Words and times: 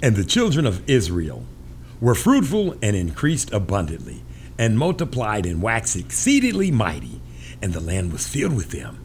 And 0.00 0.16
the 0.16 0.24
children 0.24 0.66
of 0.66 0.88
Israel 0.88 1.44
were 2.00 2.14
fruitful 2.14 2.76
and 2.82 2.96
increased 2.96 3.52
abundantly, 3.52 4.22
and 4.58 4.78
multiplied 4.78 5.46
and 5.46 5.62
waxed 5.62 5.96
exceedingly 5.96 6.70
mighty, 6.70 7.20
and 7.60 7.72
the 7.72 7.80
land 7.80 8.12
was 8.12 8.26
filled 8.26 8.56
with 8.56 8.70
them. 8.70 8.98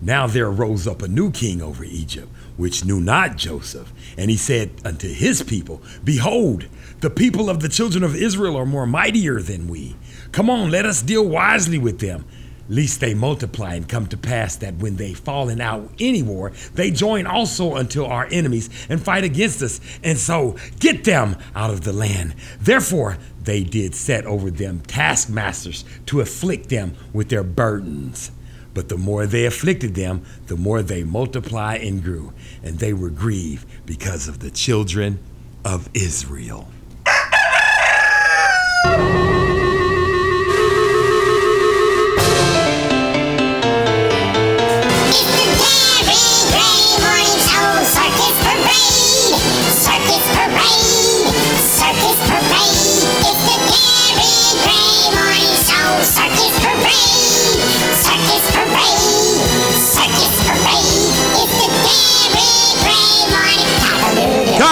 Now 0.00 0.26
there 0.26 0.46
arose 0.46 0.86
up 0.86 1.02
a 1.02 1.08
new 1.08 1.30
king 1.30 1.60
over 1.60 1.84
Egypt, 1.84 2.28
which 2.56 2.84
knew 2.84 3.00
not 3.00 3.36
Joseph. 3.36 3.92
And 4.16 4.30
he 4.30 4.36
said 4.36 4.70
unto 4.84 5.08
his 5.08 5.42
people, 5.42 5.82
Behold, 6.04 6.66
the 7.00 7.10
people 7.10 7.50
of 7.50 7.60
the 7.60 7.68
children 7.68 8.04
of 8.04 8.14
Israel 8.14 8.56
are 8.56 8.66
more 8.66 8.86
mightier 8.86 9.40
than 9.40 9.68
we. 9.68 9.96
Come 10.32 10.48
on, 10.48 10.70
let 10.70 10.86
us 10.86 11.02
deal 11.02 11.26
wisely 11.26 11.78
with 11.78 12.00
them, 12.00 12.24
lest 12.68 13.00
they 13.00 13.14
multiply 13.14 13.74
and 13.74 13.88
come 13.88 14.06
to 14.06 14.16
pass 14.16 14.56
that 14.56 14.76
when 14.76 14.96
they 14.96 15.14
fallen 15.14 15.60
out 15.60 15.90
any 15.98 16.22
war, 16.22 16.52
they 16.74 16.90
join 16.90 17.26
also 17.26 17.74
unto 17.76 18.04
our 18.04 18.26
enemies 18.30 18.68
and 18.88 19.02
fight 19.02 19.24
against 19.24 19.62
us, 19.62 19.80
and 20.02 20.18
so 20.18 20.56
get 20.80 21.04
them 21.04 21.36
out 21.54 21.70
of 21.70 21.82
the 21.82 21.92
land. 21.92 22.34
Therefore 22.60 23.18
they 23.42 23.64
did 23.64 23.94
set 23.94 24.26
over 24.26 24.50
them 24.50 24.80
taskmasters 24.80 25.84
to 26.06 26.20
afflict 26.20 26.68
them 26.68 26.94
with 27.12 27.28
their 27.30 27.44
burdens. 27.44 28.30
But 28.74 28.90
the 28.90 28.98
more 28.98 29.26
they 29.26 29.46
afflicted 29.46 29.94
them, 29.94 30.24
the 30.46 30.56
more 30.56 30.82
they 30.82 31.02
multiplied 31.02 31.80
and 31.80 32.02
grew, 32.02 32.32
and 32.62 32.78
they 32.78 32.92
were 32.92 33.10
grieved 33.10 33.66
because 33.86 34.28
of 34.28 34.40
the 34.40 34.50
children 34.50 35.18
of 35.64 35.88
Israel. 35.94 36.68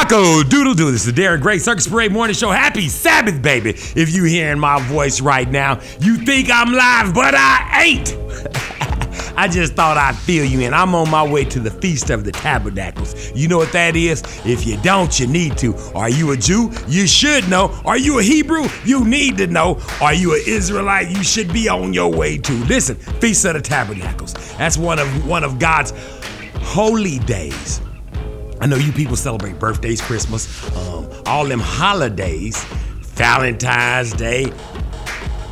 Taco 0.09 0.45
Doodle 0.45 0.75
Doo. 0.75 0.93
This 0.93 1.05
is 1.05 1.13
the 1.13 1.21
Darren 1.21 1.41
Gray 1.41 1.59
Circus 1.59 1.89
Parade 1.89 2.13
Morning 2.13 2.35
Show. 2.35 2.53
Happy 2.53 2.89
Sabbath, 2.89 3.43
baby. 3.43 3.71
If 3.71 4.15
you 4.15 4.23
hearing 4.23 4.61
my 4.61 4.81
voice 4.87 5.21
right 5.21 5.51
now, 5.51 5.81
you 6.01 6.19
think 6.19 6.49
I'm 6.49 6.73
live, 6.73 7.13
but 7.13 7.35
I 7.37 7.83
ain't. 7.85 8.17
I 9.37 9.49
just 9.49 9.75
thought 9.75 9.97
I'd 9.97 10.15
fill 10.15 10.45
you 10.45 10.61
in. 10.61 10.75
I'm 10.75 10.95
on 10.95 11.11
my 11.11 11.27
way 11.27 11.45
to 11.47 11.59
the 11.59 11.73
Feast 11.73 12.11
of 12.11 12.23
the 12.23 12.31
Tabernacles. 12.31 13.33
You 13.35 13.49
know 13.49 13.59
what 13.59 13.73
that 13.73 13.97
is? 13.97 14.23
If 14.47 14.65
you 14.65 14.77
don't, 14.83 15.19
you 15.19 15.27
need 15.27 15.59
to. 15.59 15.75
Are 15.97 16.09
you 16.09 16.31
a 16.31 16.37
Jew? 16.37 16.71
You 16.87 17.09
should 17.09 17.49
know. 17.49 17.77
Are 17.85 17.99
you 17.99 18.21
a 18.21 18.23
Hebrew? 18.23 18.69
You 18.85 19.05
need 19.05 19.37
to 19.39 19.49
know. 19.49 19.81
Are 20.01 20.15
you 20.15 20.35
an 20.35 20.43
Israelite? 20.47 21.11
You 21.11 21.25
should 21.25 21.53
be 21.53 21.69
on 21.69 21.93
your 21.93 22.13
way 22.13 22.39
to. 22.39 22.53
Listen, 22.67 22.95
Feast 22.95 23.45
of 23.45 23.55
the 23.55 23.61
Tabernacles. 23.61 24.35
That's 24.57 24.79
one 24.79 25.01
of 25.01 25.27
one 25.27 25.43
of 25.43 25.59
God's 25.59 25.93
holy 26.63 27.19
days. 27.21 27.81
I 28.67 28.69
know 28.69 28.79
you 28.79 28.91
people 28.91 29.15
celebrate 29.15 29.61
birthdays, 29.61 30.01
Christmas, 30.01 30.77
um, 30.77 31.09
all 31.25 31.45
them 31.45 31.61
holidays, 31.61 32.65
Valentine's 33.15 34.13
Day, 34.13 34.53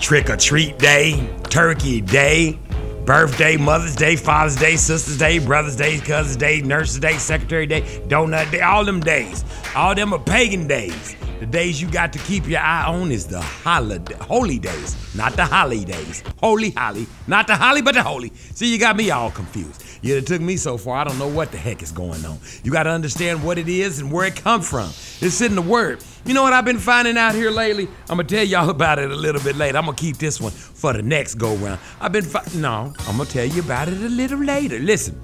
Trick 0.01 0.31
or 0.31 0.37
Treat 0.37 0.81
Day, 0.81 1.33
Turkey 1.45 2.01
Day, 2.01 2.59
Birthday, 3.05 3.57
Mother's 3.57 3.95
Day, 3.95 4.17
Father's 4.17 4.57
Day, 4.57 4.75
Sister's 4.75 5.17
Day, 5.17 5.39
Brother's 5.39 5.77
Day, 5.77 6.01
Cousin's 6.01 6.35
Day, 6.35 6.61
Nurse's 6.62 6.98
Day, 6.98 7.17
Secretary 7.19 7.67
Day, 7.67 7.83
Donut 8.09 8.51
Day, 8.51 8.62
all 8.62 8.85
them 8.85 8.98
days. 8.98 9.45
All 9.77 9.95
them 9.95 10.12
are 10.12 10.19
pagan 10.19 10.67
days. 10.67 11.15
The 11.45 11.50
days 11.50 11.78
you 11.78 11.91
got 11.91 12.11
to 12.14 12.19
keep 12.20 12.48
your 12.48 12.61
eye 12.61 12.87
on 12.87 13.12
is 13.12 13.27
the 13.27 13.39
holiday, 13.39 14.14
holy 14.14 14.59
days, 14.59 14.97
not 15.14 15.37
the 15.37 15.45
holidays. 15.45 16.23
Holy, 16.39 16.70
holly, 16.70 17.07
not 17.27 17.46
the 17.46 17.55
holly, 17.55 17.83
but 17.83 17.95
the 17.95 18.02
holy. 18.02 18.33
See, 18.55 18.73
you 18.73 18.79
got 18.79 18.96
me 18.96 19.11
all 19.11 19.30
confused. 19.30 19.85
It 20.02 20.27
took 20.27 20.41
me 20.41 20.57
so 20.57 20.79
far, 20.79 20.96
I 20.96 21.05
don't 21.05 21.19
know 21.19 21.29
what 21.29 21.52
the 21.52 21.58
heck 21.58 21.83
is 21.83 21.92
going 21.92 22.24
on. 22.24 22.39
You 22.63 22.73
got 22.73 22.85
to 22.85 22.91
understand 22.91 23.45
what 23.45 23.58
it 23.58 23.69
is 23.69 23.98
and 23.98 24.11
where 24.11 24.24
it 24.24 24.36
come 24.36 24.63
from. 24.63 24.89
It's 25.20 25.42
in 25.42 25.55
the 25.55 25.61
word. 25.61 26.02
You 26.24 26.33
know 26.33 26.42
what 26.42 26.55
I've 26.55 26.64
been 26.64 26.79
finding 26.79 27.19
out 27.19 27.35
here 27.35 27.51
lately? 27.51 27.89
I'm 28.08 28.17
gonna 28.17 28.24
tell 28.24 28.42
y'all 28.42 28.70
about 28.70 28.98
it 28.98 29.11
a 29.11 29.14
little 29.14 29.42
bit 29.42 29.57
later. 29.57 29.77
I'm 29.77 29.85
gonna 29.85 29.98
keep 29.98 30.17
this 30.17 30.40
one 30.40 30.51
for 30.51 30.95
the 30.95 31.02
next 31.02 31.35
go 31.35 31.57
round. 31.57 31.79
I've 32.01 32.13
been 32.13 32.24
fi- 32.24 32.46
no, 32.55 32.95
I'm 33.01 33.19
gonna 33.19 33.29
tell 33.29 33.45
you 33.45 33.61
about 33.61 33.89
it 33.89 33.98
a 33.98 34.08
little 34.08 34.39
later. 34.39 34.79
Listen, 34.79 35.20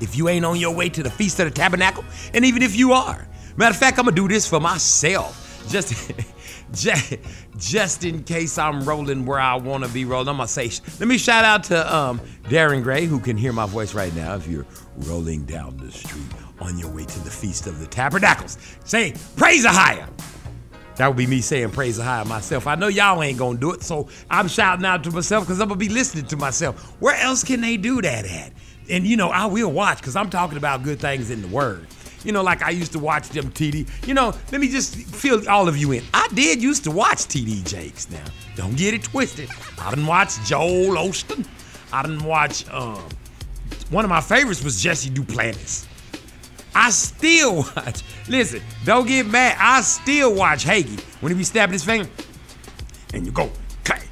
if 0.00 0.16
you 0.16 0.30
ain't 0.30 0.46
on 0.46 0.58
your 0.58 0.74
way 0.74 0.88
to 0.88 1.02
the 1.02 1.10
feast 1.10 1.40
of 1.40 1.44
the 1.44 1.50
tabernacle, 1.50 2.06
and 2.32 2.42
even 2.46 2.62
if 2.62 2.74
you 2.74 2.92
are, 2.94 3.28
matter 3.56 3.72
of 3.72 3.76
fact, 3.76 3.98
I'm 3.98 4.04
gonna 4.04 4.16
do 4.16 4.28
this 4.28 4.48
for 4.48 4.60
myself. 4.60 5.42
Just 5.68 6.12
just, 6.72 7.14
just 7.56 8.04
in 8.04 8.22
case 8.24 8.58
I'm 8.58 8.84
rolling 8.84 9.24
where 9.26 9.38
I 9.38 9.54
want 9.56 9.84
to 9.84 9.90
be 9.90 10.04
rolling, 10.04 10.28
I'm 10.28 10.36
gonna 10.36 10.48
say, 10.48 10.70
let 10.98 11.08
me 11.08 11.18
shout 11.18 11.44
out 11.44 11.64
to 11.64 11.94
um, 11.94 12.20
Darren 12.44 12.82
Gray, 12.82 13.06
who 13.06 13.20
can 13.20 13.36
hear 13.36 13.52
my 13.52 13.66
voice 13.66 13.94
right 13.94 14.14
now. 14.14 14.34
If 14.34 14.46
you're 14.46 14.66
rolling 14.96 15.44
down 15.44 15.76
the 15.76 15.90
street 15.90 16.26
on 16.60 16.78
your 16.78 16.90
way 16.90 17.04
to 17.04 17.20
the 17.20 17.30
Feast 17.30 17.66
of 17.66 17.80
the 17.80 17.86
Tabernacles, 17.86 18.58
say, 18.84 19.14
praise 19.36 19.62
the 19.62 19.70
higher. 19.70 20.08
That 20.96 21.08
would 21.08 21.18
be 21.18 21.26
me 21.26 21.42
saying 21.42 21.70
praise 21.70 21.98
the 21.98 22.04
higher 22.04 22.24
myself. 22.24 22.66
I 22.66 22.74
know 22.74 22.88
y'all 22.88 23.22
ain't 23.22 23.38
gonna 23.38 23.58
do 23.58 23.72
it, 23.72 23.82
so 23.82 24.08
I'm 24.30 24.48
shouting 24.48 24.84
out 24.86 25.04
to 25.04 25.10
myself 25.10 25.44
because 25.44 25.60
I'm 25.60 25.68
gonna 25.68 25.78
be 25.78 25.90
listening 25.90 26.24
to 26.26 26.36
myself. 26.36 26.94
Where 27.00 27.14
else 27.16 27.44
can 27.44 27.60
they 27.60 27.76
do 27.76 28.00
that 28.00 28.24
at? 28.24 28.52
And 28.88 29.06
you 29.06 29.16
know, 29.16 29.28
I 29.28 29.44
will 29.46 29.70
watch 29.70 29.98
because 29.98 30.16
I'm 30.16 30.30
talking 30.30 30.56
about 30.56 30.82
good 30.82 30.98
things 30.98 31.30
in 31.30 31.42
the 31.42 31.48
Word. 31.48 31.86
You 32.26 32.32
know, 32.32 32.42
like 32.42 32.60
I 32.62 32.70
used 32.70 32.90
to 32.92 32.98
watch 32.98 33.28
them 33.28 33.50
TD. 33.52 33.86
You 34.06 34.14
know, 34.14 34.34
let 34.50 34.60
me 34.60 34.68
just 34.68 34.96
fill 34.96 35.48
all 35.48 35.68
of 35.68 35.76
you 35.76 35.92
in. 35.92 36.02
I 36.12 36.28
did 36.34 36.60
used 36.60 36.82
to 36.84 36.90
watch 36.90 37.18
TD 37.18 37.64
Jakes 37.64 38.10
now. 38.10 38.24
Don't 38.56 38.76
get 38.76 38.94
it 38.94 39.04
twisted. 39.04 39.48
I 39.78 39.90
didn't 39.90 40.06
watch 40.06 40.44
Joel 40.44 40.96
Osteen. 40.96 41.46
I 41.92 42.02
didn't 42.02 42.24
watch, 42.24 42.68
um, 42.70 43.00
one 43.90 44.04
of 44.04 44.08
my 44.08 44.20
favorites 44.20 44.64
was 44.64 44.82
Jesse 44.82 45.08
Duplantis. 45.08 45.86
I 46.74 46.90
still 46.90 47.56
watch. 47.76 48.02
Listen, 48.28 48.60
don't 48.84 49.06
get 49.06 49.26
mad. 49.28 49.56
I 49.60 49.82
still 49.82 50.34
watch 50.34 50.64
Hagee 50.64 51.00
when 51.20 51.30
he 51.30 51.38
be 51.38 51.44
stabbing 51.44 51.74
his 51.74 51.84
finger. 51.84 52.08
And 53.14 53.24
you 53.24 53.30
go, 53.30 53.50
clap. 53.84 54.02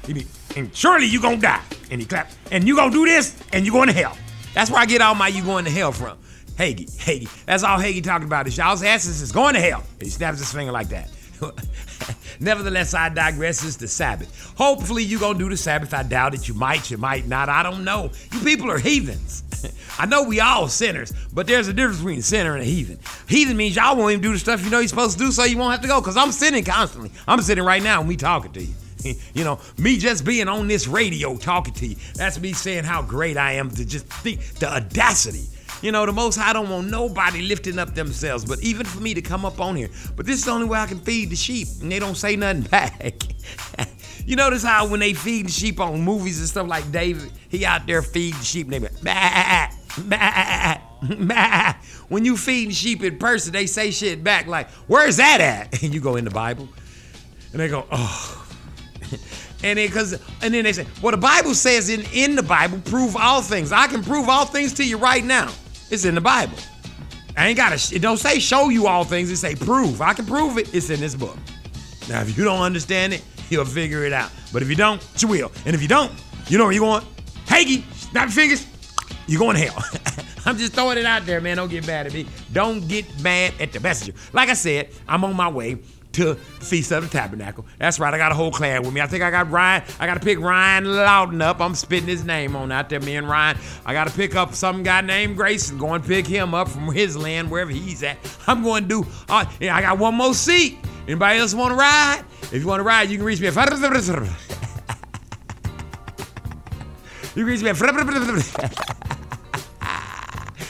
And 0.55 0.73
surely 0.73 1.05
you 1.05 1.21
gonna 1.21 1.37
die. 1.37 1.61
And 1.91 1.99
he 1.99 2.07
clap. 2.07 2.31
And 2.49 2.65
you 2.65 2.77
gonna 2.77 2.91
do 2.91 3.05
this, 3.05 3.37
and 3.51 3.65
you 3.65 3.73
going 3.73 3.87
to 3.87 3.93
hell. 3.93 4.17
That's 4.53 4.71
where 4.71 4.79
I 4.79 4.85
get 4.85 5.01
all 5.01 5.15
my 5.15 5.27
you 5.27 5.43
going 5.43 5.65
to 5.65 5.71
hell 5.71 5.91
from. 5.91 6.17
Hagee, 6.57 6.89
Hagee. 6.97 7.45
That's 7.45 7.63
all 7.63 7.77
Hagee 7.77 8.03
talking 8.03 8.27
about 8.27 8.47
is 8.47 8.57
y'all's 8.57 8.83
asses 8.83 9.21
is 9.21 9.31
going 9.31 9.55
to 9.55 9.61
hell. 9.61 9.83
He 9.99 10.09
snaps 10.09 10.39
his 10.39 10.51
finger 10.51 10.71
like 10.71 10.89
that. 10.89 11.09
Nevertheless, 12.39 12.93
I 12.93 13.09
digress. 13.09 13.65
It's 13.65 13.75
the 13.75 13.87
Sabbath. 13.87 14.53
Hopefully, 14.57 15.03
you 15.03 15.19
gonna 15.19 15.37
do 15.37 15.49
the 15.49 15.57
Sabbath. 15.57 15.93
I 15.93 16.03
doubt 16.03 16.33
it. 16.33 16.47
You 16.47 16.53
might, 16.53 16.89
you 16.89 16.97
might 16.97 17.27
not. 17.27 17.49
I 17.49 17.63
don't 17.63 17.83
know. 17.83 18.11
You 18.31 18.39
people 18.39 18.71
are 18.71 18.77
heathens. 18.77 19.43
I 19.99 20.05
know 20.05 20.23
we 20.23 20.39
all 20.39 20.67
sinners, 20.67 21.13
but 21.33 21.47
there's 21.47 21.67
a 21.67 21.73
difference 21.73 21.97
between 21.97 22.19
a 22.19 22.23
sinner 22.23 22.53
and 22.53 22.61
a 22.61 22.65
heathen. 22.65 22.99
Heathen 23.27 23.57
means 23.57 23.75
y'all 23.75 23.95
won't 23.95 24.11
even 24.11 24.21
do 24.21 24.33
the 24.33 24.39
stuff 24.39 24.63
you 24.63 24.69
know 24.69 24.79
you're 24.79 24.87
supposed 24.87 25.17
to 25.17 25.25
do, 25.25 25.31
so 25.31 25.43
you 25.43 25.57
won't 25.57 25.71
have 25.71 25.81
to 25.81 25.87
go. 25.87 26.01
Cause 26.01 26.17
I'm 26.17 26.31
sinning 26.31 26.63
constantly. 26.63 27.11
I'm 27.27 27.41
sitting 27.41 27.63
right 27.63 27.83
now 27.83 27.99
and 27.99 28.07
we 28.07 28.15
talking 28.15 28.51
to 28.53 28.63
you. 28.63 28.73
you 29.33 29.43
know, 29.43 29.59
me 29.77 29.97
just 29.97 30.25
being 30.25 30.47
on 30.47 30.67
this 30.67 30.87
radio 30.87 31.37
talking 31.37 31.73
to 31.75 31.87
you, 31.87 31.95
that's 32.15 32.39
me 32.39 32.53
saying 32.53 32.83
how 32.83 33.01
great 33.01 33.37
I 33.37 33.53
am 33.53 33.69
to 33.71 33.85
just 33.85 34.05
think 34.07 34.41
the 34.55 34.71
audacity. 34.73 35.45
You 35.81 35.91
know, 35.91 36.05
the 36.05 36.13
most 36.13 36.37
High 36.37 36.53
don't 36.53 36.69
want 36.69 36.89
nobody 36.89 37.41
lifting 37.41 37.79
up 37.79 37.93
themselves, 37.93 38.45
but 38.45 38.61
even 38.61 38.85
for 38.85 38.99
me 38.99 39.13
to 39.13 39.21
come 39.21 39.45
up 39.45 39.59
on 39.59 39.75
here. 39.75 39.89
But 40.15 40.25
this 40.25 40.39
is 40.39 40.45
the 40.45 40.51
only 40.51 40.67
way 40.67 40.79
I 40.79 40.87
can 40.87 40.99
feed 40.99 41.29
the 41.29 41.35
sheep, 41.35 41.67
and 41.81 41.91
they 41.91 41.99
don't 41.99 42.15
say 42.15 42.35
nothing 42.35 42.61
back. 42.71 43.23
you 44.25 44.35
notice 44.35 44.63
how 44.63 44.87
when 44.87 44.99
they 44.99 45.13
feed 45.13 45.47
the 45.47 45.51
sheep 45.51 45.79
on 45.79 46.01
movies 46.01 46.39
and 46.39 46.47
stuff 46.47 46.67
like 46.67 46.91
David, 46.91 47.31
he 47.49 47.65
out 47.65 47.85
there 47.87 48.01
feeding 48.01 48.41
sheep, 48.41 48.67
and 48.67 48.73
they 48.73 48.79
be 48.79 48.95
bah, 49.03 49.69
bah, 50.07 50.77
bah. 51.19 51.73
When 52.07 52.25
you 52.25 52.37
feed 52.37 52.73
sheep 52.73 53.03
in 53.03 53.17
person, 53.17 53.53
they 53.53 53.65
say 53.65 53.91
shit 53.91 54.23
back 54.23 54.47
like, 54.47 54.69
"Where's 54.87 55.17
that 55.17 55.41
at?" 55.41 55.83
And 55.83 55.93
you 55.93 55.99
go 55.99 56.15
in 56.15 56.25
the 56.25 56.31
Bible, 56.31 56.67
and 57.51 57.61
they 57.61 57.67
go, 57.67 57.85
"Oh." 57.91 58.41
And 59.63 59.79
then, 59.79 59.89
cause, 59.89 60.13
and 60.43 60.53
then 60.53 60.63
they 60.63 60.73
say, 60.73 60.85
well, 61.01 61.11
the 61.11 61.17
Bible 61.17 61.55
says 61.55 61.89
in, 61.89 62.03
in 62.13 62.35
the 62.35 62.43
Bible, 62.43 62.79
prove 62.85 63.15
all 63.15 63.41
things. 63.41 63.71
I 63.71 63.87
can 63.87 64.03
prove 64.03 64.29
all 64.29 64.45
things 64.45 64.73
to 64.73 64.83
you 64.85 64.97
right 64.97 65.23
now. 65.23 65.51
It's 65.89 66.05
in 66.05 66.15
the 66.15 66.21
Bible. 66.21 66.57
I 67.37 67.47
ain't 67.47 67.57
gotta, 67.57 67.95
it 67.95 68.01
don't 68.01 68.17
say 68.17 68.39
show 68.39 68.69
you 68.69 68.87
all 68.87 69.03
things, 69.03 69.29
it 69.29 69.37
say 69.37 69.55
prove. 69.55 70.01
I 70.01 70.13
can 70.13 70.25
prove 70.25 70.57
it, 70.57 70.73
it's 70.73 70.89
in 70.89 70.99
this 70.99 71.15
book. 71.15 71.37
Now, 72.07 72.21
if 72.21 72.37
you 72.37 72.43
don't 72.43 72.61
understand 72.61 73.13
it, 73.13 73.23
you'll 73.49 73.65
figure 73.65 74.05
it 74.05 74.13
out. 74.13 74.31
But 74.53 74.61
if 74.61 74.69
you 74.69 74.75
don't, 74.75 75.05
you 75.17 75.27
will. 75.27 75.51
And 75.65 75.75
if 75.75 75.81
you 75.81 75.87
don't, 75.87 76.11
you 76.47 76.57
know 76.57 76.65
where 76.65 76.73
you're 76.73 76.81
going. 76.81 77.03
Hagee, 77.45 77.83
snap 77.93 78.25
your 78.25 78.31
fingers, 78.31 78.65
you're 79.27 79.39
going 79.39 79.57
to 79.57 79.69
hell. 79.69 79.83
I'm 80.45 80.57
just 80.57 80.73
throwing 80.73 80.97
it 80.97 81.05
out 81.05 81.25
there, 81.25 81.41
man. 81.41 81.57
Don't 81.57 81.69
get 81.69 81.87
mad 81.87 82.05
at 82.05 82.13
me. 82.13 82.27
Don't 82.53 82.87
get 82.87 83.05
mad 83.21 83.53
at 83.59 83.73
the 83.73 83.79
messenger. 83.79 84.13
Like 84.31 84.49
I 84.49 84.53
said, 84.53 84.89
I'm 85.07 85.23
on 85.23 85.35
my 85.35 85.49
way 85.49 85.79
to 86.15 86.35
Feast 86.35 86.91
of 86.91 87.03
the 87.03 87.09
Tabernacle. 87.09 87.65
That's 87.77 87.99
right, 87.99 88.13
I 88.13 88.17
got 88.17 88.31
a 88.31 88.35
whole 88.35 88.51
clan 88.51 88.83
with 88.83 88.93
me. 88.93 89.01
I 89.01 89.07
think 89.07 89.23
I 89.23 89.31
got 89.31 89.49
Ryan. 89.49 89.83
I 89.99 90.05
got 90.05 90.15
to 90.15 90.19
pick 90.19 90.39
Ryan 90.39 90.85
Loudon 90.85 91.41
up. 91.41 91.59
I'm 91.59 91.75
spitting 91.75 92.07
his 92.07 92.23
name 92.23 92.55
on 92.55 92.71
out 92.71 92.89
there, 92.89 92.99
me 92.99 93.15
and 93.15 93.29
Ryan. 93.29 93.57
I 93.85 93.93
got 93.93 94.07
to 94.07 94.13
pick 94.13 94.35
up 94.35 94.53
some 94.53 94.83
guy 94.83 95.01
named 95.01 95.37
Grayson, 95.37 95.77
go 95.77 95.93
and 95.93 96.03
pick 96.03 96.25
him 96.25 96.53
up 96.53 96.69
from 96.69 96.91
his 96.91 97.17
land, 97.17 97.51
wherever 97.51 97.71
he's 97.71 98.03
at. 98.03 98.17
I'm 98.47 98.63
going 98.63 98.83
to 98.83 99.03
do, 99.03 99.09
uh, 99.29 99.45
I 99.61 99.81
got 99.81 99.99
one 99.99 100.15
more 100.15 100.33
seat. 100.33 100.77
Anybody 101.07 101.39
else 101.39 101.53
want 101.53 101.71
to 101.71 101.75
ride? 101.75 102.23
If 102.43 102.53
you 102.53 102.67
want 102.67 102.79
to 102.79 102.83
ride, 102.83 103.09
you 103.09 103.17
can 103.17 103.25
reach 103.25 103.39
me 103.39 103.47
at. 103.47 103.55
You 107.35 107.43
can 107.43 107.51
reach 107.51 107.61
me 107.61 107.69
at. 107.69 107.75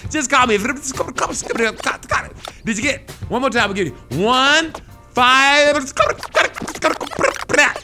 Just 0.09 0.31
call 0.31 0.47
me. 0.47 0.57
Did 2.65 2.77
you 2.77 2.83
get? 2.83 3.11
One 3.29 3.41
more 3.41 3.49
time, 3.49 3.69
I'll 3.69 3.73
give 3.73 3.87
you. 3.87 3.93
One, 4.23 4.71
five. 5.15 5.93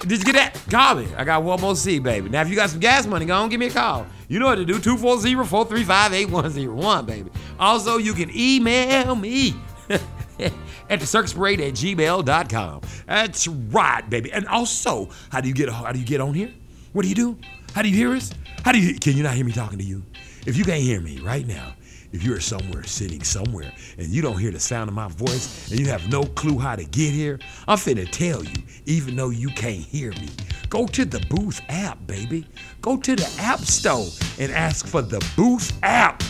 Did 0.01 0.19
you 0.19 0.25
get 0.25 0.35
that? 0.35 0.59
Call 0.69 0.95
me. 0.95 1.07
I 1.15 1.23
got 1.23 1.43
one 1.43 1.61
more 1.61 1.75
C, 1.75 1.99
baby. 1.99 2.29
Now, 2.29 2.41
if 2.41 2.49
you 2.49 2.55
got 2.55 2.69
some 2.69 2.79
gas 2.79 3.05
money, 3.05 3.25
go 3.25 3.35
on, 3.35 3.49
give 3.49 3.59
me 3.59 3.67
a 3.67 3.71
call. 3.71 4.07
You 4.27 4.39
know 4.39 4.47
what 4.47 4.55
to 4.55 4.65
do. 4.65 4.79
240-435-8101, 4.79 7.05
baby. 7.05 7.29
Also, 7.59 7.97
you 7.97 8.13
can 8.13 8.31
email 8.35 9.15
me 9.15 9.53
at 9.89 10.99
the 10.99 11.05
circusparade 11.05 11.65
at 11.65 11.75
gmail.com. 11.75 12.81
That's 13.07 13.47
right, 13.47 14.09
baby. 14.09 14.33
And 14.33 14.47
also, 14.47 15.09
how 15.29 15.39
do 15.39 15.47
you 15.47 15.53
get 15.53 15.69
how 15.69 15.91
do 15.91 15.99
you 15.99 16.05
get 16.05 16.19
on 16.19 16.33
here? 16.33 16.51
What 16.93 17.03
do 17.03 17.09
you 17.09 17.15
do? 17.15 17.37
How 17.73 17.81
do 17.81 17.89
you 17.89 17.95
hear 17.95 18.13
us? 18.13 18.31
How 18.65 18.71
do 18.71 18.79
you 18.79 18.99
can 18.99 19.15
you 19.15 19.23
not 19.23 19.35
hear 19.35 19.45
me 19.45 19.53
talking 19.53 19.77
to 19.77 19.85
you? 19.85 20.03
If 20.45 20.57
you 20.57 20.65
can't 20.65 20.81
hear 20.81 20.99
me 20.99 21.19
right 21.19 21.47
now, 21.47 21.73
if 22.11 22.23
you're 22.23 22.39
somewhere 22.39 22.83
sitting 22.83 23.23
somewhere 23.23 23.71
and 23.97 24.07
you 24.07 24.21
don't 24.21 24.37
hear 24.37 24.51
the 24.51 24.59
sound 24.59 24.89
of 24.89 24.93
my 24.93 25.07
voice 25.07 25.71
and 25.71 25.79
you 25.79 25.87
have 25.87 26.09
no 26.09 26.23
clue 26.23 26.57
how 26.57 26.75
to 26.75 26.83
get 26.83 27.13
here, 27.13 27.39
I'm 27.67 27.77
finna 27.77 28.09
tell 28.09 28.43
you, 28.43 28.63
even 28.85 29.15
though 29.15 29.29
you 29.29 29.49
can't 29.49 29.75
hear 29.75 30.11
me, 30.11 30.29
go 30.69 30.85
to 30.87 31.05
the 31.05 31.19
Booth 31.29 31.61
app, 31.69 32.05
baby. 32.07 32.45
Go 32.81 32.97
to 32.97 33.15
the 33.15 33.35
App 33.39 33.59
Store 33.59 34.07
and 34.39 34.51
ask 34.51 34.87
for 34.87 35.01
the 35.01 35.25
Booth 35.35 35.77
app. 35.83 36.23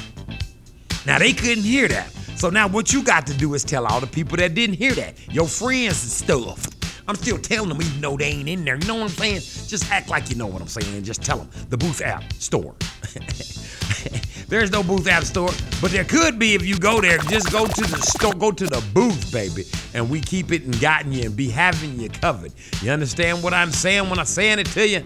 Now, 1.05 1.17
they 1.17 1.33
couldn't 1.33 1.63
hear 1.63 1.87
that. 1.87 2.11
So 2.35 2.49
now 2.49 2.67
what 2.67 2.91
you 2.91 3.03
got 3.03 3.27
to 3.27 3.33
do 3.33 3.53
is 3.53 3.63
tell 3.63 3.85
all 3.85 3.99
the 3.99 4.07
people 4.07 4.37
that 4.37 4.53
didn't 4.53 4.75
hear 4.75 4.93
that, 4.93 5.15
your 5.33 5.47
friends 5.47 6.03
and 6.03 6.11
stuff. 6.11 6.67
I'm 7.07 7.15
still 7.15 7.37
telling 7.37 7.69
them 7.69 7.81
even 7.81 8.01
though 8.01 8.17
they 8.17 8.25
ain't 8.25 8.47
in 8.47 8.63
there. 8.63 8.77
You 8.77 8.87
know 8.87 8.95
what 8.95 9.03
I'm 9.03 9.09
saying? 9.09 9.41
Just 9.67 9.91
act 9.91 10.09
like 10.09 10.29
you 10.29 10.35
know 10.35 10.47
what 10.47 10.61
I'm 10.61 10.67
saying. 10.67 10.95
And 10.95 11.03
just 11.03 11.21
tell 11.21 11.37
them 11.37 11.49
the 11.69 11.77
Booth 11.77 12.01
app 12.01 12.31
store. 12.33 12.75
There's 14.51 14.69
no 14.69 14.83
Booth 14.83 15.07
App 15.07 15.23
Store, 15.23 15.49
but 15.79 15.91
there 15.91 16.03
could 16.03 16.37
be 16.37 16.55
if 16.55 16.65
you 16.65 16.77
go 16.77 16.99
there. 16.99 17.17
Just 17.19 17.53
go 17.53 17.65
to 17.65 17.81
the 17.83 17.97
store, 18.01 18.33
go 18.33 18.51
to 18.51 18.67
the 18.67 18.83
booth, 18.93 19.31
baby, 19.31 19.63
and 19.93 20.09
we 20.09 20.19
keep 20.19 20.51
it 20.51 20.63
and 20.63 20.77
gotten 20.81 21.13
you 21.13 21.23
and 21.23 21.35
be 21.37 21.49
having 21.49 21.97
you 21.97 22.09
covered. 22.09 22.51
You 22.81 22.91
understand 22.91 23.41
what 23.43 23.53
I'm 23.53 23.71
saying 23.71 24.09
when 24.09 24.19
I'm 24.19 24.25
saying 24.25 24.59
it 24.59 24.65
to 24.65 24.85
you? 24.85 25.03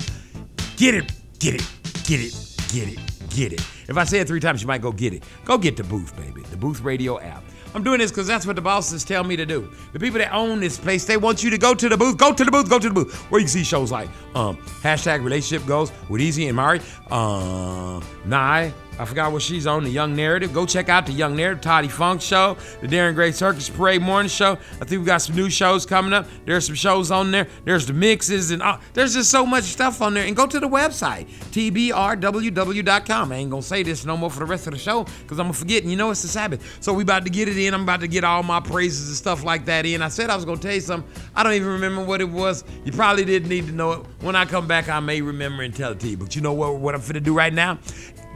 Get 0.78 0.96
it, 0.96 1.12
get 1.38 1.54
it, 1.54 1.72
get 2.06 2.22
it, 2.22 2.34
get 2.74 2.90
it, 2.90 3.00
get 3.30 3.54
it. 3.54 3.62
If 3.88 3.98
I 3.98 4.04
say 4.06 4.18
it 4.18 4.28
three 4.28 4.40
times, 4.40 4.64
you 4.64 4.68
might 4.68 4.82
go 4.82 4.92
get 4.92 5.14
it. 5.14 5.22
Go 5.44 5.60
get 5.60 5.78
the 5.78 5.84
booth, 5.84 6.18
baby, 6.18 6.42
the 6.50 6.58
Booth 6.58 6.82
Radio 6.82 7.20
app. 7.20 7.44
I'm 7.76 7.84
doing 7.84 8.00
this 8.00 8.10
because 8.10 8.26
that's 8.26 8.48
what 8.48 8.56
the 8.56 8.64
bosses 8.64 9.04
tell 9.04 9.24
me 9.24 9.36
to 9.36 9.46
do. 9.46 9.70
The 9.94 10.00
people 10.00 10.18
that 10.20 10.34
own 10.34 10.60
this 10.60 10.80
place, 10.80 11.06
they 11.06 11.18
want 11.18 11.44
you 11.44 11.52
to 11.52 11.58
go 11.60 11.76
to 11.76 11.88
the 11.90 11.98
booth, 11.98 12.18
go 12.18 12.34
to 12.34 12.44
the 12.44 12.50
booth, 12.50 12.68
go 12.70 12.80
to 12.80 12.88
the 12.88 12.94
booth, 12.96 13.14
where 13.30 13.40
you 13.40 13.46
can 13.46 13.52
see 13.52 13.64
shows 13.64 13.92
like 13.92 14.10
um, 14.34 14.56
hashtag 14.82 15.24
relationship 15.24 15.68
goals 15.68 15.92
with 16.10 16.22
Easy 16.22 16.48
and 16.48 16.56
Mari, 16.56 16.80
uh, 17.12 18.02
Nye, 18.26 18.74
I 18.98 19.04
forgot 19.04 19.32
what 19.34 19.42
she's 19.42 19.68
on, 19.68 19.84
the 19.84 19.90
Young 19.90 20.16
Narrative. 20.16 20.54
Go 20.54 20.66
check 20.66 20.88
out 20.88 21.06
the 21.06 21.12
Young 21.12 21.36
Narrative, 21.36 21.62
Toddy 21.62 21.90
Funk 21.90 22.22
Show, 22.22 22.56
the 22.80 22.88
Darren 22.88 23.14
Gray 23.14 23.34
Circus 23.34 23.70
Parade 23.70 24.02
Morning 24.02 24.30
Show. 24.30 24.54
I 24.54 24.86
think 24.86 25.02
we 25.02 25.06
got 25.06 25.18
some 25.18 25.36
new 25.36 25.50
shows 25.50 25.86
coming 25.86 26.14
up. 26.14 26.28
There's 26.46 26.66
some 26.66 26.76
shows 26.76 27.12
on 27.12 27.30
there. 27.32 27.48
There's 27.66 27.86
the 27.86 27.94
mixes 27.94 28.52
and 28.52 28.62
all. 28.64 28.80
There's 28.94 29.14
just 29.14 29.30
so 29.30 29.46
much 29.46 29.66
stuff 29.66 30.02
on 30.02 30.14
there. 30.14 30.26
And 30.26 30.36
go 30.36 30.48
to 30.48 30.60
the 30.62 30.68
website, 30.68 31.28
tbrww.com. 31.52 33.32
I 33.32 33.36
ain't 33.36 33.50
gonna 33.50 33.62
say 33.62 33.84
this 33.84 34.06
no 34.06 34.16
more 34.16 34.32
for 34.32 34.40
the 34.40 34.46
rest 34.46 34.68
of 34.68 34.74
the 34.74 34.80
show 34.80 35.04
because 35.04 35.40
I'm 35.40 35.48
gonna 35.48 35.54
forget. 35.54 35.82
And 35.82 35.92
you 35.92 35.98
know 35.98 36.12
it's 36.12 36.22
the 36.22 36.30
Sabbath. 36.30 36.78
So 36.80 36.94
we 36.94 37.04
about 37.04 37.26
to 37.26 37.30
get 37.30 37.50
it 37.50 37.58
in. 37.58 37.74
I'm 37.74 37.84
about 37.84 38.00
to 38.00 38.08
get 38.08 38.24
all 38.24 38.44
my 38.44 38.62
praises 38.62 39.10
and 39.10 39.18
stuff 39.18 39.44
like 39.44 39.66
that 39.66 39.86
in. 39.86 40.02
I 40.02 40.08
said 40.08 40.30
I 40.30 40.36
was 40.38 40.46
gonna 40.46 40.62
tell 40.62 40.74
you 40.74 40.80
something. 40.80 41.12
I 41.36 41.44
don't 41.44 41.54
even 41.54 41.68
remember 41.68 42.04
what 42.04 42.22
it 42.22 42.30
was. 42.30 42.64
You 42.86 42.94
probably 42.94 43.26
didn't 43.26 43.50
need 43.50 43.68
to 43.68 43.74
know 43.74 43.92
it. 43.92 44.06
When 44.22 44.38
I 44.38 44.46
come 44.46 44.68
back, 44.68 44.88
I 44.88 45.02
may 45.02 45.22
remember 45.22 45.64
and 45.64 45.76
tell 45.76 45.92
it 45.92 46.00
to 46.00 46.08
you. 46.08 46.16
But 46.16 46.36
you 46.36 46.42
know 46.42 46.54
what, 46.54 46.78
what 46.78 46.96
I'm 46.96 47.02
finna 47.02 47.22
do 47.22 47.34
right 47.34 47.54
now? 47.54 47.78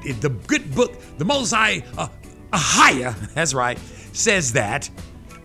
The 0.03 0.29
good 0.47 0.73
book, 0.73 0.93
the 1.17 1.25
Most 1.25 1.51
High, 1.51 1.83
uh, 1.97 2.07
that's 3.33 3.53
right, 3.53 3.77
says 4.13 4.53
that 4.53 4.89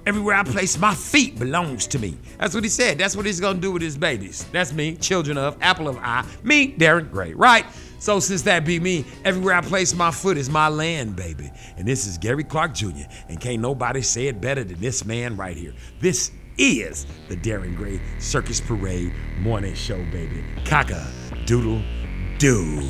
everywhere 0.07 0.37
I 0.37 0.43
place 0.43 0.79
my 0.79 0.95
feet 0.95 1.39
belongs 1.39 1.87
to 1.89 1.99
me. 1.99 2.17
That's 2.39 2.55
what 2.55 2.65
he 2.65 2.71
said. 2.71 2.99
That's 2.99 3.17
what 3.17 3.27
he's 3.27 3.41
gonna 3.41 3.61
do 3.61 3.73
with 3.73 3.83
his 3.83 3.97
babies. 3.97 4.45
That's 4.53 4.73
me, 4.73 4.97
children 4.97 5.39
of, 5.39 5.57
apple 5.61 5.89
of 5.89 5.97
eye, 5.99 6.25
me, 6.43 6.75
Darren 6.75 7.11
Gray, 7.11 7.35
right? 7.35 7.65
So 7.99 8.21
since 8.21 8.43
that 8.43 8.67
be 8.67 8.79
me, 8.79 9.05
everywhere 9.25 9.55
I 9.55 9.61
place 9.63 9.95
my 9.95 10.11
foot 10.11 10.37
is 10.37 10.51
my 10.51 10.69
land, 10.69 11.17
baby. 11.17 11.51
And 11.79 11.89
this 11.89 12.07
is 12.07 12.19
Gary 12.19 12.45
Clark 12.45 12.75
Jr. 12.75 13.05
And 13.29 13.41
can't 13.41 13.63
nobody 13.63 14.03
say 14.03 14.27
it 14.27 14.43
better 14.43 14.63
than 14.63 14.79
this 14.79 15.07
man 15.07 15.37
right 15.37 15.57
here. 15.57 15.73
This 16.01 16.31
is 16.59 17.07
the 17.29 17.37
Darren 17.37 17.75
Gray 17.75 18.01
Circus 18.19 18.61
Parade 18.61 19.13
Morning 19.39 19.75
Show, 19.75 20.05
baby. 20.11 20.45
Kaka 20.65 21.11
doodle 21.47 21.83
doo. 22.39 22.81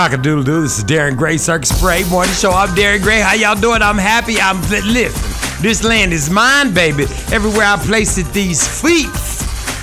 Cockadoodle 0.00 0.46
doo. 0.46 0.62
This 0.62 0.78
is 0.78 0.84
Darren 0.84 1.14
Gray, 1.14 1.36
Circus 1.36 1.78
Parade 1.78 2.06
Morning 2.08 2.32
Show. 2.32 2.52
I'm 2.52 2.70
Darren 2.70 3.02
Gray. 3.02 3.20
How 3.20 3.34
y'all 3.34 3.54
doing? 3.54 3.82
I'm 3.82 3.98
happy. 3.98 4.40
I'm 4.40 4.58
listen. 4.62 5.62
This 5.62 5.84
land 5.84 6.14
is 6.14 6.30
mine, 6.30 6.72
baby. 6.72 7.02
Everywhere 7.30 7.66
I 7.66 7.76
place 7.76 8.16
it, 8.16 8.24
these 8.32 8.66
feet. 8.80 9.10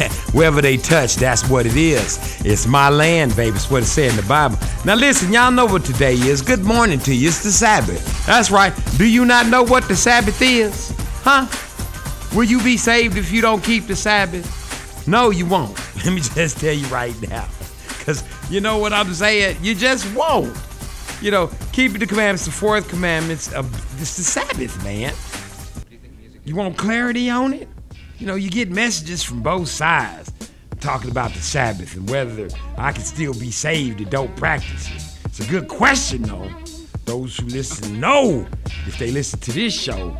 Wherever 0.33 0.59
they 0.59 0.77
touch, 0.77 1.17
that's 1.17 1.47
what 1.47 1.67
it 1.67 1.75
is. 1.75 2.17
It's 2.43 2.65
my 2.65 2.89
land, 2.89 3.35
baby. 3.35 3.57
It's 3.57 3.69
what 3.69 3.83
it 3.83 3.85
said 3.85 4.09
in 4.09 4.15
the 4.15 4.23
Bible. 4.23 4.57
Now 4.85 4.95
listen, 4.95 5.31
y'all 5.31 5.51
know 5.51 5.67
what 5.67 5.85
today 5.85 6.15
is. 6.15 6.41
Good 6.41 6.63
morning 6.63 6.97
to 7.01 7.13
you. 7.13 7.27
It's 7.27 7.43
the 7.43 7.51
Sabbath. 7.51 8.25
That's 8.25 8.49
right. 8.49 8.73
Do 8.97 9.05
you 9.07 9.23
not 9.23 9.45
know 9.45 9.61
what 9.61 9.87
the 9.87 9.95
Sabbath 9.95 10.41
is? 10.41 10.95
Huh? 11.21 11.45
Will 12.35 12.45
you 12.45 12.59
be 12.63 12.77
saved 12.77 13.17
if 13.17 13.31
you 13.31 13.41
don't 13.41 13.63
keep 13.63 13.85
the 13.85 13.95
Sabbath? 13.95 15.07
No, 15.07 15.29
you 15.29 15.45
won't. 15.45 15.77
Let 15.97 16.11
me 16.11 16.21
just 16.21 16.57
tell 16.57 16.73
you 16.73 16.87
right 16.87 17.13
now. 17.29 17.47
You 18.49 18.61
know 18.61 18.77
what 18.77 18.93
I'm 18.93 19.13
saying? 19.13 19.57
You 19.61 19.75
just 19.75 20.13
won't. 20.15 20.55
You 21.21 21.31
know, 21.31 21.49
keeping 21.73 21.99
the 21.99 22.05
commandments, 22.05 22.45
the 22.45 22.51
fourth 22.51 22.87
commandments 22.87 23.51
of 23.53 23.65
it's 23.99 24.17
the 24.17 24.23
Sabbath, 24.23 24.81
man. 24.83 25.13
You 26.45 26.55
want 26.55 26.77
clarity 26.77 27.29
on 27.29 27.53
it? 27.53 27.67
You 28.19 28.27
know, 28.27 28.35
you 28.35 28.49
get 28.49 28.69
messages 28.69 29.21
from 29.21 29.41
both 29.41 29.67
sides 29.67 30.31
talking 30.79 31.11
about 31.11 31.33
the 31.33 31.39
Sabbath 31.39 31.95
and 31.95 32.09
whether 32.09 32.47
I 32.77 32.91
can 32.93 33.03
still 33.03 33.33
be 33.33 33.51
saved 33.51 33.99
and 33.99 34.09
don't 34.09 34.33
practice 34.37 34.89
it. 34.89 35.25
It's 35.25 35.39
a 35.39 35.51
good 35.51 35.67
question, 35.67 36.21
though. 36.21 36.49
Those 37.05 37.37
who 37.37 37.47
listen 37.47 37.99
know 37.99 38.47
if 38.85 38.97
they 38.97 39.11
listen 39.11 39.39
to 39.39 39.51
this 39.51 39.73
show 39.73 40.15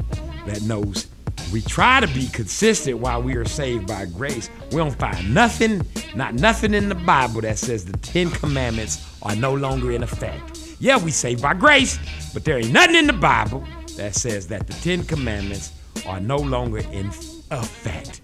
that 0.46 0.62
knows 0.64 1.08
we 1.52 1.62
try 1.62 2.00
to 2.00 2.08
be 2.08 2.28
consistent 2.28 3.00
while 3.00 3.22
we 3.22 3.36
are 3.36 3.46
saved 3.46 3.88
by 3.88 4.06
grace. 4.06 4.50
We 4.72 4.78
don't 4.78 4.98
find 4.98 5.34
nothing, 5.34 5.82
not 6.18 6.34
nothing 6.34 6.74
in 6.74 6.90
the 6.90 6.96
Bible 6.96 7.42
that 7.42 7.60
says 7.60 7.86
the 7.86 7.96
Ten 7.98 8.32
Commandments 8.32 9.08
are 9.22 9.36
no 9.36 9.54
longer 9.54 9.92
in 9.92 10.02
effect. 10.02 10.76
Yeah, 10.80 10.98
we 10.98 11.12
saved 11.12 11.44
by 11.44 11.54
grace, 11.54 12.00
but 12.34 12.44
there 12.44 12.58
ain't 12.58 12.72
nothing 12.72 12.96
in 12.96 13.06
the 13.06 13.14
Bible 13.14 13.64
that 13.98 14.16
says 14.16 14.48
that 14.48 14.66
the 14.66 14.74
Ten 14.74 15.04
Commandments 15.04 15.74
are 16.08 16.20
no 16.20 16.38
longer 16.38 16.80
in 16.80 17.08
effect. 17.52 18.22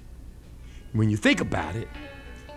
When 0.93 1.11
you 1.11 1.17
think 1.17 1.39
about 1.39 1.75
it, 1.75 1.87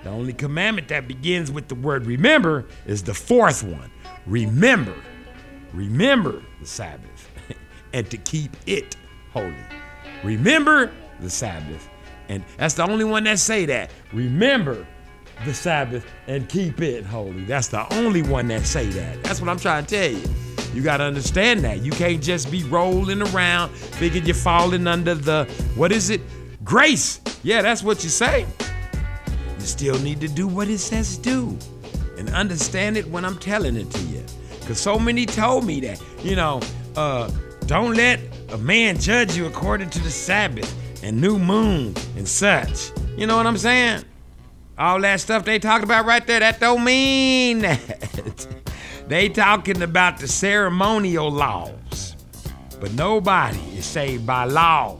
the 0.04 0.08
only 0.08 0.32
commandment 0.32 0.88
that 0.88 1.06
begins 1.06 1.52
with 1.52 1.68
the 1.68 1.74
word 1.74 2.06
remember 2.06 2.64
is 2.86 3.02
the 3.02 3.14
fourth 3.14 3.62
one. 3.62 3.90
Remember, 4.24 4.94
remember 5.74 6.42
the 6.60 6.66
Sabbath 6.66 7.30
and 7.92 8.10
to 8.10 8.16
keep 8.16 8.56
it 8.66 8.96
holy. 9.32 9.54
Remember 10.24 10.90
the 11.20 11.28
Sabbath. 11.28 11.90
And 12.28 12.42
that's 12.56 12.74
the 12.74 12.84
only 12.88 13.04
one 13.04 13.24
that 13.24 13.38
say 13.38 13.66
that. 13.66 13.90
Remember 14.12 14.86
the 15.44 15.54
Sabbath 15.54 16.06
and 16.26 16.48
keep 16.48 16.80
it 16.80 17.04
holy. 17.04 17.44
That's 17.44 17.68
the 17.68 17.92
only 17.94 18.22
one 18.22 18.48
that 18.48 18.66
say 18.66 18.86
that. 18.86 19.22
That's 19.22 19.40
what 19.40 19.50
I'm 19.50 19.58
trying 19.58 19.84
to 19.84 19.94
tell 19.94 20.10
you. 20.10 20.22
You 20.74 20.82
got 20.82 20.98
to 20.98 21.04
understand 21.04 21.60
that. 21.64 21.82
You 21.82 21.92
can't 21.92 22.22
just 22.22 22.50
be 22.50 22.62
rolling 22.64 23.22
around 23.22 23.70
thinking 23.70 24.24
you're 24.24 24.34
falling 24.34 24.86
under 24.86 25.14
the, 25.14 25.44
what 25.74 25.92
is 25.92 26.10
it? 26.10 26.20
Grace. 26.64 27.20
Yeah, 27.42 27.62
that's 27.62 27.82
what 27.82 28.02
you 28.04 28.10
say. 28.10 28.46
You 29.58 29.66
still 29.66 29.98
need 30.00 30.20
to 30.20 30.28
do 30.28 30.46
what 30.46 30.68
it 30.68 30.78
says 30.78 31.16
do 31.16 31.56
and 32.18 32.28
understand 32.30 32.96
it 32.96 33.06
when 33.08 33.24
I'm 33.24 33.38
telling 33.38 33.76
it 33.76 33.90
to 33.90 34.00
you. 34.00 34.24
Because 34.60 34.80
so 34.80 34.98
many 34.98 35.26
told 35.26 35.64
me 35.64 35.80
that, 35.80 36.02
you 36.22 36.36
know, 36.36 36.60
uh, 36.96 37.30
don't 37.66 37.94
let 37.94 38.20
a 38.50 38.58
man 38.58 38.98
judge 38.98 39.36
you 39.36 39.46
according 39.46 39.90
to 39.90 40.00
the 40.00 40.10
Sabbath 40.10 40.74
and 41.02 41.20
new 41.20 41.38
moon 41.38 41.94
and 42.16 42.26
such. 42.26 42.90
You 43.16 43.26
know 43.26 43.36
what 43.36 43.46
I'm 43.46 43.58
saying? 43.58 44.04
All 44.78 45.00
that 45.00 45.20
stuff 45.20 45.44
they 45.44 45.58
talking 45.58 45.84
about 45.84 46.04
right 46.04 46.26
there, 46.26 46.40
that 46.40 46.60
don't 46.60 46.84
mean 46.84 47.60
that. 47.60 48.46
they 49.08 49.30
talking 49.30 49.80
about 49.82 50.18
the 50.18 50.28
ceremonial 50.28 51.30
laws. 51.30 52.16
But 52.78 52.92
nobody 52.92 53.58
is 53.78 53.86
saved 53.86 54.26
by 54.26 54.44
law. 54.44 54.98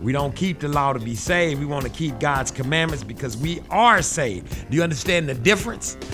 We 0.00 0.12
don't 0.12 0.36
keep 0.36 0.60
the 0.60 0.68
law 0.68 0.92
to 0.92 1.00
be 1.00 1.16
saved. 1.16 1.58
We 1.58 1.66
want 1.66 1.84
to 1.84 1.90
keep 1.90 2.20
God's 2.20 2.52
commandments 2.52 3.02
because 3.02 3.36
we 3.36 3.60
are 3.68 4.00
saved. 4.00 4.70
Do 4.70 4.76
you 4.76 4.84
understand 4.84 5.28
the 5.28 5.34
difference? 5.34 5.96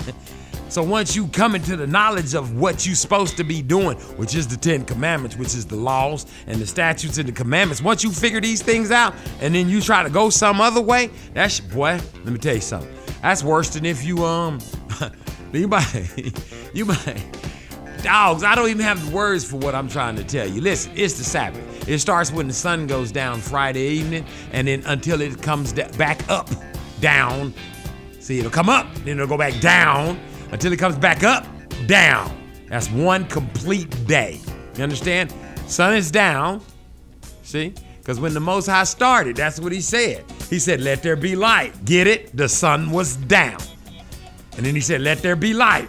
So 0.73 0.81
once 0.81 1.15
you 1.15 1.27
come 1.27 1.53
into 1.53 1.75
the 1.75 1.85
knowledge 1.85 2.33
of 2.33 2.57
what 2.57 2.83
you're 2.83 2.95
supposed 2.95 3.37
to 3.37 3.43
be 3.43 3.61
doing, 3.61 3.95
which 4.17 4.33
is 4.33 4.47
the 4.47 4.57
Ten 4.57 4.83
Commandments, 4.85 5.37
which 5.37 5.49
is 5.49 5.67
the 5.67 5.75
laws 5.75 6.25
and 6.47 6.59
the 6.59 6.65
statutes 6.65 7.19
and 7.19 7.29
the 7.29 7.31
commandments, 7.31 7.79
once 7.79 8.03
you 8.03 8.11
figure 8.11 8.41
these 8.41 8.63
things 8.63 8.89
out 8.89 9.13
and 9.39 9.53
then 9.53 9.69
you 9.69 9.81
try 9.81 10.01
to 10.01 10.09
go 10.09 10.31
some 10.31 10.59
other 10.59 10.81
way, 10.81 11.11
that's 11.35 11.59
boy, 11.59 12.01
let 12.23 12.25
me 12.25 12.39
tell 12.39 12.55
you 12.55 12.61
something. 12.61 13.02
That's 13.23 13.43
worse 13.43 13.69
than 13.71 13.85
if 13.85 14.03
you 14.03 14.23
um 14.23 14.59
you 15.53 15.67
might 15.67 16.39
you 16.73 16.85
might 16.85 17.23
dogs, 18.03 18.43
I 18.43 18.53
don't 18.53 18.69
even 18.69 18.81
have 18.81 19.13
words 19.13 19.45
for 19.45 19.55
what 19.57 19.73
I'm 19.73 19.87
trying 19.87 20.17
to 20.17 20.23
tell 20.23 20.47
you. 20.47 20.61
Listen, 20.61 20.91
it's 20.95 21.17
the 21.17 21.23
Sabbath. 21.23 21.87
It 21.87 21.99
starts 21.99 22.31
when 22.31 22.47
the 22.47 22.53
sun 22.53 22.85
goes 22.85 23.11
down 23.11 23.39
Friday 23.39 23.87
evening 23.87 24.25
and 24.51 24.67
then 24.67 24.83
until 24.85 25.21
it 25.21 25.41
comes 25.41 25.73
back 25.73 26.29
up, 26.29 26.49
down. 26.99 27.53
See, 28.19 28.39
it'll 28.39 28.51
come 28.51 28.69
up, 28.69 28.93
then 29.05 29.17
it'll 29.17 29.27
go 29.27 29.37
back 29.37 29.59
down 29.61 30.19
until 30.51 30.73
it 30.73 30.79
comes 30.79 30.97
back 30.97 31.23
up, 31.23 31.47
down. 31.87 32.37
That's 32.67 32.89
one 32.91 33.25
complete 33.25 34.05
day. 34.05 34.39
You 34.75 34.83
understand? 34.83 35.33
Sun 35.67 35.95
is 35.95 36.11
down. 36.11 36.61
See? 37.43 37.73
Because 38.03 38.19
when 38.19 38.33
the 38.33 38.41
Most 38.41 38.67
High 38.67 38.83
started, 38.83 39.37
that's 39.37 39.61
what 39.61 39.71
he 39.71 39.79
said. 39.79 40.25
He 40.49 40.59
said, 40.59 40.81
Let 40.81 41.01
there 41.01 41.15
be 41.15 41.37
light. 41.37 41.85
Get 41.85 42.05
it? 42.05 42.35
The 42.35 42.49
sun 42.49 42.91
was 42.91 43.15
down. 43.15 43.61
And 44.57 44.65
then 44.65 44.75
he 44.75 44.81
said, 44.81 44.99
Let 44.99 45.19
there 45.19 45.37
be 45.37 45.53
light. 45.53 45.87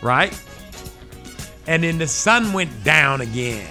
Right? 0.00 0.32
And 1.66 1.82
then 1.82 1.98
the 1.98 2.06
sun 2.06 2.52
went 2.52 2.84
down 2.84 3.22
again. 3.22 3.68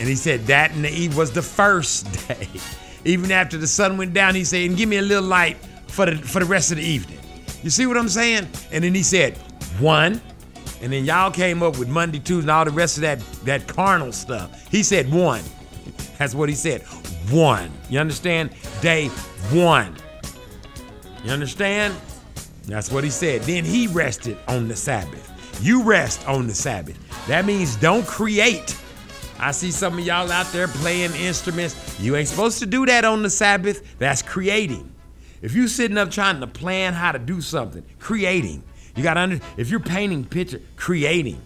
And 0.00 0.08
he 0.08 0.16
said, 0.16 0.46
That 0.46 0.72
and 0.72 0.84
the 0.84 0.90
eve 0.90 1.16
was 1.16 1.30
the 1.30 1.42
first 1.42 2.12
day. 2.28 2.48
Even 3.04 3.30
after 3.30 3.56
the 3.56 3.68
sun 3.68 3.98
went 3.98 4.12
down, 4.12 4.34
he 4.34 4.42
said, 4.42 4.62
And 4.62 4.76
give 4.76 4.88
me 4.88 4.96
a 4.96 5.02
little 5.02 5.22
light 5.22 5.58
for 5.86 6.06
the, 6.06 6.16
for 6.16 6.40
the 6.40 6.44
rest 6.46 6.72
of 6.72 6.78
the 6.78 6.84
evening. 6.84 7.20
You 7.62 7.70
see 7.70 7.86
what 7.86 7.96
I'm 7.96 8.08
saying? 8.08 8.48
And 8.72 8.82
then 8.82 8.94
he 8.94 9.04
said, 9.04 9.38
one. 9.78 10.20
And 10.82 10.92
then 10.92 11.04
y'all 11.04 11.30
came 11.30 11.62
up 11.62 11.78
with 11.78 11.88
Monday, 11.88 12.18
Tuesday, 12.18 12.42
and 12.42 12.50
all 12.50 12.64
the 12.64 12.70
rest 12.70 12.96
of 12.96 13.02
that, 13.02 13.20
that 13.44 13.66
carnal 13.66 14.12
stuff. 14.12 14.68
He 14.70 14.82
said 14.82 15.10
one. 15.10 15.42
That's 16.18 16.34
what 16.34 16.48
he 16.48 16.54
said. 16.54 16.82
One. 17.30 17.70
You 17.90 17.98
understand? 17.98 18.50
Day 18.80 19.08
one. 19.50 19.96
You 21.24 21.32
understand? 21.32 21.94
That's 22.66 22.90
what 22.90 23.04
he 23.04 23.10
said. 23.10 23.42
Then 23.42 23.64
he 23.64 23.86
rested 23.86 24.38
on 24.48 24.68
the 24.68 24.76
Sabbath. 24.76 25.32
You 25.62 25.82
rest 25.82 26.26
on 26.28 26.46
the 26.46 26.54
Sabbath. 26.54 26.98
That 27.26 27.44
means 27.44 27.76
don't 27.76 28.06
create. 28.06 28.76
I 29.38 29.50
see 29.50 29.70
some 29.70 29.98
of 29.98 30.04
y'all 30.04 30.30
out 30.32 30.46
there 30.52 30.68
playing 30.68 31.14
instruments. 31.14 31.98
You 32.00 32.16
ain't 32.16 32.28
supposed 32.28 32.58
to 32.60 32.66
do 32.66 32.86
that 32.86 33.04
on 33.04 33.22
the 33.22 33.30
Sabbath. 33.30 33.98
That's 33.98 34.22
creating. 34.22 34.92
If 35.42 35.54
you 35.54 35.68
sitting 35.68 35.98
up 35.98 36.10
trying 36.10 36.40
to 36.40 36.46
plan 36.46 36.94
how 36.94 37.12
to 37.12 37.18
do 37.18 37.40
something, 37.40 37.84
creating. 37.98 38.62
You 38.96 39.02
got 39.02 39.14
to 39.14 39.20
under 39.20 39.40
if 39.56 39.70
you're 39.70 39.80
painting 39.80 40.24
picture, 40.24 40.60
creating. 40.76 41.40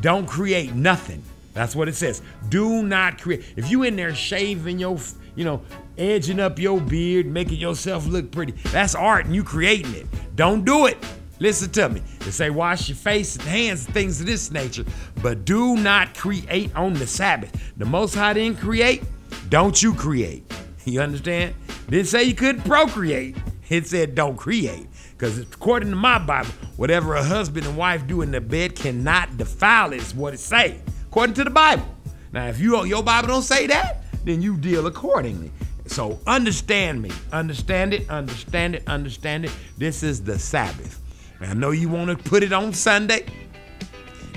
Don't 0.00 0.26
create 0.26 0.74
nothing. 0.74 1.22
That's 1.52 1.76
what 1.76 1.88
it 1.88 1.94
says. 1.94 2.22
Do 2.48 2.82
not 2.82 3.20
create. 3.20 3.44
If 3.56 3.70
you 3.70 3.82
in 3.82 3.96
there 3.96 4.14
shaving 4.14 4.78
your, 4.78 4.98
you 5.34 5.44
know, 5.44 5.62
edging 5.98 6.40
up 6.40 6.58
your 6.58 6.80
beard, 6.80 7.26
making 7.26 7.58
yourself 7.58 8.06
look 8.06 8.30
pretty, 8.30 8.52
that's 8.70 8.94
art 8.94 9.26
and 9.26 9.34
you 9.34 9.44
creating 9.44 9.94
it. 9.94 10.06
Don't 10.36 10.64
do 10.64 10.86
it. 10.86 10.96
Listen 11.38 11.70
to 11.72 11.88
me. 11.88 12.02
They 12.20 12.30
say 12.30 12.50
wash 12.50 12.88
your 12.88 12.96
face 12.96 13.36
and 13.36 13.44
hands 13.44 13.84
and 13.84 13.94
things 13.94 14.20
of 14.20 14.26
this 14.26 14.52
nature, 14.52 14.84
but 15.22 15.44
do 15.44 15.76
not 15.76 16.16
create 16.16 16.74
on 16.76 16.94
the 16.94 17.06
Sabbath. 17.06 17.72
The 17.76 17.84
Most 17.84 18.14
High 18.14 18.34
didn't 18.34 18.58
create. 18.58 19.02
Don't 19.48 19.82
you 19.82 19.94
create. 19.94 20.44
You 20.84 21.00
understand? 21.00 21.54
Didn't 21.88 22.08
say 22.08 22.24
you 22.24 22.34
couldn't 22.34 22.62
procreate. 22.62 23.36
It 23.68 23.86
said 23.86 24.16
don't 24.16 24.36
create. 24.36 24.88
Because 25.12 25.38
according 25.38 25.90
to 25.90 25.96
my 25.96 26.18
Bible, 26.18 26.50
whatever 26.76 27.14
a 27.14 27.22
husband 27.22 27.66
and 27.66 27.76
wife 27.76 28.04
do 28.08 28.22
in 28.22 28.32
the 28.32 28.40
bed 28.40 28.74
cannot 28.74 29.36
defile 29.36 29.92
it, 29.92 30.02
is 30.02 30.12
what 30.12 30.34
it 30.34 30.40
say. 30.40 30.80
According 31.12 31.34
to 31.34 31.44
the 31.44 31.50
Bible. 31.50 31.84
Now, 32.32 32.46
if 32.46 32.58
you 32.58 32.86
your 32.86 33.02
Bible 33.02 33.28
don't 33.28 33.42
say 33.42 33.66
that, 33.66 34.02
then 34.24 34.40
you 34.40 34.56
deal 34.56 34.86
accordingly. 34.86 35.52
So 35.84 36.18
understand 36.26 37.02
me. 37.02 37.10
Understand 37.34 37.92
it, 37.92 38.08
understand 38.08 38.76
it, 38.76 38.84
understand 38.86 39.44
it. 39.44 39.50
This 39.76 40.02
is 40.02 40.24
the 40.24 40.38
Sabbath. 40.38 41.02
I 41.38 41.52
know 41.52 41.72
you 41.72 41.90
want 41.90 42.08
to 42.08 42.30
put 42.30 42.42
it 42.42 42.54
on 42.54 42.72
Sunday. 42.72 43.26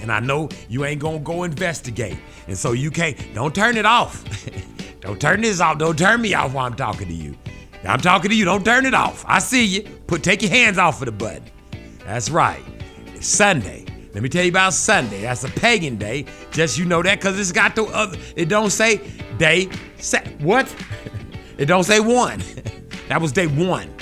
And 0.02 0.12
I 0.12 0.20
know 0.20 0.50
you 0.68 0.84
ain't 0.84 1.00
gonna 1.00 1.20
go 1.20 1.44
investigate. 1.44 2.18
And 2.50 2.58
so 2.58 2.74
you 2.74 2.92
can't, 2.92 3.18
don't 3.34 3.56
turn 3.56 3.78
it 3.78 3.86
off. 3.86 4.26
don't 5.00 5.22
turn 5.22 5.40
this 5.40 5.62
off. 5.62 5.78
Don't 5.78 5.98
turn 5.98 6.20
me 6.20 6.34
off 6.34 6.54
while 6.54 6.66
I'm 6.66 6.74
talking 6.74 7.08
to 7.08 7.14
you. 7.14 7.38
I'm 7.86 8.02
talking 8.02 8.32
to 8.32 8.36
you. 8.36 8.44
Don't 8.44 8.66
turn 8.66 8.86
it 8.86 8.94
off. 8.94 9.24
I 9.26 9.40
see 9.40 9.64
you. 9.64 9.84
Put 10.08 10.24
take 10.24 10.42
your 10.42 10.52
hands 10.52 10.78
off 10.78 11.02
of 11.02 11.06
the 11.06 11.14
button. 11.14 11.46
That's 12.06 12.30
right. 12.30 12.62
It's 13.14 13.28
Sunday. 13.28 13.86
Let 14.16 14.24
me 14.24 14.30
tell 14.30 14.46
you 14.46 14.50
about 14.50 14.74
Sunday. 14.74 15.24
That's 15.24 15.44
a 15.44 15.50
pagan 15.50 15.98
day. 15.98 16.26
Just 16.52 16.78
you 16.78 16.86
know 16.86 17.04
that 17.04 17.20
because 17.20 17.38
it's 17.38 17.52
got 17.52 17.76
the 17.76 17.84
other. 17.84 18.18
It 18.38 18.48
don't 18.48 18.70
say 18.70 19.02
day. 19.38 19.70
Say, 19.98 20.24
what? 20.40 20.74
it 21.58 21.66
don't 21.66 21.84
say 21.84 22.00
one. 22.00 22.42
that 23.10 23.20
was 23.20 23.34
day 23.34 23.48
one. 23.48 23.94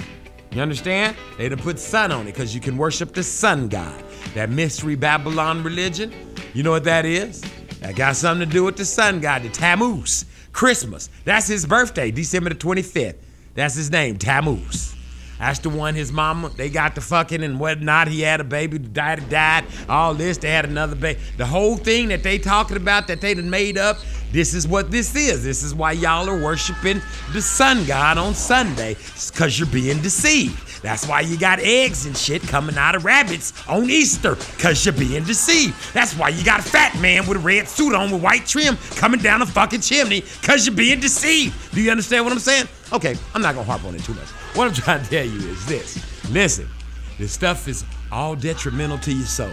You 0.52 0.62
understand? 0.62 1.18
They 1.40 1.50
done 1.50 1.58
put 1.58 1.80
sun 1.80 2.12
on 2.12 2.28
it 2.28 2.34
because 2.34 2.54
you 2.54 2.62
can 2.62 2.78
worship 2.78 3.16
the 3.16 3.24
sun 3.24 3.70
god. 3.70 4.04
that 4.36 4.52
mystery 4.52 4.94
Babylon 4.96 5.64
religion. 5.64 6.14
You 6.54 6.62
know 6.62 6.70
what 6.70 6.84
that 6.84 7.06
is? 7.06 7.42
That 7.80 7.96
got 7.96 8.16
something 8.16 8.48
to 8.48 8.54
do 8.54 8.64
with 8.66 8.78
the 8.78 8.86
sun 8.86 9.20
god, 9.20 9.42
the 9.42 9.50
Tammuz. 9.50 10.26
Christmas. 10.52 11.10
That's 11.26 11.48
his 11.48 11.66
birthday, 11.66 12.12
December 12.12 12.52
the 12.52 12.56
25th. 12.56 13.16
That's 13.56 13.74
his 13.74 13.90
name, 13.90 14.20
Tammuz. 14.20 14.94
That's 15.40 15.60
the 15.60 15.70
one 15.70 15.96
his 15.96 16.12
mama, 16.12 16.52
they 16.56 16.70
got 16.70 16.96
the 16.96 17.02
fucking 17.02 17.44
and 17.44 17.60
whatnot. 17.60 18.08
He 18.08 18.22
had 18.22 18.40
a 18.40 18.44
baby, 18.44 18.78
died, 18.78 19.30
died, 19.30 19.66
all 19.90 20.14
this. 20.14 20.38
They 20.38 20.50
had 20.50 20.66
another 20.66 20.96
baby. 20.96 21.20
The 21.38 21.46
whole 21.46 21.76
thing 21.76 22.10
that 22.10 22.24
they 22.24 22.38
talking 22.38 22.78
about 22.78 23.08
that 23.08 23.20
they 23.20 23.34
done 23.34 23.50
made 23.50 23.78
up, 23.78 23.98
this 24.32 24.54
is 24.54 24.68
what 24.68 24.90
this 24.90 25.16
is. 25.16 25.44
This 25.44 25.62
is 25.62 25.76
why 25.76 25.92
y'all 25.92 26.30
are 26.30 26.42
worshiping 26.42 27.02
the 27.34 27.42
sun 27.42 27.86
god 27.86 28.18
on 28.18 28.34
Sunday. 28.34 28.92
It's 28.92 29.32
because 29.32 29.60
you're 29.60 29.68
being 29.68 30.02
deceived. 30.02 30.82
That's 30.82 31.08
why 31.08 31.22
you 31.22 31.38
got 31.38 31.60
eggs 31.60 32.06
and 32.06 32.18
shit 32.18 32.42
coming 32.42 32.78
out 32.78 32.96
of 32.96 33.06
rabbits 33.06 33.54
on 33.68 33.90
Easter, 33.90 34.36
because 34.36 34.86
you're 34.86 34.94
being 34.94 35.24
deceived. 35.24 35.76
That's 35.94 36.14
why 36.14 36.30
you 36.30 36.44
got 36.44 36.60
a 36.60 36.64
fat 36.64 37.00
man 37.00 37.26
with 37.26 37.38
a 37.38 37.42
red 37.42 37.68
suit 37.68 37.96
on 37.96 38.12
with 38.12 38.22
white 38.22 38.46
trim 38.46 38.78
coming 38.96 39.22
down 39.22 39.42
a 39.42 39.46
fucking 39.46 39.82
chimney, 39.82 40.22
because 40.42 40.66
you're 40.66 40.76
being 40.76 41.00
deceived. 41.00 41.74
Do 41.74 41.82
you 41.82 41.92
understand 41.92 42.26
what 42.26 42.34
I'm 42.34 42.40
saying? 42.40 42.68
Okay, 42.92 43.16
I'm 43.34 43.42
not 43.42 43.56
gonna 43.56 43.66
harp 43.66 43.86
on 43.86 43.96
it 43.96 44.04
too 44.04 44.14
much. 44.14 44.28
What 44.56 44.68
I'm 44.68 44.74
trying 44.76 45.04
to 45.04 45.10
tell 45.10 45.26
you 45.26 45.50
is 45.50 45.66
this 45.66 46.30
listen, 46.30 46.70
this 47.18 47.32
stuff 47.32 47.68
is 47.68 47.84
all 48.12 48.36
detrimental 48.36 49.00
to 49.00 49.12
your 49.12 49.26
soul. 49.26 49.50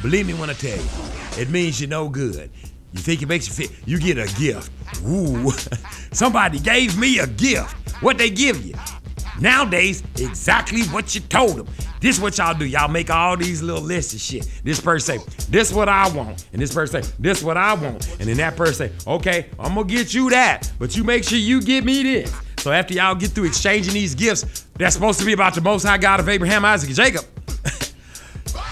Believe 0.00 0.28
me 0.28 0.34
when 0.34 0.48
I 0.48 0.52
tell 0.52 0.76
you, 0.76 0.88
it 1.36 1.50
means 1.50 1.80
you're 1.80 1.90
no 1.90 2.08
good. 2.08 2.50
You 2.92 3.00
think 3.00 3.20
it 3.20 3.26
makes 3.26 3.48
you 3.48 3.66
feel, 3.66 3.76
you 3.84 3.98
get 3.98 4.16
a 4.16 4.32
gift. 4.38 4.70
Ooh, 5.04 5.50
somebody 6.12 6.60
gave 6.60 6.96
me 6.96 7.18
a 7.18 7.26
gift. 7.26 7.72
What 8.00 8.16
they 8.16 8.30
give 8.30 8.64
you? 8.64 8.74
Nowadays, 9.40 10.04
exactly 10.20 10.82
what 10.84 11.16
you 11.16 11.20
told 11.22 11.56
them. 11.56 11.66
This 12.00 12.20
what 12.20 12.38
y'all 12.38 12.56
do. 12.56 12.64
Y'all 12.64 12.86
make 12.86 13.10
all 13.10 13.36
these 13.36 13.60
little 13.60 13.82
lists 13.82 14.14
of 14.14 14.20
shit. 14.20 14.48
This 14.62 14.80
person 14.80 15.18
say, 15.18 15.46
this 15.50 15.72
what 15.72 15.88
I 15.88 16.08
want. 16.10 16.46
And 16.52 16.62
this 16.62 16.72
person 16.72 17.02
say, 17.02 17.12
this 17.18 17.42
what 17.42 17.56
I 17.56 17.74
want. 17.74 18.08
And 18.20 18.28
then 18.28 18.36
that 18.36 18.54
person 18.56 18.88
say, 18.88 19.10
okay, 19.10 19.50
I'm 19.58 19.74
gonna 19.74 19.88
get 19.88 20.14
you 20.14 20.30
that. 20.30 20.70
But 20.78 20.96
you 20.96 21.02
make 21.02 21.24
sure 21.24 21.38
you 21.38 21.60
give 21.60 21.84
me 21.84 22.04
this. 22.04 22.32
So 22.64 22.72
after 22.72 22.94
y'all 22.94 23.14
get 23.14 23.32
through 23.32 23.44
exchanging 23.44 23.92
these 23.92 24.14
gifts, 24.14 24.64
that's 24.78 24.94
supposed 24.94 25.20
to 25.20 25.26
be 25.26 25.34
about 25.34 25.54
the 25.54 25.60
most 25.60 25.82
high 25.82 25.98
God 25.98 26.18
of 26.18 26.30
Abraham, 26.30 26.64
Isaac, 26.64 26.88
and 26.88 26.96
Jacob. 26.96 27.26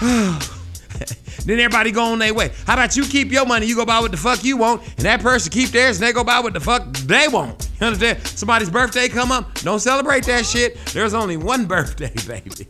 then 1.45 1.59
everybody 1.59 1.91
go 1.91 2.05
on 2.05 2.17
their 2.17 2.33
way. 2.33 2.51
How 2.65 2.73
about 2.73 2.97
you 2.97 3.03
keep 3.03 3.31
your 3.31 3.45
money, 3.45 3.67
you 3.67 3.75
go 3.75 3.85
buy 3.85 3.99
what 3.99 4.09
the 4.09 4.17
fuck 4.17 4.43
you 4.43 4.57
want, 4.57 4.81
and 4.97 5.05
that 5.05 5.21
person 5.21 5.51
keep 5.51 5.69
theirs 5.69 6.01
and 6.01 6.07
they 6.07 6.11
go 6.11 6.23
buy 6.23 6.39
what 6.39 6.53
the 6.53 6.59
fuck 6.59 6.91
they 6.91 7.27
want. 7.27 7.69
You 7.79 7.85
understand? 7.85 8.25
Somebody's 8.25 8.71
birthday 8.71 9.09
come 9.09 9.31
up, 9.31 9.53
don't 9.59 9.79
celebrate 9.79 10.23
that 10.23 10.47
shit. 10.47 10.75
There's 10.87 11.13
only 11.13 11.37
one 11.37 11.65
birthday, 11.67 12.11
baby. 12.25 12.67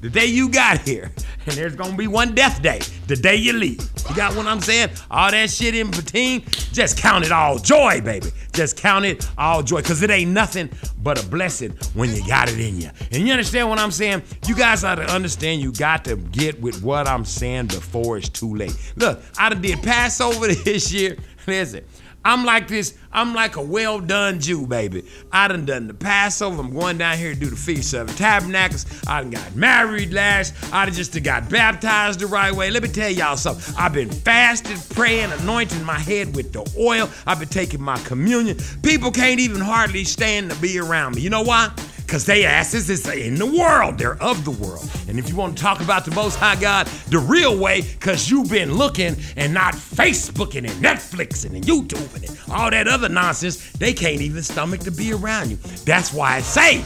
The 0.00 0.10
day 0.10 0.26
you 0.26 0.48
got 0.48 0.80
here. 0.80 1.10
And 1.46 1.54
there's 1.54 1.74
gonna 1.74 1.96
be 1.96 2.06
one 2.06 2.34
death 2.34 2.60
day, 2.62 2.80
the 3.06 3.16
day 3.16 3.36
you 3.36 3.52
leave. 3.54 3.80
You 4.08 4.14
got 4.14 4.36
what 4.36 4.46
I'm 4.46 4.60
saying? 4.60 4.90
All 5.10 5.30
that 5.30 5.50
shit 5.50 5.74
in 5.74 5.90
between, 5.90 6.42
just 6.72 6.98
count 6.98 7.24
it 7.24 7.32
all 7.32 7.58
joy, 7.58 8.00
baby. 8.00 8.28
Just 8.52 8.76
count 8.76 9.04
it 9.04 9.28
all 9.38 9.62
joy, 9.62 9.78
because 9.78 10.02
it 10.02 10.10
ain't 10.10 10.30
nothing 10.32 10.68
but 11.02 11.22
a 11.22 11.26
blessing 11.26 11.72
when 11.94 12.14
you 12.14 12.26
got 12.26 12.48
it 12.50 12.58
in 12.60 12.80
you. 12.80 12.90
And 13.12 13.26
you 13.26 13.32
understand 13.32 13.68
what 13.68 13.78
I'm 13.78 13.90
saying? 13.90 14.22
You 14.46 14.54
guys 14.54 14.84
ought 14.84 14.96
to 14.96 15.10
understand 15.10 15.62
you 15.62 15.72
got 15.72 16.04
to 16.04 16.16
get 16.16 16.60
with 16.60 16.82
what 16.82 17.06
I'm 17.08 17.24
saying 17.24 17.68
before 17.68 18.18
it's 18.18 18.28
too 18.28 18.54
late. 18.54 18.76
Look, 18.96 19.22
I 19.38 19.48
done 19.48 19.62
did 19.62 19.82
Passover 19.82 20.48
this 20.64 20.92
year. 20.92 21.16
Listen, 21.46 21.84
I'm 22.24 22.44
like 22.44 22.68
this, 22.68 22.94
I'm 23.12 23.34
like 23.34 23.56
a 23.56 23.62
well 23.62 23.98
done 23.98 24.40
Jew, 24.40 24.66
baby. 24.66 25.04
I 25.32 25.48
done 25.48 25.64
done 25.64 25.86
the 25.86 25.94
Passover. 25.94 26.60
I'm 26.60 26.72
going 26.72 26.98
down 26.98 27.16
here 27.16 27.32
to 27.32 27.40
do 27.40 27.48
the 27.48 27.56
Feast 27.56 27.94
of 27.94 28.14
Tabernacles. 28.16 28.86
I 29.06 29.22
done 29.22 29.30
got 29.30 29.56
married 29.56 30.12
last. 30.12 30.54
I 30.72 30.84
done 30.84 30.94
just 30.94 31.20
got 31.22 31.48
baptized 31.48 32.20
the 32.20 32.26
right 32.26 32.52
way. 32.52 32.70
Let 32.70 32.82
me 32.82 32.88
tell 32.90 33.10
y'all 33.10 33.36
something. 33.36 33.74
I've 33.78 33.94
been 33.94 34.10
fasting, 34.10 34.78
praying, 34.94 35.32
anointing 35.32 35.82
my 35.82 35.98
head 35.98 36.36
with 36.36 36.52
the 36.52 36.70
oil. 36.78 37.08
I've 37.26 37.38
been 37.38 37.48
taking 37.48 37.80
my 37.80 37.98
communion. 38.00 38.58
People 38.82 39.10
can't 39.10 39.40
even 39.40 39.60
hardly 39.60 40.04
stand 40.04 40.50
to 40.50 40.56
be 40.60 40.78
around 40.78 41.16
me. 41.16 41.22
You 41.22 41.30
know 41.30 41.42
why? 41.42 41.72
Because 42.10 42.24
they 42.24 42.44
asses 42.44 42.90
is 42.90 43.08
in 43.08 43.36
the 43.36 43.46
world. 43.46 43.96
They're 43.96 44.20
of 44.20 44.44
the 44.44 44.50
world. 44.50 44.90
And 45.06 45.16
if 45.16 45.28
you 45.28 45.36
want 45.36 45.56
to 45.56 45.62
talk 45.62 45.80
about 45.80 46.04
the 46.04 46.10
Most 46.10 46.34
High 46.34 46.60
God 46.60 46.88
the 47.08 47.20
real 47.20 47.56
way, 47.56 47.82
because 47.82 48.28
you've 48.28 48.50
been 48.50 48.74
looking 48.74 49.14
and 49.36 49.54
not 49.54 49.74
Facebooking 49.74 50.68
and 50.68 50.84
Netflixing 50.84 51.54
and 51.54 51.62
YouTubing 51.62 52.28
and 52.28 52.52
all 52.52 52.68
that 52.68 52.88
other 52.88 53.08
nonsense, 53.08 53.70
they 53.74 53.92
can't 53.92 54.20
even 54.20 54.42
stomach 54.42 54.80
to 54.80 54.90
be 54.90 55.12
around 55.12 55.50
you. 55.50 55.56
That's 55.84 56.12
why 56.12 56.34
I 56.34 56.40
say, 56.40 56.82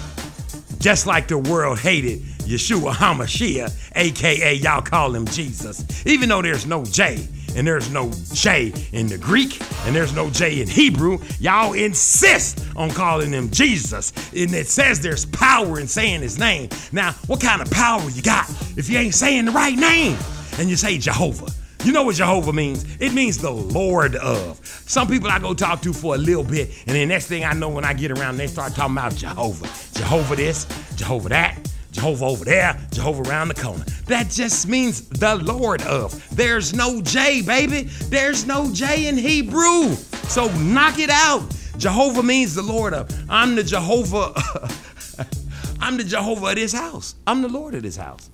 just 0.78 1.06
like 1.06 1.28
the 1.28 1.38
world 1.38 1.78
hated 1.78 2.20
Yeshua 2.44 2.92
HaMashiach, 2.92 3.92
aka 3.96 4.52
y'all 4.52 4.82
call 4.82 5.14
him 5.14 5.24
Jesus, 5.28 5.86
even 6.06 6.28
though 6.28 6.42
there's 6.42 6.66
no 6.66 6.84
J 6.84 7.26
and 7.54 7.66
there's 7.66 7.90
no 7.90 8.10
J 8.32 8.72
in 8.92 9.06
the 9.06 9.18
Greek, 9.18 9.60
and 9.86 9.94
there's 9.94 10.14
no 10.14 10.30
J 10.30 10.60
in 10.60 10.68
Hebrew. 10.68 11.18
Y'all 11.40 11.72
insist 11.72 12.64
on 12.76 12.90
calling 12.90 13.32
him 13.32 13.50
Jesus. 13.50 14.12
And 14.34 14.54
it 14.54 14.66
says 14.66 15.00
there's 15.00 15.26
power 15.26 15.80
in 15.80 15.86
saying 15.86 16.22
his 16.22 16.38
name. 16.38 16.68
Now, 16.92 17.12
what 17.26 17.40
kind 17.40 17.62
of 17.62 17.70
power 17.70 18.08
you 18.10 18.22
got 18.22 18.48
if 18.76 18.88
you 18.88 18.98
ain't 18.98 19.14
saying 19.14 19.46
the 19.46 19.52
right 19.52 19.76
name? 19.76 20.18
And 20.58 20.68
you 20.68 20.76
say 20.76 20.98
Jehovah. 20.98 21.50
You 21.84 21.92
know 21.92 22.02
what 22.02 22.16
Jehovah 22.16 22.52
means? 22.52 22.86
It 22.98 23.12
means 23.12 23.36
the 23.36 23.50
Lord 23.50 24.16
of. 24.16 24.58
Some 24.86 25.06
people 25.06 25.28
I 25.28 25.38
go 25.38 25.52
talk 25.52 25.82
to 25.82 25.92
for 25.92 26.14
a 26.14 26.18
little 26.18 26.42
bit, 26.42 26.70
and 26.86 26.96
the 26.96 27.04
next 27.04 27.26
thing 27.26 27.44
I 27.44 27.52
know, 27.52 27.68
when 27.68 27.84
I 27.84 27.92
get 27.92 28.10
around, 28.10 28.38
they 28.38 28.46
start 28.46 28.74
talking 28.74 28.94
about 28.94 29.14
Jehovah. 29.14 29.66
Jehovah 29.98 30.36
this, 30.36 30.66
Jehovah 30.96 31.28
that. 31.28 31.58
Jehovah 31.94 32.24
over 32.24 32.44
there, 32.44 32.78
Jehovah 32.92 33.22
around 33.30 33.48
the 33.48 33.54
corner. 33.54 33.84
That 34.06 34.28
just 34.28 34.66
means 34.68 35.08
the 35.08 35.36
Lord 35.36 35.80
of. 35.82 36.36
There's 36.36 36.74
no 36.74 37.00
J, 37.00 37.40
baby. 37.40 37.84
There's 38.08 38.46
no 38.46 38.72
J 38.72 39.06
in 39.06 39.16
Hebrew. 39.16 39.94
So 40.28 40.48
knock 40.58 40.98
it 40.98 41.08
out. 41.08 41.42
Jehovah 41.78 42.22
means 42.22 42.54
the 42.54 42.62
Lord 42.62 42.94
of. 42.94 43.08
I'm 43.30 43.54
the 43.54 43.62
Jehovah. 43.62 44.34
I'm 45.80 45.96
the 45.96 46.04
Jehovah 46.04 46.46
of 46.46 46.54
this 46.56 46.72
house. 46.72 47.14
I'm 47.26 47.42
the 47.42 47.48
Lord 47.48 47.74
of 47.74 47.82
this 47.82 47.96
house. 47.96 48.28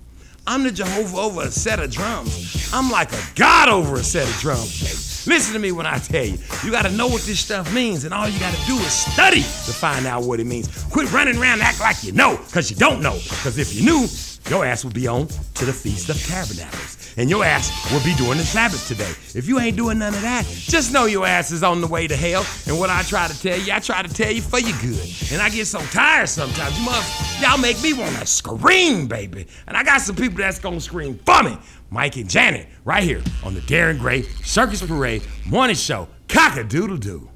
I'm 0.47 0.63
the 0.63 0.71
Jehovah 0.71 1.17
over 1.17 1.41
a 1.43 1.51
set 1.51 1.79
of 1.79 1.91
drums. 1.91 2.69
I'm 2.73 2.89
like 2.89 3.13
a 3.13 3.21
God 3.35 3.69
over 3.69 3.97
a 3.97 4.03
set 4.03 4.27
of 4.27 4.35
drums. 4.39 5.10
Listen 5.27 5.53
to 5.53 5.59
me 5.59 5.71
when 5.71 5.85
I 5.85 5.99
tell 5.99 6.25
you. 6.25 6.37
You 6.63 6.71
got 6.71 6.83
to 6.83 6.91
know 6.91 7.07
what 7.07 7.21
this 7.23 7.39
stuff 7.39 7.71
means, 7.73 8.05
and 8.05 8.13
all 8.13 8.27
you 8.27 8.39
got 8.39 8.53
to 8.53 8.65
do 8.65 8.75
is 8.75 8.91
study 8.91 9.41
to 9.41 9.73
find 9.73 10.05
out 10.07 10.23
what 10.23 10.39
it 10.39 10.45
means. 10.45 10.83
Quit 10.85 11.11
running 11.11 11.37
around 11.37 11.61
act 11.61 11.79
like 11.79 12.03
you 12.03 12.11
know, 12.11 12.37
because 12.47 12.71
you 12.71 12.77
don't 12.77 13.01
know. 13.01 13.13
Because 13.13 13.57
if 13.57 13.73
you 13.73 13.85
knew, 13.85 14.07
your 14.49 14.65
ass 14.65 14.83
would 14.83 14.93
be 14.93 15.07
on 15.07 15.27
to 15.27 15.65
the 15.65 15.73
Feast 15.73 16.09
of 16.09 16.17
Tabernacles. 16.25 17.00
And 17.17 17.29
your 17.29 17.43
ass 17.43 17.71
will 17.91 18.03
be 18.03 18.15
doing 18.15 18.37
the 18.37 18.43
Sabbath 18.43 18.87
today. 18.87 19.11
If 19.37 19.47
you 19.47 19.59
ain't 19.59 19.77
doing 19.77 19.99
none 19.99 20.13
of 20.13 20.21
that, 20.21 20.45
just 20.45 20.93
know 20.93 21.05
your 21.05 21.25
ass 21.25 21.51
is 21.51 21.63
on 21.63 21.81
the 21.81 21.87
way 21.87 22.07
to 22.07 22.15
hell. 22.15 22.45
And 22.67 22.79
what 22.79 22.89
I 22.89 23.03
try 23.03 23.27
to 23.27 23.41
tell 23.41 23.57
you, 23.57 23.73
I 23.73 23.79
try 23.79 24.01
to 24.01 24.13
tell 24.13 24.31
you 24.31 24.41
for 24.41 24.59
your 24.59 24.77
good. 24.81 25.09
And 25.31 25.41
I 25.41 25.49
get 25.49 25.67
so 25.67 25.79
tired 25.79 26.29
sometimes. 26.29 26.77
You 26.79 26.85
must, 26.85 27.41
y'all 27.41 27.57
make 27.57 27.81
me 27.81 27.93
want 27.93 28.15
to 28.17 28.25
scream, 28.25 29.07
baby. 29.07 29.47
And 29.67 29.75
I 29.75 29.83
got 29.83 30.01
some 30.01 30.15
people 30.15 30.37
that's 30.37 30.59
gonna 30.59 30.79
scream 30.79 31.19
for 31.25 31.43
me. 31.43 31.57
Mike 31.89 32.15
and 32.15 32.29
Janet, 32.29 32.67
right 32.85 33.03
here 33.03 33.21
on 33.43 33.53
the 33.53 33.61
Darren 33.61 33.99
Gray 33.99 34.21
Circus 34.43 34.81
Parade 34.85 35.23
Morning 35.45 35.75
Show. 35.75 36.07
Cock 36.27 36.57
a 36.57 36.63
doodle 36.63 36.97
doo. 36.97 37.30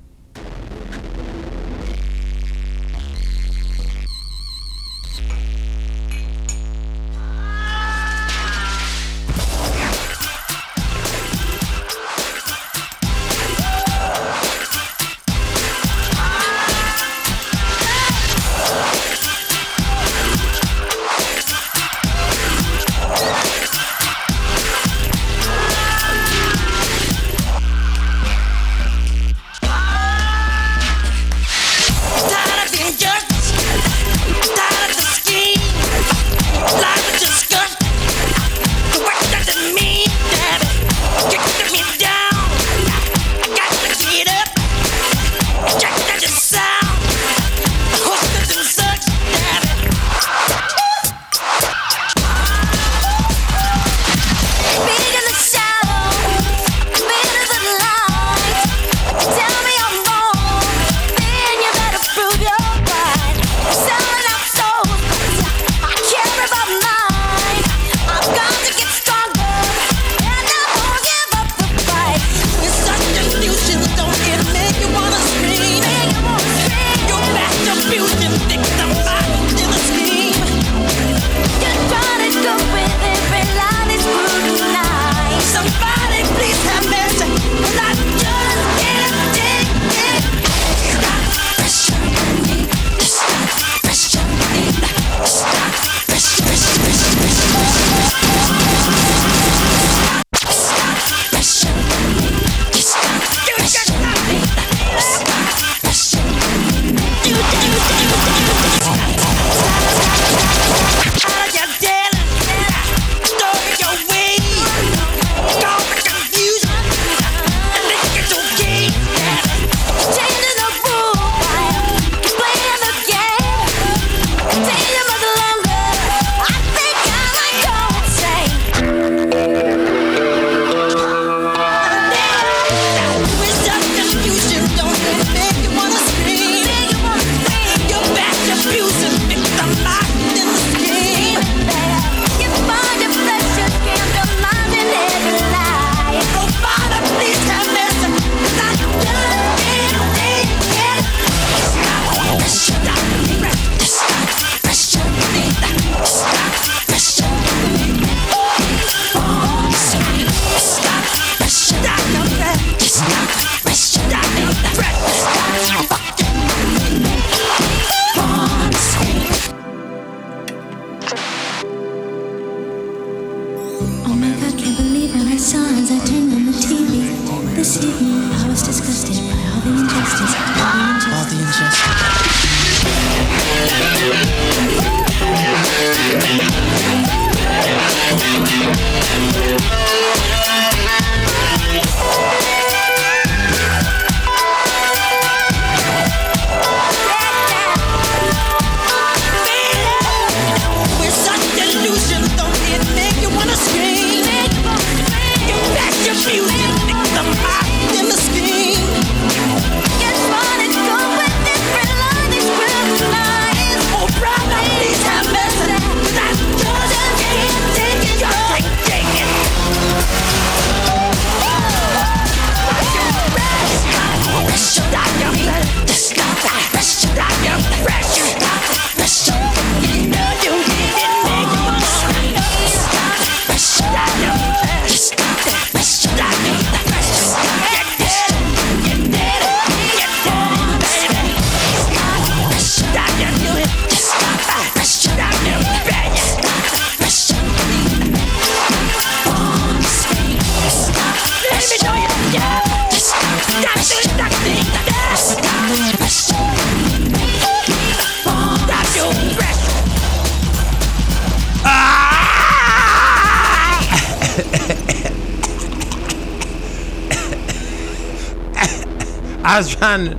I 269.45 269.59
was 269.59 269.75
trying 269.75 270.09
to, 270.09 270.17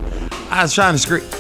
I 0.51 0.62
was 0.62 0.73
trying 0.73 0.95
to 0.95 0.99
scream. 0.99 1.23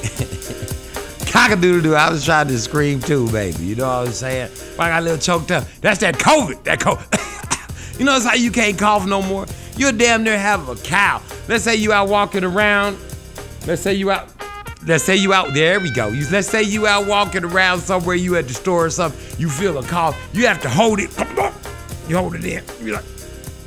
Cockadoodle 1.30 1.84
doo, 1.84 1.94
I 1.94 2.10
was 2.10 2.24
trying 2.24 2.48
to 2.48 2.58
scream 2.58 2.98
too, 2.98 3.30
baby. 3.30 3.62
You 3.62 3.76
know 3.76 3.86
what 3.86 4.08
I'm 4.08 4.12
saying? 4.12 4.50
But 4.76 4.86
I 4.86 4.88
got 4.88 5.02
a 5.02 5.04
little 5.04 5.18
choked 5.18 5.52
up. 5.52 5.68
That's 5.82 6.00
that 6.00 6.16
COVID. 6.16 6.64
That 6.64 6.80
COVID. 6.80 7.98
you 8.00 8.04
know, 8.04 8.16
it's 8.16 8.26
how 8.26 8.34
you 8.34 8.50
can't 8.50 8.76
cough 8.76 9.06
no 9.06 9.22
more. 9.22 9.46
You'll 9.76 9.92
damn 9.92 10.24
near 10.24 10.36
have 10.36 10.68
a 10.68 10.74
cow. 10.74 11.22
Let's 11.46 11.62
say 11.62 11.76
you 11.76 11.92
out 11.92 12.08
walking 12.08 12.42
around. 12.42 12.98
Let's 13.68 13.82
say 13.82 13.94
you 13.94 14.10
out. 14.10 14.30
Let's 14.84 15.04
say 15.04 15.14
you 15.14 15.32
out. 15.32 15.54
There 15.54 15.78
we 15.78 15.92
go. 15.92 16.08
Let's 16.32 16.48
say 16.48 16.64
you 16.64 16.88
out 16.88 17.06
walking 17.06 17.44
around 17.44 17.82
somewhere. 17.82 18.16
You 18.16 18.34
at 18.34 18.48
the 18.48 18.54
store 18.54 18.86
or 18.86 18.90
something. 18.90 19.38
You 19.38 19.48
feel 19.48 19.78
a 19.78 19.84
cough. 19.84 20.20
You 20.32 20.48
have 20.48 20.60
to 20.62 20.68
hold 20.68 20.98
it. 20.98 21.16
You 22.08 22.16
hold 22.16 22.34
it 22.34 22.44
in. 22.44 22.64
You're 22.84 22.96
like. 22.96 23.04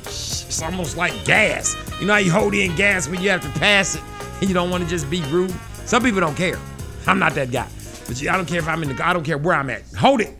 It's 0.04 0.60
almost 0.60 0.98
like 0.98 1.24
gas. 1.24 1.74
You 1.98 2.06
know 2.06 2.12
how 2.12 2.18
you 2.18 2.30
hold 2.30 2.52
in 2.52 2.76
gas 2.76 3.08
when 3.08 3.22
you 3.22 3.30
have 3.30 3.40
to 3.40 3.58
pass 3.58 3.94
it 3.94 4.02
you 4.48 4.54
don't 4.54 4.70
want 4.70 4.82
to 4.82 4.88
just 4.88 5.10
be 5.10 5.22
rude? 5.24 5.54
Some 5.84 6.02
people 6.02 6.20
don't 6.20 6.36
care. 6.36 6.58
I'm 7.06 7.18
not 7.18 7.34
that 7.34 7.50
guy. 7.50 7.68
But 8.06 8.20
I 8.26 8.36
don't 8.36 8.46
care 8.46 8.58
if 8.58 8.68
I'm 8.68 8.82
in 8.82 8.94
the 8.94 9.06
I 9.06 9.12
don't 9.12 9.24
care 9.24 9.38
where 9.38 9.54
I'm 9.54 9.70
at. 9.70 9.82
Hold 9.98 10.20
it. 10.20 10.34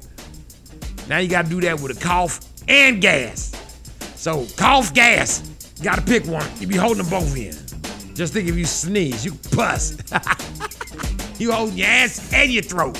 Now 1.09 1.19
you 1.19 1.29
gotta 1.29 1.49
do 1.49 1.61
that 1.61 1.81
with 1.81 1.97
a 1.97 2.01
cough 2.01 2.41
and 2.69 3.01
gas. 3.01 3.53
So 4.17 4.47
cough, 4.57 4.93
gas. 4.95 5.43
You 5.79 5.85
gotta 5.85 6.03
pick 6.03 6.27
one. 6.27 6.47
You 6.59 6.67
be 6.67 6.77
holding 6.77 7.05
them 7.05 7.11
both 7.11 7.37
in. 7.37 7.55
Just 8.15 8.33
think 8.33 8.49
if 8.49 8.57
you 8.57 8.65
sneeze, 8.65 9.25
you 9.25 9.33
puss. 9.53 9.97
you 11.39 11.53
hold 11.53 11.75
your 11.75 11.89
ass 11.89 12.33
and 12.33 12.51
your 12.53 12.63
throat. 12.63 12.95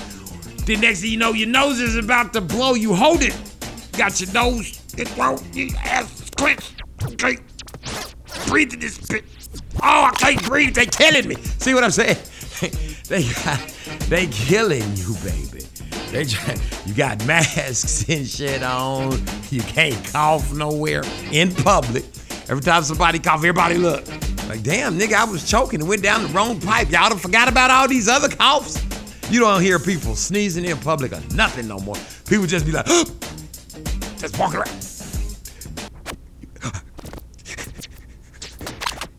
The 0.67 0.77
next 0.77 1.01
thing 1.01 1.11
you 1.11 1.19
know, 1.19 1.33
your 1.33 1.49
nose 1.49 1.81
is 1.81 1.97
about 1.97 2.33
to 2.35 2.41
blow. 2.41 2.75
You 2.75 2.95
hold 2.95 3.23
it. 3.23 3.37
Got 3.99 4.21
your 4.21 4.33
nose, 4.33 4.81
your 4.97 5.07
throat, 5.07 5.43
your 5.55 5.77
ass 5.79 6.31
clenched. 6.37 6.83
Okay. 7.05 7.39
Breathe 8.47 8.73
in 8.73 8.81
this 8.81 8.99
bitch. 8.99 9.40
Oh, 9.83 10.05
I 10.05 10.11
can't 10.17 10.43
breathe. 10.45 10.75
They 10.75 10.87
killing 10.87 11.29
me. 11.29 11.37
See 11.59 11.75
what 11.75 11.85
I'm 11.85 11.91
saying? 11.91 12.19
they 13.09 13.23
got, 13.45 13.75
they 14.09 14.27
killing 14.27 14.85
you, 14.97 15.15
baby. 15.25 15.65
They 16.11 16.25
try, 16.25 16.57
you 16.87 16.95
got 16.95 17.25
masks 17.27 18.09
and 18.09 18.27
shit 18.27 18.63
on. 18.63 19.13
You 19.51 19.63
can't 19.63 20.05
cough 20.13 20.53
nowhere 20.53 21.03
in 21.33 21.55
public. 21.55 22.05
Every 22.49 22.63
time 22.63 22.83
somebody 22.83 23.19
cough, 23.19 23.39
everybody 23.39 23.77
look. 23.77 24.07
Like, 24.49 24.63
damn, 24.63 24.99
nigga, 24.99 25.15
I 25.15 25.25
was 25.25 25.49
choking 25.49 25.81
and 25.81 25.89
went 25.89 26.03
down 26.03 26.23
the 26.25 26.29
wrong 26.31 26.61
pipe. 26.61 26.91
Y'all 26.91 27.09
done 27.09 27.19
forgot 27.19 27.49
about 27.49 27.71
all 27.71 27.87
these 27.87 28.09
other 28.09 28.29
coughs. 28.29 28.83
You 29.31 29.41
don't 29.41 29.63
hear 29.63 29.79
people 29.79 30.17
sneezing 30.17 30.65
in 30.65 30.77
public 30.79 31.13
or 31.13 31.21
nothing 31.35 31.69
no 31.69 31.79
more. 31.79 31.95
People 32.29 32.47
just 32.47 32.67
be 32.67 32.73
like, 32.73 32.87
just 34.19 34.37
walking 34.39 34.59
around. 34.59 34.90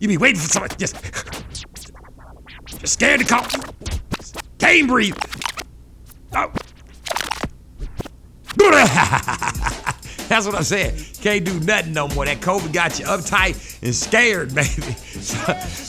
You 0.01 0.07
be 0.07 0.17
waiting 0.17 0.41
for 0.41 0.47
somebody 0.47 0.75
just, 0.77 0.95
scared 2.87 3.19
to 3.19 3.25
cough. 3.25 3.53
Can't 4.57 4.87
breathe. 4.87 5.15
Oh. 6.33 6.51
That's 10.27 10.47
what 10.47 10.55
I'm 10.55 10.63
saying. 10.63 10.99
Can't 11.21 11.45
do 11.45 11.59
nothing 11.59 11.93
no 11.93 12.07
more. 12.07 12.25
That 12.25 12.39
COVID 12.39 12.73
got 12.73 12.97
you 12.97 13.05
uptight 13.05 13.83
and 13.83 13.93
scared, 13.93 14.55
baby. 14.55 14.95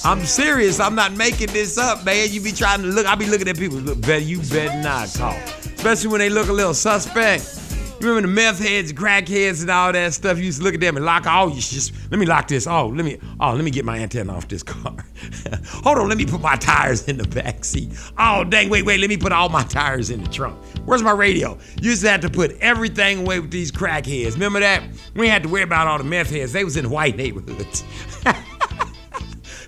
I'm 0.05 0.27
serious. 0.27 0.79
I'm 0.79 0.95
not 0.95 1.17
making 1.17 1.47
this 1.47 1.79
up, 1.79 2.05
man. 2.05 2.29
You 2.31 2.43
be 2.43 2.53
trying 2.53 2.83
to 2.83 2.89
look. 2.89 3.07
I 3.07 3.15
be 3.15 3.25
looking 3.25 3.49
at 3.49 3.57
people. 3.57 3.79
Look, 3.79 4.03
better 4.03 4.19
you 4.19 4.41
better 4.41 4.79
not 4.83 5.09
cough. 5.17 5.65
Especially 5.75 6.11
when 6.11 6.19
they 6.19 6.29
look 6.29 6.51
a 6.51 6.53
little 6.53 6.75
suspect. 6.75 7.62
Remember 8.03 8.27
the 8.27 8.35
meth 8.35 8.59
heads, 8.59 8.93
crack 8.93 9.29
heads, 9.29 9.63
and 9.63 9.71
all 9.71 9.93
that 9.93 10.13
stuff? 10.13 10.37
You 10.39 10.45
used 10.45 10.59
to 10.59 10.65
look 10.65 10.75
at 10.75 10.81
them 10.81 10.97
and 10.97 11.07
lock. 11.07 11.25
Oh, 11.27 11.49
you 11.49 11.61
just 11.61 11.93
let 12.11 12.19
me 12.19 12.27
lock 12.27 12.49
this. 12.49 12.67
Oh, 12.67 12.89
let 12.89 13.05
me. 13.05 13.19
Oh, 13.39 13.53
let 13.53 13.65
me 13.65 13.71
get 13.71 13.85
my 13.85 13.99
antenna 13.99 14.35
off 14.35 14.49
this 14.49 14.63
car. 14.63 14.97
Hold 15.85 15.99
on, 15.99 16.09
let 16.09 16.19
me 16.19 16.27
put 16.27 16.41
my 16.41 16.57
tires 16.57 17.07
in 17.07 17.17
the 17.17 17.29
back 17.29 17.65
seat. 17.65 17.91
Oh, 18.19 18.43
dang, 18.45 18.71
wait, 18.71 18.85
wait. 18.85 18.99
Let 18.99 19.09
me 19.09 19.17
put 19.17 19.31
all 19.31 19.49
my 19.49 19.63
tires 19.63 20.11
in 20.11 20.23
the 20.23 20.29
trunk. 20.31 20.59
Where's 20.85 21.03
my 21.03 21.13
radio? 21.13 21.57
You 21.81 21.91
used 21.91 22.03
to 22.03 22.11
have 22.11 22.21
to 22.23 22.31
put 22.31 22.59
everything 22.61 23.21
away 23.21 23.39
with 23.39 23.53
these 23.53 23.71
crackheads. 23.71 24.35
Remember 24.35 24.61
that? 24.61 24.83
We 25.15 25.29
had 25.29 25.45
to 25.45 25.49
worry 25.49 25.63
about 25.63 25.87
all 25.87 25.99
the 25.99 26.05
meth 26.05 26.31
heads. 26.31 26.53
They 26.53 26.65
was 26.65 26.77
in 26.77 26.85
the 26.85 26.91
white 26.91 27.17
neighborhoods. 27.17 27.85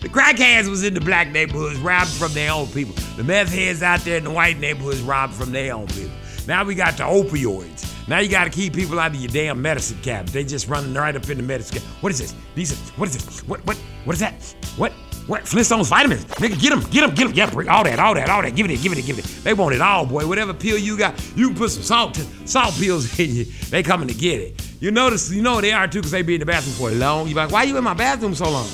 The 0.05 0.11
crackheads 0.11 0.69
was 0.69 0.85
in 0.85 0.93
the 0.93 1.01
black 1.01 1.29
neighborhoods, 1.29 1.79
robbed 1.79 2.11
from 2.11 2.35
their 2.35 2.53
own 2.53 2.67
people. 2.67 2.95
The 3.17 3.25
meth 3.25 3.49
heads 3.49 3.83
out 3.83 4.01
there 4.01 4.19
in 4.19 4.25
the 4.25 4.31
white 4.31 4.59
neighborhoods 4.59 5.01
robbed 5.01 5.33
from 5.33 5.51
their 5.51 5.73
own 5.73 5.87
people. 5.87 6.13
Now 6.47 6.63
we 6.63 6.75
got 6.75 6.99
the 6.99 7.05
opioids. 7.05 7.94
Now 8.07 8.19
you 8.19 8.29
got 8.29 8.45
to 8.45 8.51
keep 8.51 8.75
people 8.75 9.01
out 9.01 9.13
of 9.13 9.17
your 9.17 9.31
damn 9.31 9.61
medicine 9.63 9.99
cabinet. 10.03 10.33
They 10.33 10.45
just 10.45 10.69
running 10.69 10.93
right 10.95 11.17
up 11.17 11.29
in 11.31 11.39
the 11.39 11.43
medicine 11.43 11.79
cabinet. 11.79 12.03
What 12.03 12.13
is 12.13 12.19
this? 12.19 12.35
These 12.55 12.73
are, 12.73 12.93
what 12.99 13.09
is 13.09 13.25
this? 13.25 13.41
What 13.49 13.65
what 13.67 13.77
what 14.05 14.15
is 14.15 14.21
that? 14.21 14.35
What 14.77 14.93
what 15.27 15.45
Flintstones 15.45 15.89
vitamins? 15.89 16.25
Nigga, 16.27 16.61
get 16.61 16.71
them, 16.71 16.81
get 16.91 17.01
them, 17.01 17.15
get 17.15 17.27
them. 17.29 17.33
Yeah, 17.35 17.51
bring 17.51 17.69
all 17.69 17.83
that, 17.85 17.99
all 17.99 18.15
that, 18.15 18.29
all 18.29 18.43
that. 18.43 18.55
Give 18.55 18.69
it, 18.69 18.83
give 18.83 18.93
it, 18.93 19.07
give 19.07 19.19
it. 19.19 19.25
They 19.43 19.55
want 19.55 19.75
it 19.75 19.81
all, 19.81 20.05
boy. 20.05 20.27
Whatever 20.27 20.53
pill 20.53 20.77
you 20.77 20.99
got, 20.99 21.15
you 21.35 21.49
can 21.49 21.57
put 21.57 21.71
some 21.71 21.83
salt 21.83 22.17
salt 22.45 22.75
pills 22.75 23.19
in 23.19 23.35
you. 23.35 23.45
They 23.45 23.83
coming 23.83 24.09
to 24.09 24.15
get 24.15 24.41
it. 24.41 24.61
You 24.81 24.91
notice, 24.91 25.33
you 25.33 25.41
know 25.41 25.63
they 25.63 25.73
are 25.73 25.89
too, 25.89 26.03
cause 26.03 26.11
they 26.11 26.21
be 26.21 26.35
in 26.35 26.41
the 26.41 26.47
bathroom 26.47 26.75
for 26.75 26.95
long. 26.95 27.27
You 27.27 27.35
like, 27.35 27.51
why 27.51 27.63
you 27.63 27.79
in 27.79 27.85
my 27.85 27.95
bathroom 27.95 28.35
so 28.35 28.51
long? 28.51 28.69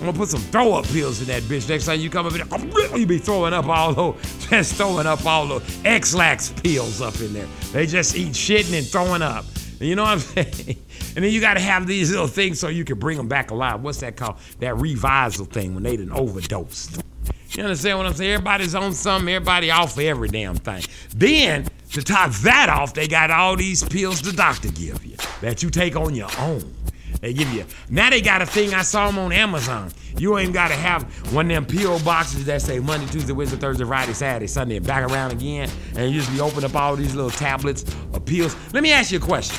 I'm 0.00 0.06
gonna 0.06 0.16
put 0.16 0.30
some 0.30 0.40
throw 0.40 0.72
up 0.72 0.86
pills 0.86 1.20
in 1.20 1.26
that 1.26 1.42
bitch. 1.42 1.68
Next 1.68 1.84
time 1.84 2.00
you 2.00 2.08
come 2.08 2.24
up 2.24 2.32
in 2.32 2.70
there, 2.70 2.98
you 2.98 3.04
be 3.04 3.18
throwing 3.18 3.52
up 3.52 3.66
all 3.66 3.92
those, 3.92 4.46
just 4.48 4.74
throwing 4.76 5.06
up 5.06 5.26
all 5.26 5.46
those 5.46 5.78
Ex-Lax 5.84 6.54
pills 6.62 7.02
up 7.02 7.20
in 7.20 7.34
there. 7.34 7.46
They 7.72 7.86
just 7.86 8.16
eat 8.16 8.32
shitting 8.32 8.76
and 8.78 8.86
throwing 8.86 9.20
up. 9.20 9.44
You 9.78 9.96
know 9.96 10.04
what 10.04 10.12
I'm 10.12 10.18
saying? 10.52 10.82
And 11.16 11.24
then 11.24 11.30
you 11.32 11.40
gotta 11.40 11.60
have 11.60 11.86
these 11.86 12.10
little 12.10 12.26
things 12.26 12.58
so 12.58 12.68
you 12.68 12.84
can 12.84 12.98
bring 12.98 13.18
them 13.18 13.28
back 13.28 13.50
alive. 13.50 13.82
What's 13.82 14.00
that 14.00 14.16
called? 14.16 14.38
That 14.60 14.76
revisal 14.76 15.44
thing 15.44 15.74
when 15.74 15.82
they 15.82 15.98
done 15.98 16.12
overdosed. 16.12 17.02
You 17.50 17.64
understand 17.64 17.98
what 17.98 18.06
I'm 18.06 18.14
saying? 18.14 18.32
Everybody's 18.32 18.74
on 18.74 18.94
something, 18.94 19.28
everybody 19.34 19.70
off 19.70 19.96
for 19.96 20.02
every 20.02 20.28
damn 20.28 20.56
thing. 20.56 20.82
Then, 21.14 21.66
to 21.92 22.02
top 22.02 22.30
that 22.30 22.68
off, 22.70 22.94
they 22.94 23.06
got 23.08 23.30
all 23.30 23.56
these 23.56 23.82
pills 23.82 24.22
the 24.22 24.32
doctor 24.32 24.70
give 24.70 25.04
you 25.04 25.16
that 25.40 25.62
you 25.62 25.68
take 25.68 25.96
on 25.96 26.14
your 26.14 26.30
own. 26.38 26.72
They 27.20 27.32
give 27.32 27.52
you. 27.52 27.64
Now 27.88 28.10
they 28.10 28.20
got 28.20 28.42
a 28.42 28.46
thing 28.46 28.74
I 28.74 28.82
saw 28.82 29.06
them 29.06 29.18
on 29.18 29.32
Amazon. 29.32 29.92
You 30.16 30.38
ain't 30.38 30.52
gotta 30.52 30.74
have 30.74 31.02
one 31.32 31.50
of 31.50 31.66
them 31.66 31.76
PO 31.76 32.00
boxes 32.04 32.44
that 32.46 32.62
say 32.62 32.78
Monday, 32.78 33.06
Tuesday, 33.06 33.32
Wednesday, 33.32 33.58
Thursday, 33.58 33.84
Friday, 33.84 34.12
Saturday, 34.12 34.46
Sunday, 34.46 34.76
and 34.76 34.86
back 34.86 35.10
around 35.10 35.32
again, 35.32 35.70
and 35.96 36.12
you 36.12 36.20
just 36.20 36.32
be 36.32 36.40
opening 36.40 36.64
up 36.64 36.74
all 36.74 36.96
these 36.96 37.14
little 37.14 37.30
tablets 37.30 37.82
of 38.12 38.24
pills. 38.24 38.56
Let 38.72 38.82
me 38.82 38.92
ask 38.92 39.12
you 39.12 39.18
a 39.18 39.22
question. 39.22 39.58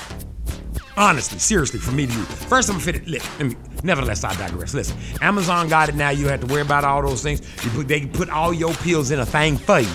Honestly, 0.98 1.40
seriously, 1.40 1.80
from 1.80 1.96
me 1.96 2.06
to 2.06 2.14
you. 2.14 2.24
First, 2.24 2.70
I'm 2.70 2.80
fit 2.80 2.96
it. 2.96 3.08
Me 3.40 3.56
Nevertheless, 3.84 4.24
I 4.24 4.36
digress. 4.36 4.74
Listen, 4.74 4.98
Amazon 5.22 5.70
got 5.70 5.90
it 5.90 5.96
now. 5.96 6.10
You 6.10 6.28
have 6.28 6.42
to 6.42 6.48
worry 6.48 6.62
about 6.62 6.84
all 6.84 7.02
those 7.02 7.24
things. 7.24 7.42
You 7.64 7.72
put, 7.72 7.88
they 7.88 8.06
put 8.06 8.30
all 8.30 8.54
your 8.54 8.74
pills 8.76 9.12
in 9.12 9.20
a 9.20 9.26
thing 9.26 9.58
for 9.58 9.80
you. 9.80 9.90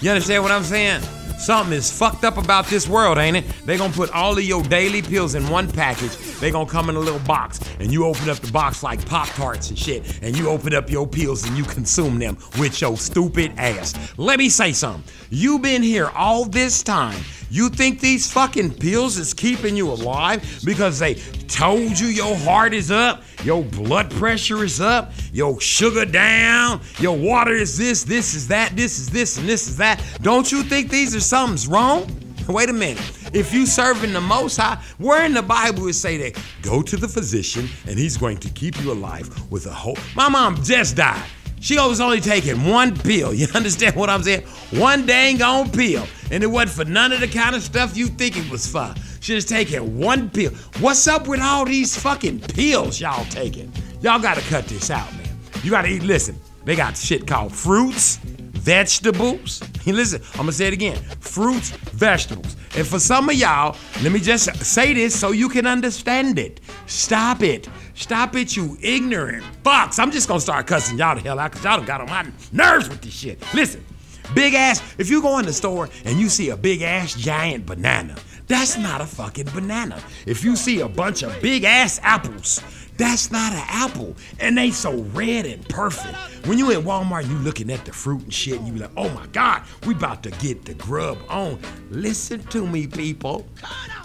You 0.00 0.10
understand 0.10 0.42
what 0.42 0.52
I'm 0.52 0.62
saying? 0.62 1.02
Something 1.38 1.76
is 1.76 1.90
fucked 1.90 2.24
up 2.24 2.38
about 2.38 2.66
this 2.66 2.88
world, 2.88 3.18
ain't 3.18 3.36
it? 3.36 3.44
They 3.66 3.76
gonna 3.76 3.92
put 3.92 4.10
all 4.12 4.36
of 4.36 4.42
your 4.42 4.62
daily 4.62 5.02
pills 5.02 5.34
in 5.34 5.48
one 5.48 5.70
package. 5.70 6.16
They 6.40 6.50
gonna 6.50 6.68
come 6.68 6.88
in 6.88 6.96
a 6.96 7.00
little 7.00 7.20
box, 7.20 7.60
and 7.78 7.92
you 7.92 8.06
open 8.06 8.28
up 8.28 8.38
the 8.38 8.50
box 8.50 8.82
like 8.82 9.04
Pop 9.06 9.28
Tarts 9.28 9.68
and 9.68 9.78
shit, 9.78 10.20
and 10.22 10.36
you 10.36 10.48
open 10.48 10.74
up 10.74 10.90
your 10.90 11.06
pills 11.06 11.46
and 11.46 11.56
you 11.56 11.64
consume 11.64 12.18
them 12.18 12.38
with 12.58 12.80
your 12.80 12.96
stupid 12.96 13.52
ass. 13.58 13.94
Let 14.16 14.38
me 14.38 14.48
say 14.48 14.72
something. 14.72 15.04
You 15.30 15.58
been 15.58 15.82
here 15.82 16.10
all 16.14 16.46
this 16.46 16.82
time. 16.82 17.20
You 17.50 17.68
think 17.68 18.00
these 18.00 18.30
fucking 18.32 18.74
pills 18.74 19.18
is 19.18 19.32
keeping 19.32 19.76
you 19.76 19.90
alive 19.90 20.60
because 20.64 20.98
they 20.98 21.14
told 21.14 21.98
you 21.98 22.08
your 22.08 22.36
heart 22.36 22.74
is 22.74 22.90
up, 22.90 23.22
your 23.44 23.62
blood 23.62 24.10
pressure 24.10 24.64
is 24.64 24.80
up, 24.80 25.12
your 25.32 25.60
sugar 25.60 26.04
down, 26.04 26.80
your 26.98 27.16
water 27.16 27.52
is 27.52 27.78
this, 27.78 28.04
this 28.04 28.34
is 28.34 28.48
that, 28.48 28.76
this 28.76 28.98
is 28.98 29.10
this, 29.10 29.38
and 29.38 29.48
this 29.48 29.68
is 29.68 29.76
that. 29.76 30.02
Don't 30.22 30.50
you 30.50 30.62
think 30.62 30.90
these 30.90 31.14
are 31.14 31.20
something's 31.20 31.68
wrong? 31.68 32.06
Wait 32.48 32.68
a 32.68 32.72
minute. 32.72 33.02
If 33.34 33.52
you 33.52 33.66
serving 33.66 34.12
the 34.12 34.20
Most 34.20 34.56
High, 34.56 34.80
where 34.98 35.24
in 35.24 35.34
the 35.34 35.42
Bible 35.42 35.88
it 35.88 35.94
say 35.94 36.16
that 36.18 36.40
go 36.62 36.82
to 36.82 36.96
the 36.96 37.08
physician 37.08 37.68
and 37.86 37.98
he's 37.98 38.16
going 38.16 38.38
to 38.38 38.48
keep 38.50 38.80
you 38.80 38.92
alive 38.92 39.50
with 39.50 39.66
a 39.66 39.72
hope. 39.72 39.98
My 40.14 40.28
mom 40.28 40.62
just 40.62 40.96
died. 40.96 41.24
She 41.60 41.76
was 41.78 42.00
only 42.00 42.20
taking 42.20 42.64
one 42.64 42.96
pill. 42.96 43.32
You 43.34 43.46
understand 43.54 43.96
what 43.96 44.10
I'm 44.10 44.22
saying? 44.22 44.42
One 44.72 45.06
dang 45.06 45.42
on 45.42 45.70
pill. 45.70 46.06
And 46.30 46.42
it 46.42 46.46
wasn't 46.46 46.86
for 46.86 46.90
none 46.90 47.12
of 47.12 47.20
the 47.20 47.28
kind 47.28 47.54
of 47.54 47.62
stuff 47.62 47.96
you 47.96 48.06
think 48.06 48.36
it 48.36 48.50
was 48.50 48.66
for. 48.66 48.94
She 49.20 49.34
was 49.34 49.44
taking 49.44 49.98
one 49.98 50.30
pill. 50.30 50.52
What's 50.80 51.06
up 51.08 51.28
with 51.28 51.40
all 51.40 51.64
these 51.64 51.96
fucking 51.96 52.40
pills 52.40 53.00
y'all 53.00 53.24
taking? 53.26 53.72
Y'all 54.00 54.20
gotta 54.20 54.40
cut 54.42 54.66
this 54.66 54.90
out, 54.90 55.12
man. 55.14 55.28
You 55.62 55.70
gotta 55.70 55.88
eat, 55.88 56.02
listen, 56.02 56.38
they 56.64 56.76
got 56.76 56.96
shit 56.96 57.26
called 57.26 57.52
fruits, 57.52 58.18
vegetables. 58.66 59.62
Listen, 59.86 60.20
I'm 60.32 60.40
gonna 60.40 60.52
say 60.52 60.66
it 60.66 60.72
again 60.72 60.96
fruits, 61.20 61.70
vegetables. 61.70 62.56
And 62.76 62.84
for 62.84 62.98
some 62.98 63.28
of 63.28 63.36
y'all, 63.36 63.76
let 64.02 64.10
me 64.10 64.18
just 64.18 64.52
say 64.56 64.92
this 64.92 65.18
so 65.18 65.30
you 65.30 65.48
can 65.48 65.66
understand 65.68 66.36
it. 66.38 66.60
Stop 66.86 67.42
it. 67.42 67.68
Stop 67.94 68.34
it, 68.34 68.56
you 68.56 68.76
ignorant 68.82 69.44
fucks. 69.62 70.00
I'm 70.00 70.10
just 70.10 70.26
gonna 70.26 70.40
start 70.40 70.66
cussing 70.66 70.98
y'all 70.98 71.14
the 71.14 71.22
hell 71.22 71.38
out 71.38 71.52
because 71.52 71.64
y'all 71.64 71.76
done 71.76 71.86
got 71.86 72.00
on 72.00 72.08
my 72.08 72.26
nerves 72.50 72.88
with 72.88 73.00
this 73.02 73.14
shit. 73.14 73.40
Listen, 73.54 73.84
big 74.34 74.54
ass, 74.54 74.82
if 74.98 75.08
you 75.08 75.22
go 75.22 75.38
in 75.38 75.46
the 75.46 75.52
store 75.52 75.88
and 76.04 76.18
you 76.18 76.28
see 76.28 76.50
a 76.50 76.56
big 76.56 76.82
ass 76.82 77.14
giant 77.14 77.66
banana, 77.66 78.16
that's 78.48 78.76
not 78.76 79.00
a 79.00 79.06
fucking 79.06 79.46
banana. 79.54 80.02
If 80.26 80.42
you 80.42 80.56
see 80.56 80.80
a 80.80 80.88
bunch 80.88 81.22
of 81.22 81.40
big 81.40 81.62
ass 81.62 82.00
apples, 82.02 82.60
that's 82.96 83.30
not 83.30 83.52
an 83.52 83.64
apple. 83.66 84.16
And 84.40 84.56
they 84.56 84.70
so 84.70 84.94
red 85.14 85.46
and 85.46 85.66
perfect. 85.68 86.14
When 86.46 86.58
you 86.58 86.70
in 86.70 86.82
Walmart, 86.82 87.28
you 87.28 87.36
looking 87.38 87.70
at 87.70 87.84
the 87.84 87.92
fruit 87.92 88.22
and 88.22 88.32
shit, 88.32 88.58
and 88.58 88.66
you 88.66 88.72
be 88.72 88.80
like, 88.80 88.90
oh 88.96 89.08
my 89.10 89.26
God, 89.28 89.62
we 89.86 89.94
about 89.94 90.22
to 90.22 90.30
get 90.30 90.64
the 90.64 90.74
grub 90.74 91.18
on. 91.28 91.58
Listen 91.90 92.42
to 92.44 92.66
me, 92.66 92.86
people. 92.86 93.46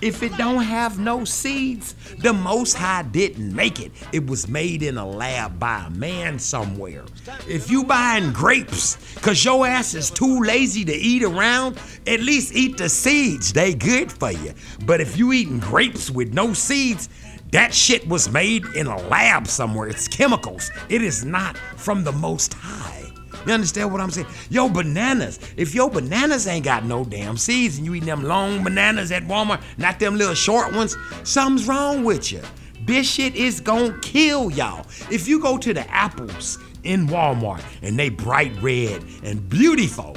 If 0.01 0.23
it 0.23 0.35
don't 0.37 0.63
have 0.63 0.97
no 0.97 1.23
seeds, 1.23 1.93
the 2.17 2.33
Most 2.33 2.73
High 2.73 3.03
didn't 3.03 3.55
make 3.55 3.79
it. 3.79 3.91
It 4.11 4.25
was 4.25 4.47
made 4.47 4.81
in 4.81 4.97
a 4.97 5.07
lab 5.07 5.59
by 5.59 5.85
a 5.85 5.89
man 5.91 6.39
somewhere. 6.39 7.03
If 7.47 7.69
you 7.69 7.83
buying 7.83 8.33
grapes, 8.33 8.97
cause 9.17 9.43
your 9.45 9.67
ass 9.67 9.93
is 9.93 10.09
too 10.09 10.41
lazy 10.41 10.83
to 10.85 10.93
eat 10.93 11.23
around, 11.23 11.79
at 12.07 12.21
least 12.21 12.55
eat 12.55 12.77
the 12.77 12.89
seeds. 12.89 13.53
They 13.53 13.75
good 13.75 14.11
for 14.11 14.31
you. 14.31 14.53
But 14.85 15.01
if 15.01 15.17
you 15.17 15.33
eating 15.33 15.59
grapes 15.59 16.09
with 16.09 16.33
no 16.33 16.53
seeds, 16.53 17.09
that 17.51 17.73
shit 17.73 18.07
was 18.07 18.31
made 18.31 18.65
in 18.75 18.87
a 18.87 18.97
lab 19.07 19.47
somewhere. 19.47 19.87
It's 19.87 20.07
chemicals. 20.07 20.71
It 20.89 21.01
is 21.01 21.25
not 21.25 21.57
from 21.57 22.03
the 22.03 22.11
Most 22.11 22.53
High. 22.53 23.11
You 23.45 23.53
understand 23.53 23.91
what 23.91 23.99
I'm 23.99 24.11
saying? 24.11 24.27
Yo, 24.49 24.69
bananas. 24.69 25.39
If 25.57 25.73
your 25.73 25.89
bananas 25.89 26.47
ain't 26.47 26.65
got 26.65 26.85
no 26.85 27.03
damn 27.03 27.37
seeds 27.37 27.77
and 27.77 27.85
you 27.85 27.95
eating 27.95 28.07
them 28.07 28.23
long 28.23 28.63
bananas 28.63 29.11
at 29.11 29.23
Walmart, 29.23 29.61
not 29.77 29.99
them 29.99 30.15
little 30.15 30.35
short 30.35 30.73
ones, 30.75 30.95
something's 31.23 31.67
wrong 31.67 32.03
with 32.03 32.31
you. 32.31 32.41
This 32.85 33.09
shit 33.09 33.35
is 33.35 33.59
gonna 33.59 33.97
kill 34.01 34.51
y'all. 34.51 34.85
If 35.09 35.27
you 35.27 35.39
go 35.39 35.57
to 35.57 35.73
the 35.73 35.89
apples 35.89 36.57
in 36.83 37.07
Walmart 37.07 37.63
and 37.81 37.97
they 37.97 38.09
bright 38.09 38.53
red 38.61 39.03
and 39.23 39.47
beautiful, 39.49 40.15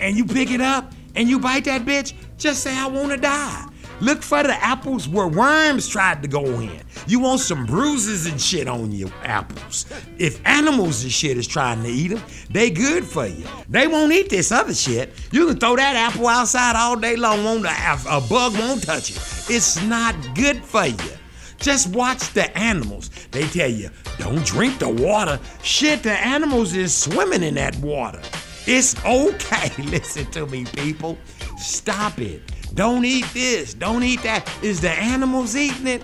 and 0.00 0.16
you 0.16 0.24
pick 0.24 0.50
it 0.50 0.60
up 0.60 0.92
and 1.14 1.28
you 1.28 1.38
bite 1.38 1.64
that 1.64 1.84
bitch, 1.84 2.12
just 2.38 2.62
say, 2.62 2.76
I 2.76 2.86
wanna 2.86 3.16
die. 3.16 3.68
Look 4.02 4.24
for 4.24 4.42
the 4.42 4.54
apples 4.54 5.08
where 5.08 5.28
worms 5.28 5.86
tried 5.86 6.22
to 6.22 6.28
go 6.28 6.44
in. 6.44 6.80
You 7.06 7.20
want 7.20 7.38
some 7.38 7.64
bruises 7.64 8.26
and 8.26 8.40
shit 8.40 8.66
on 8.66 8.90
your 8.90 9.12
apples. 9.22 9.86
If 10.18 10.44
animals 10.44 11.04
and 11.04 11.12
shit 11.12 11.38
is 11.38 11.46
trying 11.46 11.84
to 11.84 11.88
eat 11.88 12.08
them, 12.08 12.20
they 12.50 12.68
good 12.68 13.04
for 13.04 13.26
you. 13.26 13.46
They 13.68 13.86
won't 13.86 14.12
eat 14.12 14.28
this 14.28 14.50
other 14.50 14.74
shit. 14.74 15.12
You 15.30 15.46
can 15.46 15.60
throw 15.60 15.76
that 15.76 15.94
apple 15.94 16.26
outside 16.26 16.74
all 16.74 16.96
day 16.96 17.14
long, 17.14 17.44
won't 17.44 17.64
a, 17.64 17.92
a 18.08 18.20
bug 18.20 18.58
won't 18.58 18.82
touch 18.82 19.10
it. 19.10 19.18
It's 19.48 19.80
not 19.84 20.16
good 20.34 20.64
for 20.64 20.86
you. 20.86 21.12
Just 21.58 21.94
watch 21.94 22.32
the 22.32 22.58
animals. 22.58 23.08
They 23.30 23.46
tell 23.46 23.70
you, 23.70 23.88
don't 24.18 24.44
drink 24.44 24.80
the 24.80 24.88
water. 24.88 25.38
Shit, 25.62 26.02
the 26.02 26.10
animals 26.10 26.74
is 26.74 26.92
swimming 26.92 27.44
in 27.44 27.54
that 27.54 27.76
water. 27.76 28.20
It's 28.66 28.96
okay. 29.04 29.70
Listen 29.84 30.28
to 30.32 30.46
me, 30.46 30.64
people. 30.64 31.16
Stop 31.56 32.18
it. 32.18 32.51
Don't 32.74 33.04
eat 33.04 33.26
this. 33.34 33.74
Don't 33.74 34.02
eat 34.02 34.22
that. 34.22 34.48
Is 34.62 34.80
the 34.80 34.90
animals 34.90 35.56
eating 35.56 35.86
it? 35.86 36.02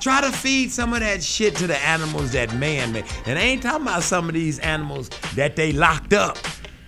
Try 0.00 0.20
to 0.20 0.30
feed 0.30 0.70
some 0.70 0.92
of 0.92 1.00
that 1.00 1.22
shit 1.22 1.56
to 1.56 1.66
the 1.66 1.78
animals 1.78 2.32
that 2.32 2.54
man 2.54 2.92
made. 2.92 3.04
And 3.26 3.38
I 3.38 3.42
ain't 3.42 3.62
talking 3.62 3.82
about 3.82 4.02
some 4.02 4.28
of 4.28 4.34
these 4.34 4.58
animals 4.58 5.08
that 5.34 5.56
they 5.56 5.72
locked 5.72 6.12
up. 6.12 6.36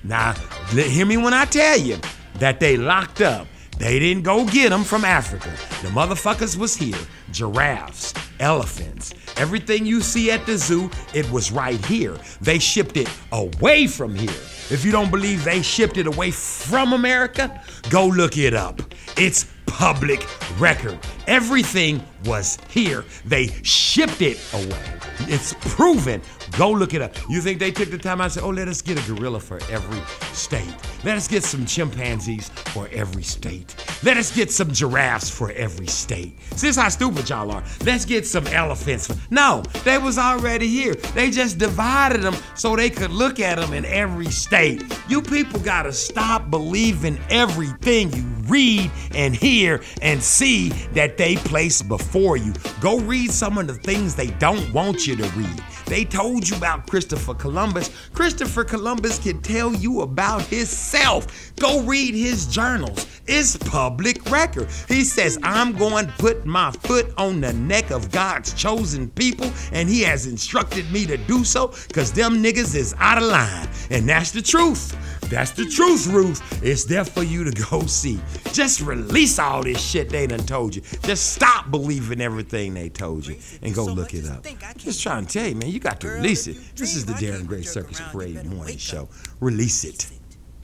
Now, 0.04 0.34
hear 0.70 1.06
me 1.06 1.16
when 1.16 1.34
I 1.34 1.46
tell 1.46 1.78
you 1.78 1.98
that 2.34 2.60
they 2.60 2.76
locked 2.76 3.20
up. 3.20 3.46
They 3.78 3.98
didn't 3.98 4.22
go 4.22 4.46
get 4.46 4.70
them 4.70 4.84
from 4.84 5.04
Africa. 5.04 5.50
The 5.82 5.88
motherfuckers 5.88 6.56
was 6.56 6.74
here. 6.74 6.98
Giraffes, 7.30 8.14
elephants, 8.40 9.12
everything 9.36 9.84
you 9.84 10.00
see 10.00 10.30
at 10.30 10.46
the 10.46 10.56
zoo, 10.56 10.90
it 11.12 11.30
was 11.30 11.52
right 11.52 11.84
here. 11.84 12.16
They 12.40 12.58
shipped 12.58 12.96
it 12.96 13.10
away 13.32 13.86
from 13.86 14.14
here. 14.14 14.30
If 14.70 14.84
you 14.84 14.92
don't 14.92 15.10
believe 15.10 15.44
they 15.44 15.62
shipped 15.62 15.98
it 15.98 16.06
away 16.06 16.30
from 16.30 16.94
America, 16.94 17.62
go 17.90 18.06
look 18.06 18.38
it 18.38 18.54
up. 18.54 18.80
It's 19.16 19.46
public 19.66 20.26
record. 20.58 20.98
Everything 21.26 22.02
was 22.24 22.58
here. 22.68 23.04
They 23.24 23.48
shipped 23.62 24.22
it 24.22 24.38
away. 24.54 24.96
It's 25.20 25.54
proven. 25.60 26.22
Go 26.56 26.70
look 26.70 26.94
it 26.94 27.02
up. 27.02 27.14
You 27.28 27.40
think 27.40 27.58
they 27.58 27.70
took 27.70 27.90
the 27.90 27.98
time 27.98 28.20
out 28.20 28.24
and 28.24 28.32
said, 28.32 28.42
oh, 28.42 28.50
let 28.50 28.68
us 28.68 28.80
get 28.80 28.98
a 28.98 29.12
gorilla 29.12 29.40
for 29.40 29.60
every 29.70 30.00
state. 30.32 30.74
Let 31.04 31.16
us 31.16 31.28
get 31.28 31.42
some 31.42 31.66
chimpanzees 31.66 32.48
for 32.48 32.88
every 32.92 33.22
state. 33.22 33.74
Let 34.02 34.16
us 34.16 34.34
get 34.34 34.50
some 34.50 34.72
giraffes 34.72 35.28
for 35.28 35.50
every 35.52 35.86
state. 35.86 36.38
This 36.56 36.76
how 36.76 36.88
stupid 36.88 37.28
y'all 37.28 37.50
are. 37.50 37.64
Let's 37.84 38.04
get 38.04 38.26
some 38.26 38.46
elephants. 38.48 39.14
No, 39.30 39.62
they 39.84 39.98
was 39.98 40.18
already 40.18 40.68
here. 40.68 40.94
They 40.94 41.30
just 41.30 41.58
divided 41.58 42.22
them 42.22 42.34
so 42.54 42.76
they 42.76 42.90
could 42.90 43.10
look 43.10 43.40
at 43.40 43.58
them 43.58 43.72
in 43.72 43.84
every 43.84 44.30
state. 44.30 44.82
You 45.08 45.22
people 45.22 45.60
gotta 45.60 45.92
stop 45.92 46.50
believing 46.50 47.18
everything 47.30 48.12
you 48.12 48.35
read 48.48 48.90
and 49.14 49.34
hear 49.34 49.82
and 50.02 50.22
see 50.22 50.70
that 50.92 51.16
they 51.16 51.36
place 51.36 51.82
before 51.82 52.36
you. 52.36 52.52
Go 52.80 52.98
read 53.00 53.30
some 53.30 53.58
of 53.58 53.66
the 53.66 53.74
things 53.74 54.14
they 54.14 54.28
don't 54.28 54.72
want 54.72 55.06
you 55.06 55.16
to 55.16 55.28
read. 55.30 55.62
They 55.86 56.04
told 56.04 56.48
you 56.48 56.56
about 56.56 56.88
Christopher 56.88 57.34
Columbus. 57.34 57.90
Christopher 58.12 58.64
Columbus 58.64 59.20
can 59.20 59.40
tell 59.40 59.72
you 59.72 60.00
about 60.00 60.42
himself. 60.42 61.54
Go 61.56 61.80
read 61.82 62.14
his 62.14 62.46
journals. 62.46 63.06
It's 63.28 63.56
public 63.56 64.28
record. 64.30 64.68
He 64.88 65.04
says, 65.04 65.38
I'm 65.42 65.76
going 65.76 66.06
to 66.06 66.12
put 66.14 66.44
my 66.44 66.72
foot 66.72 67.12
on 67.16 67.40
the 67.40 67.52
neck 67.52 67.90
of 67.90 68.10
God's 68.10 68.52
chosen 68.54 69.10
people, 69.10 69.50
and 69.72 69.88
he 69.88 70.02
has 70.02 70.26
instructed 70.26 70.90
me 70.90 71.06
to 71.06 71.16
do 71.16 71.44
so 71.44 71.68
because 71.88 72.12
them 72.12 72.42
niggas 72.42 72.74
is 72.74 72.94
out 72.98 73.18
of 73.18 73.24
line. 73.24 73.68
And 73.90 74.08
that's 74.08 74.32
the 74.32 74.42
truth. 74.42 74.96
That's 75.30 75.52
the 75.52 75.66
truth, 75.66 76.06
Ruth. 76.08 76.62
It's 76.62 76.84
there 76.84 77.04
for 77.04 77.22
you 77.22 77.44
to 77.44 77.64
go 77.70 77.82
see. 77.86 78.20
Just 78.52 78.80
release 78.80 79.38
all 79.38 79.62
this 79.62 79.80
shit 79.80 80.10
they 80.10 80.26
done 80.26 80.40
told 80.40 80.74
you. 80.74 80.82
Just 81.02 81.34
stop 81.34 81.70
believing 81.70 82.20
everything 82.20 82.74
they 82.74 82.88
told 82.88 83.26
you 83.26 83.36
and 83.62 83.74
go 83.74 83.84
look 83.84 84.14
it 84.14 84.26
up. 84.26 84.44
Just 84.76 85.02
trying 85.02 85.26
to 85.26 85.32
tell 85.32 85.48
you, 85.48 85.54
man, 85.54 85.70
you 85.70 85.80
got 85.80 86.00
to 86.00 86.08
release 86.08 86.46
it. 86.46 86.56
This 86.76 86.96
is 86.96 87.06
the 87.06 87.14
Darren 87.14 87.46
Gray 87.46 87.62
Circus 87.62 88.00
Parade 88.12 88.44
Morning 88.44 88.78
Show. 88.78 89.08
Release 89.40 89.84
it. 89.84 90.10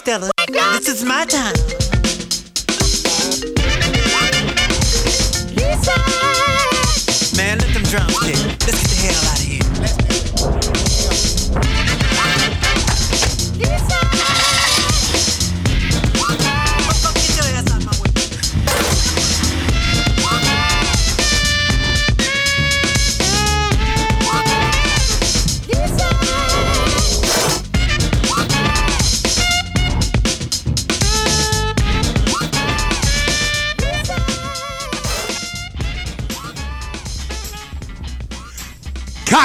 better 0.00 0.30
wake 0.38 0.56
up, 0.56 0.72
Stella. 0.72 0.78
This 0.78 0.88
is 0.88 1.04
my 1.04 1.24
time. 1.26 1.54
Man, 7.36 7.58
let 7.58 7.72
them 7.74 7.82
drums 7.84 8.18
kick. 8.20 8.36
Let's 8.66 8.80
get 8.80 8.88
the 8.88 8.96
hell 9.04 9.24
out 9.28 9.38
of 9.38 9.44
here. 9.44 9.62
Motherfucker, 13.52 14.31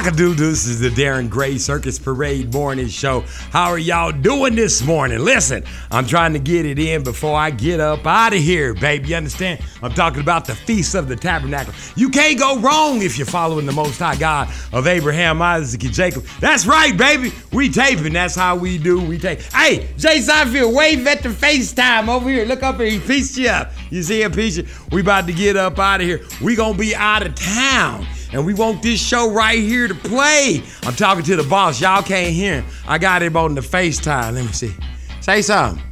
This 0.07 0.67
is 0.67 0.79
the 0.79 0.89
Darren 0.89 1.29
Gray 1.29 1.57
Circus 1.57 1.99
Parade 1.99 2.53
Morning 2.53 2.87
Show. 2.87 3.25
How 3.51 3.69
are 3.69 3.77
y'all 3.77 4.13
doing 4.13 4.55
this 4.55 4.81
morning? 4.81 5.19
Listen, 5.19 5.65
I'm 5.91 6.07
trying 6.07 6.31
to 6.31 6.39
get 6.39 6.65
it 6.65 6.79
in 6.79 7.03
before 7.03 7.35
I 7.37 7.51
get 7.51 7.81
up 7.81 8.07
out 8.07 8.31
of 8.31 8.39
here, 8.39 8.73
baby. 8.73 9.09
You 9.09 9.17
understand? 9.17 9.59
I'm 9.83 9.91
talking 9.91 10.21
about 10.21 10.45
the 10.45 10.55
Feast 10.55 10.95
of 10.95 11.09
the 11.09 11.17
Tabernacle. 11.17 11.73
You 11.97 12.09
can't 12.09 12.39
go 12.39 12.57
wrong 12.59 13.01
if 13.01 13.17
you're 13.17 13.27
following 13.27 13.65
the 13.65 13.73
Most 13.73 13.99
High 13.99 14.15
God 14.15 14.49
of 14.71 14.87
Abraham, 14.87 15.41
Isaac, 15.41 15.83
and 15.83 15.93
Jacob. 15.93 16.23
That's 16.39 16.65
right, 16.65 16.97
baby. 16.97 17.33
We 17.51 17.69
taping. 17.69 18.13
That's 18.13 18.33
how 18.33 18.55
we 18.55 18.77
do. 18.77 19.01
We 19.01 19.19
tape. 19.19 19.41
Hey, 19.41 19.89
Jay 19.97 20.19
Seinfeld, 20.19 20.73
wave 20.73 21.05
at 21.05 21.21
the 21.21 21.29
FaceTime 21.29 22.07
over 22.07 22.29
here. 22.29 22.45
Look 22.45 22.63
up 22.63 22.77
here. 22.77 22.89
He 22.89 22.99
pieced 22.99 23.37
you 23.37 23.49
up. 23.49 23.73
You 23.89 24.01
see 24.03 24.21
him 24.21 24.31
piece? 24.31 24.61
We 24.89 25.01
about 25.01 25.27
to 25.27 25.33
get 25.33 25.57
up 25.57 25.77
out 25.77 25.99
of 25.99 26.07
here. 26.07 26.21
We 26.41 26.55
gonna 26.55 26.77
be 26.77 26.95
out 26.95 27.27
of 27.27 27.35
town 27.35 28.07
and 28.33 28.45
we 28.45 28.53
want 28.53 28.81
this 28.81 28.99
show 28.99 29.31
right 29.31 29.59
here 29.59 29.87
to 29.87 29.95
play. 29.95 30.61
I'm 30.83 30.95
talking 30.95 31.23
to 31.25 31.35
the 31.35 31.43
boss. 31.43 31.79
Y'all 31.81 32.03
can't 32.03 32.33
hear 32.33 32.61
him. 32.61 32.65
I 32.87 32.97
got 32.97 33.21
him 33.21 33.37
on 33.37 33.55
the 33.55 33.61
FaceTime. 33.61 34.33
Let 34.33 34.45
me 34.45 34.51
see. 34.51 34.73
Say 35.21 35.41
something. 35.41 35.83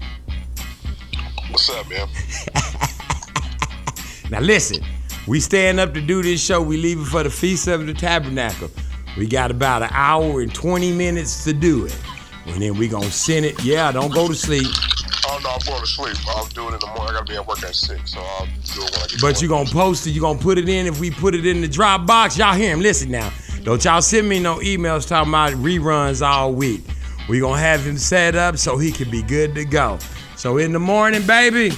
what's 1.50 1.70
up, 1.70 1.90
man? 1.90 2.08
Now 4.32 4.40
listen, 4.40 4.84
we 5.28 5.40
stand 5.40 5.80
up 5.80 5.94
to 5.94 6.02
do 6.02 6.24
this 6.24 6.44
show. 6.44 6.62
We 6.62 6.78
leaving 6.78 7.06
for 7.06 7.24
the 7.24 7.30
Feast 7.30 7.68
of 7.68 7.86
the 7.86 7.94
Tabernacle. 7.94 8.70
We 9.18 9.28
got 9.28 9.52
about 9.52 9.84
an 9.84 9.90
hour 9.92 10.42
and 10.42 10.54
20 10.54 10.92
minutes 10.94 11.44
to 11.44 11.54
do 11.54 11.86
it. 11.86 11.98
And 12.48 12.62
then 12.62 12.78
we 12.78 12.88
gonna 12.88 13.12
send 13.12 13.46
it. 13.46 13.64
Yeah, 13.64 13.92
don't 13.92 14.14
go 14.14 14.28
to 14.28 14.36
sleep. 14.36 14.68
Oh 15.28 15.40
no, 15.44 15.50
I'm 15.50 15.60
going 15.66 15.82
to 15.82 15.88
sleep. 15.88 16.16
I'll 16.28 16.46
do 16.48 16.70
it 16.70 16.74
in 16.74 16.80
the 16.80 16.88
morning. 16.88 17.08
I 17.10 17.14
gotta 17.14 17.26
be 17.26 17.36
at 17.36 17.48
work 17.48 17.64
at 17.64 17.76
six, 17.76 18.14
so 18.14 18.20
I'll 18.20 18.46
do 18.46 18.84
it 18.84 18.92
when 18.92 19.02
I 19.02 19.08
get. 19.08 19.22
But 19.22 19.42
you 19.42 19.48
gonna 19.48 19.70
post 19.70 20.06
it, 20.06 20.12
you 20.12 20.22
gonna 20.22 20.40
put 20.40 20.58
it 20.58 20.70
in 20.70 20.86
if 20.86 21.00
we 21.00 21.10
put 21.10 21.34
it 21.34 21.46
in 21.46 21.62
the 21.62 21.68
Dropbox. 21.68 22.38
Y'all 22.38 22.54
hear 22.54 22.72
him. 22.72 22.80
Listen 22.80 23.10
now. 23.10 23.32
Don't 23.64 23.84
y'all 23.84 24.02
send 24.02 24.30
me 24.30 24.40
no 24.40 24.58
emails 24.58 25.08
talking 25.08 25.32
about 25.32 25.54
reruns 25.54 26.26
all 26.26 26.54
week. 26.54 26.84
We 27.28 27.40
gonna 27.40 27.60
have 27.60 27.84
him 27.84 27.98
set 27.98 28.36
up 28.36 28.58
so 28.58 28.78
he 28.78 28.92
can 28.92 29.10
be 29.10 29.24
good 29.24 29.56
to 29.56 29.66
go. 29.66 29.98
So 30.36 30.60
in 30.60 30.72
the 30.72 30.80
morning, 30.80 31.26
baby, 31.26 31.72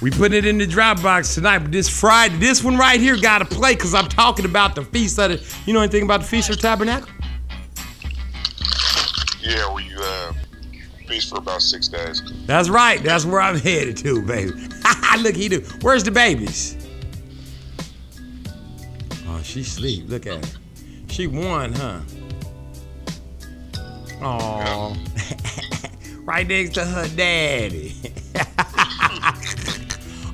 we 0.00 0.10
put 0.10 0.32
it 0.32 0.44
in 0.44 0.58
the 0.58 0.66
Dropbox 0.66 1.34
tonight. 1.34 1.60
But 1.60 1.70
this 1.70 1.88
Friday, 1.88 2.36
this 2.38 2.64
one 2.64 2.76
right 2.76 2.98
here 2.98 3.16
gotta 3.16 3.44
play 3.44 3.74
because 3.74 3.94
I'm 3.94 4.08
talking 4.08 4.44
about 4.44 4.74
the 4.74 4.82
feast 4.82 5.20
of 5.20 5.30
the. 5.30 5.56
You 5.66 5.72
know 5.72 5.80
anything 5.80 6.02
about 6.02 6.22
the 6.22 6.26
Feast 6.26 6.50
of 6.50 6.58
Tabernacle? 6.58 7.08
Yeah, 9.40 9.78
you 9.78 9.96
uh, 10.00 10.32
feast 11.02 11.30
for 11.30 11.38
about 11.38 11.62
six 11.62 11.88
days. 11.88 12.22
That's 12.46 12.68
right. 12.68 13.02
That's 13.02 13.24
where 13.24 13.40
I'm 13.40 13.58
headed 13.58 13.96
to, 13.98 14.22
baby. 14.22 14.52
Look, 15.18 15.36
he 15.36 15.48
do. 15.48 15.60
Where's 15.80 16.04
the 16.04 16.10
babies? 16.10 16.76
Oh, 19.26 19.40
she 19.42 19.62
sleep. 19.62 20.08
Look 20.08 20.26
at 20.26 20.44
her. 20.44 20.58
She 21.08 21.26
won, 21.26 21.72
huh? 21.74 22.00
Oh, 24.22 24.96
right 26.20 26.46
next 26.46 26.74
to 26.74 26.84
her 26.84 27.08
daddy. 27.08 27.94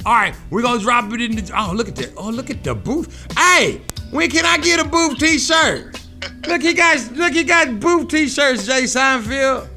All 0.06 0.14
right, 0.14 0.34
we're 0.50 0.62
gonna 0.62 0.80
drop 0.80 1.12
it 1.12 1.20
in 1.20 1.36
the. 1.36 1.52
Oh, 1.56 1.72
look 1.74 1.88
at 1.88 1.96
that. 1.96 2.12
Oh, 2.16 2.30
look 2.30 2.50
at 2.50 2.62
the 2.62 2.74
booth. 2.74 3.26
Hey, 3.36 3.80
when 4.10 4.30
can 4.30 4.44
I 4.44 4.58
get 4.58 4.78
a 4.78 4.84
booth 4.84 5.18
T-shirt? 5.18 6.00
Look, 6.46 6.62
he 6.62 6.74
got 6.74 7.12
look, 7.12 7.32
he 7.32 7.44
got 7.44 7.80
booth 7.80 8.08
T-shirts, 8.08 8.66
Jay 8.66 8.84
Seinfeld. 8.84 9.68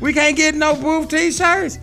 We 0.00 0.12
can't 0.12 0.36
get 0.36 0.54
no 0.54 0.74
booth 0.74 1.08
T-shirts. 1.08 1.78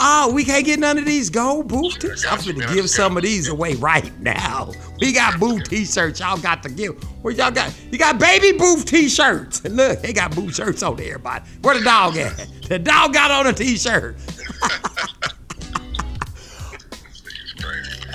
Oh, 0.00 0.32
we 0.32 0.44
can't 0.44 0.64
get 0.64 0.78
none 0.78 0.96
of 0.96 1.04
these 1.04 1.28
gold 1.28 1.68
booth 1.68 1.98
T-shirts. 1.98 2.26
I'm 2.26 2.38
finna 2.38 2.72
give 2.72 2.88
some 2.88 3.16
of 3.16 3.22
these 3.22 3.48
away 3.48 3.74
right 3.74 4.16
now. 4.20 4.72
We 5.00 5.12
got 5.12 5.38
booth 5.40 5.68
T-shirts. 5.68 6.20
Y'all 6.20 6.38
got 6.38 6.62
to 6.62 6.70
give. 6.70 7.02
Where 7.22 7.34
y'all 7.34 7.50
got? 7.50 7.74
You 7.90 7.98
got 7.98 8.18
baby 8.18 8.56
booth 8.56 8.86
T-shirts. 8.86 9.64
Look, 9.68 10.00
they 10.02 10.12
got 10.12 10.34
booth 10.34 10.54
shirts 10.54 10.82
on 10.82 10.96
there, 10.96 11.14
everybody. 11.14 11.44
Where 11.62 11.76
the 11.76 11.84
dog 11.84 12.16
at? 12.16 12.46
The 12.68 12.78
dog 12.78 13.14
got 13.14 13.30
on 13.30 13.46
a 13.46 13.52
t-shirt. 13.52 14.16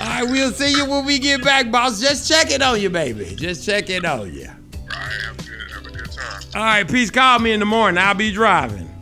All 0.00 0.06
right, 0.06 0.22
we'll 0.24 0.52
see 0.52 0.70
you 0.70 0.88
when 0.88 1.04
we 1.04 1.18
get 1.18 1.42
back, 1.42 1.70
boss. 1.72 2.00
Just 2.00 2.28
checking 2.30 2.62
on 2.62 2.80
you, 2.80 2.88
baby. 2.88 3.34
Just 3.34 3.66
checking 3.66 4.04
on 4.04 4.32
you. 4.32 4.46
All 4.46 4.86
right, 4.90 5.12
have 5.22 5.38
a 5.38 5.42
good, 5.42 5.70
have 5.72 5.86
a 5.86 5.90
good 5.90 6.12
time. 6.12 6.42
All 6.54 6.62
right, 6.62 6.88
peace. 6.88 7.10
Call 7.10 7.40
me 7.40 7.50
in 7.52 7.60
the 7.60 7.66
morning. 7.66 7.98
I'll 7.98 8.14
be 8.14 8.32
driving. 8.32 8.93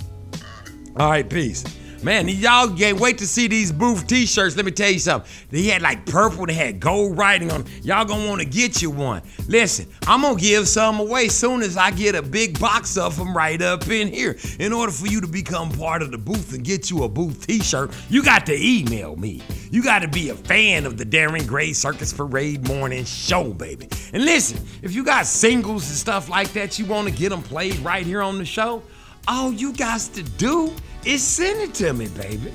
All 0.96 1.08
right, 1.08 1.28
peace. 1.28 1.64
Man, 2.02 2.28
y'all 2.28 2.68
can't 2.76 2.98
wait 2.98 3.18
to 3.18 3.28
see 3.28 3.46
these 3.46 3.70
booth 3.70 4.08
t-shirts. 4.08 4.56
Let 4.56 4.64
me 4.64 4.72
tell 4.72 4.90
you 4.90 4.98
something. 4.98 5.30
They 5.50 5.62
had 5.68 5.82
like 5.82 6.04
purple, 6.04 6.46
they 6.46 6.52
had 6.52 6.80
gold 6.80 7.16
writing 7.16 7.52
on 7.52 7.62
them. 7.62 7.72
Y'all 7.82 8.04
gonna 8.04 8.28
wanna 8.28 8.44
get 8.44 8.82
you 8.82 8.90
one. 8.90 9.22
Listen, 9.46 9.86
I'm 10.08 10.22
gonna 10.22 10.38
give 10.38 10.66
some 10.66 10.98
away 10.98 11.28
soon 11.28 11.62
as 11.62 11.76
I 11.76 11.92
get 11.92 12.16
a 12.16 12.22
big 12.22 12.58
box 12.58 12.96
of 12.96 13.16
them 13.16 13.36
right 13.36 13.62
up 13.62 13.86
in 13.88 14.08
here. 14.08 14.36
In 14.58 14.72
order 14.72 14.90
for 14.90 15.06
you 15.06 15.20
to 15.20 15.28
become 15.28 15.70
part 15.70 16.02
of 16.02 16.10
the 16.10 16.18
booth 16.18 16.52
and 16.52 16.64
get 16.64 16.90
you 16.90 17.04
a 17.04 17.08
booth 17.08 17.46
t-shirt, 17.46 17.92
you 18.10 18.24
got 18.24 18.46
to 18.46 18.54
email 18.60 19.14
me. 19.14 19.40
You 19.70 19.82
got 19.82 20.00
to 20.00 20.08
be 20.08 20.30
a 20.30 20.34
fan 20.34 20.86
of 20.86 20.98
the 20.98 21.06
Darren 21.06 21.46
Gray 21.46 21.72
Circus 21.72 22.12
Parade 22.12 22.66
Morning 22.66 23.04
Show, 23.04 23.52
baby. 23.52 23.88
And 24.12 24.24
listen, 24.24 24.58
if 24.82 24.92
you 24.92 25.04
got 25.04 25.26
singles 25.26 25.88
and 25.88 25.96
stuff 25.96 26.28
like 26.28 26.52
that, 26.54 26.80
you 26.80 26.84
wanna 26.84 27.12
get 27.12 27.28
them 27.28 27.42
played 27.42 27.78
right 27.78 28.04
here 28.04 28.22
on 28.22 28.38
the 28.38 28.44
show, 28.44 28.82
all 29.28 29.52
you 29.52 29.72
guys 29.72 30.08
to 30.08 30.22
do 30.22 30.72
is 31.04 31.22
send 31.22 31.60
it 31.60 31.74
to 31.74 31.92
me, 31.92 32.08
baby. 32.08 32.52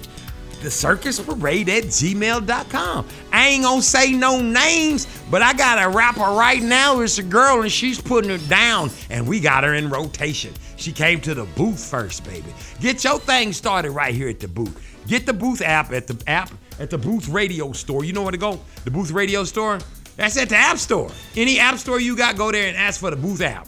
The 0.61 0.71
circus 0.71 1.19
parade 1.19 1.69
at 1.69 1.83
gmail.com. 1.83 3.07
I 3.31 3.47
ain't 3.47 3.63
gonna 3.63 3.81
say 3.81 4.11
no 4.11 4.41
names, 4.41 5.07
But 5.29 5.41
I 5.43 5.53
got 5.53 5.83
a 5.83 5.89
rapper 5.89 6.21
right 6.21 6.61
now. 6.61 6.99
It's 7.01 7.19
a 7.19 7.23
girl 7.23 7.61
and 7.61 7.71
she's 7.71 8.01
putting 8.01 8.31
it 8.31 8.47
down, 8.49 8.89
and 9.09 9.27
we 9.27 9.39
got 9.39 9.63
her 9.63 9.75
in 9.75 9.89
rotation. 9.89 10.53
She 10.77 10.91
came 10.91 11.21
to 11.21 11.35
the 11.35 11.45
booth 11.45 11.83
first, 11.83 12.25
baby. 12.25 12.53
Get 12.79 13.03
your 13.03 13.19
thing 13.19 13.53
started 13.53 13.91
right 13.91 14.15
here 14.15 14.29
at 14.29 14.39
the 14.39 14.47
booth. 14.47 14.83
Get 15.07 15.25
the 15.25 15.33
booth 15.33 15.61
app 15.61 15.91
at 15.91 16.07
the 16.07 16.21
app 16.27 16.49
at 16.79 16.89
the 16.89 16.97
booth 16.97 17.27
radio 17.29 17.71
store. 17.71 18.03
You 18.03 18.13
know 18.13 18.23
where 18.23 18.31
to 18.31 18.37
go? 18.37 18.59
The 18.83 18.91
booth 18.91 19.11
radio 19.11 19.43
store. 19.43 19.79
That's 20.15 20.37
at 20.37 20.49
the 20.49 20.55
app 20.55 20.77
store. 20.79 21.11
Any 21.35 21.59
app 21.59 21.77
store 21.77 21.99
you 21.99 22.17
got, 22.17 22.35
go 22.35 22.51
there 22.51 22.67
and 22.67 22.75
ask 22.75 22.99
for 22.99 23.11
the 23.11 23.15
booth 23.15 23.41
app 23.41 23.67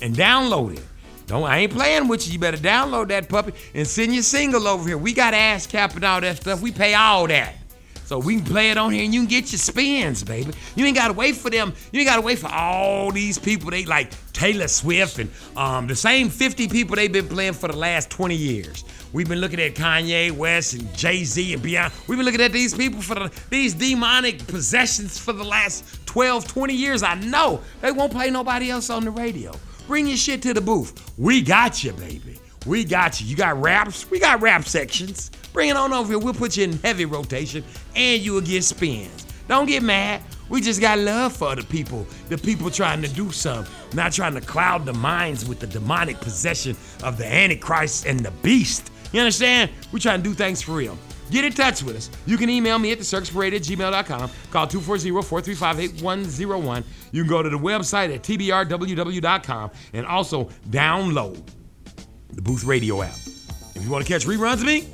and 0.00 0.14
download 0.14 0.78
it. 0.78 0.84
Don't 1.30 1.44
I 1.44 1.58
ain't 1.58 1.72
playing 1.72 2.08
with 2.08 2.26
you. 2.26 2.32
You 2.32 2.38
better 2.40 2.56
download 2.56 3.06
that 3.08 3.28
puppy 3.28 3.52
and 3.72 3.86
send 3.86 4.12
your 4.12 4.24
single 4.24 4.66
over 4.66 4.88
here. 4.88 4.98
We 4.98 5.12
got 5.12 5.32
ASCAP 5.32 5.94
and 5.94 6.02
all 6.04 6.20
that 6.20 6.38
stuff. 6.38 6.60
We 6.60 6.72
pay 6.72 6.94
all 6.94 7.28
that. 7.28 7.54
So 8.04 8.18
we 8.18 8.38
can 8.38 8.44
play 8.44 8.72
it 8.72 8.76
on 8.76 8.90
here 8.90 9.04
and 9.04 9.14
you 9.14 9.20
can 9.20 9.28
get 9.28 9.52
your 9.52 9.60
spins, 9.60 10.24
baby. 10.24 10.50
You 10.74 10.84
ain't 10.86 10.96
gotta 10.96 11.12
wait 11.12 11.36
for 11.36 11.48
them. 11.48 11.72
You 11.92 12.00
ain't 12.00 12.08
gotta 12.08 12.22
wait 12.22 12.40
for 12.40 12.48
all 12.48 13.12
these 13.12 13.38
people. 13.38 13.70
They 13.70 13.84
like 13.84 14.10
Taylor 14.32 14.66
Swift 14.66 15.20
and 15.20 15.30
um, 15.56 15.86
the 15.86 15.94
same 15.94 16.30
50 16.30 16.66
people 16.66 16.96
they've 16.96 17.12
been 17.12 17.28
playing 17.28 17.52
for 17.52 17.68
the 17.68 17.76
last 17.76 18.10
20 18.10 18.34
years. 18.34 18.84
We've 19.12 19.28
been 19.28 19.38
looking 19.38 19.60
at 19.60 19.76
Kanye 19.76 20.32
West 20.32 20.74
and 20.74 20.92
Jay 20.96 21.22
Z 21.22 21.54
and 21.54 21.62
Beyonce. 21.62 22.08
We've 22.08 22.18
been 22.18 22.26
looking 22.26 22.40
at 22.40 22.50
these 22.50 22.74
people 22.74 23.02
for 23.02 23.14
the, 23.14 23.32
these 23.50 23.74
demonic 23.74 24.44
possessions 24.48 25.16
for 25.16 25.32
the 25.32 25.44
last 25.44 26.04
12, 26.06 26.48
20 26.48 26.74
years. 26.74 27.04
I 27.04 27.14
know 27.14 27.60
they 27.82 27.92
won't 27.92 28.10
play 28.10 28.30
nobody 28.30 28.68
else 28.68 28.90
on 28.90 29.04
the 29.04 29.12
radio. 29.12 29.52
Bring 29.90 30.06
your 30.06 30.16
shit 30.16 30.40
to 30.42 30.54
the 30.54 30.60
booth. 30.60 31.12
We 31.18 31.42
got 31.42 31.82
you, 31.82 31.90
baby. 31.94 32.38
We 32.64 32.84
got 32.84 33.20
you. 33.20 33.26
You 33.26 33.34
got 33.34 33.60
raps? 33.60 34.08
We 34.08 34.20
got 34.20 34.40
rap 34.40 34.64
sections. 34.64 35.32
Bring 35.52 35.68
it 35.68 35.76
on 35.76 35.92
over 35.92 36.12
here. 36.12 36.18
We'll 36.20 36.32
put 36.32 36.56
you 36.56 36.62
in 36.62 36.74
heavy 36.74 37.06
rotation 37.06 37.64
and 37.96 38.22
you 38.22 38.34
will 38.34 38.40
get 38.40 38.62
spins. 38.62 39.26
Don't 39.48 39.66
get 39.66 39.82
mad. 39.82 40.22
We 40.48 40.60
just 40.60 40.80
got 40.80 41.00
love 41.00 41.32
for 41.32 41.56
the 41.56 41.64
people, 41.64 42.06
the 42.28 42.38
people 42.38 42.70
trying 42.70 43.02
to 43.02 43.08
do 43.08 43.32
something, 43.32 43.74
not 43.92 44.12
trying 44.12 44.34
to 44.34 44.40
cloud 44.40 44.86
the 44.86 44.92
minds 44.92 45.44
with 45.44 45.58
the 45.58 45.66
demonic 45.66 46.20
possession 46.20 46.76
of 47.02 47.18
the 47.18 47.26
Antichrist 47.26 48.06
and 48.06 48.20
the 48.20 48.30
beast. 48.30 48.92
You 49.12 49.18
understand? 49.18 49.72
We 49.90 49.98
trying 49.98 50.22
to 50.22 50.28
do 50.28 50.36
things 50.36 50.62
for 50.62 50.70
real. 50.70 50.96
Get 51.30 51.44
in 51.44 51.52
touch 51.52 51.82
with 51.82 51.96
us. 51.96 52.10
You 52.26 52.36
can 52.36 52.50
email 52.50 52.78
me 52.78 52.92
at 52.92 52.98
the 52.98 53.04
circusparade 53.04 53.54
at 53.54 53.62
gmail.com. 53.62 54.30
Call 54.50 54.66
240-435-8101. 54.66 56.84
You 57.12 57.22
can 57.22 57.30
go 57.30 57.42
to 57.42 57.48
the 57.48 57.58
website 57.58 58.14
at 58.14 58.22
tbrww.com 58.22 59.70
and 59.92 60.06
also 60.06 60.44
download 60.70 61.40
the 62.32 62.42
Booth 62.42 62.64
Radio 62.64 63.02
app. 63.02 63.16
If 63.74 63.84
you 63.84 63.90
want 63.90 64.06
to 64.06 64.12
catch 64.12 64.26
reruns 64.26 64.54
of 64.54 64.64
me, 64.64 64.86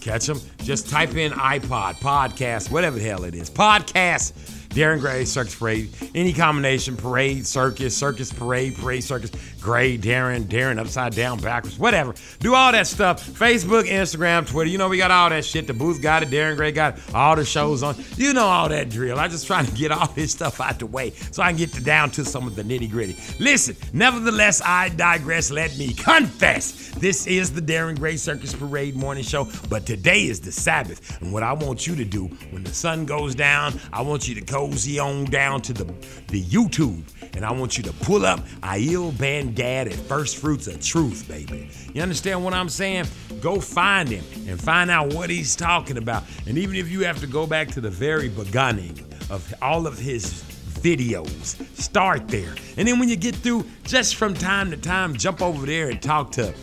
catch 0.00 0.26
them. 0.26 0.40
Just 0.58 0.88
type 0.88 1.14
in 1.14 1.32
iPod, 1.32 1.94
podcast, 1.96 2.70
whatever 2.70 2.98
the 2.98 3.04
hell 3.04 3.24
it 3.24 3.34
is. 3.34 3.50
Podcast, 3.50 4.32
Darren 4.70 5.00
Gray, 5.00 5.24
Circus 5.24 5.54
Parade. 5.54 5.90
Any 6.14 6.32
combination, 6.32 6.96
parade, 6.96 7.46
circus, 7.46 7.96
circus, 7.96 8.32
parade, 8.32 8.76
parade, 8.76 9.04
circus, 9.04 9.30
Gray, 9.64 9.96
Darren, 9.96 10.44
Darren, 10.44 10.78
upside 10.78 11.14
down, 11.14 11.40
backwards, 11.40 11.78
whatever. 11.78 12.14
Do 12.38 12.54
all 12.54 12.70
that 12.72 12.86
stuff. 12.86 13.26
Facebook, 13.26 13.84
Instagram, 13.84 14.46
Twitter. 14.46 14.68
You 14.68 14.76
know, 14.76 14.90
we 14.90 14.98
got 14.98 15.10
all 15.10 15.30
that 15.30 15.42
shit. 15.42 15.66
The 15.66 15.72
booth 15.72 16.02
got 16.02 16.22
it, 16.22 16.28
Darren 16.28 16.56
Gray 16.56 16.70
got 16.70 16.98
it, 16.98 17.14
all 17.14 17.34
the 17.34 17.46
shows 17.46 17.82
on. 17.82 17.96
You 18.16 18.34
know 18.34 18.44
all 18.44 18.68
that 18.68 18.90
drill. 18.90 19.18
I'm 19.18 19.30
just 19.30 19.46
trying 19.46 19.64
to 19.70 19.72
get 19.72 19.90
all 19.90 20.06
this 20.08 20.32
stuff 20.32 20.60
out 20.60 20.78
the 20.78 20.86
way 20.86 21.12
so 21.12 21.42
I 21.42 21.48
can 21.48 21.56
get 21.56 21.72
to 21.72 21.82
down 21.82 22.10
to 22.10 22.26
some 22.26 22.46
of 22.46 22.56
the 22.56 22.62
nitty 22.62 22.90
gritty. 22.90 23.16
Listen, 23.40 23.74
nevertheless, 23.94 24.60
I 24.62 24.90
digress. 24.90 25.50
Let 25.50 25.78
me 25.78 25.94
confess. 25.94 26.90
This 26.90 27.26
is 27.26 27.50
the 27.50 27.62
Darren 27.62 27.98
Gray 27.98 28.18
Circus 28.18 28.54
Parade 28.54 28.94
morning 28.94 29.24
show, 29.24 29.48
but 29.70 29.86
today 29.86 30.24
is 30.26 30.40
the 30.40 30.52
Sabbath. 30.52 31.22
And 31.22 31.32
what 31.32 31.42
I 31.42 31.54
want 31.54 31.86
you 31.86 31.96
to 31.96 32.04
do 32.04 32.26
when 32.50 32.64
the 32.64 32.74
sun 32.74 33.06
goes 33.06 33.34
down, 33.34 33.80
I 33.94 34.02
want 34.02 34.28
you 34.28 34.34
to 34.34 34.42
cozy 34.42 34.98
on 34.98 35.24
down 35.24 35.62
to 35.62 35.72
the, 35.72 35.84
the 36.28 36.42
YouTube 36.42 37.02
and 37.34 37.44
I 37.44 37.52
want 37.52 37.76
you 37.76 37.84
to 37.84 37.92
pull 37.92 38.26
up 38.26 38.40
Aiel 38.62 39.16
Bandad 39.54 39.86
at 39.86 39.94
First 39.94 40.38
Fruits 40.38 40.66
of 40.66 40.80
Truth, 40.80 41.28
baby. 41.28 41.70
You 41.92 42.02
understand 42.02 42.44
what 42.44 42.54
I'm 42.54 42.68
saying? 42.68 43.06
Go 43.40 43.60
find 43.60 44.08
him 44.08 44.24
and 44.48 44.60
find 44.60 44.90
out 44.90 45.12
what 45.14 45.30
he's 45.30 45.56
talking 45.56 45.96
about. 45.96 46.24
And 46.46 46.58
even 46.58 46.76
if 46.76 46.90
you 46.90 47.04
have 47.04 47.20
to 47.20 47.26
go 47.26 47.46
back 47.46 47.68
to 47.68 47.80
the 47.80 47.90
very 47.90 48.28
beginning 48.28 48.98
of 49.30 49.52
all 49.62 49.86
of 49.86 49.98
his 49.98 50.42
videos, 50.80 51.64
start 51.78 52.28
there. 52.28 52.54
And 52.76 52.86
then 52.86 52.98
when 52.98 53.08
you 53.08 53.16
get 53.16 53.34
through, 53.36 53.64
just 53.84 54.16
from 54.16 54.34
time 54.34 54.70
to 54.70 54.76
time, 54.76 55.14
jump 55.14 55.40
over 55.40 55.66
there 55.66 55.88
and 55.90 56.00
talk 56.02 56.32
to 56.32 56.54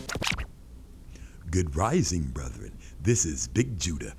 Good 1.50 1.76
rising, 1.76 2.22
brethren. 2.28 2.71
This 3.02 3.24
is 3.24 3.48
Big 3.48 3.80
Judah. 3.80 4.12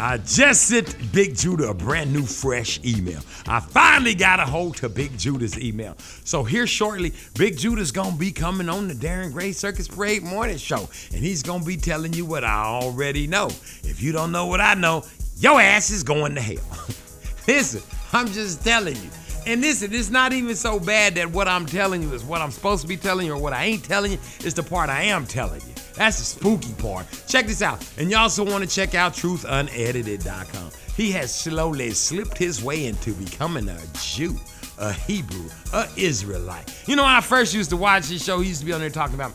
I 0.00 0.18
just 0.18 0.62
sent 0.62 0.96
Big 1.12 1.36
Judah 1.36 1.68
a 1.68 1.74
brand 1.74 2.12
new, 2.12 2.24
fresh 2.24 2.80
email. 2.84 3.20
I 3.46 3.60
finally 3.60 4.12
got 4.16 4.40
a 4.40 4.44
hold 4.44 4.76
to 4.78 4.88
Big 4.88 5.16
Judah's 5.16 5.56
email. 5.56 5.94
So 6.24 6.42
here 6.42 6.66
shortly, 6.66 7.12
Big 7.38 7.56
Judah's 7.56 7.92
gonna 7.92 8.16
be 8.16 8.32
coming 8.32 8.68
on 8.68 8.88
the 8.88 8.94
Darren 8.94 9.32
Gray 9.32 9.52
Circus 9.52 9.86
Parade 9.86 10.24
morning 10.24 10.56
show, 10.56 10.88
and 11.12 11.22
he's 11.22 11.44
gonna 11.44 11.64
be 11.64 11.76
telling 11.76 12.12
you 12.12 12.24
what 12.24 12.42
I 12.42 12.64
already 12.64 13.28
know. 13.28 13.46
If 13.84 14.02
you 14.02 14.10
don't 14.10 14.32
know 14.32 14.46
what 14.46 14.60
I 14.60 14.74
know, 14.74 15.04
your 15.38 15.60
ass 15.60 15.90
is 15.90 16.02
going 16.02 16.34
to 16.34 16.40
hell. 16.40 16.86
Listen, 17.46 17.82
I'm 18.12 18.26
just 18.26 18.64
telling 18.64 18.96
you. 18.96 19.10
And 19.46 19.60
listen, 19.60 19.92
it's 19.92 20.08
not 20.08 20.32
even 20.32 20.56
so 20.56 20.80
bad 20.80 21.16
that 21.16 21.30
what 21.30 21.46
I'm 21.46 21.66
telling 21.66 22.02
you 22.02 22.14
is 22.14 22.24
what 22.24 22.40
I'm 22.40 22.50
supposed 22.50 22.80
to 22.80 22.88
be 22.88 22.96
telling 22.96 23.26
you 23.26 23.34
or 23.34 23.38
what 23.38 23.52
I 23.52 23.66
ain't 23.66 23.84
telling 23.84 24.12
you. 24.12 24.18
It's 24.40 24.54
the 24.54 24.62
part 24.62 24.88
I 24.88 25.02
am 25.02 25.26
telling 25.26 25.60
you. 25.60 25.73
That's 25.96 26.18
the 26.18 26.24
spooky 26.24 26.72
part. 26.74 27.06
Check 27.28 27.46
this 27.46 27.62
out. 27.62 27.84
And 27.98 28.10
you 28.10 28.16
also 28.16 28.44
want 28.44 28.68
to 28.68 28.70
check 28.70 28.94
out 28.94 29.12
truthunedited.com. 29.14 30.70
He 30.96 31.12
has 31.12 31.34
slowly 31.34 31.90
slipped 31.90 32.38
his 32.38 32.62
way 32.62 32.86
into 32.86 33.12
becoming 33.14 33.68
a 33.68 33.80
Jew, 34.00 34.36
a 34.78 34.92
Hebrew, 34.92 35.48
a 35.72 35.86
Israelite. 35.96 36.72
You 36.86 36.96
know, 36.96 37.02
when 37.02 37.12
I 37.12 37.20
first 37.20 37.54
used 37.54 37.70
to 37.70 37.76
watch 37.76 38.08
this 38.08 38.24
show, 38.24 38.40
he 38.40 38.48
used 38.48 38.60
to 38.60 38.66
be 38.66 38.72
on 38.72 38.80
there 38.80 38.90
talking 38.90 39.14
about, 39.14 39.32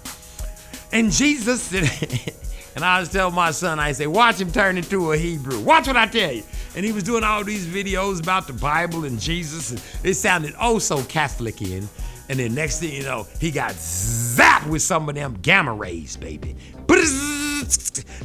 and 0.91 1.11
Jesus, 1.11 1.73
and 2.75 2.83
I 2.83 2.99
was 2.99 3.09
telling 3.09 3.35
my 3.35 3.51
son, 3.51 3.79
I 3.79 3.91
say, 3.91 4.07
watch 4.07 4.39
him 4.39 4.51
turn 4.51 4.77
into 4.77 5.11
a 5.11 5.17
Hebrew. 5.17 5.59
Watch 5.61 5.87
what 5.87 5.97
I 5.97 6.07
tell 6.07 6.31
you. 6.31 6.43
And 6.75 6.85
he 6.85 6.91
was 6.91 7.03
doing 7.03 7.23
all 7.23 7.43
these 7.43 7.65
videos 7.65 8.21
about 8.21 8.47
the 8.47 8.53
Bible 8.53 9.05
and 9.05 9.19
Jesus, 9.19 9.71
and 9.71 9.81
it 10.03 10.15
sounded 10.15 10.53
oh 10.59 10.79
so 10.79 11.03
Catholic 11.03 11.61
in. 11.61 11.87
And 12.29 12.39
then 12.39 12.53
next 12.53 12.79
thing 12.79 12.93
you 12.93 13.03
know, 13.03 13.27
he 13.39 13.51
got 13.51 13.71
zapped 13.71 14.67
with 14.67 14.83
some 14.83 15.09
of 15.09 15.15
them 15.15 15.37
gamma 15.41 15.73
rays, 15.73 16.15
baby. 16.15 16.55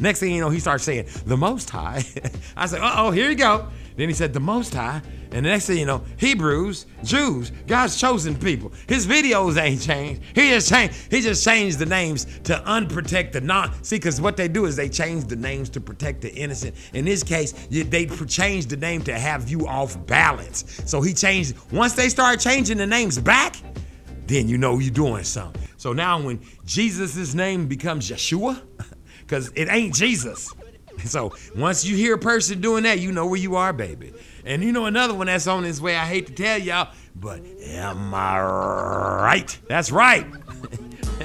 Next 0.01 0.21
thing 0.21 0.35
you 0.35 0.41
know, 0.41 0.51
he 0.51 0.61
starts 0.61 0.85
saying, 0.85 1.07
the 1.27 1.37
Most 1.37 1.71
High. 1.71 2.05
I 2.57 2.67
said, 2.67 2.81
uh 2.81 2.95
oh, 2.97 3.11
here 3.11 3.31
you 3.31 3.37
go. 3.37 3.67
Then 3.97 4.09
he 4.09 4.15
said, 4.15 4.33
the 4.33 4.41
Most 4.41 4.75
High. 4.75 5.01
And 5.31 5.45
the 5.45 5.51
next 5.51 5.67
thing 5.67 5.79
you 5.79 5.87
know, 5.87 6.05
Hebrews, 6.17 6.87
Jews, 7.03 7.51
God's 7.67 7.99
chosen 7.99 8.37
people. 8.37 8.73
His 8.89 9.07
videos 9.07 9.61
ain't 9.61 9.81
changed. 9.81 10.23
He 10.35 10.51
just 10.51 10.69
changed. 10.69 10.95
He 11.11 11.21
just 11.21 11.45
changed 11.45 11.79
the 11.79 11.87
names 11.87 12.25
to 12.45 12.55
unprotect 12.67 13.33
the 13.33 13.41
non. 13.41 13.73
See, 13.83 13.97
because 13.97 14.21
what 14.21 14.37
they 14.37 14.47
do 14.47 14.67
is 14.67 14.77
they 14.77 14.89
change 14.89 15.25
the 15.25 15.37
names 15.37 15.69
to 15.71 15.81
protect 15.81 16.21
the 16.21 16.33
innocent. 16.33 16.77
In 16.93 17.05
this 17.05 17.23
case, 17.25 17.53
they 17.71 18.07
changed 18.07 18.71
the 18.71 18.77
name 18.77 19.03
to 19.03 19.19
have 19.19 19.49
you 19.49 19.67
off 19.67 20.07
balance. 20.07 20.83
So 20.87 21.01
he 21.01 21.13
changed. 21.13 21.57
Once 21.73 21.95
they 21.95 22.09
start 22.09 22.39
changing 22.39 22.79
the 22.79 22.87
names 22.87 23.19
back, 23.19 23.57
then 24.27 24.49
you 24.49 24.59
know 24.59 24.79
you're 24.79 24.93
doing 24.93 25.25
something. 25.25 25.63
So 25.77 25.93
now 25.93 26.21
when 26.21 26.41
Jesus' 26.65 27.35
name 27.35 27.67
becomes 27.67 28.11
Yeshua, 28.11 28.61
because 29.21 29.51
it 29.55 29.69
ain't 29.71 29.95
Jesus. 29.95 30.53
So 31.05 31.35
once 31.57 31.85
you 31.85 31.97
hear 31.97 32.15
a 32.15 32.19
person 32.19 32.61
doing 32.61 32.85
that, 32.85 33.01
you 33.01 33.11
know 33.11 33.27
where 33.27 33.41
you 33.41 33.57
are, 33.57 33.73
baby. 33.73 34.13
And 34.47 34.63
you 34.63 34.73
know 34.73 34.87
another 34.87 35.13
one 35.13 35.27
that's 35.27 35.49
on 35.49 35.65
his 35.65 35.81
way, 35.83 35.97
I 35.97 36.07
hate 36.07 36.29
to 36.29 36.33
tell 36.33 36.57
y'all, 36.57 36.93
but 37.17 37.41
am 37.63 38.15
I 38.15 38.41
right? 38.41 39.59
That's 39.69 39.91
right. 39.91 40.25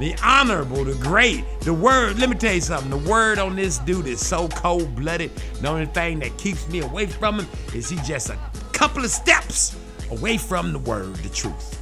the 0.00 0.16
honorable, 0.22 0.84
the 0.84 0.94
great, 0.94 1.44
the 1.60 1.72
word. 1.72 2.18
Let 2.18 2.30
me 2.30 2.36
tell 2.36 2.54
you 2.54 2.60
something. 2.60 2.90
The 2.90 3.10
word 3.10 3.38
on 3.38 3.56
this 3.56 3.78
dude 3.78 4.06
is 4.06 4.24
so 4.24 4.48
cold 4.48 4.94
blooded. 4.96 5.34
The 5.60 5.68
only 5.68 5.86
thing 5.86 6.18
that 6.18 6.36
keeps 6.36 6.68
me 6.68 6.80
away 6.80 7.06
from 7.06 7.40
him 7.40 7.48
is 7.74 7.88
he 7.88 7.96
just 7.98 8.28
a 8.28 8.38
couple 8.72 9.04
of 9.04 9.10
steps 9.10 9.76
away 10.10 10.36
from 10.36 10.72
the 10.72 10.78
word, 10.80 11.14
the 11.16 11.28
truth. 11.28 11.81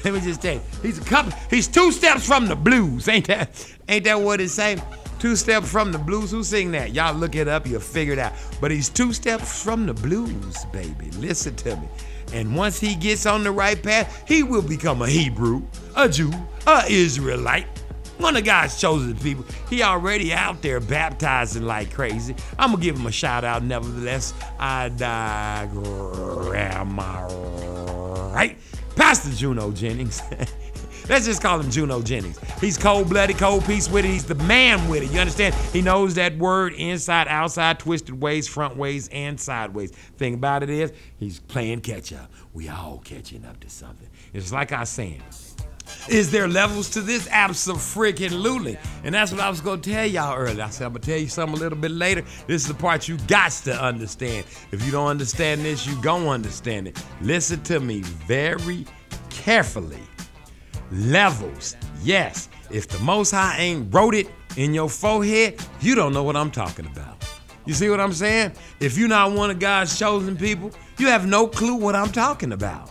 Let 0.04 0.14
me 0.14 0.20
just 0.20 0.42
tell 0.42 0.54
you, 0.54 0.60
he's 0.82 0.98
a 0.98 1.04
couple, 1.04 1.32
he's 1.50 1.68
two 1.68 1.92
steps 1.92 2.26
from 2.26 2.46
the 2.46 2.56
blues. 2.56 3.08
Ain't 3.08 3.26
that, 3.26 3.74
ain't 3.88 4.04
that 4.04 4.20
what 4.20 4.40
it 4.40 4.50
say? 4.50 4.78
Two 5.18 5.34
steps 5.34 5.70
from 5.70 5.90
the 5.90 5.98
blues. 5.98 6.30
Who 6.30 6.44
sing 6.44 6.70
that? 6.72 6.92
Y'all 6.92 7.14
look 7.14 7.34
it 7.34 7.48
up, 7.48 7.66
you'll 7.66 7.80
figure 7.80 8.12
it 8.12 8.20
out. 8.20 8.32
But 8.60 8.70
he's 8.70 8.88
two 8.88 9.12
steps 9.12 9.62
from 9.62 9.86
the 9.86 9.94
blues, 9.94 10.64
baby. 10.66 11.10
Listen 11.18 11.56
to 11.56 11.76
me. 11.76 11.88
And 12.32 12.54
once 12.54 12.78
he 12.78 12.94
gets 12.94 13.26
on 13.26 13.42
the 13.42 13.50
right 13.50 13.82
path, 13.82 14.22
he 14.28 14.44
will 14.44 14.62
become 14.62 15.02
a 15.02 15.08
Hebrew, 15.08 15.62
a 15.96 16.08
Jew, 16.08 16.32
a 16.66 16.84
Israelite. 16.88 17.66
One 18.18 18.36
of 18.36 18.44
God's 18.44 18.80
chosen 18.80 19.16
people. 19.16 19.44
He 19.70 19.82
already 19.82 20.32
out 20.32 20.62
there 20.62 20.80
baptizing 20.80 21.64
like 21.64 21.92
crazy. 21.92 22.34
I'm 22.58 22.72
gonna 22.72 22.82
give 22.82 22.96
him 22.96 23.06
a 23.06 23.12
shout 23.12 23.44
out 23.44 23.62
nevertheless. 23.62 24.34
I 24.58 24.88
digress. 24.90 26.48
Pastor 28.98 29.30
Juno 29.30 29.70
Jennings. 29.70 30.20
Let's 31.08 31.24
just 31.24 31.40
call 31.40 31.60
him 31.60 31.70
Juno 31.70 32.02
Jennings. 32.02 32.36
He's 32.60 32.76
cold 32.76 33.08
blooded, 33.08 33.38
cold 33.38 33.64
piece 33.64 33.88
with 33.88 34.04
it. 34.04 34.08
He's 34.08 34.24
the 34.24 34.34
man 34.34 34.88
with 34.88 35.04
it. 35.04 35.12
You 35.12 35.20
understand? 35.20 35.54
He 35.72 35.80
knows 35.80 36.14
that 36.14 36.36
word 36.36 36.74
inside, 36.74 37.28
outside, 37.28 37.78
twisted 37.78 38.20
ways, 38.20 38.48
front 38.48 38.76
ways, 38.76 39.08
and 39.12 39.38
sideways. 39.40 39.92
Thing 39.92 40.34
about 40.34 40.64
it 40.64 40.68
is, 40.68 40.92
he's 41.16 41.38
playing 41.38 41.80
catch 41.82 42.12
up. 42.12 42.30
We 42.52 42.68
all 42.68 43.00
catching 43.04 43.44
up 43.44 43.60
to 43.60 43.70
something. 43.70 44.08
It's 44.34 44.52
like 44.52 44.72
I 44.72 44.80
was 44.80 44.88
saying. 44.88 45.22
Is 46.08 46.30
there 46.30 46.48
levels 46.48 46.88
to 46.90 47.02
this? 47.02 47.28
Absolutely. 47.30 48.78
And 49.04 49.14
that's 49.14 49.30
what 49.30 49.40
I 49.42 49.50
was 49.50 49.60
gonna 49.60 49.82
tell 49.82 50.06
y'all 50.06 50.34
earlier. 50.36 50.64
I 50.64 50.70
said 50.70 50.86
I'm 50.86 50.92
gonna 50.92 51.00
tell 51.00 51.18
you 51.18 51.28
something 51.28 51.58
a 51.58 51.60
little 51.60 51.76
bit 51.76 51.90
later. 51.90 52.22
This 52.46 52.62
is 52.62 52.68
the 52.68 52.74
part 52.74 53.08
you 53.08 53.18
got 53.26 53.52
to 53.64 53.78
understand. 53.78 54.46
If 54.72 54.84
you 54.86 54.90
don't 54.90 55.08
understand 55.08 55.66
this, 55.66 55.86
you 55.86 56.00
gonna 56.00 56.30
understand 56.30 56.88
it. 56.88 57.02
Listen 57.20 57.62
to 57.64 57.80
me 57.80 58.00
very 58.00 58.86
carefully. 59.28 60.00
Levels. 60.90 61.76
Yes. 62.02 62.48
If 62.70 62.88
the 62.88 62.98
Most 63.00 63.30
High 63.30 63.58
ain't 63.58 63.92
wrote 63.92 64.14
it 64.14 64.30
in 64.56 64.72
your 64.72 64.88
forehead, 64.88 65.60
you 65.82 65.94
don't 65.94 66.14
know 66.14 66.22
what 66.22 66.36
I'm 66.36 66.50
talking 66.50 66.86
about. 66.86 67.22
You 67.66 67.74
see 67.74 67.90
what 67.90 68.00
I'm 68.00 68.14
saying? 68.14 68.52
If 68.80 68.96
you're 68.96 69.08
not 69.08 69.32
one 69.32 69.50
of 69.50 69.58
God's 69.58 69.98
chosen 69.98 70.38
people, 70.38 70.70
you 70.96 71.08
have 71.08 71.26
no 71.26 71.46
clue 71.46 71.74
what 71.74 71.94
I'm 71.94 72.10
talking 72.12 72.52
about. 72.52 72.90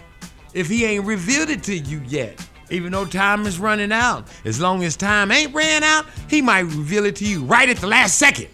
If 0.53 0.67
He 0.67 0.85
ain't 0.85 1.05
revealed 1.05 1.49
it 1.49 1.63
to 1.63 1.75
you 1.75 1.99
yet, 2.07 2.39
even 2.69 2.91
though 2.91 3.05
time 3.05 3.45
is 3.45 3.59
running 3.59 3.91
out, 3.91 4.27
as 4.45 4.59
long 4.59 4.83
as 4.83 4.95
time 4.95 5.31
ain't 5.31 5.53
ran 5.53 5.83
out, 5.83 6.05
He 6.29 6.41
might 6.41 6.61
reveal 6.61 7.05
it 7.05 7.15
to 7.17 7.25
you 7.25 7.43
right 7.43 7.69
at 7.69 7.77
the 7.77 7.87
last 7.87 8.17
second. 8.17 8.49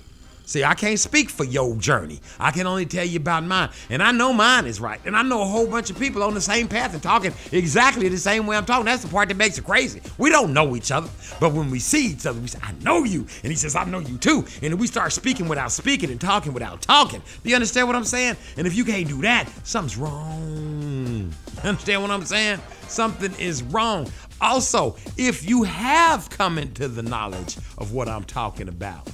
See, 0.45 0.63
I 0.63 0.73
can't 0.73 0.99
speak 0.99 1.29
for 1.29 1.45
your 1.45 1.75
journey. 1.77 2.19
I 2.39 2.51
can 2.51 2.67
only 2.67 2.85
tell 2.85 3.05
you 3.05 3.17
about 3.17 3.45
mine. 3.45 3.69
And 3.89 4.03
I 4.03 4.11
know 4.11 4.33
mine 4.33 4.65
is 4.65 4.81
right. 4.81 4.99
And 5.05 5.15
I 5.15 5.21
know 5.21 5.41
a 5.41 5.45
whole 5.45 5.67
bunch 5.67 5.89
of 5.89 5.97
people 5.97 6.21
on 6.21 6.33
the 6.33 6.41
same 6.41 6.67
path 6.67 6.93
and 6.93 7.01
talking 7.01 7.33
exactly 7.51 8.09
the 8.09 8.17
same 8.17 8.45
way 8.45 8.57
I'm 8.57 8.65
talking. 8.65 8.85
That's 8.85 9.03
the 9.03 9.09
part 9.09 9.29
that 9.29 9.37
makes 9.37 9.57
it 9.57 9.63
crazy. 9.63 10.01
We 10.17 10.29
don't 10.29 10.53
know 10.53 10.75
each 10.75 10.91
other. 10.91 11.09
But 11.39 11.53
when 11.53 11.71
we 11.71 11.79
see 11.79 12.07
each 12.07 12.25
other, 12.25 12.39
we 12.39 12.47
say, 12.47 12.59
I 12.61 12.73
know 12.81 13.03
you. 13.03 13.25
And 13.43 13.51
he 13.51 13.55
says, 13.55 13.75
I 13.75 13.85
know 13.85 13.99
you 13.99 14.17
too. 14.17 14.45
And 14.61 14.77
we 14.79 14.87
start 14.87 15.13
speaking 15.13 15.47
without 15.47 15.71
speaking 15.71 16.11
and 16.11 16.19
talking 16.19 16.53
without 16.53 16.81
talking. 16.81 17.21
Do 17.43 17.49
you 17.49 17.55
understand 17.55 17.87
what 17.87 17.95
I'm 17.95 18.03
saying? 18.03 18.35
And 18.57 18.67
if 18.67 18.75
you 18.75 18.83
can't 18.83 19.07
do 19.07 19.21
that, 19.21 19.49
something's 19.63 19.97
wrong. 19.97 21.33
Understand 21.63 22.01
what 22.01 22.11
I'm 22.11 22.25
saying? 22.25 22.59
Something 22.87 23.33
is 23.39 23.63
wrong. 23.63 24.11
Also, 24.41 24.97
if 25.15 25.47
you 25.47 25.63
have 25.63 26.29
come 26.29 26.57
into 26.57 26.89
the 26.89 27.01
knowledge 27.01 27.55
of 27.77 27.93
what 27.93 28.09
I'm 28.09 28.25
talking 28.25 28.67
about, 28.67 29.07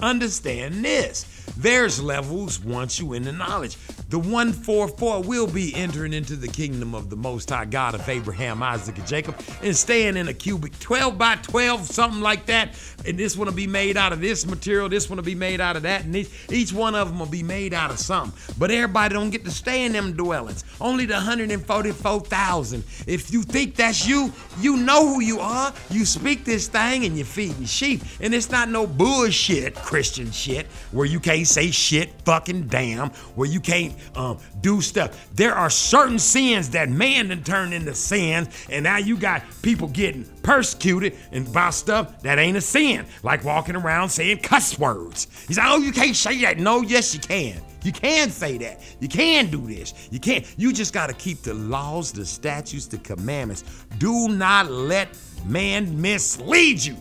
understand 0.00 0.84
this. 0.84 1.26
There's 1.56 2.02
levels 2.02 2.60
once 2.60 2.98
you 2.98 3.12
in 3.12 3.22
the 3.22 3.32
knowledge. 3.32 3.76
The 4.08 4.18
144 4.18 5.22
will 5.22 5.46
be 5.46 5.74
entering 5.74 6.12
into 6.12 6.36
the 6.36 6.48
kingdom 6.48 6.94
of 6.94 7.10
the 7.10 7.16
Most 7.16 7.50
High 7.50 7.64
God 7.64 7.94
of 7.94 8.08
Abraham, 8.08 8.62
Isaac, 8.62 8.98
and 8.98 9.06
Jacob, 9.06 9.40
and 9.62 9.76
staying 9.76 10.16
in 10.16 10.28
a 10.28 10.34
cubic 10.34 10.78
12 10.78 11.16
by 11.16 11.36
12, 11.36 11.86
something 11.86 12.20
like 12.20 12.46
that. 12.46 12.78
And 13.06 13.18
this 13.18 13.36
one 13.36 13.46
will 13.46 13.54
be 13.54 13.66
made 13.66 13.96
out 13.96 14.12
of 14.12 14.20
this 14.20 14.46
material, 14.46 14.88
this 14.88 15.08
one 15.08 15.16
will 15.16 15.24
be 15.24 15.34
made 15.34 15.60
out 15.60 15.76
of 15.76 15.82
that, 15.82 16.04
and 16.04 16.14
each, 16.14 16.30
each 16.50 16.72
one 16.72 16.94
of 16.94 17.08
them 17.08 17.18
will 17.18 17.26
be 17.26 17.42
made 17.42 17.74
out 17.74 17.90
of 17.90 17.98
something. 17.98 18.38
But 18.58 18.70
everybody 18.70 19.14
don't 19.14 19.30
get 19.30 19.44
to 19.44 19.50
stay 19.50 19.84
in 19.84 19.92
them 19.92 20.12
dwellings. 20.12 20.64
Only 20.80 21.06
the 21.06 21.14
144,000. 21.14 22.84
If 23.06 23.32
you 23.32 23.42
think 23.42 23.76
that's 23.76 24.06
you, 24.06 24.32
you 24.60 24.76
know 24.76 25.06
who 25.06 25.20
you 25.20 25.40
are. 25.40 25.72
You 25.90 26.04
speak 26.04 26.44
this 26.44 26.68
thing 26.68 27.04
and 27.04 27.16
you're 27.16 27.26
feeding 27.26 27.64
sheep. 27.64 28.02
And 28.20 28.34
it's 28.34 28.50
not 28.50 28.68
no 28.68 28.86
bullshit 28.86 29.74
Christian 29.74 30.30
shit 30.30 30.66
where 30.92 31.06
you 31.06 31.20
can't 31.20 31.33
say 31.42 31.72
shit, 31.72 32.12
fucking 32.24 32.68
damn, 32.68 33.10
where 33.34 33.48
you 33.48 33.58
can't 33.58 33.94
um, 34.14 34.38
do 34.60 34.80
stuff. 34.80 35.28
There 35.34 35.54
are 35.54 35.70
certain 35.70 36.20
sins 36.20 36.70
that 36.70 36.88
man 36.88 37.28
done 37.28 37.42
turned 37.42 37.74
into 37.74 37.94
sins, 37.94 38.48
and 38.70 38.84
now 38.84 38.98
you 38.98 39.16
got 39.16 39.42
people 39.62 39.88
getting 39.88 40.24
persecuted 40.44 41.16
and 41.32 41.52
by 41.52 41.70
stuff 41.70 42.22
that 42.22 42.38
ain't 42.38 42.56
a 42.56 42.60
sin, 42.60 43.06
like 43.24 43.42
walking 43.42 43.74
around 43.74 44.10
saying 44.10 44.38
cuss 44.38 44.78
words. 44.78 45.26
He's 45.48 45.58
like, 45.58 45.66
oh, 45.68 45.78
you 45.78 45.90
can't 45.90 46.14
say 46.14 46.40
that. 46.42 46.58
No, 46.58 46.82
yes, 46.82 47.14
you 47.14 47.20
can. 47.20 47.60
You 47.82 47.92
can 47.92 48.30
say 48.30 48.56
that. 48.58 48.80
You 48.98 49.08
can 49.08 49.50
do 49.50 49.66
this. 49.66 50.08
You 50.10 50.18
can't. 50.18 50.46
You 50.56 50.72
just 50.72 50.94
got 50.94 51.08
to 51.08 51.12
keep 51.14 51.42
the 51.42 51.52
laws, 51.52 52.12
the 52.12 52.24
statutes, 52.24 52.86
the 52.86 52.98
commandments. 52.98 53.64
Do 53.98 54.28
not 54.28 54.70
let 54.70 55.08
man 55.44 56.00
mislead 56.00 56.82
you. 56.82 56.96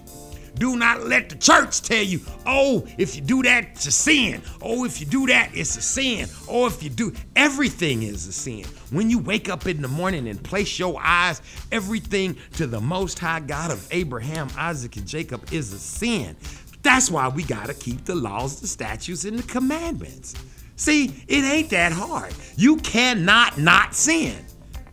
Do 0.55 0.75
not 0.75 1.03
let 1.03 1.29
the 1.29 1.35
church 1.35 1.81
tell 1.81 2.03
you, 2.03 2.21
oh, 2.45 2.87
if 2.97 3.15
you 3.15 3.21
do 3.21 3.41
that, 3.43 3.69
it's 3.73 3.87
a 3.87 3.91
sin. 3.91 4.41
Oh, 4.61 4.85
if 4.85 4.99
you 4.99 5.05
do 5.05 5.25
that, 5.27 5.49
it's 5.53 5.75
a 5.77 5.81
sin. 5.81 6.27
Oh, 6.47 6.67
if 6.67 6.83
you 6.83 6.89
do, 6.89 7.13
everything 7.35 8.03
is 8.03 8.27
a 8.27 8.31
sin. 8.31 8.65
When 8.91 9.09
you 9.09 9.19
wake 9.19 9.49
up 9.49 9.65
in 9.65 9.81
the 9.81 9.87
morning 9.87 10.27
and 10.27 10.41
place 10.43 10.77
your 10.77 10.99
eyes, 11.01 11.41
everything 11.71 12.37
to 12.53 12.67
the 12.67 12.79
Most 12.79 13.17
High 13.17 13.39
God 13.39 13.71
of 13.71 13.87
Abraham, 13.91 14.47
Isaac, 14.57 14.95
and 14.97 15.07
Jacob 15.07 15.51
is 15.51 15.73
a 15.73 15.79
sin. 15.79 16.35
That's 16.83 17.09
why 17.09 17.29
we 17.29 17.43
got 17.43 17.67
to 17.67 17.73
keep 17.73 18.05
the 18.05 18.15
laws, 18.15 18.61
the 18.61 18.67
statutes, 18.67 19.25
and 19.25 19.39
the 19.39 19.43
commandments. 19.43 20.35
See, 20.75 21.05
it 21.27 21.43
ain't 21.43 21.69
that 21.69 21.93
hard. 21.93 22.33
You 22.57 22.77
cannot 22.77 23.57
not 23.57 23.95
sin. 23.95 24.45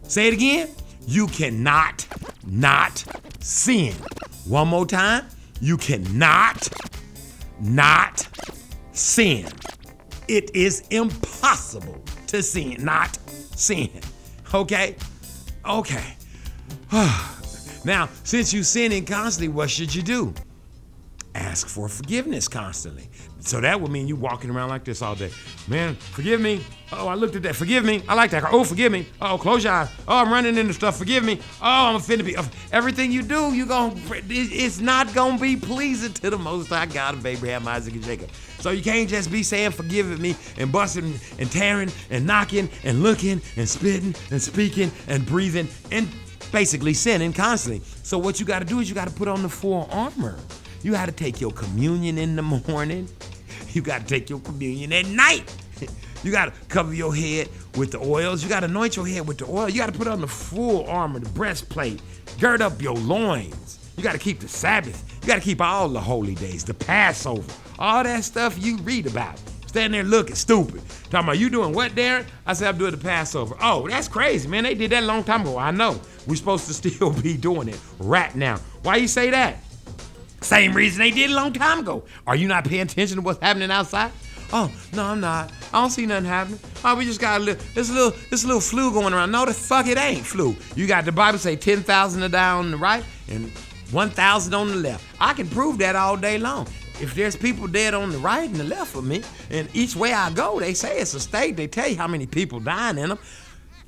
Say 0.05 0.29
it 0.29 0.35
again. 0.35 0.71
You 1.07 1.27
cannot 1.27 2.07
not 2.47 3.05
sin. 3.41 3.95
One 4.47 4.69
more 4.69 4.87
time. 4.87 5.27
You 5.61 5.77
cannot 5.77 6.69
not 7.61 8.27
sin. 8.93 9.47
It 10.29 10.55
is 10.55 10.85
impossible 10.91 12.03
to 12.29 12.43
sin, 12.43 12.83
not 12.85 13.19
sin. 13.57 13.91
Okay? 14.55 14.97
Okay. 15.67 16.17
now, 17.85 18.09
since 18.25 18.53
you're 18.55 18.65
sinning 18.65 19.05
constantly, 19.05 19.49
what 19.49 19.71
should 19.71 19.95
you 19.95 20.03
do? 20.03 20.35
Ask 21.35 21.69
for 21.69 21.89
forgiveness 21.89 22.49
constantly. 22.49 23.09
So 23.39 23.61
that 23.61 23.81
would 23.81 23.91
mean 23.91 24.09
you 24.09 24.17
walking 24.17 24.51
around 24.51 24.69
like 24.69 24.85
this 24.85 25.01
all 25.01 25.15
day. 25.15 25.31
Man, 25.69 25.95
forgive 25.95 26.41
me. 26.41 26.61
Oh, 26.93 27.07
I 27.07 27.15
looked 27.15 27.37
at 27.37 27.45
that. 27.45 27.55
Forgive 27.55 27.85
me. 27.85 28.03
I 28.09 28.15
like 28.15 28.33
that 28.33 28.43
car. 28.43 28.51
Oh, 28.53 28.65
forgive 28.65 28.91
me. 28.91 29.07
Oh, 29.21 29.39
close 29.39 29.63
your 29.63 29.73
eyes. 29.73 29.89
Oh, 30.09 30.19
I'm 30.19 30.33
running 30.33 30.59
into 30.59 30.73
stuff. 30.73 30.99
Forgive 30.99 31.25
me. 31.25 31.39
Oh, 31.63 31.89
I'm 31.89 31.95
offended. 31.95 32.27
Be 32.27 32.37
everything 32.73 33.13
you 33.13 33.23
do, 33.23 33.55
you 33.55 33.65
going 33.65 34.01
it's 34.29 34.81
not 34.81 35.15
gonna 35.15 35.39
be 35.39 35.57
pleasing 35.57 36.13
to 36.15 36.31
the 36.31 36.39
Most 36.39 36.69
High 36.69 36.87
God 36.87 37.15
of 37.15 37.25
Abraham, 37.25 37.67
Isaac, 37.69 37.95
and 37.95 38.05
Jacob. 38.05 38.31
So 38.59 38.71
you 38.71 38.83
can't 38.83 39.09
just 39.09 39.31
be 39.31 39.45
saying 39.45 39.71
forgive 39.71 40.19
me 40.19 40.35
and 40.59 40.73
busting 40.73 41.15
and 41.39 41.51
tearing 41.51 41.91
and 42.11 42.27
knocking 42.27 42.69
and 42.83 43.03
looking 43.03 43.41
and 43.57 43.69
spitting 43.69 44.15
and 44.31 44.43
speaking 44.43 44.91
and 45.07 45.25
breathing 45.25 45.69
and 45.93 46.09
basically 46.51 46.95
sinning 46.95 47.33
constantly. 47.33 47.83
So 48.03 48.19
what 48.19 48.41
you 48.41 48.47
got 48.47 48.59
to 48.59 48.65
do 48.65 48.81
is 48.81 48.89
you 48.89 48.95
got 48.95 49.09
to 49.09 49.15
put 49.15 49.29
on 49.29 49.43
the 49.43 49.49
full 49.49 49.89
armor. 49.93 50.39
You 50.83 50.93
got 50.93 51.07
to 51.07 51.13
take 51.13 51.41
your 51.41 51.53
communion 51.53 52.19
in 52.19 52.37
the 52.37 52.43
morning. 52.43 53.09
You 53.73 53.83
got 53.83 54.01
to 54.03 54.07
take 54.07 54.31
your 54.31 54.41
communion 54.41 54.93
at 54.93 55.07
night. 55.07 55.55
You 56.23 56.31
got 56.31 56.53
to 56.53 56.61
cover 56.69 56.93
your 56.93 57.15
head 57.15 57.49
with 57.77 57.93
the 57.93 57.99
oils. 57.99 58.43
You 58.43 58.51
got 58.51 58.61
to 58.61 58.67
anoint 58.67 58.95
your 58.95 59.07
head 59.07 59.27
with 59.27 59.39
the 59.39 59.47
oil. 59.47 59.71
You 59.71 59.79
got 59.79 59.91
to 59.91 59.99
put 59.99 60.07
on 60.07 60.21
the 60.21 60.27
full 60.27 60.87
armor, 60.87 61.19
the 61.19 61.31
breastplate. 61.31 62.03
Gird 62.39 62.61
up 62.61 62.83
your 62.83 62.95
loins. 62.95 63.79
You 63.97 64.03
got 64.03 64.13
to 64.13 64.19
keep 64.19 64.41
the 64.41 64.47
Sabbath. 64.47 65.19
You 65.23 65.29
got 65.29 65.37
to 65.37 65.41
keep 65.41 65.63
all 65.63 65.89
the 65.89 65.99
holy 65.99 66.35
days, 66.35 66.63
the 66.63 66.75
Passover, 66.75 67.51
all 67.79 68.05
that 68.05 68.23
stuff 68.25 68.63
you 68.63 68.77
read 68.79 69.07
about. 69.07 69.41
Standing 69.67 70.03
there 70.03 70.11
looking 70.11 70.35
stupid. 70.35 70.83
Talking 71.05 71.21
about, 71.21 71.39
you 71.39 71.49
doing 71.49 71.73
what, 71.73 71.93
Darren? 71.93 72.27
I 72.45 72.53
said, 72.53 72.69
I'm 72.69 72.77
doing 72.77 72.91
the 72.91 72.99
Passover. 72.99 73.57
Oh, 73.61 73.89
that's 73.89 74.09
crazy, 74.09 74.47
man. 74.47 74.65
They 74.65 74.75
did 74.75 74.91
that 74.91 75.05
a 75.05 75.07
long 75.07 75.25
time 75.25 75.41
ago. 75.41 75.57
I 75.57 75.71
know. 75.71 76.01
We're 76.27 76.37
supposed 76.37 76.67
to 76.67 76.75
still 76.93 77.13
be 77.13 77.37
doing 77.39 77.69
it 77.69 77.79
right 77.99 78.35
now. 78.35 78.59
Why 78.83 78.97
you 78.97 79.09
say 79.09 79.31
that? 79.31 79.57
Same 80.41 80.73
reason 80.73 81.01
they 81.01 81.11
did 81.11 81.31
a 81.31 81.35
long 81.35 81.53
time 81.53 81.81
ago. 81.81 82.05
Are 82.27 82.37
you 82.37 82.49
not 82.49 82.65
paying 82.65 82.83
attention 82.83 83.17
to 83.17 83.23
what's 83.23 83.41
happening 83.41 83.71
outside? 83.71 84.11
Oh, 84.53 84.73
no, 84.93 85.05
I'm 85.05 85.21
not. 85.21 85.53
I 85.73 85.81
don't 85.81 85.91
see 85.91 86.07
nothing 86.07 86.25
happening. 86.29 86.59
Oh, 86.85 86.97
we 86.97 87.05
just 87.05 87.21
got 87.21 87.41
a 87.41 87.45
little, 87.45 87.65
this 87.75 87.91
little, 87.91 88.19
this 88.31 88.45
little 88.45 88.61
flu 88.61 88.93
going 88.93 89.15
around. 89.15 89.31
No, 89.31 89.45
the 89.45 89.55
fuck 89.55 89.87
it 89.87 89.97
ain't 89.97 90.27
flu. 90.27 90.57
You 90.75 90.87
got 90.87 91.05
the 91.05 91.13
Bible 91.13 91.39
say 91.39 91.55
10,000 91.55 92.23
are 92.23 92.29
down 92.29 92.65
on 92.65 92.71
the 92.73 92.77
right 92.77 93.05
and 93.29 93.51
1,000 93.93 94.55
on 94.55 94.69
the 94.69 94.77
left. 94.77 95.05
I 95.21 95.35
can 95.35 95.49
prove 95.49 95.79
that 95.79 95.95
all 95.95 96.17
day 96.17 96.39
long. 96.39 96.67
If 97.01 97.15
there's 97.15 97.37
people 97.37 97.67
dead 97.67 97.95
on 97.95 98.11
the 98.11 98.19
right 98.19 98.49
and 98.49 98.57
the 98.57 98.65
left 98.65 98.95
of 98.97 99.05
me, 99.05 99.23
and 99.51 99.69
each 99.73 99.97
way 99.97 100.13
I 100.13 100.31
go, 100.31 100.59
they 100.61 100.75
say 100.75 100.99
it's 100.99 101.15
a 101.15 101.21
state. 101.21 101.57
They 101.57 101.67
tell 101.67 101.89
you 101.89 101.97
how 101.97 102.09
many 102.09 102.27
people 102.27 102.61
dying 102.61 102.99
in 102.99 103.09
them. 103.09 103.19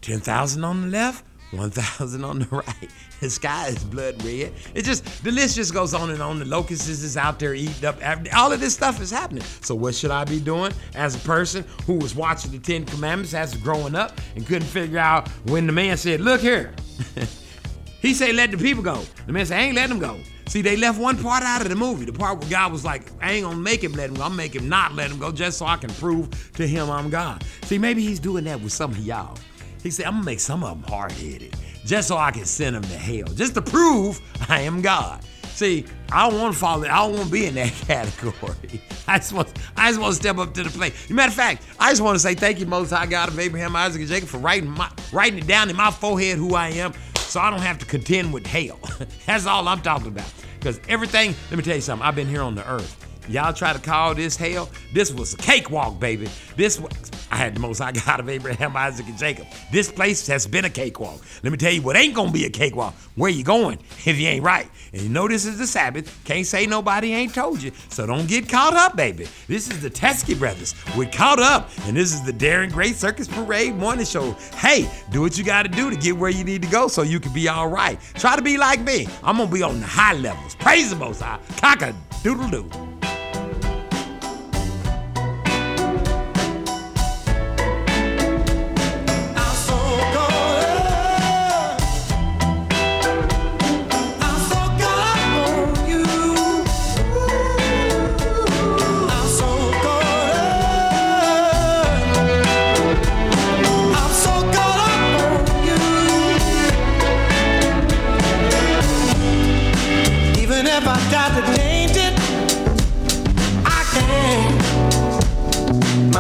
10,000 0.01 0.65
on 0.65 0.83
the 0.83 0.89
left, 0.89 1.25
1,000 1.51 2.25
on 2.25 2.39
the 2.41 2.47
right. 2.51 2.91
The 3.23 3.31
sky 3.41 3.69
is 3.69 3.83
blood 3.85 4.23
red. 4.25 4.53
It 4.75 4.85
just, 4.85 5.25
the 5.25 5.31
list 5.31 5.57
just 5.57 5.73
goes 5.73 5.95
on 5.95 6.11
and 6.11 6.21
on. 6.21 6.39
The 6.39 6.45
locusts 6.45 6.89
is 6.89 7.17
out 7.17 7.39
there 7.39 7.55
eating 7.55 7.87
up. 7.87 7.97
All 8.35 8.53
of 8.53 8.61
this 8.61 8.75
stuff 8.75 9.01
is 9.01 9.11
happening. 9.11 9.45
So, 9.63 9.75
what 9.75 9.95
should 9.95 10.11
I 10.11 10.25
be 10.25 10.41
doing 10.41 10.73
as 10.95 11.15
a 11.15 11.21
person 11.21 11.65
who 11.87 11.95
was 11.95 12.15
watching 12.15 12.51
the 12.51 12.59
Ten 12.59 12.85
Commandments 12.85 13.33
as 13.33 13.57
growing 13.57 13.95
up 13.95 14.21
and 14.37 14.47
couldn't 14.47 14.69
figure 14.69 14.99
out 14.99 15.29
when 15.47 15.67
the 15.67 15.73
man 15.73 15.97
said, 15.97 16.21
Look 16.21 16.41
here. 16.41 16.75
he 18.01 18.13
said, 18.13 18.35
Let 18.35 18.51
the 18.51 18.59
people 18.59 18.83
go. 18.83 19.03
The 19.27 19.33
man 19.33 19.47
said, 19.47 19.59
I 19.59 19.63
ain't 19.63 19.77
letting 19.77 19.99
them 19.99 20.11
go. 20.11 20.21
See, 20.49 20.61
they 20.61 20.77
left 20.77 20.99
one 20.99 21.17
part 21.17 21.43
out 21.43 21.63
of 21.63 21.69
the 21.69 21.77
movie. 21.77 22.05
The 22.05 22.13
part 22.13 22.41
where 22.41 22.51
God 22.51 22.73
was 22.73 22.85
like, 22.85 23.05
I 23.23 23.33
ain't 23.33 23.45
gonna 23.45 23.57
make 23.57 23.83
him 23.83 23.93
let 23.93 24.11
him 24.11 24.17
go. 24.17 24.25
I'm 24.25 24.37
make 24.37 24.55
him 24.55 24.69
not 24.69 24.95
let 24.95 25.11
him 25.11 25.19
go 25.19 25.33
just 25.33 25.57
so 25.57 25.65
I 25.65 25.77
can 25.77 25.91
prove 25.95 26.53
to 26.55 26.67
him 26.67 26.91
I'm 26.91 27.09
God. 27.09 27.43
See, 27.63 27.79
maybe 27.79 28.03
he's 28.03 28.21
doing 28.21 28.45
that 28.45 28.61
with 28.61 28.73
some 28.73 28.91
of 28.91 28.99
y'all. 28.99 29.39
He 29.83 29.91
said, 29.91 30.07
I'm 30.07 30.15
gonna 30.15 30.25
make 30.25 30.41
some 30.41 30.63
of 30.63 30.81
them 30.81 30.91
hard 30.91 31.13
headed. 31.13 31.57
Just 31.85 32.09
so 32.09 32.17
I 32.17 32.31
can 32.31 32.45
send 32.45 32.77
them 32.77 32.83
to 32.83 32.97
hell, 32.97 33.27
just 33.35 33.55
to 33.55 33.63
prove 33.63 34.21
I 34.49 34.61
am 34.61 34.83
God. 34.83 35.25
See, 35.53 35.85
I 36.11 36.29
don't 36.29 36.41
want 36.41 36.55
to 36.55 36.59
fall. 36.59 36.83
I 36.85 36.89
don't 36.89 37.13
want 37.13 37.27
to 37.27 37.31
be 37.31 37.47
in 37.47 37.55
that 37.55 37.73
category. 37.87 38.81
I 39.07 39.19
just 39.19 39.33
want. 39.33 39.49
I 39.77 39.91
just 39.91 40.01
want 40.01 40.15
to 40.15 40.21
step 40.21 40.39
up 40.39 40.55
to 40.55 40.63
the 40.63 40.71
plate. 40.71 40.95
Matter 41.11 41.29
of 41.29 41.35
fact, 41.35 41.65
I 41.79 41.91
just 41.91 42.01
want 42.01 42.15
to 42.17 42.21
say 42.21 42.35
thank 42.35 42.59
you, 42.59 42.67
Most 42.67 42.91
High 42.91 43.07
God 43.07 43.29
of 43.29 43.39
Abraham, 43.39 43.77
Isaac, 43.77 44.01
and 44.01 44.09
Jacob, 44.09 44.29
for 44.29 44.39
writing 44.39 44.71
my 44.71 44.91
writing 45.13 45.39
it 45.39 45.47
down 45.47 45.69
in 45.69 45.77
my 45.77 45.91
forehead 45.91 46.39
who 46.39 46.55
I 46.55 46.69
am, 46.71 46.95
so 47.17 47.41
I 47.41 47.51
don't 47.51 47.61
have 47.61 47.79
to 47.79 47.87
contend 47.87 48.33
with 48.33 48.47
hell. 48.47 48.79
That's 49.27 49.47
all 49.47 49.69
I'm 49.69 49.83
talking 49.83 50.09
about. 50.09 50.33
Because 50.59 50.81
everything. 50.89 51.35
Let 51.51 51.59
me 51.59 51.63
tell 51.63 51.75
you 51.75 51.83
something. 51.83 52.07
I've 52.07 52.17
been 52.17 52.29
here 52.29 52.43
on 52.43 52.55
the 52.55 52.69
earth. 52.69 53.12
Y'all 53.33 53.55
try 53.55 53.73
to 53.73 53.79
call 53.79 54.15
this 54.15 54.37
hell. 54.37 54.69
This 54.93 55.11
was 55.11 55.33
a 55.33 55.39
cakewalk, 55.39 55.99
baby. 55.99 56.29
This 56.55 56.79
was. 56.79 56.93
I 57.31 57.37
had 57.37 57.55
the 57.55 57.61
Most 57.61 57.79
High 57.79 57.93
God 57.93 58.21
of 58.21 58.29
Abraham, 58.29 58.77
Isaac, 58.77 59.07
and 59.07 59.17
Jacob. 59.17 59.47
This 59.71 59.91
place 59.91 60.27
has 60.27 60.47
been 60.47 60.67
a 60.67 60.71
cakewalk. 60.71 61.23
Let 61.43 61.51
me 61.51 61.57
tell 61.57 61.73
you 61.73 61.81
what 61.81 61.97
ain't 61.97 62.15
gonna 62.15 62.31
be 62.31 62.45
a 62.45 62.51
cakewalk. 62.51 62.93
Where 63.15 63.31
you 63.31 63.43
going 63.43 63.79
if 64.05 64.19
you 64.19 64.29
ain't 64.29 64.45
right? 64.45 64.69
And 64.93 65.01
you 65.01 65.09
know 65.09 65.27
this 65.29 65.47
is 65.47 65.57
the 65.57 65.67
Sabbath. 65.67 66.23
Can't 66.25 66.47
say 66.47 66.67
nobody 66.67 67.15
ain't 67.15 67.35
told 67.35 67.63
you. 67.63 67.73
So 67.89 68.05
don't 68.07 68.29
get 68.29 68.51
caught 68.51 68.75
up, 68.75 68.97
baby. 68.97 69.27
This 69.49 69.71
is 69.71 69.81
the 69.81 69.89
Teskey 69.89 70.39
Brothers. 70.39 70.75
We're 70.95 71.09
caught 71.09 71.41
up, 71.41 71.71
and 71.87 71.97
this 71.97 72.13
is 72.13 72.23
the 72.23 72.35
Darren 72.35 72.71
Gray 72.71 72.93
Circus 72.93 73.29
Parade 73.29 73.77
Morning 73.77 74.05
Show. 74.05 74.33
Hey, 74.57 74.91
do 75.11 75.23
what 75.23 75.39
you 75.39 75.45
gotta 75.45 75.71
do 75.71 75.89
to 75.89 75.97
get 75.97 76.15
where 76.15 76.31
you 76.31 76.45
need 76.45 76.61
to 76.61 76.69
go 76.69 76.87
so 76.87 77.01
you 77.01 77.19
can 77.19 77.33
be 77.33 77.49
all 77.49 77.69
right. 77.69 77.99
Try 78.13 78.37
to 78.37 78.43
be 78.43 78.59
like 78.59 78.83
me. 78.83 79.09
I'm 79.25 79.39
gonna 79.39 79.51
be 79.51 79.63
on 79.63 79.81
the 79.81 79.87
high 79.87 80.13
levels. 80.13 80.55
Praise 80.57 80.91
the 80.91 80.97
most 80.97 81.23
high. 81.23 81.41
Cock 81.57 81.81
a 81.81 81.95
doodle 82.23 82.51
doo. 82.51 82.92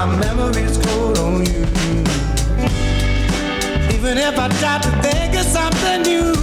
My 0.05 0.16
memory's 0.16 0.78
cold 0.78 1.16
on 1.18 1.46
you. 1.46 1.62
Even 3.94 4.18
if 4.18 4.36
I 4.36 4.48
try 4.59 4.80
to 4.80 4.90
think 5.00 5.36
of 5.36 5.44
something 5.44 6.03
new, 6.03 6.41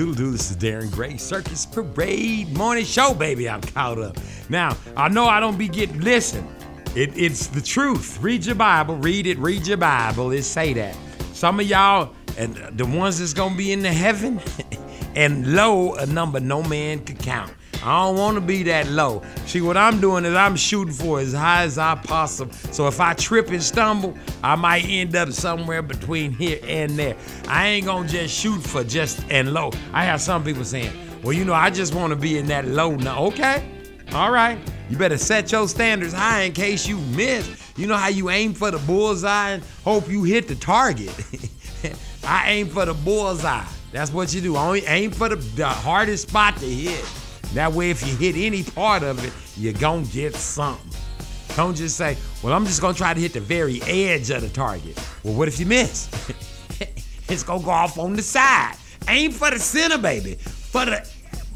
doodle 0.00 0.14
doo. 0.14 0.30
This 0.30 0.50
is 0.50 0.56
Darren 0.56 0.90
Gray 0.90 1.18
Circus 1.18 1.66
Parade 1.66 2.56
Morning 2.56 2.86
Show, 2.86 3.12
baby. 3.12 3.50
I'm 3.50 3.60
caught 3.60 3.98
up. 3.98 4.16
Now, 4.48 4.74
I 4.96 5.10
know 5.10 5.26
I 5.26 5.40
don't 5.40 5.58
be 5.58 5.68
getting, 5.68 6.00
listen, 6.00 6.48
it, 6.96 7.14
it's 7.18 7.48
the 7.48 7.60
truth. 7.60 8.18
Read 8.22 8.46
your 8.46 8.54
Bible, 8.54 8.96
read 8.96 9.26
it, 9.26 9.36
read 9.36 9.66
your 9.66 9.76
Bible. 9.76 10.30
It 10.30 10.44
say 10.44 10.72
that. 10.72 10.96
Some 11.34 11.60
of 11.60 11.66
y'all, 11.66 12.14
and 12.38 12.56
the 12.78 12.86
ones 12.86 13.18
that's 13.18 13.34
gonna 13.34 13.54
be 13.54 13.72
in 13.72 13.82
the 13.82 13.92
heaven, 13.92 14.40
and 15.14 15.54
low, 15.54 15.92
a 15.96 16.06
number 16.06 16.40
no 16.40 16.62
man 16.62 17.04
could 17.04 17.18
count. 17.18 17.52
I 17.82 18.04
don't 18.04 18.16
want 18.16 18.34
to 18.34 18.42
be 18.42 18.62
that 18.64 18.88
low. 18.88 19.22
See, 19.46 19.62
what 19.62 19.76
I'm 19.76 20.00
doing 20.00 20.24
is 20.26 20.34
I'm 20.34 20.56
shooting 20.56 20.92
for 20.92 21.18
as 21.18 21.32
high 21.32 21.62
as 21.62 21.78
I 21.78 21.94
possible. 21.94 22.52
So 22.72 22.86
if 22.88 23.00
I 23.00 23.14
trip 23.14 23.48
and 23.48 23.62
stumble, 23.62 24.16
I 24.42 24.54
might 24.54 24.84
end 24.86 25.16
up 25.16 25.32
somewhere 25.32 25.80
between 25.80 26.32
here 26.32 26.58
and 26.64 26.90
there. 26.98 27.16
I 27.50 27.66
ain't 27.66 27.84
gonna 27.84 28.06
just 28.06 28.32
shoot 28.32 28.60
for 28.60 28.84
just 28.84 29.24
and 29.28 29.52
low. 29.52 29.72
I 29.92 30.04
have 30.04 30.20
some 30.20 30.44
people 30.44 30.64
saying, 30.64 30.92
well, 31.20 31.32
you 31.32 31.44
know, 31.44 31.52
I 31.52 31.68
just 31.68 31.96
want 31.96 32.12
to 32.12 32.16
be 32.16 32.38
in 32.38 32.46
that 32.46 32.64
low. 32.64 32.94
Now, 32.94 33.24
okay, 33.24 33.64
All 34.12 34.30
right. 34.30 34.56
You 34.88 34.96
better 34.96 35.18
set 35.18 35.50
your 35.50 35.68
standards 35.68 36.12
high 36.12 36.42
in 36.42 36.52
case 36.52 36.86
you 36.86 36.98
miss. 36.98 37.72
You 37.76 37.86
know 37.88 37.96
how 37.96 38.08
you 38.08 38.30
aim 38.30 38.54
for 38.54 38.70
the 38.70 38.78
bullseye 38.78 39.50
and 39.50 39.62
hope 39.84 40.08
you 40.08 40.22
hit 40.22 40.46
the 40.46 40.54
target. 40.54 41.12
I 42.24 42.50
aim 42.50 42.68
for 42.68 42.84
the 42.84 42.94
bullseye. 42.94 43.64
That's 43.92 44.12
what 44.12 44.32
you 44.32 44.40
do. 44.40 44.56
Only 44.56 44.84
aim 44.86 45.10
for 45.10 45.28
the, 45.28 45.36
the 45.36 45.66
hardest 45.66 46.28
spot 46.28 46.56
to 46.58 46.66
hit. 46.66 47.04
That 47.54 47.72
way, 47.72 47.90
if 47.90 48.06
you 48.06 48.16
hit 48.16 48.36
any 48.36 48.62
part 48.62 49.02
of 49.02 49.24
it, 49.24 49.32
you're 49.56 49.72
gonna 49.72 50.04
get 50.06 50.34
something. 50.34 50.90
Don't 51.56 51.76
just 51.76 51.96
say, 51.96 52.16
well, 52.42 52.52
I'm 52.52 52.66
just 52.66 52.80
gonna 52.80 52.94
try 52.94 53.14
to 53.14 53.20
hit 53.20 53.32
the 53.32 53.40
very 53.40 53.82
edge 53.82 54.30
of 54.30 54.42
the 54.42 54.48
target. 54.48 55.00
Well, 55.24 55.34
what 55.34 55.48
if 55.48 55.58
you 55.60 55.66
miss? 55.66 56.09
It's 57.30 57.42
gonna 57.42 57.62
go 57.62 57.70
off 57.70 57.98
on 57.98 58.14
the 58.14 58.22
side. 58.22 58.76
Aim 59.08 59.32
for 59.32 59.50
the 59.50 59.58
center, 59.58 59.98
baby. 59.98 60.34
For 60.34 60.84
the 60.84 61.08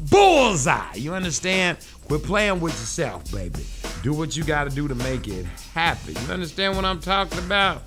bullseye. 0.09 0.95
You 0.95 1.13
understand? 1.13 1.77
Quit 2.07 2.23
playing 2.23 2.59
with 2.59 2.73
yourself, 2.73 3.31
baby. 3.31 3.63
Do 4.03 4.13
what 4.13 4.37
you 4.37 4.43
gotta 4.43 4.69
do 4.69 4.87
to 4.87 4.95
make 4.95 5.27
it 5.27 5.45
happen. 5.73 6.15
You 6.15 6.33
understand 6.33 6.75
what 6.75 6.85
I'm 6.85 6.99
talking 6.99 7.39
about? 7.39 7.81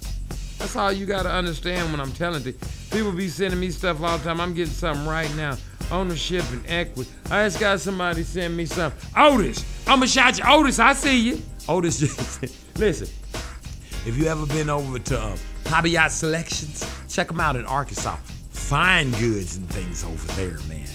That's 0.59 0.75
all 0.75 0.93
you 0.93 1.07
gotta 1.07 1.31
understand 1.31 1.91
when 1.93 2.01
I'm 2.01 2.13
telling 2.13 2.43
you. 2.43 2.55
People 2.91 3.13
be 3.13 3.29
sending 3.29 3.61
me 3.61 3.71
stuff 3.71 4.03
all 4.03 4.19
the 4.19 4.25
time. 4.25 4.41
I'm 4.41 4.55
getting 4.55 4.73
something 4.73 5.07
right 5.07 5.33
now. 5.37 5.57
Ownership 5.91 6.45
and 6.51 6.65
equity. 6.67 7.11
I 7.31 7.45
just 7.45 7.61
got 7.61 7.81
somebody 7.81 8.23
send 8.23 8.57
me 8.57 8.67
something. 8.67 9.01
Otis, 9.17 9.65
I'ma 9.87 10.07
shout 10.07 10.39
you. 10.39 10.45
Otis, 10.47 10.79
I 10.79 10.93
see 10.93 11.19
you. 11.21 11.43
Otis, 11.69 12.01
listen. 12.77 13.09
If 14.07 14.17
you 14.19 14.27
ever 14.27 14.47
been 14.47 14.69
over 14.69 14.99
to 14.99 15.23
um, 15.23 15.39
Hobby 15.69 15.91
Yacht 15.91 16.13
Selections, 16.13 16.83
check 17.11 17.29
them 17.29 17.41
out 17.41 17.55
in 17.55 17.67
Arkansas. 17.67 18.17
Fine 18.51 19.11
goods 19.13 19.59
and 19.59 19.69
things 19.69 20.03
over 20.03 20.27
there, 20.33 20.59
man. 20.67 20.89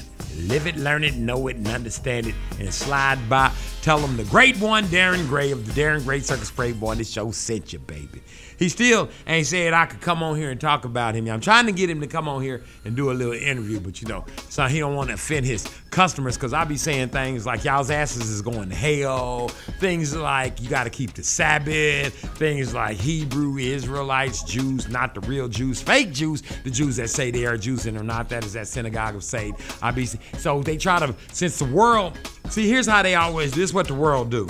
Live 0.48 0.66
it, 0.66 0.76
learn 0.78 1.04
it, 1.04 1.14
know 1.14 1.48
it, 1.48 1.58
and 1.58 1.68
understand 1.68 2.26
it, 2.26 2.34
and 2.60 2.74
slide 2.74 3.20
by. 3.30 3.52
Tell 3.84 4.00
them 4.00 4.18
the 4.18 4.24
great 4.24 4.58
one, 4.58 4.86
Darren 4.86 5.28
Gray 5.28 5.52
of 5.52 5.68
the 5.68 5.80
Darren 5.80 6.04
Gray 6.04 6.22
Circus 6.22 6.50
Parade 6.50 6.80
Boy, 6.80 6.96
this 6.96 7.12
show 7.12 7.30
sent 7.30 7.72
you, 7.72 7.80
baby. 7.80 8.24
He 8.64 8.70
still 8.70 9.10
ain't 9.28 9.46
said 9.46 9.74
I 9.74 9.86
could 9.88 10.00
come 10.00 10.24
on 10.24 10.38
here 10.38 10.50
and 10.50 10.60
talk 10.60 10.86
about 10.86 11.16
him. 11.16 11.28
I'm 11.28 11.42
trying 11.42 11.66
to 11.66 11.74
get 11.74 11.90
him 11.90 12.00
to 12.00 12.08
come 12.08 12.30
on 12.30 12.42
here 12.42 12.64
and 12.86 12.96
do 12.96 13.12
a 13.12 13.14
little 13.14 13.34
interview, 13.34 13.82
but 13.82 14.02
you 14.02 14.08
know, 14.08 14.24
so 14.48 14.68
he 14.68 14.80
don't 14.80 14.96
want 14.96 15.10
to 15.10 15.16
offend 15.16 15.46
his 15.46 15.68
customers 15.90 16.38
because 16.38 16.54
I 16.54 16.64
be 16.64 16.78
saying 16.78 17.10
things 17.10 17.46
like 17.46 17.66
y'all's 17.66 17.92
asses 17.92 18.30
is 18.30 18.42
going 18.42 18.70
to 18.70 18.76
hell, 18.76 19.50
things 19.80 20.16
like 20.16 20.62
you 20.62 20.70
got 20.70 20.86
to 20.86 20.90
keep 20.90 21.14
the 21.14 21.24
Sabbath, 21.24 22.14
things 22.38 22.74
like 22.74 22.96
Hebrew 22.96 23.58
Israelites, 23.58 24.44
Jews, 24.44 24.88
not 24.88 25.14
the 25.14 25.20
real 25.20 25.50
Jews, 25.50 25.82
fake 25.82 26.14
Jews, 26.14 26.42
the 26.64 26.72
Jews 26.72 26.96
that 26.96 27.10
say 27.10 27.32
they 27.32 27.46
are 27.46 27.58
Jews 27.58 27.86
and 27.86 27.98
are 27.98 28.04
not. 28.04 28.30
That 28.30 28.46
is 28.46 28.54
that 28.54 28.70
synagogue 28.70 29.16
of 29.16 29.26
Satan. 29.26 29.58
I 29.82 29.92
be 29.92 30.06
so 30.06 30.64
they 30.64 30.78
try 30.78 31.00
to 31.00 31.14
since 31.34 31.60
the 31.60 31.66
world. 31.66 32.18
See, 32.48 32.70
here's 32.70 32.88
how 32.88 33.04
they 33.04 33.16
always. 33.16 33.52
This 33.52 33.66
is 33.66 33.74
what 33.74 33.90
the 33.90 33.94
world 33.94 34.32
do. 34.32 34.48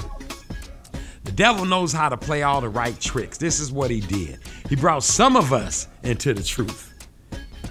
Devil 1.36 1.66
knows 1.66 1.92
how 1.92 2.10
to 2.10 2.18
play 2.18 2.44
all 2.44 2.62
the 2.62 2.70
right 2.70 3.00
tricks. 3.00 3.38
This 3.38 3.60
is 3.60 3.72
what 3.72 3.90
he 3.90 4.00
did. 4.02 4.40
He 4.70 4.76
brought 4.76 5.04
some 5.04 5.36
of 5.36 5.52
us 5.54 5.88
into 6.04 6.34
the 6.34 6.44
truth. 6.44 6.94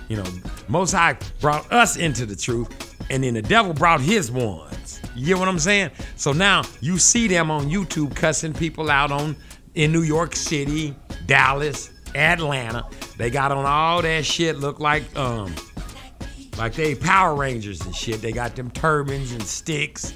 You 0.08 0.16
know, 0.16 0.24
Most 0.68 0.92
High 0.92 1.16
brought 1.40 1.70
us 1.72 1.96
into 1.96 2.26
the 2.26 2.36
truth, 2.36 2.96
and 3.10 3.24
then 3.24 3.34
the 3.34 3.42
devil 3.42 3.72
brought 3.72 4.00
his 4.00 4.30
ones. 4.30 5.00
You 5.14 5.26
get 5.26 5.38
what 5.38 5.48
I'm 5.48 5.58
saying? 5.58 5.90
So 6.16 6.32
now 6.32 6.62
you 6.80 6.98
see 6.98 7.28
them 7.28 7.50
on 7.50 7.70
YouTube 7.70 8.14
cussing 8.16 8.52
people 8.52 8.90
out 8.90 9.12
on 9.12 9.36
in 9.74 9.92
New 9.92 10.02
York 10.02 10.34
City, 10.34 10.94
Dallas, 11.26 11.90
Atlanta. 12.14 12.86
They 13.16 13.30
got 13.30 13.52
on 13.52 13.64
all 13.64 14.02
that 14.02 14.24
shit. 14.24 14.56
Look 14.56 14.80
like 14.80 15.04
um, 15.16 15.54
like 16.58 16.74
they 16.74 16.94
Power 16.94 17.34
Rangers 17.34 17.80
and 17.82 17.94
shit. 17.94 18.20
They 18.20 18.32
got 18.32 18.56
them 18.56 18.70
turbans 18.70 19.32
and 19.32 19.42
sticks, 19.42 20.14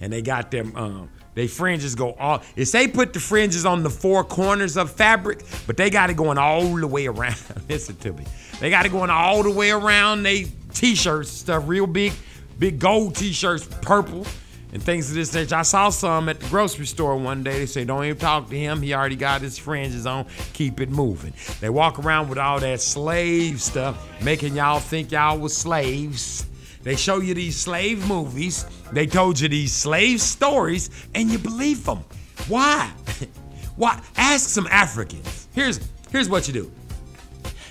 and 0.00 0.12
they 0.12 0.22
got 0.22 0.50
them 0.50 0.74
um, 0.76 1.10
they 1.38 1.46
fringes 1.46 1.94
go 1.94 2.14
all. 2.14 2.42
It's 2.56 2.72
they 2.72 2.88
put 2.88 3.12
the 3.12 3.20
fringes 3.20 3.64
on 3.64 3.84
the 3.84 3.90
four 3.90 4.24
corners 4.24 4.76
of 4.76 4.90
fabric, 4.90 5.44
but 5.68 5.76
they 5.76 5.88
got 5.88 6.10
it 6.10 6.16
going 6.16 6.36
all 6.36 6.74
the 6.74 6.86
way 6.88 7.06
around. 7.06 7.36
Listen 7.68 7.94
to 7.98 8.12
me. 8.12 8.24
They 8.58 8.70
got 8.70 8.86
it 8.86 8.88
going 8.88 9.08
all 9.08 9.44
the 9.44 9.52
way 9.52 9.70
around. 9.70 10.24
They 10.24 10.46
t-shirts 10.74 11.30
stuff, 11.30 11.62
real 11.68 11.86
big, 11.86 12.12
big 12.58 12.80
gold 12.80 13.14
t-shirts, 13.14 13.68
purple. 13.82 14.26
And 14.72 14.82
things 14.82 15.08
of 15.08 15.14
this 15.14 15.32
nature. 15.32 15.54
I 15.54 15.62
saw 15.62 15.90
some 15.90 16.28
at 16.28 16.40
the 16.40 16.48
grocery 16.48 16.86
store 16.86 17.16
one 17.16 17.44
day. 17.44 17.60
They 17.60 17.66
say, 17.66 17.84
don't 17.84 18.04
even 18.04 18.18
talk 18.18 18.50
to 18.50 18.58
him. 18.58 18.82
He 18.82 18.92
already 18.92 19.16
got 19.16 19.40
his 19.40 19.56
fringes 19.56 20.06
on. 20.06 20.26
Keep 20.54 20.80
it 20.80 20.90
moving. 20.90 21.32
They 21.60 21.70
walk 21.70 22.00
around 22.00 22.28
with 22.28 22.36
all 22.36 22.58
that 22.60 22.80
slave 22.82 23.62
stuff, 23.62 24.06
making 24.22 24.56
y'all 24.56 24.80
think 24.80 25.12
y'all 25.12 25.38
was 25.38 25.56
slaves. 25.56 26.47
They 26.82 26.96
show 26.96 27.20
you 27.20 27.34
these 27.34 27.56
slave 27.56 28.06
movies. 28.08 28.64
They 28.92 29.06
told 29.06 29.40
you 29.40 29.48
these 29.48 29.72
slave 29.72 30.20
stories, 30.20 30.90
and 31.14 31.30
you 31.30 31.38
believe 31.38 31.84
them. 31.84 32.04
Why? 32.48 32.90
Why? 33.76 34.00
Ask 34.16 34.48
some 34.48 34.66
Africans. 34.68 35.48
Here's 35.54 35.80
here's 36.10 36.28
what 36.28 36.46
you 36.48 36.54
do. 36.54 36.72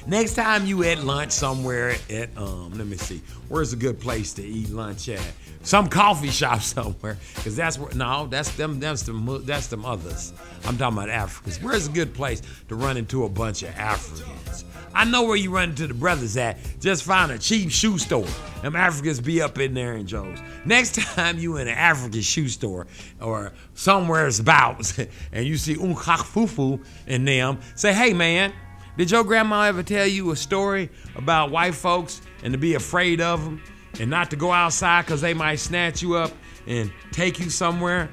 Next 0.08 0.36
time 0.36 0.66
you 0.66 0.84
at 0.84 1.04
lunch 1.04 1.32
somewhere 1.34 1.96
at 2.10 2.30
um, 2.38 2.72
let 2.78 2.88
me 2.88 2.96
see, 2.96 3.22
where's 3.50 3.74
a 3.74 3.76
good 3.76 4.00
place 4.00 4.34
to 4.36 4.44
eat 4.44 4.70
lunch 4.70 5.10
at? 5.10 5.34
Some 5.68 5.90
coffee 5.90 6.30
shop 6.30 6.62
somewhere, 6.62 7.18
cause 7.44 7.58
that's 7.58 7.78
where 7.78 7.94
no, 7.94 8.28
that's 8.28 8.56
them, 8.56 8.80
that's 8.80 9.04
them, 9.04 9.42
that's 9.46 9.68
them 9.68 9.84
others. 9.84 10.32
I'm 10.64 10.78
talking 10.78 10.98
about 10.98 11.10
Africans. 11.10 11.62
Where's 11.62 11.88
a 11.88 11.92
good 11.92 12.14
place 12.14 12.42
to 12.70 12.76
run 12.76 12.96
into 12.96 13.26
a 13.26 13.30
bunch 13.30 13.64
of 13.64 13.76
Africans? 13.76 14.64
I 14.94 15.04
know 15.04 15.24
where 15.24 15.36
you 15.36 15.52
run 15.52 15.72
into 15.72 15.86
the 15.86 15.94
brothers 15.94 16.38
at. 16.38 16.58
Just 16.80 17.04
find 17.04 17.34
a 17.34 17.38
cheap 17.38 17.70
shoe 17.70 17.98
store. 17.98 18.26
Them 18.62 18.78
Africans 18.78 19.20
be 19.20 19.42
up 19.42 19.60
in 19.60 19.74
there 19.74 19.96
in 19.96 20.08
Joe's. 20.08 20.40
Next 20.64 20.96
time 21.16 21.38
you 21.38 21.58
in 21.58 21.68
an 21.68 21.78
African 21.78 22.22
shoe 22.22 22.48
store 22.48 22.88
or 23.20 23.52
somewhere's 23.74 24.40
about 24.40 24.98
and 25.34 25.46
you 25.46 25.58
see 25.58 25.76
Unkafufu 25.76 26.82
in 27.08 27.26
them, 27.26 27.60
say, 27.76 27.92
hey 27.92 28.14
man, 28.14 28.54
did 28.98 29.12
your 29.12 29.26
grandma 29.26 29.64
ever 29.64 29.84
tell 29.84 30.08
you 30.08 30.32
a 30.32 30.36
story 30.38 30.90
about 31.18 31.52
white 31.52 31.76
folks 31.76 32.22
and 32.42 32.54
to 32.54 32.58
be 32.58 32.76
afraid 32.76 33.20
of 33.20 33.44
them 33.44 33.62
and 34.00 34.10
not 34.10 34.30
to 34.32 34.36
go 34.36 34.52
outside 34.52 35.06
because 35.06 35.22
they 35.22 35.34
might 35.34 35.56
snatch 35.56 36.02
you 36.02 36.16
up 36.16 36.32
and 36.66 36.92
take 37.12 37.40
you 37.40 37.50
somewhere? 37.50 38.10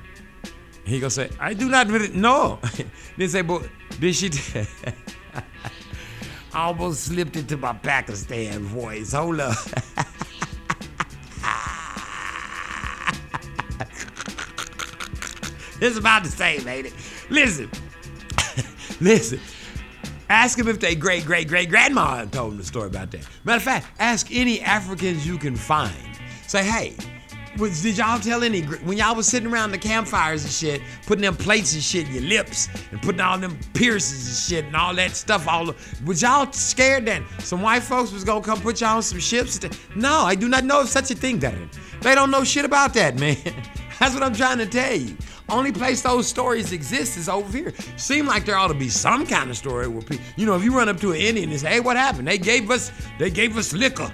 He 0.85 1.01
gonna 1.01 1.11
say, 1.11 1.31
I 1.41 1.55
do 1.55 1.69
not 1.69 1.89
really 1.89 2.09
know. 2.11 2.59
then 3.17 3.29
say, 3.29 3.43
but 3.43 3.69
did 4.01 4.15
she? 4.15 4.31
T- 4.31 4.61
I 6.53 6.67
almost 6.67 7.05
slipped 7.05 7.37
into 7.37 7.57
my 7.57 7.73
Pakistan 7.73 8.61
voice. 8.61 9.13
Hold 9.13 9.41
up. 9.41 9.57
it's 15.81 15.97
about 15.99 16.23
the 16.23 16.31
same, 16.31 16.69
ain't 16.69 16.87
it? 16.87 16.95
Listen, 17.29 17.71
listen. 19.01 19.41
Ask 20.29 20.59
them 20.59 20.69
if 20.69 20.81
they 20.81 20.95
great 20.95 21.25
great 21.25 21.49
great 21.49 21.69
grandma 21.69 22.25
told 22.25 22.53
them 22.53 22.59
the 22.59 22.65
story 22.65 22.87
about 22.87 23.11
that. 23.13 23.27
Matter 23.45 23.57
of 23.57 23.63
fact, 23.63 23.87
ask 23.99 24.29
any 24.31 24.61
Africans 24.61 25.27
you 25.27 25.39
can 25.39 25.57
find. 25.57 25.95
Say, 26.47 26.65
hey, 26.65 26.97
was, 27.59 27.83
did 27.83 27.99
y'all 27.99 28.19
tell 28.19 28.43
any 28.43 28.63
when 28.63 28.97
y'all 28.99 29.15
was 29.15 29.27
sitting 29.27 29.51
around 29.51 29.71
the 29.71 29.79
campfires 29.79 30.45
and 30.45 30.53
shit, 30.53 30.81
putting 31.07 31.23
them 31.23 31.37
plates 31.37 31.75
and 31.75 31.83
shit 31.83 32.09
in 32.09 32.15
your 32.15 32.23
lips 32.23 32.69
and 32.91 33.01
putting 33.01 33.21
all 33.21 33.39
them 33.39 33.59
piercings 33.75 34.27
and 34.27 34.37
shit 34.37 34.65
and 34.65 34.77
all 34.77 34.95
that 34.95 35.13
stuff 35.13 35.47
all 35.47 35.75
was 36.05 36.23
y'all 36.23 36.51
scared 36.53 37.07
that 37.07 37.23
some 37.41 37.63
white 37.63 37.83
folks 37.83 38.13
was 38.13 38.25
gonna 38.25 38.45
come 38.45 38.61
put 38.61 38.81
y'all 38.81 38.97
on 38.97 39.03
some 39.03 39.21
ships? 39.21 39.61
No, 39.95 40.21
I 40.21 40.35
do 40.35 40.49
not 40.49 40.65
know 40.65 40.81
of 40.81 40.89
such 40.89 41.11
a 41.11 41.15
thing, 41.15 41.39
Darren. 41.39 41.69
They 42.01 42.15
don't 42.15 42.31
know 42.31 42.45
shit 42.45 42.65
about 42.65 42.95
that, 42.95 43.19
man. 43.19 43.37
That's 44.01 44.15
what 44.15 44.23
I'm 44.23 44.35
trying 44.35 44.59
to 44.59 44.67
tell 44.67 44.95
you. 44.95 45.17
Only 45.49 45.73
place 45.73 46.01
those 46.01 46.27
stories 46.27 46.73
exist 46.73 47.19
is 47.19 47.29
over 47.29 47.57
here. 47.57 47.73
Seem 47.97 48.27
like 48.27 48.47
there 48.47 48.57
ought 48.57 48.69
to 48.69 48.75
be 48.75 48.89
some 48.89 49.27
kind 49.27 49.51
of 49.51 49.57
story 49.57 49.89
where 49.89 50.01
people, 50.01 50.25
you 50.37 50.47
know, 50.47 50.57
if 50.57 50.65
you 50.65 50.75
run 50.75 50.89
up 50.89 50.99
to 51.01 51.13
an 51.13 51.21
Indian 51.21 51.51
and 51.51 51.61
say, 51.61 51.69
"Hey, 51.69 51.81
what 51.81 51.97
happened?" 51.97 52.27
They 52.27 52.39
gave 52.39 52.71
us, 52.71 52.91
they 53.19 53.31
gave 53.31 53.57
us 53.59 53.75
liquor, 53.75 54.07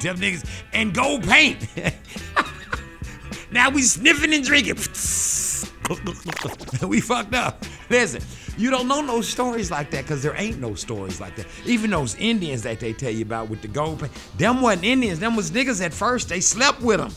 them 0.00 0.16
niggas, 0.16 0.44
and 0.72 0.92
gold 0.92 1.22
paint. 1.22 1.68
now 3.52 3.70
we 3.70 3.82
sniffing 3.82 4.34
and 4.34 4.44
drinking. 4.44 4.76
we 6.88 7.00
fucked 7.00 7.34
up. 7.34 7.64
Listen, 7.88 8.20
you 8.58 8.70
don't 8.70 8.88
know 8.88 9.00
no 9.00 9.20
stories 9.20 9.70
like 9.70 9.92
that 9.92 10.02
because 10.02 10.24
there 10.24 10.34
ain't 10.36 10.58
no 10.58 10.74
stories 10.74 11.20
like 11.20 11.36
that. 11.36 11.46
Even 11.66 11.90
those 11.90 12.16
Indians 12.16 12.62
that 12.62 12.80
they 12.80 12.92
tell 12.92 13.12
you 13.12 13.22
about 13.22 13.48
with 13.48 13.62
the 13.62 13.68
gold 13.68 14.00
paint, 14.00 14.12
them 14.36 14.60
wasn't 14.60 14.84
Indians. 14.84 15.20
Them 15.20 15.36
was 15.36 15.52
niggas 15.52 15.82
at 15.82 15.94
first. 15.94 16.28
They 16.28 16.40
slept 16.40 16.82
with 16.82 16.98
them 16.98 17.12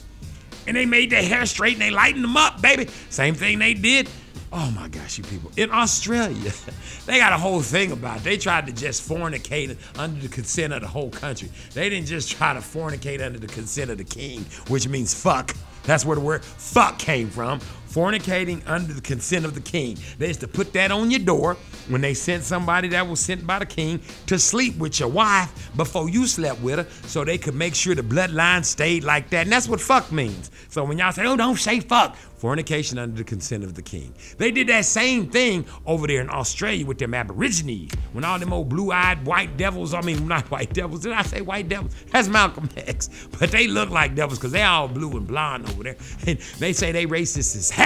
and 0.67 0.75
they 0.75 0.85
made 0.85 1.09
their 1.09 1.23
hair 1.23 1.45
straight 1.45 1.73
and 1.73 1.81
they 1.81 1.91
lightened 1.91 2.23
them 2.23 2.37
up, 2.37 2.61
baby. 2.61 2.87
Same 3.09 3.35
thing 3.35 3.59
they 3.59 3.73
did. 3.73 4.09
Oh 4.53 4.69
my 4.71 4.89
gosh, 4.89 5.17
you 5.17 5.23
people. 5.23 5.49
In 5.55 5.71
Australia, 5.71 6.51
they 7.05 7.19
got 7.19 7.31
a 7.31 7.37
whole 7.37 7.61
thing 7.61 7.93
about 7.93 8.17
it. 8.17 8.23
They 8.23 8.37
tried 8.37 8.65
to 8.67 8.73
just 8.73 9.07
fornicate 9.07 9.77
under 9.97 10.19
the 10.19 10.27
consent 10.27 10.73
of 10.73 10.81
the 10.81 10.87
whole 10.87 11.09
country. 11.09 11.49
They 11.73 11.89
didn't 11.89 12.07
just 12.07 12.31
try 12.31 12.53
to 12.53 12.59
fornicate 12.59 13.25
under 13.25 13.39
the 13.39 13.47
consent 13.47 13.91
of 13.91 13.97
the 13.97 14.03
king, 14.03 14.45
which 14.67 14.87
means 14.89 15.13
fuck. 15.13 15.55
That's 15.83 16.05
where 16.05 16.15
the 16.15 16.21
word 16.21 16.43
fuck 16.43 16.99
came 16.99 17.29
from. 17.29 17.61
Fornicating 17.91 18.61
under 18.67 18.93
the 18.93 19.01
consent 19.01 19.45
of 19.45 19.53
the 19.53 19.61
king. 19.61 19.97
They 20.17 20.27
used 20.27 20.39
to 20.41 20.47
put 20.47 20.71
that 20.73 20.91
on 20.91 21.11
your 21.11 21.19
door, 21.19 21.57
when 21.89 22.01
they 22.01 22.13
sent 22.13 22.43
somebody 22.43 22.87
that 22.89 23.07
was 23.07 23.19
sent 23.19 23.45
by 23.45 23.59
the 23.59 23.65
king 23.65 23.99
to 24.27 24.39
sleep 24.39 24.77
with 24.77 24.99
your 24.99 25.09
wife 25.09 25.71
before 25.75 26.09
you 26.09 26.25
slept 26.25 26.61
with 26.61 26.79
her 26.79 27.07
so 27.07 27.23
they 27.25 27.37
could 27.37 27.55
make 27.55 27.75
sure 27.75 27.95
the 27.95 28.01
bloodline 28.01 28.63
stayed 28.63 29.03
like 29.03 29.29
that. 29.31 29.43
And 29.43 29.51
that's 29.51 29.67
what 29.67 29.81
fuck 29.81 30.11
means. 30.11 30.51
So 30.69 30.83
when 30.83 30.97
y'all 30.97 31.11
say, 31.11 31.25
oh, 31.25 31.35
don't 31.35 31.57
say 31.57 31.79
fuck, 31.81 32.15
fornication 32.41 32.97
under 32.97 33.17
the 33.17 33.23
consent 33.23 33.63
of 33.63 33.75
the 33.75 33.81
king. 33.81 34.13
They 34.37 34.51
did 34.51 34.67
that 34.67 34.85
same 34.85 35.29
thing 35.29 35.65
over 35.85 36.07
there 36.07 36.21
in 36.21 36.29
Australia 36.29 36.85
with 36.85 36.97
them 36.97 37.13
Aborigines. 37.13 37.93
When 38.13 38.23
all 38.23 38.39
them 38.39 38.53
old 38.53 38.69
blue-eyed 38.69 39.25
white 39.25 39.57
devils, 39.57 39.93
I 39.93 40.01
mean, 40.01 40.27
not 40.27 40.49
white 40.49 40.73
devils, 40.73 41.01
did 41.01 41.11
I 41.11 41.21
say 41.23 41.41
white 41.41 41.69
devils? 41.69 41.93
That's 42.11 42.27
Malcolm 42.27 42.69
X. 42.77 43.09
But 43.39 43.51
they 43.51 43.67
look 43.67 43.89
like 43.89 44.15
devils 44.15 44.37
because 44.39 44.51
they 44.51 44.61
all 44.61 44.87
blue 44.87 45.17
and 45.17 45.27
blonde 45.27 45.67
over 45.69 45.83
there. 45.83 45.97
And 46.27 46.39
they 46.59 46.73
say 46.73 46.91
they 46.91 47.05
racist 47.05 47.55
as 47.55 47.69
hell. 47.69 47.80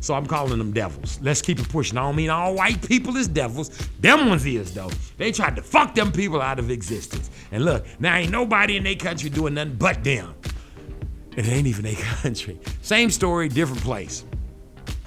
So 0.00 0.14
I'm 0.14 0.26
calling 0.26 0.58
them 0.58 0.72
devils. 0.72 1.18
Let's 1.22 1.42
keep 1.42 1.58
it 1.58 1.68
pushing. 1.68 1.98
I 1.98 2.02
don't 2.02 2.16
mean 2.16 2.30
all 2.30 2.54
white 2.54 2.80
people 2.86 3.16
is 3.16 3.28
devils. 3.28 3.68
Them 4.00 4.28
ones 4.28 4.46
is 4.46 4.72
though. 4.72 4.90
They 5.16 5.32
tried 5.32 5.56
to 5.56 5.62
fuck 5.62 5.94
them 5.94 6.12
people 6.12 6.40
out 6.40 6.58
of 6.58 6.70
existence. 6.70 7.30
And 7.52 7.64
look, 7.64 7.84
now 8.00 8.16
ain't 8.16 8.30
nobody 8.30 8.76
in 8.76 8.84
their 8.84 8.94
country 8.94 9.28
doing 9.28 9.54
nothing 9.54 9.74
but 9.74 10.02
them. 10.04 10.34
It 11.36 11.46
ain't 11.46 11.66
even 11.66 11.84
their 11.84 11.94
country. 12.22 12.58
Same 12.82 13.10
story, 13.10 13.48
different 13.48 13.82
place. 13.82 14.24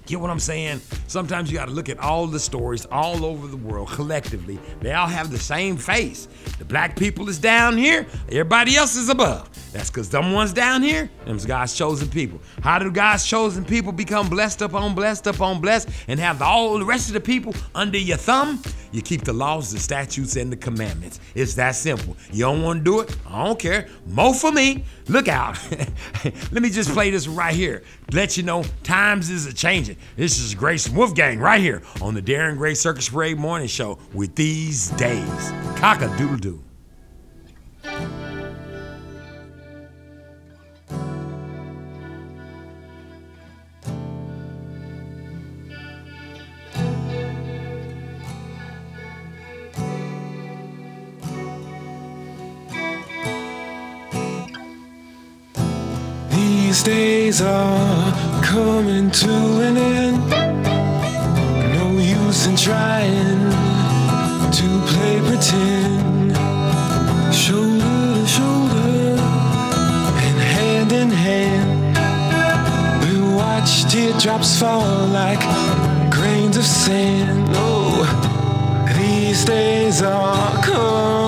Get 0.05 0.19
what 0.19 0.29
I'm 0.29 0.39
saying? 0.39 0.81
Sometimes 1.07 1.51
you 1.51 1.57
got 1.57 1.65
to 1.65 1.71
look 1.71 1.89
at 1.89 1.99
all 1.99 2.27
the 2.27 2.39
stories 2.39 2.85
all 2.91 3.23
over 3.23 3.47
the 3.47 3.57
world 3.57 3.89
collectively. 3.89 4.59
They 4.79 4.93
all 4.93 5.07
have 5.07 5.31
the 5.31 5.39
same 5.39 5.77
face. 5.77 6.27
The 6.57 6.65
black 6.65 6.97
people 6.97 7.29
is 7.29 7.37
down 7.37 7.77
here, 7.77 8.05
everybody 8.29 8.75
else 8.75 8.95
is 8.95 9.09
above. 9.09 9.49
That's 9.71 9.89
because 9.89 10.09
them 10.09 10.33
ones 10.33 10.53
down 10.53 10.81
here, 10.81 11.09
them's 11.25 11.45
God's 11.45 11.77
chosen 11.77 12.09
people. 12.09 12.41
How 12.61 12.79
do 12.79 12.91
God's 12.91 13.25
chosen 13.25 13.63
people 13.63 13.91
become 13.91 14.27
blessed 14.27 14.61
upon 14.61 14.95
blessed 14.95 15.27
upon 15.27 15.61
blessed 15.61 15.89
and 16.07 16.19
have 16.19 16.41
all 16.41 16.77
the 16.77 16.85
rest 16.85 17.07
of 17.07 17.13
the 17.13 17.21
people 17.21 17.53
under 17.73 17.97
your 17.97 18.17
thumb? 18.17 18.61
You 18.91 19.01
keep 19.01 19.23
the 19.23 19.31
laws, 19.31 19.71
the 19.71 19.79
statutes, 19.79 20.35
and 20.35 20.51
the 20.51 20.57
commandments. 20.57 21.21
It's 21.33 21.53
that 21.55 21.75
simple. 21.75 22.17
You 22.31 22.43
don't 22.43 22.61
want 22.61 22.79
to 22.79 22.83
do 22.83 22.99
it? 22.99 23.15
I 23.29 23.45
don't 23.45 23.57
care. 23.57 23.87
Mo 24.07 24.33
for 24.33 24.51
me. 24.51 24.83
Look 25.07 25.29
out. 25.29 25.57
Let 26.51 26.61
me 26.61 26.69
just 26.69 26.91
play 26.91 27.09
this 27.09 27.27
right 27.27 27.55
here. 27.55 27.83
Let 28.11 28.35
you 28.35 28.43
know 28.43 28.65
times 28.83 29.29
is 29.29 29.45
a 29.45 29.53
changing. 29.53 29.90
This 30.15 30.39
is 30.39 30.55
Grace 30.55 30.87
and 30.87 30.95
Wolfgang 30.95 31.39
right 31.39 31.61
here 31.61 31.81
on 32.01 32.13
the 32.13 32.21
Darren 32.21 32.57
Gray 32.57 32.73
Circus 32.73 33.09
Parade 33.09 33.37
Morning 33.37 33.67
Show 33.67 33.97
with 34.13 34.35
these 34.35 34.89
days. 34.91 35.51
Cock 35.77 36.01
a 36.01 36.15
doodle 36.17 36.37
doo. 36.37 36.63
These 56.29 56.83
days 56.83 57.41
are 57.41 58.20
coming 58.51 59.09
to 59.09 59.33
an 59.67 59.77
end. 59.77 60.29
No 61.77 61.85
use 61.97 62.47
in 62.47 62.55
trying 62.57 63.39
to 64.59 64.67
play 64.91 65.15
pretend. 65.27 66.35
Shoulder 67.33 67.99
to 68.19 68.27
shoulder 68.27 69.15
and 70.27 70.37
hand 70.55 70.91
in 70.91 71.09
hand. 71.09 71.69
We 73.03 73.13
watch 73.39 73.85
teardrops 73.89 74.59
fall 74.59 75.07
like 75.21 75.43
grains 76.11 76.57
of 76.57 76.65
sand. 76.65 77.47
Oh, 77.53 78.03
these 78.97 79.45
days 79.45 80.01
are 80.01 80.61
coming, 80.61 81.20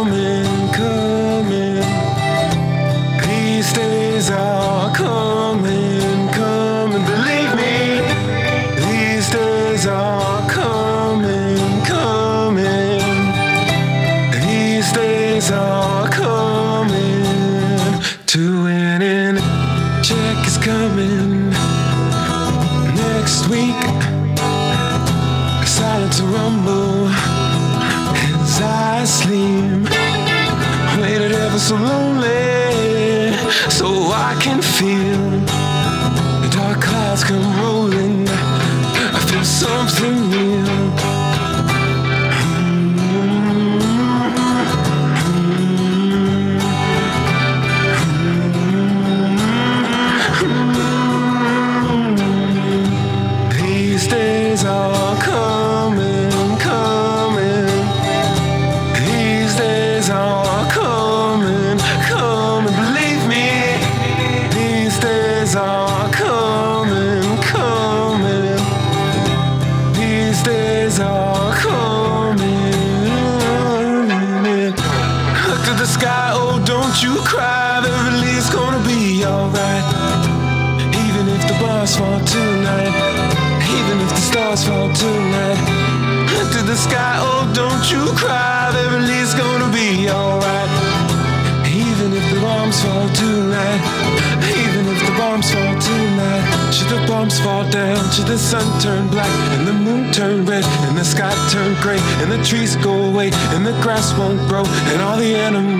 trees 102.43 102.75
go 102.77 102.93
away 103.03 103.31
and 103.55 103.65
the 103.65 103.71
grass 103.81 104.17
won't 104.17 104.39
grow 104.49 104.63
and 104.91 105.01
all 105.01 105.17
the 105.17 105.35
animals 105.35 105.72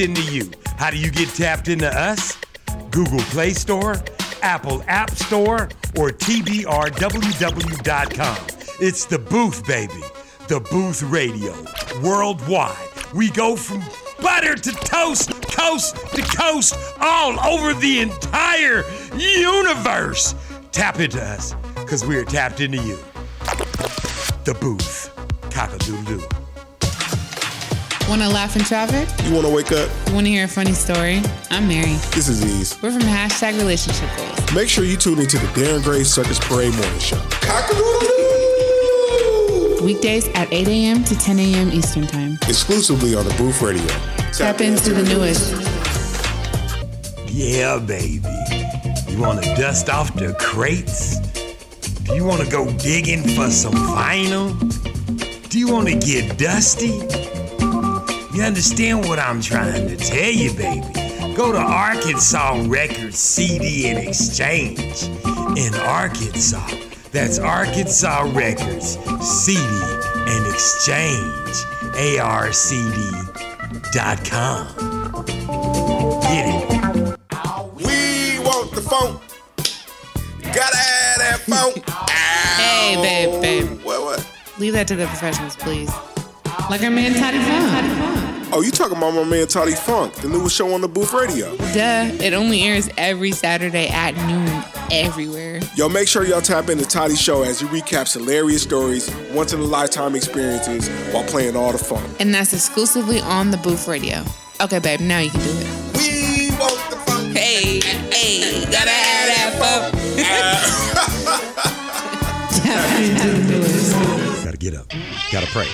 into 0.00 0.22
you. 0.32 0.50
How 0.76 0.90
do 0.90 0.96
you 0.96 1.10
get 1.10 1.28
tapped 1.28 1.68
into 1.68 1.86
us? 1.88 2.36
Google 2.90 3.20
Play 3.30 3.50
Store, 3.50 4.02
Apple 4.42 4.82
App 4.88 5.10
Store, 5.10 5.68
or 5.96 6.10
TBRWW.com. 6.10 6.76
It's 8.80 9.04
the 9.04 9.18
Booth, 9.18 9.64
baby. 9.66 10.02
The 10.48 10.58
Booth 10.60 11.02
Radio, 11.04 11.54
worldwide. 12.02 12.76
We 13.14 13.30
go 13.30 13.54
from 13.54 13.84
butter 14.20 14.56
to 14.56 14.72
toast, 14.72 15.30
coast 15.52 15.96
to 16.14 16.22
coast, 16.22 16.74
all 17.00 17.38
over 17.46 17.72
the 17.74 18.00
entire 18.00 18.82
universe. 19.16 20.34
Tap 20.72 20.98
into 20.98 21.22
us, 21.22 21.54
because 21.76 22.04
we're 22.04 22.24
tapped 22.24 22.60
into 22.60 22.78
you. 22.78 22.98
The 24.44 24.56
Booth, 24.60 25.10
cock-a-doodle-doo. 25.50 26.39
Want 28.10 28.22
to 28.22 28.28
laugh 28.28 28.56
in 28.56 28.62
traffic? 28.62 29.08
You 29.24 29.32
want 29.32 29.46
to 29.46 29.52
wake 29.54 29.70
up? 29.70 29.88
You 30.08 30.14
want 30.14 30.26
to 30.26 30.32
hear 30.32 30.46
a 30.46 30.48
funny 30.48 30.72
story? 30.72 31.22
I'm 31.48 31.68
Mary. 31.68 31.92
This 32.10 32.26
is 32.26 32.44
Ease. 32.44 32.76
We're 32.82 32.90
from 32.90 33.02
hashtag 33.02 33.56
relationship 33.56 34.10
goals. 34.16 34.52
Make 34.52 34.68
sure 34.68 34.82
you 34.82 34.96
tune 34.96 35.20
into 35.20 35.38
the 35.38 35.46
Darren 35.48 35.80
Gray 35.80 36.02
Circus 36.02 36.40
Parade 36.40 36.74
Morning 36.74 36.98
Show. 36.98 37.18
Cock-a-doodle-doo! 37.40 39.84
Weekdays 39.84 40.26
at 40.30 40.52
8 40.52 40.66
a.m. 40.66 41.04
to 41.04 41.16
10 41.16 41.38
a.m. 41.38 41.70
Eastern 41.70 42.08
Time. 42.08 42.36
Exclusively 42.48 43.14
on 43.14 43.28
the 43.28 43.34
Booth 43.34 43.62
Radio. 43.62 43.86
Tap 44.32 44.60
into 44.60 44.92
the 44.92 45.04
newest. 45.04 45.52
Yeah, 47.28 47.78
baby. 47.78 48.26
You 49.08 49.20
want 49.20 49.40
to 49.44 49.54
dust 49.54 49.88
off 49.88 50.12
the 50.16 50.34
crates? 50.40 51.20
Do 52.00 52.16
you 52.16 52.24
want 52.24 52.42
to 52.42 52.50
go 52.50 52.68
digging 52.78 53.22
for 53.22 53.50
some 53.50 53.74
vinyl? 53.74 54.58
Do 55.48 55.60
you 55.60 55.68
want 55.72 55.86
to 55.86 55.94
get 55.94 56.38
dusty? 56.38 56.98
You 58.40 58.46
understand 58.46 59.04
what 59.06 59.18
I'm 59.18 59.42
trying 59.42 59.86
to 59.88 59.96
tell 59.98 60.30
you, 60.30 60.54
baby? 60.54 60.80
Go 61.34 61.52
to 61.52 61.58
Arkansas 61.58 62.64
Records 62.68 63.18
CD 63.18 63.90
and 63.90 63.98
Exchange 63.98 65.02
in 65.58 65.74
Arkansas. 65.74 66.66
That's 67.12 67.38
Arkansas 67.38 68.32
Records 68.32 68.96
CD 69.20 69.60
and 69.60 70.46
Exchange. 70.46 71.66
ARCD.com. 72.00 72.76
Get 76.22 76.46
it. 76.48 76.64
We 77.76 78.38
want 78.42 78.72
the 78.72 78.80
funk. 78.80 79.20
Gotta 80.44 80.78
have 80.78 81.18
that 81.18 81.40
funk. 81.46 81.84
Hey, 82.56 82.96
babe, 83.02 83.42
babe. 83.42 83.84
What, 83.84 84.00
what? 84.00 84.26
Leave 84.58 84.72
that 84.72 84.88
to 84.88 84.96
the 84.96 85.06
professionals, 85.08 85.56
please. 85.56 85.92
Like 86.70 86.82
our 86.82 86.90
man 86.90 87.12
Toddy 87.12 87.38
Funk. 87.38 88.19
Oh, 88.52 88.62
you 88.62 88.72
talking 88.72 88.96
about 88.96 89.14
my 89.14 89.22
man 89.22 89.46
Toddy 89.46 89.74
Funk, 89.74 90.12
the 90.14 90.28
newest 90.28 90.56
show 90.56 90.74
on 90.74 90.80
the 90.80 90.88
Booth 90.88 91.12
Radio. 91.12 91.56
Duh. 91.56 92.10
It 92.20 92.32
only 92.32 92.62
airs 92.62 92.88
every 92.98 93.30
Saturday 93.30 93.86
at 93.88 94.16
noon 94.26 94.64
everywhere. 94.90 95.60
Yo, 95.76 95.88
make 95.88 96.08
sure 96.08 96.24
y'all 96.24 96.40
tap 96.40 96.68
into 96.68 96.84
Toddy's 96.84 97.20
show 97.20 97.44
as 97.44 97.60
he 97.60 97.66
recaps 97.68 98.12
hilarious 98.12 98.62
stories, 98.62 99.08
once 99.32 99.52
in 99.52 99.60
a 99.60 99.64
lifetime 99.64 100.16
experiences 100.16 100.88
while 101.12 101.22
playing 101.24 101.54
all 101.54 101.70
the 101.70 101.78
fun. 101.78 102.02
And 102.18 102.34
that's 102.34 102.52
exclusively 102.52 103.20
on 103.20 103.52
the 103.52 103.56
Booth 103.58 103.86
Radio. 103.86 104.24
Okay, 104.60 104.80
babe, 104.80 104.98
now 105.00 105.20
you 105.20 105.30
can 105.30 105.40
do 105.40 105.50
it. 105.50 105.96
We 105.96 106.50
want 106.58 106.90
the 106.90 106.96
funk. 107.06 107.36
Hey, 107.36 107.80
hey, 108.10 108.64
gotta 108.64 108.90
have 108.90 109.28
that 109.28 109.90
funk. 109.92 109.94
Gotta 114.44 114.56
get 114.56 114.74
up. 114.74 114.86
Gotta 115.30 115.46
pray. 115.46 115.68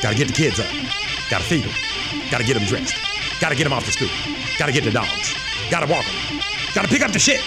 Gotta 0.00 0.16
get 0.16 0.28
the 0.28 0.32
kids 0.32 0.60
up. 0.60 0.66
Gotta 1.30 1.44
feed 1.44 1.64
them. 1.64 1.72
Gotta 2.30 2.44
get 2.44 2.54
them 2.54 2.64
dressed. 2.64 2.94
Gotta 3.40 3.54
get 3.54 3.64
them 3.64 3.72
off 3.72 3.84
to 3.84 3.92
school. 3.92 4.08
Gotta 4.58 4.72
get 4.72 4.84
the 4.84 4.90
dogs. 4.90 5.34
Gotta 5.70 5.86
walk 5.86 6.04
them. 6.04 6.40
Gotta 6.74 6.88
pick 6.88 7.02
up 7.02 7.12
the 7.12 7.18
shit. 7.18 7.40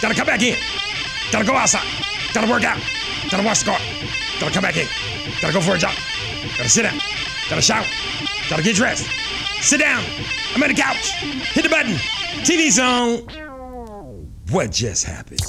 Gotta 0.00 0.14
come 0.14 0.26
back 0.26 0.42
in. 0.42 0.56
Gotta 1.32 1.44
go 1.44 1.54
outside. 1.54 1.86
Gotta 2.32 2.50
work 2.50 2.64
out. 2.64 2.80
Gotta 3.30 3.42
wash 3.42 3.60
the 3.60 3.70
car. 3.70 3.80
Gotta 4.40 4.52
come 4.52 4.62
back 4.62 4.76
in. 4.76 4.86
Gotta 5.40 5.52
go 5.52 5.60
for 5.60 5.74
a 5.74 5.78
jog. 5.78 5.94
Gotta 6.56 6.68
sit 6.68 6.82
down. 6.82 6.98
Gotta 7.50 7.62
shower. 7.62 7.84
Gotta 8.48 8.62
get 8.62 8.76
dressed. 8.76 9.06
Sit 9.62 9.80
down. 9.80 10.04
I'm 10.54 10.62
at 10.62 10.68
the 10.68 10.74
couch. 10.74 11.12
Hit 11.54 11.62
the 11.64 11.68
button. 11.68 11.94
TV's 12.44 12.78
on. 12.78 13.26
What 14.50 14.70
just 14.70 15.04
happened? 15.04 15.40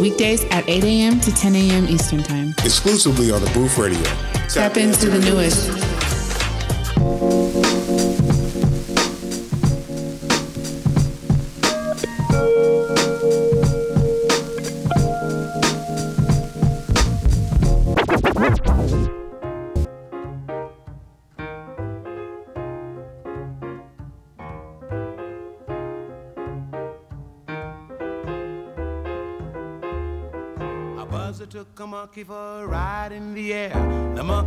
Weekdays 0.00 0.44
at 0.52 0.68
8 0.68 0.84
a.m. 0.84 1.18
to 1.20 1.34
10 1.34 1.56
a.m. 1.56 1.88
Eastern 1.88 2.22
Time. 2.22 2.54
Exclusively 2.64 3.32
on 3.32 3.42
the 3.42 3.50
Booth 3.50 3.76
Radio. 3.78 4.00
Tap 4.48 4.76
into 4.76 5.10
the 5.10 5.18
newest. 5.18 5.83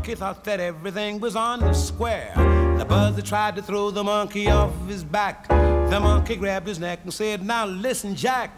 Monkey 0.08 0.20
thought 0.20 0.44
that 0.46 0.62
everything 0.62 1.20
was 1.20 1.36
on 1.36 1.60
the 1.60 1.74
square. 1.74 2.32
The 2.78 2.86
buzzer 2.86 3.22
tried 3.22 3.58
to 3.58 3.62
throw 3.62 3.92
the 3.92 4.06
monkey 4.06 4.50
off 4.50 4.72
his 4.88 5.04
back. 5.04 5.50
The 5.50 6.00
monkey 6.00 6.38
grabbed 6.38 6.66
his 6.66 6.80
neck 6.80 7.00
and 7.04 7.14
said, 7.14 7.46
Now 7.46 7.66
listen, 7.66 8.16
Jack. 8.16 8.54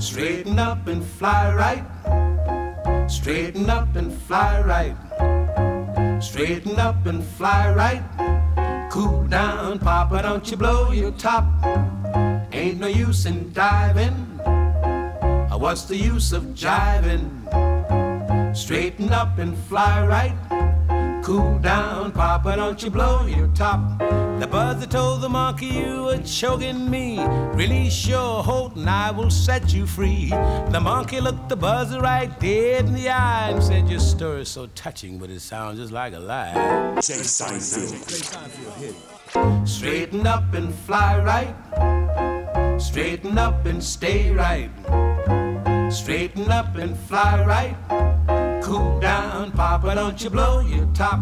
Straighten 0.00 0.60
up 0.60 0.86
and 0.86 1.04
fly 1.04 1.52
right. 1.52 3.10
Straighten 3.10 3.68
up 3.68 3.96
and 3.96 4.12
fly 4.12 4.60
right. 4.60 6.22
Straighten 6.22 6.78
up 6.78 7.04
and 7.04 7.24
fly 7.24 7.74
right. 7.74 8.88
Cool 8.92 9.24
down, 9.24 9.80
Papa, 9.80 10.22
don't 10.22 10.48
you 10.48 10.56
blow 10.56 10.92
your 10.92 11.10
top. 11.10 11.46
Ain't 12.52 12.78
no 12.78 12.86
use 12.86 13.26
in 13.26 13.52
diving. 13.52 14.14
What's 15.60 15.82
the 15.82 15.96
use 15.96 16.32
of 16.32 16.42
jiving? 16.54 17.79
Straighten 18.52 19.12
up 19.12 19.38
and 19.38 19.56
fly 19.56 20.06
right. 20.06 20.34
Cool 21.22 21.58
down, 21.58 22.10
Papa, 22.12 22.56
don't 22.56 22.82
you 22.82 22.90
blow 22.90 23.26
your 23.26 23.48
top. 23.48 23.98
The 24.40 24.46
buzzer 24.46 24.86
told 24.86 25.20
the 25.20 25.28
monkey 25.28 25.66
you 25.66 26.04
were 26.04 26.18
choking 26.18 26.90
me. 26.90 27.22
Really 27.52 27.90
sure, 27.90 28.42
Holton, 28.42 28.88
I 28.88 29.10
will 29.10 29.30
set 29.30 29.72
you 29.72 29.86
free. 29.86 30.30
The 30.30 30.80
monkey 30.82 31.20
looked 31.20 31.48
the 31.48 31.56
buzzer 31.56 32.00
right 32.00 32.40
dead 32.40 32.86
in 32.86 32.94
the 32.94 33.10
eye 33.10 33.50
and 33.50 33.62
said, 33.62 33.88
Your 33.88 34.00
story's 34.00 34.48
so 34.48 34.66
touching, 34.74 35.18
but 35.18 35.30
it 35.30 35.40
sounds 35.40 35.78
just 35.78 35.92
like 35.92 36.14
a 36.14 36.18
lie. 36.18 36.54
Jay 37.02 37.20
Seinfeld. 37.20 37.94
Straighten 39.68 40.26
up 40.26 40.54
and 40.54 40.74
fly 40.74 41.20
right. 41.20 42.80
Straighten 42.80 43.38
up 43.38 43.66
and 43.66 43.84
stay 43.84 44.32
right. 44.32 44.70
Straighten 45.92 46.50
up 46.50 46.74
and 46.76 46.98
fly 46.98 47.44
right. 47.44 48.39
Cool 48.62 49.00
down, 49.00 49.52
Papa, 49.52 49.94
don't 49.94 50.22
you 50.22 50.30
blow 50.30 50.60
your 50.60 50.86
top. 50.94 51.18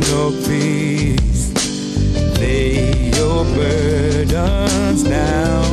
no 0.00 0.30
peace. 0.46 1.52
Lay 2.38 3.10
your 3.16 3.44
burdens 3.54 5.02
down. 5.04 5.65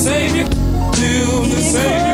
Savior, 0.00 0.46
still 0.94 1.42
the 1.42 1.60
Savior. 1.60 2.09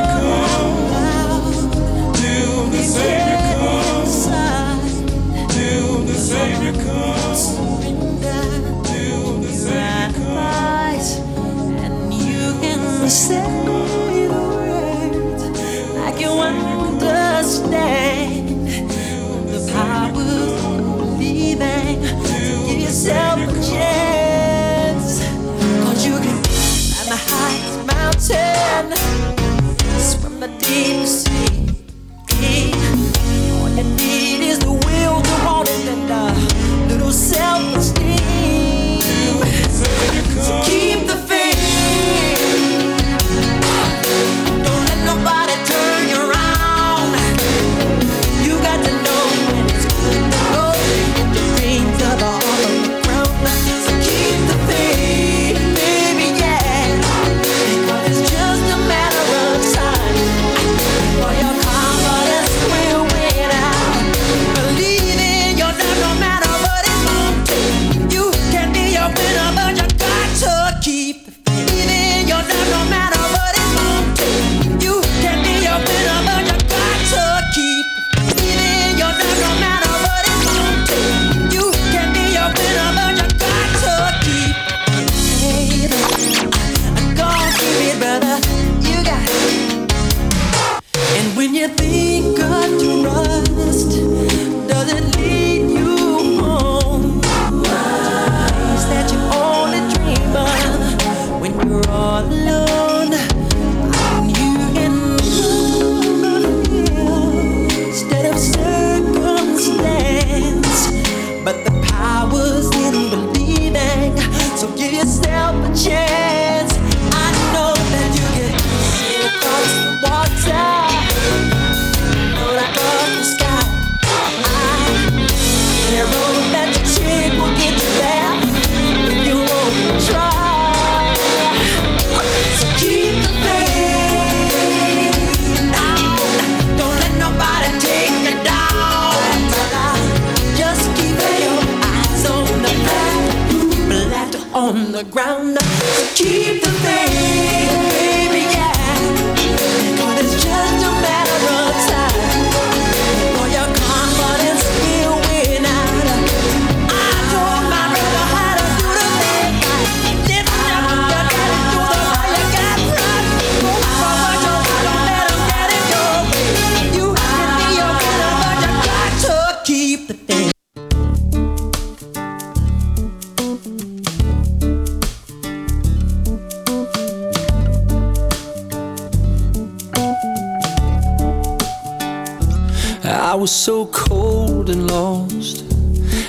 I 183.37 183.39
was 183.39 183.53
so 183.53 183.85
cold 183.89 184.71
and 184.71 184.91
lost, 184.91 185.61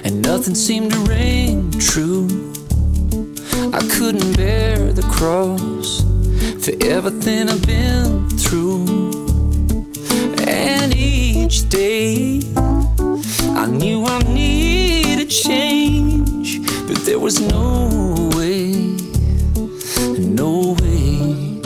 and 0.03 0.21
nothing 0.21 0.53
seemed 0.53 0.91
to 0.91 0.99
ring 1.09 1.71
true. 1.79 2.27
I 3.71 3.79
couldn't 3.95 4.35
bear 4.35 4.91
the 4.91 5.03
cross 5.03 6.01
for 6.65 6.73
everything 6.85 7.47
I've 7.47 7.65
been 7.65 8.27
through. 8.31 8.85
And 10.49 10.93
each 10.97 11.69
day 11.69 12.41
I 13.55 13.67
knew 13.67 14.03
I 14.03 14.19
needed 14.23 15.29
change, 15.29 16.59
but 16.87 16.97
there 17.05 17.19
was 17.19 17.39
no 17.39 18.29
way, 18.35 18.73
no 20.19 20.75
way. 20.81 21.61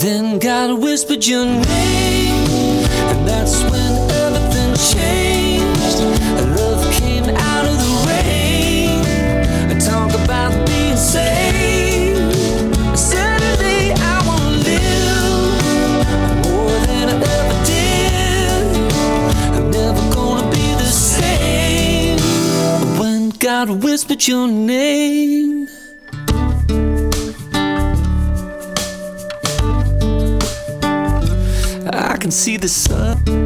Then 0.00 0.38
God 0.38 0.80
whispered 0.80 1.26
your 1.26 1.44
name, 1.44 2.86
and 3.10 3.28
that's 3.28 3.62
when. 3.64 3.83
When 23.66 23.80
whispered 23.80 24.28
your 24.28 24.46
name. 24.46 25.68
I 31.90 32.18
can 32.20 32.30
see 32.30 32.58
the 32.58 32.68
sun. 32.68 33.43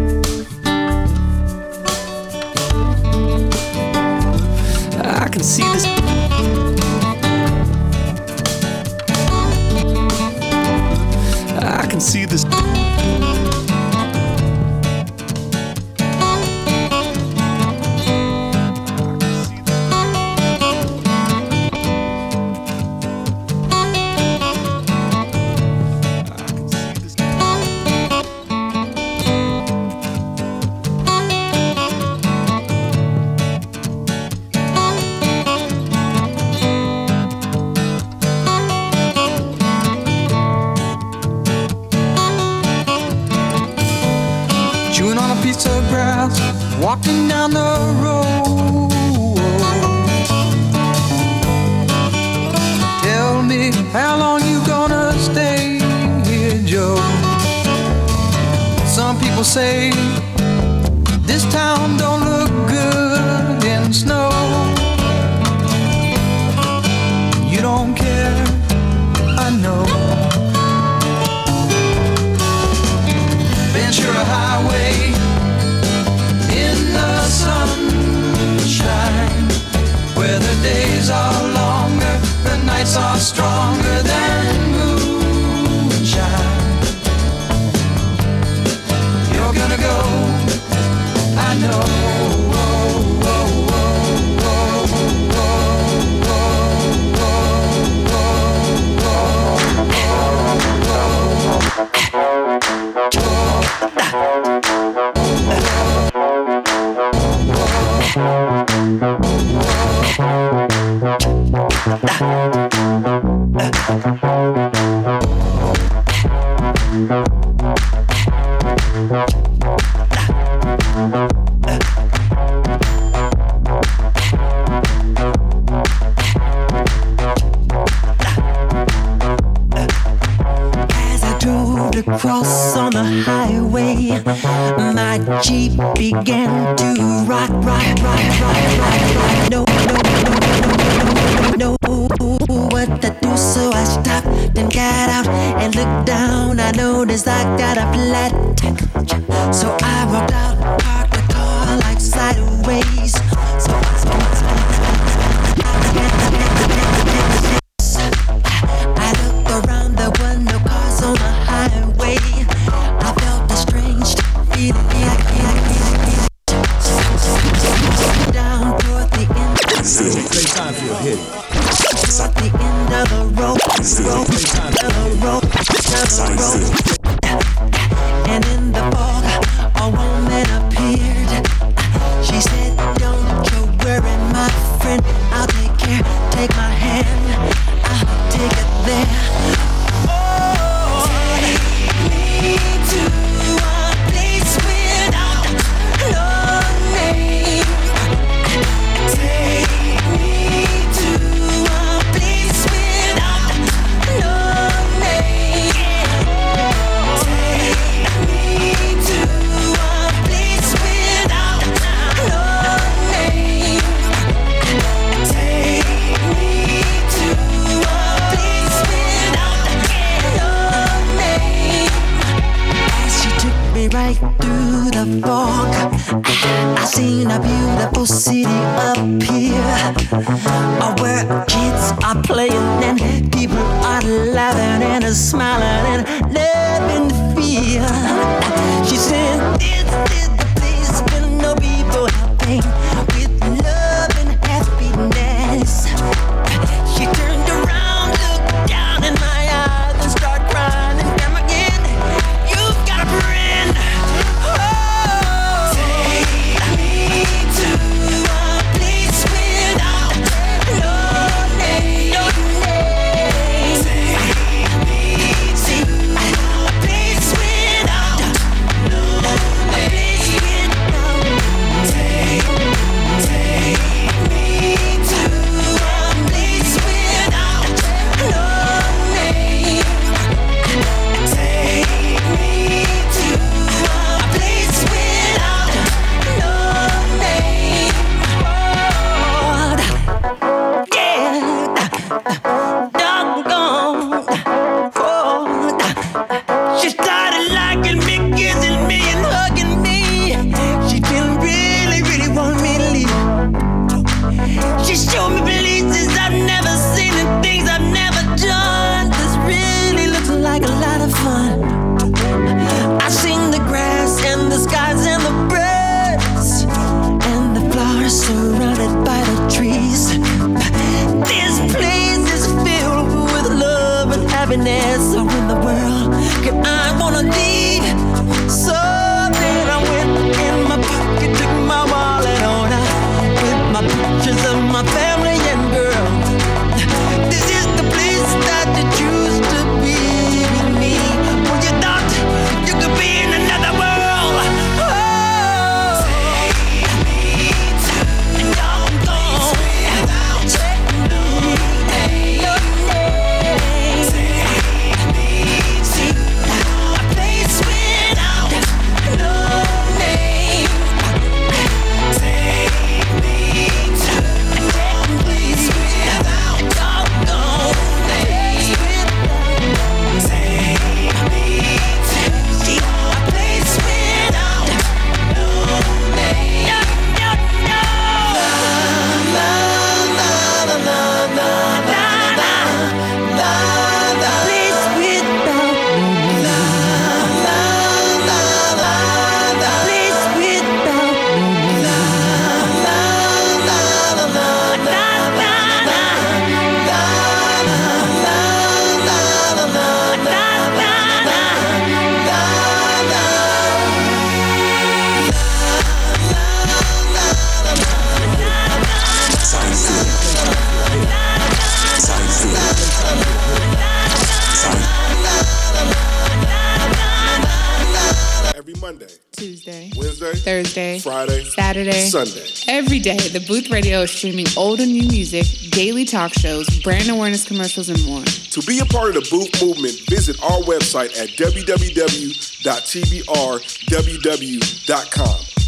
Sunday. 422.09 422.47
Every 422.67 422.99
day, 422.99 423.17
the 423.17 423.41
Booth 423.41 423.71
Radio 423.71 424.03
is 424.03 424.11
streaming 424.11 424.47
old 424.57 424.81
and 424.81 424.93
new 424.93 425.07
music, 425.09 425.47
daily 425.71 426.05
talk 426.05 426.33
shows, 426.33 426.69
brand 426.81 427.09
awareness 427.09 427.47
commercials, 427.47 427.89
and 427.89 428.05
more. 428.05 428.25
To 428.25 428.63
be 428.63 428.81
a 428.81 428.85
part 428.87 429.17
of 429.17 429.23
the 429.23 429.29
Booth 429.31 429.63
movement, 429.63 429.95
visit 430.09 430.43
our 430.43 430.61
website 430.63 431.17
at 431.21 431.29
www.tbrww.com 431.37 432.19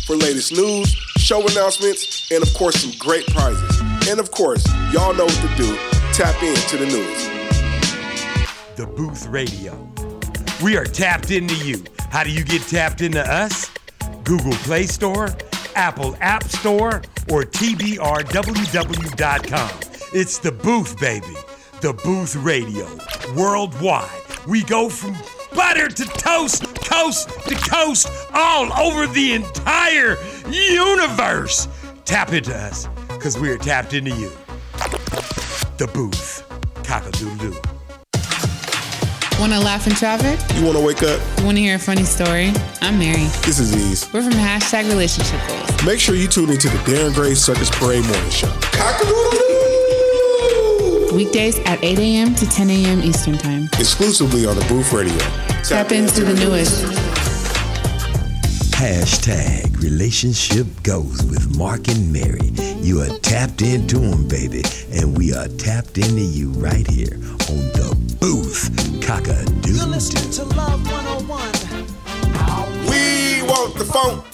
for 0.07 0.17
latest 0.17 0.53
news, 0.53 0.89
show 1.19 1.41
announcements, 1.47 2.31
and 2.33 2.43
of 2.43 2.53
course, 2.55 2.77
some 2.83 2.93
great 2.99 3.27
prizes. 3.29 3.81
And 4.09 4.19
of 4.19 4.31
course, 4.31 4.67
y'all 4.93 5.15
know 5.15 5.27
what 5.27 5.41
to 5.41 5.55
do. 5.57 5.77
Tap 6.13 6.43
into 6.43 6.77
the 6.79 6.87
news. 6.87 7.29
The 8.77 8.87
Booth 8.87 9.27
Radio. 9.27 9.89
We 10.63 10.77
are 10.77 10.85
tapped 10.85 11.31
into 11.31 11.55
you. 11.65 11.85
How 12.11 12.25
do 12.25 12.31
you 12.31 12.45
get 12.45 12.63
tapped 12.63 13.01
into 13.01 13.21
us? 13.21 13.71
Google 14.25 14.53
Play 14.65 14.87
Store, 14.87 15.29
Apple 15.75 16.17
App 16.21 16.45
Store, 16.45 17.03
or 17.31 17.45
TBRWW.com. 17.45 19.71
It's 20.13 20.39
the 20.39 20.53
Booth, 20.53 21.01
baby. 21.01 21.35
The 21.81 21.93
Booth 21.93 22.37
Radio. 22.37 22.87
Worldwide. 23.37 24.09
We 24.47 24.63
go 24.65 24.89
from 24.89 25.17
butter 25.55 25.89
to 25.89 26.05
toast, 26.05 26.65
coast 26.85 27.29
to 27.47 27.55
coast, 27.55 28.09
all 28.35 28.73
over 28.81 29.07
the 29.07 29.35
entire 29.35 30.17
universe. 30.49 31.69
Tap 32.05 32.33
into 32.33 32.57
us, 32.57 32.89
because 33.09 33.39
we 33.39 33.51
are 33.51 33.59
tapped 33.59 33.95
into 33.95 34.11
you. 34.17 34.33
The 35.79 35.87
Booth. 35.93 36.45
Cock-a-doodle-doo. 36.85 37.55
Want 39.41 39.55
to 39.55 39.59
laugh 39.59 39.87
in 39.87 39.95
traffic? 39.95 40.39
You 40.59 40.67
want 40.67 40.77
to 40.77 40.85
wake 40.85 41.03
up? 41.03 41.19
You 41.39 41.47
want 41.47 41.57
to 41.57 41.63
hear 41.63 41.77
a 41.77 41.79
funny 41.79 42.05
story? 42.05 42.53
I'm 42.83 42.99
Mary. 42.99 43.25
This 43.41 43.59
is 43.59 43.75
Ease. 43.75 44.13
We're 44.13 44.23
from 44.23 44.35
hashtag 44.35 44.87
relationship 44.87 45.41
goals. 45.49 45.83
Make 45.83 45.99
sure 45.99 46.15
you 46.15 46.29
tune 46.29 46.51
into 46.51 46.69
the 46.69 46.77
Darren 46.81 47.15
Gray 47.15 47.35
Circus 47.35 47.71
Parade 47.71 48.05
Morning 48.05 48.31
Show. 48.31 48.53
Weekdays 51.17 51.59
at 51.61 51.83
8 51.83 51.99
a.m. 51.99 52.35
to 52.35 52.47
10 52.47 52.69
a.m. 52.69 53.01
Eastern 53.01 53.39
Time. 53.39 53.71
Exclusively 53.79 54.45
on 54.45 54.57
the 54.57 54.65
Booth 54.67 54.93
Radio. 54.93 55.17
Tap 55.63 55.91
into 55.91 56.23
the 56.23 56.35
newest. 56.35 57.10
Hashtag 58.81 59.83
relationship 59.83 60.67
goes 60.83 61.23
with 61.25 61.55
Mark 61.59 61.87
and 61.89 62.11
Mary. 62.11 62.49
You 62.81 63.03
are 63.03 63.19
tapped 63.19 63.61
into 63.61 63.99
them, 63.99 64.27
baby, 64.27 64.63
and 64.91 65.19
we 65.19 65.35
are 65.35 65.49
tapped 65.49 65.99
into 65.99 66.23
you 66.23 66.49
right 66.53 66.87
here 66.89 67.13
on 67.13 67.59
the 67.77 67.95
booth. 68.19 68.71
Cock 69.07 69.29
a 69.29 69.45
You're 69.69 69.87
listening 69.87 70.31
to 70.33 70.45
Love 70.57 70.83
101. 70.91 71.53
We 72.89 73.43
want 73.47 73.77
the 73.77 73.85
phone. 73.85 74.25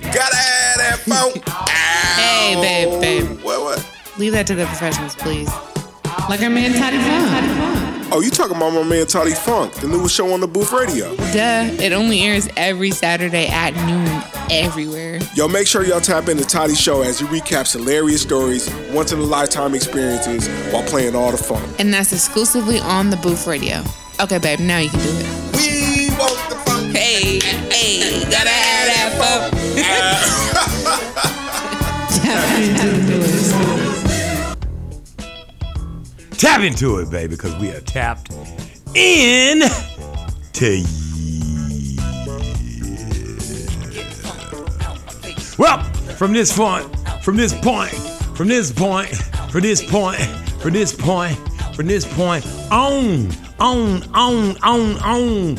Gotta 0.00 0.36
have 0.36 0.78
that 0.78 1.00
phone. 1.04 1.42
Hey, 2.16 2.54
babe, 2.54 3.02
babe. 3.02 3.44
What, 3.44 3.60
what? 3.60 4.18
Leave 4.18 4.32
that 4.32 4.46
to 4.46 4.54
the 4.54 4.64
professionals, 4.64 5.14
please. 5.14 5.50
Like 6.30 6.40
our 6.40 6.48
man 6.48 6.72
Toddy 6.72 6.96
Funk. 6.96 7.85
Oh, 8.12 8.20
you 8.20 8.30
talking 8.30 8.56
about 8.56 8.72
my 8.72 8.84
man 8.84 9.04
Toddy 9.06 9.34
Funk, 9.34 9.72
the 9.74 9.88
newest 9.88 10.14
show 10.14 10.32
on 10.32 10.38
the 10.40 10.46
Booth 10.46 10.72
Radio. 10.72 11.16
Duh. 11.16 11.68
It 11.82 11.92
only 11.92 12.22
airs 12.22 12.48
every 12.56 12.92
Saturday 12.92 13.48
at 13.48 13.74
noon 13.84 14.22
everywhere. 14.50 15.18
Yo, 15.34 15.48
make 15.48 15.66
sure 15.66 15.84
y'all 15.84 16.00
tap 16.00 16.28
into 16.28 16.44
Toddy's 16.44 16.80
show 16.80 17.02
as 17.02 17.18
he 17.18 17.26
recaps 17.26 17.72
hilarious 17.72 18.22
stories, 18.22 18.72
once 18.92 19.10
in 19.10 19.18
a 19.18 19.22
lifetime 19.22 19.74
experiences 19.74 20.46
while 20.72 20.84
playing 20.84 21.16
all 21.16 21.32
the 21.32 21.36
fun. 21.36 21.68
And 21.80 21.92
that's 21.92 22.12
exclusively 22.12 22.78
on 22.78 23.10
the 23.10 23.16
Booth 23.16 23.44
Radio. 23.46 23.82
Okay, 24.20 24.38
babe, 24.38 24.60
now 24.60 24.78
you 24.78 24.90
can 24.90 25.00
do 25.00 25.08
it. 25.08 25.26
We 25.56 26.10
want 26.16 26.38
the 26.48 26.54
fun. 26.64 26.94
Hey, 26.94 27.40
hey, 27.70 28.22
gotta 28.30 28.48
have 28.48 29.18
that 29.18 29.26
Tap 36.38 36.60
into 36.60 36.98
it, 36.98 37.10
baby, 37.10 37.28
because 37.34 37.56
we 37.56 37.70
are 37.70 37.80
tapped 37.80 38.30
in 38.94 39.62
to 40.52 40.76
you. 40.76 40.86
Well, 45.58 45.82
from 46.16 46.34
this 46.34 46.54
point, 46.54 46.84
from 47.22 47.36
this 47.36 47.54
point, 47.54 47.92
from 48.36 48.48
this 48.48 48.70
point, 48.70 49.16
from 49.50 49.62
this 49.62 49.82
point, 49.82 50.18
from 50.60 50.72
this 50.74 50.94
point, 50.94 51.38
from 51.74 51.86
this 51.86 52.04
point, 52.04 52.46
on, 52.70 53.30
on, 53.58 54.02
on, 54.12 54.56
on, 54.62 54.96
on, 55.02 55.58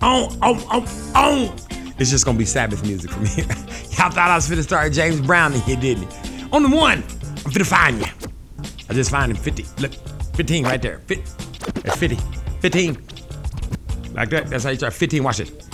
on, 0.00 0.42
on, 0.42 0.62
on, 0.70 0.88
on. 1.14 1.56
It's 1.98 2.10
just 2.10 2.24
gonna 2.24 2.38
be 2.38 2.46
Sabbath 2.46 2.82
music 2.82 3.10
from 3.10 3.26
here. 3.26 3.44
Y'all 3.98 4.10
thought 4.10 4.30
I 4.30 4.36
was 4.36 4.48
finna 4.48 4.62
start 4.62 4.90
James 4.94 5.20
Brown 5.20 5.52
in 5.52 5.60
here, 5.60 5.76
didn't? 5.76 6.10
On 6.50 6.62
the 6.62 6.74
one, 6.74 6.98
I'm 6.98 7.52
finna 7.52 7.66
find 7.66 7.98
you. 7.98 8.06
I 8.88 8.94
just 8.94 9.10
find 9.10 9.30
him 9.30 9.36
50. 9.36 9.66
Look, 9.82 9.92
15 10.34 10.64
right 10.64 10.82
there. 10.82 10.98
Fit, 11.00 11.24
that's 11.82 11.96
50. 11.96 12.16
15. 12.60 12.94
Like 14.14 14.30
that. 14.30 14.48
That's 14.48 14.64
how 14.64 14.70
you 14.70 14.76
charge. 14.76 14.94
15. 14.94 15.22
Watch 15.22 15.40
it. 15.40 15.64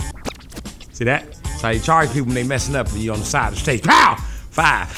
See 0.91 1.05
that? 1.05 1.31
That's 1.43 1.61
how 1.61 1.69
you 1.69 1.79
charge 1.79 2.11
people 2.11 2.27
when 2.27 2.35
they 2.35 2.43
messing 2.43 2.75
up 2.75 2.87
you 2.93 3.11
on 3.11 3.19
the 3.19 3.25
side 3.25 3.49
of 3.49 3.53
the 3.55 3.59
stage. 3.59 3.83
Pow! 3.83 4.15
Five. 4.51 4.89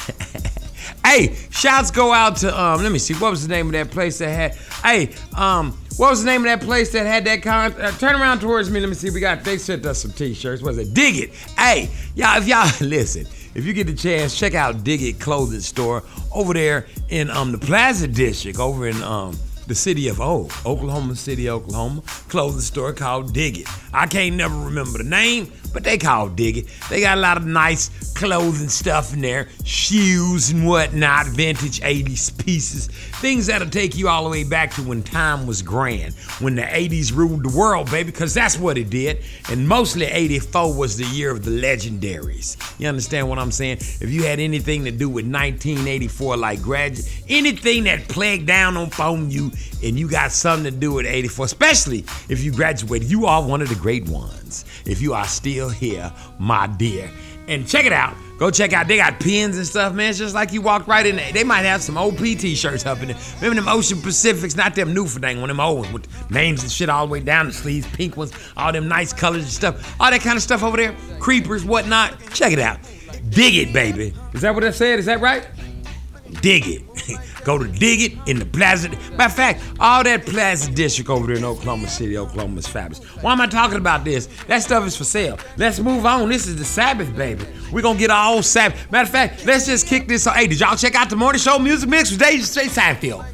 hey, 1.06 1.36
shouts 1.52 1.92
go 1.92 2.12
out 2.12 2.38
to 2.38 2.60
um. 2.60 2.82
Let 2.82 2.92
me 2.92 3.00
see. 3.00 3.14
What 3.14 3.32
was 3.32 3.48
the 3.48 3.54
name 3.54 3.68
of 3.68 3.74
that 3.74 3.92
place 3.92 4.18
that 4.20 4.30
had? 4.30 4.56
Hey, 4.84 5.14
um. 5.38 5.78
What 5.98 6.10
was 6.10 6.24
the 6.24 6.32
name 6.32 6.42
of 6.42 6.46
that 6.46 6.62
place 6.62 6.92
that 6.94 7.06
had 7.06 7.24
that 7.26 7.44
con? 7.44 7.72
Uh, 7.74 7.92
turn 7.92 8.20
around 8.20 8.40
towards 8.40 8.72
me. 8.72 8.80
Let 8.80 8.90
me 8.90 8.96
see. 8.96 9.12
We 9.12 9.20
got. 9.20 9.44
They 9.44 9.58
sent 9.58 9.86
us 9.86 10.02
some 10.02 10.12
T-shirts. 10.12 10.64
Was 10.64 10.78
it 10.78 10.94
Dig 10.94 11.18
It? 11.18 11.34
Hey, 11.58 11.90
y'all. 12.16 12.42
If 12.42 12.48
y'all 12.48 12.70
listen. 12.88 13.28
If 13.56 13.66
you 13.66 13.74
get 13.74 13.86
the 13.86 13.94
chance, 13.94 14.36
check 14.36 14.56
out 14.56 14.84
Dig 14.84 15.04
It 15.04 15.20
Clothing 15.20 15.60
Store 15.60 16.04
over 16.34 16.54
there 16.56 16.88
in 17.10 17.30
um 17.30 17.52
the 17.52 17.60
Plaza 17.60 18.08
District, 18.08 18.60
over 18.60 18.88
in 18.88 19.02
um 19.04 19.38
the 19.68 19.76
city 19.76 20.08
of 20.08 20.20
O, 20.20 20.50
Oklahoma 20.66 21.16
City, 21.16 21.50
Oklahoma. 21.50 22.02
Clothing 22.30 22.62
store 22.62 22.94
called 22.94 23.34
Dig 23.34 23.60
It. 23.60 23.68
I 23.94 24.08
can't 24.08 24.36
never 24.36 24.56
remember 24.56 24.98
the 24.98 25.04
name, 25.04 25.52
but 25.74 25.84
they 25.84 25.98
call 25.98 26.30
Dig 26.30 26.58
It. 26.58 26.68
They 26.90 27.02
got 27.02 27.18
a 27.18 27.22
lot 27.22 27.38
of 27.38 27.46
nice 27.46 27.90
clothing 28.14 28.70
stuff 28.70 29.14
in 29.14 29.22
there, 29.22 29.48
shoes 29.66 30.52
and 30.52 30.68
whatnot, 30.68 31.28
vintage 31.28 31.82
80s 31.82 32.38
pieces, 32.46 32.88
things 33.20 33.48
that'll 33.48 33.70
take 33.70 33.98
you 33.98 34.08
all 34.08 34.24
the 34.24 34.30
way 34.30 34.44
back 34.44 34.72
to 34.76 34.84
when 34.84 35.04
time 35.04 35.48
was 35.48 35.62
grand, 35.62 36.14
when 36.40 36.56
the 36.56 36.62
80s 36.62 37.14
ruled 37.14 37.44
the 37.44 37.58
world, 37.58 37.90
baby, 37.90 38.12
because 38.12 38.34
that's 38.34 38.58
what 38.58 38.78
it 38.78 38.90
did. 38.90 39.24
And 39.50 39.68
mostly 39.68 40.06
84 40.06 40.76
was 40.76 40.98
the 40.98 41.06
year 41.06 41.32
of 41.32 41.44
the 41.44 41.52
legendaries. 41.52 42.58
You 42.80 42.88
understand 42.88 43.28
what 43.28 43.40
I'm 43.40 43.52
saying? 43.52 43.78
If 43.80 44.10
you 44.10 44.24
had 44.24 44.40
anything 44.40 44.86
to 44.86 44.92
do 44.92 45.10
with 45.10 45.26
1984, 45.26 46.38
like 46.38 46.62
graduate, 46.62 47.10
anything 47.30 47.86
that 47.86 48.08
plagued 48.08 48.48
down 48.48 48.78
on 48.78 48.90
phone 48.90 49.32
you 49.32 49.52
and 49.84 50.00
you 50.00 50.10
got 50.10 50.32
something 50.32 50.72
to 50.72 50.78
do 50.78 50.94
with 50.94 51.06
84, 51.06 51.46
especially 51.46 52.00
if 52.30 52.44
you 52.44 52.52
graduated, 52.52 53.10
you 53.10 53.26
are 53.26 53.46
one 53.46 53.62
of 53.62 53.70
the 53.70 53.76
great 53.76 54.08
ones. 54.08 54.66
If 54.86 55.02
you 55.02 55.14
are 55.14 55.26
still 55.26 55.63
here, 55.70 56.12
my 56.40 56.68
dear. 56.68 57.10
And 57.48 57.68
check 57.68 57.86
it 57.86 57.92
out. 57.92 58.16
Go 58.40 58.50
check 58.52 58.74
out. 58.74 58.88
They 58.88 58.98
got 58.98 59.20
pins 59.20 59.58
and 59.58 59.68
stuff, 59.68 59.94
man. 59.94 60.10
It's 60.10 60.20
just 60.20 60.34
like 60.34 60.54
you 60.54 60.62
walked 60.62 60.88
right 60.88 61.06
in. 61.06 61.18
They 61.34 61.44
might 61.44 61.64
have 61.64 61.82
some 61.82 61.98
OP 61.98 62.18
t-shirts 62.18 62.86
up 62.86 63.02
in 63.02 63.10
there. 63.10 63.18
Remember 63.42 63.62
them 63.62 63.68
Ocean 63.68 64.02
Pacifics, 64.02 64.56
not 64.56 64.76
them 64.76 64.94
new 64.94 65.06
for 65.08 65.20
dang 65.20 65.40
one, 65.40 65.50
them 65.50 65.60
old 65.60 65.80
ones 65.80 65.94
with 65.94 66.32
names 66.32 66.64
and 66.64 66.72
shit 66.72 66.90
all 66.90 67.06
the 67.06 67.12
way 67.12 67.20
down 67.20 67.48
the 67.48 67.54
sleeves, 67.54 67.88
pink 67.88 68.18
ones, 68.18 68.34
all 68.56 68.72
them 68.72 68.88
nice 68.88 69.14
colors 69.14 69.44
and 69.44 69.52
stuff. 69.52 69.96
All 70.00 70.10
that 70.10 70.22
kind 70.22 70.38
of 70.38 70.44
stuff 70.44 70.64
over 70.64 70.78
there. 70.78 70.96
Creepers, 71.20 71.66
whatnot. 71.66 72.18
Check 72.34 72.54
it 72.54 72.60
out. 72.60 72.80
Dig 73.30 73.56
it, 73.56 73.74
baby. 73.74 74.14
Is 74.34 74.42
that 74.42 74.54
what 74.56 74.64
I 74.64 74.72
said? 74.72 75.00
Is 75.00 75.06
that 75.06 75.22
right? 75.22 75.48
Dig 76.42 76.68
it. 76.68 76.84
Go 77.44 77.58
to 77.58 77.68
Dig 77.68 78.02
It 78.02 78.30
in 78.30 78.40
the 78.40 78.46
Plaza. 78.46 78.90
Matter 78.90 79.24
of 79.26 79.34
fact, 79.34 79.64
all 79.80 80.04
that 80.04 80.26
Plaza 80.26 80.72
District 80.72 81.10
over 81.10 81.28
there 81.28 81.36
in 81.36 81.44
Oklahoma 81.44 81.88
City, 81.88 82.18
Oklahoma 82.18 82.60
is 82.60 82.68
fabulous. 82.68 83.04
Why 83.22 83.34
am 83.34 83.42
I 83.42 83.48
talking 83.48 83.78
about 83.78 84.06
this? 84.06 84.28
That 84.48 84.64
stuff 84.64 84.86
is 84.88 84.96
for 84.96 85.04
sale. 85.04 85.38
Let's 85.58 85.80
move 85.80 86.06
on. 86.06 86.30
This 86.30 86.48
is 86.48 86.56
the 86.56 86.66
Sabbath, 86.66 87.16
baby. 87.16 87.46
We're 87.72 87.82
gonna 87.82 88.00
get 88.00 88.12
our 88.12 88.36
own 88.36 88.44
Sabbath. 88.44 88.92
Matter 88.92 89.04
of 89.04 89.10
fact, 89.10 89.46
let's 89.46 89.66
just 89.66 89.88
kick 89.88 90.08
this 90.08 90.26
on. 90.28 90.36
Hey, 90.36 90.48
did 90.48 90.60
y'all 90.60 90.76
check 90.76 90.96
out 90.96 91.10
the 91.10 91.16
morning 91.16 91.40
show 91.40 91.60
music 91.60 91.90
mix 91.90 92.12
with 92.12 92.20
Dave 92.20 92.46
Straight 92.46 92.70
Seinfeld? 92.70 93.26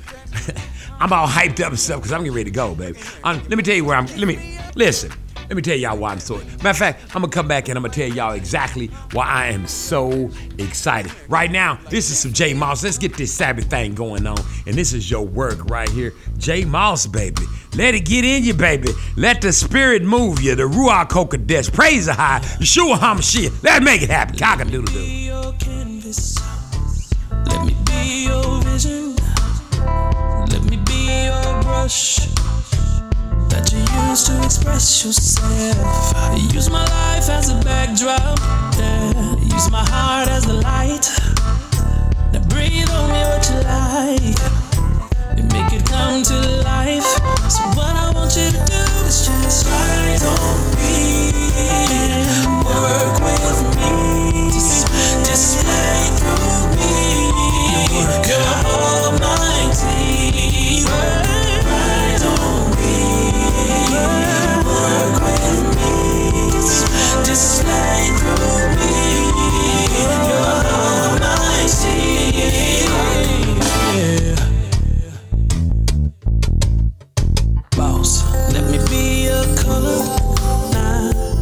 I'm 0.99 1.13
all 1.13 1.27
hyped 1.27 1.61
up 1.61 1.69
and 1.69 1.79
stuff 1.79 1.99
because 1.99 2.11
I'm 2.11 2.21
getting 2.21 2.35
ready 2.35 2.51
to 2.51 2.55
go, 2.55 2.75
baby. 2.75 2.99
Um, 3.23 3.37
let 3.47 3.57
me 3.57 3.63
tell 3.63 3.75
you 3.75 3.85
where 3.85 3.95
I'm. 3.95 4.05
Let 4.07 4.27
me 4.27 4.59
listen. 4.75 5.11
Let 5.49 5.55
me 5.55 5.63
tell 5.63 5.75
y'all 5.75 5.97
why 5.97 6.11
I'm 6.11 6.19
so. 6.19 6.37
Matter 6.37 6.69
of 6.69 6.77
fact, 6.77 7.15
I'm 7.15 7.23
gonna 7.23 7.31
come 7.31 7.47
back 7.47 7.69
and 7.69 7.77
I'm 7.77 7.81
gonna 7.81 7.91
tell 7.91 8.07
y'all 8.07 8.33
exactly 8.33 8.85
why 9.13 9.25
I 9.25 9.47
am 9.47 9.65
so 9.65 10.29
excited. 10.59 11.11
Right 11.27 11.49
now, 11.49 11.79
this 11.89 12.11
is 12.11 12.19
some 12.19 12.31
J 12.31 12.53
Moss. 12.53 12.83
Let's 12.83 12.99
get 12.99 13.17
this 13.17 13.33
Sabbath 13.33 13.65
thing 13.65 13.95
going 13.95 14.27
on. 14.27 14.37
And 14.67 14.75
this 14.75 14.93
is 14.93 15.09
your 15.09 15.25
work 15.25 15.67
right 15.67 15.89
here. 15.89 16.13
J 16.37 16.65
Moss, 16.65 17.07
baby. 17.07 17.41
Let 17.75 17.95
it 17.95 18.01
get 18.01 18.25
in 18.25 18.43
you, 18.43 18.53
baby. 18.53 18.89
Let 19.17 19.41
the 19.41 19.51
spirit 19.51 20.03
move 20.03 20.39
you. 20.39 20.53
The 20.53 20.63
Ruach 20.63 21.09
HaKodesh. 21.09 21.73
Praise 21.73 22.05
the 22.05 22.13
high. 22.13 22.41
Yeshua 22.59 22.97
HaMashiach. 22.97 23.63
Let's 23.63 23.83
make 23.83 24.03
it 24.03 24.11
happen. 24.11 24.37
Cock 24.37 24.61
a 24.61 24.65
doodle 24.65 24.93
doo. 24.93 24.99
your 24.99 25.53
canvas. 25.53 26.37
Let 27.47 27.65
me 27.65 27.75
be 27.85 28.25
your 28.25 28.61
vision. 28.61 29.15
Let 30.51 30.63
me 30.69 30.77
be 30.85 31.25
your 31.25 31.61
brush. 31.63 32.48
That 33.49 33.71
you 33.73 33.79
use 34.09 34.23
to 34.23 34.43
express 34.43 35.03
yourself. 35.03 36.33
Use 36.53 36.69
my 36.69 36.85
life 36.85 37.29
as 37.29 37.49
a 37.49 37.59
backdrop. 37.61 38.39
Yeah. 38.77 39.35
Use 39.37 39.69
my 39.71 39.83
heart 39.89 40.27
as 40.29 40.45
the 40.45 40.53
light. 40.53 41.09
Now 42.31 42.41
breathe 42.47 42.89
on 42.89 43.09
me 43.11 43.21
what 43.29 43.43
you 43.49 43.59
like. 43.65 44.39
And 45.37 45.51
make 45.51 45.73
it 45.73 45.85
come 45.85 46.23
to 46.23 46.37
life. 46.63 47.09
So 47.49 47.63
what 47.77 47.93
I 47.95 48.11
want 48.13 48.35
you 48.35 48.49
to 48.49 48.61
do 48.65 48.83
is 49.09 49.25
just 49.25 49.65
ride 49.65 50.23
on 50.23 50.57
me. 50.77 51.33
Work 52.65 53.15
with 53.25 53.59
me. 53.75 54.49
Display 55.25 56.01
through 56.19 56.61
me. 56.77 56.93
You're 58.27 58.45
almighty. 58.65 59.48
Boss, 67.29 67.61
let 78.51 78.65
me 78.71 78.79
be 78.89 79.29
color 79.61 80.01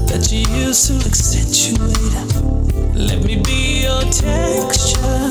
that 0.08 0.28
you 0.30 0.40
use 0.58 0.88
to 0.88 0.94
accentuate. 1.08 2.14
Let 2.94 3.24
me 3.24 3.38
be 3.38 3.84
your 3.84 4.02
texture 4.12 5.30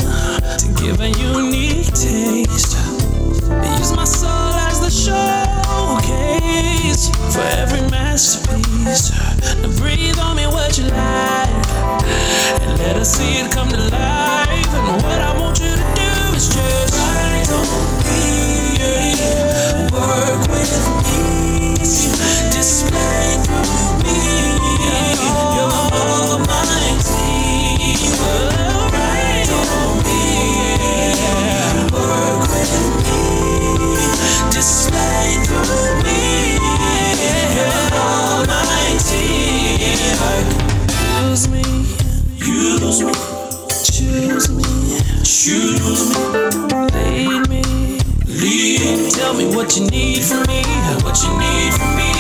to 0.57 0.66
give 0.83 1.03
a 1.03 1.11
unique 1.11 1.93
taste. 1.93 2.78
Use 3.78 3.93
my 3.93 4.05
soul 4.05 4.55
as 4.65 4.81
the 4.81 4.89
showcase 4.89 6.76
for 6.97 7.44
every 7.60 7.82
masterpiece. 7.90 9.10
Now 9.60 9.68
breathe 9.77 10.18
on 10.18 10.36
me 10.36 10.47
what 10.47 10.78
you 10.78 10.85
like, 10.85 11.51
and 12.62 12.78
let 12.78 12.97
us 12.97 13.16
see 13.16 13.40
it 13.40 13.52
come 13.52 13.68
to 13.68 13.77
life. 13.77 14.74
And 14.74 15.02
what 15.02 15.20
I 15.20 15.39
want 15.39 15.59
you 15.60 15.68
to 15.68 15.77
do 15.77 16.35
is 16.35 16.48
just 16.48 16.94
ride 16.97 17.51
on 17.52 17.66
me, 18.06 18.24
work 19.93 20.48
with 20.48 20.73
me, 21.05 21.77
display 22.51 23.36
through 23.44 24.01
me. 24.02 24.16
You're 25.55 25.73
almighty. 26.01 27.05
Well, 28.20 28.89
ride 28.97 29.52
on 29.52 30.01
me, 30.06 30.23
work 31.93 32.40
with 32.48 32.73
me, 33.05 33.20
display 34.51 35.36
through 35.44 35.85
use 42.86 43.02
me, 43.02 43.12
choose 43.84 44.48
me, 44.48 44.62
choose 45.24 46.08
me, 46.08 46.18
lead 46.94 47.48
me, 47.48 47.62
lead. 48.26 49.12
Tell 49.12 49.34
me 49.34 49.46
what 49.56 49.76
you 49.76 49.86
need 49.90 50.22
from 50.22 50.42
me, 50.46 50.62
what 51.02 51.20
you 51.22 51.30
need 51.36 51.72
from 51.74 51.96
me. 51.96 52.12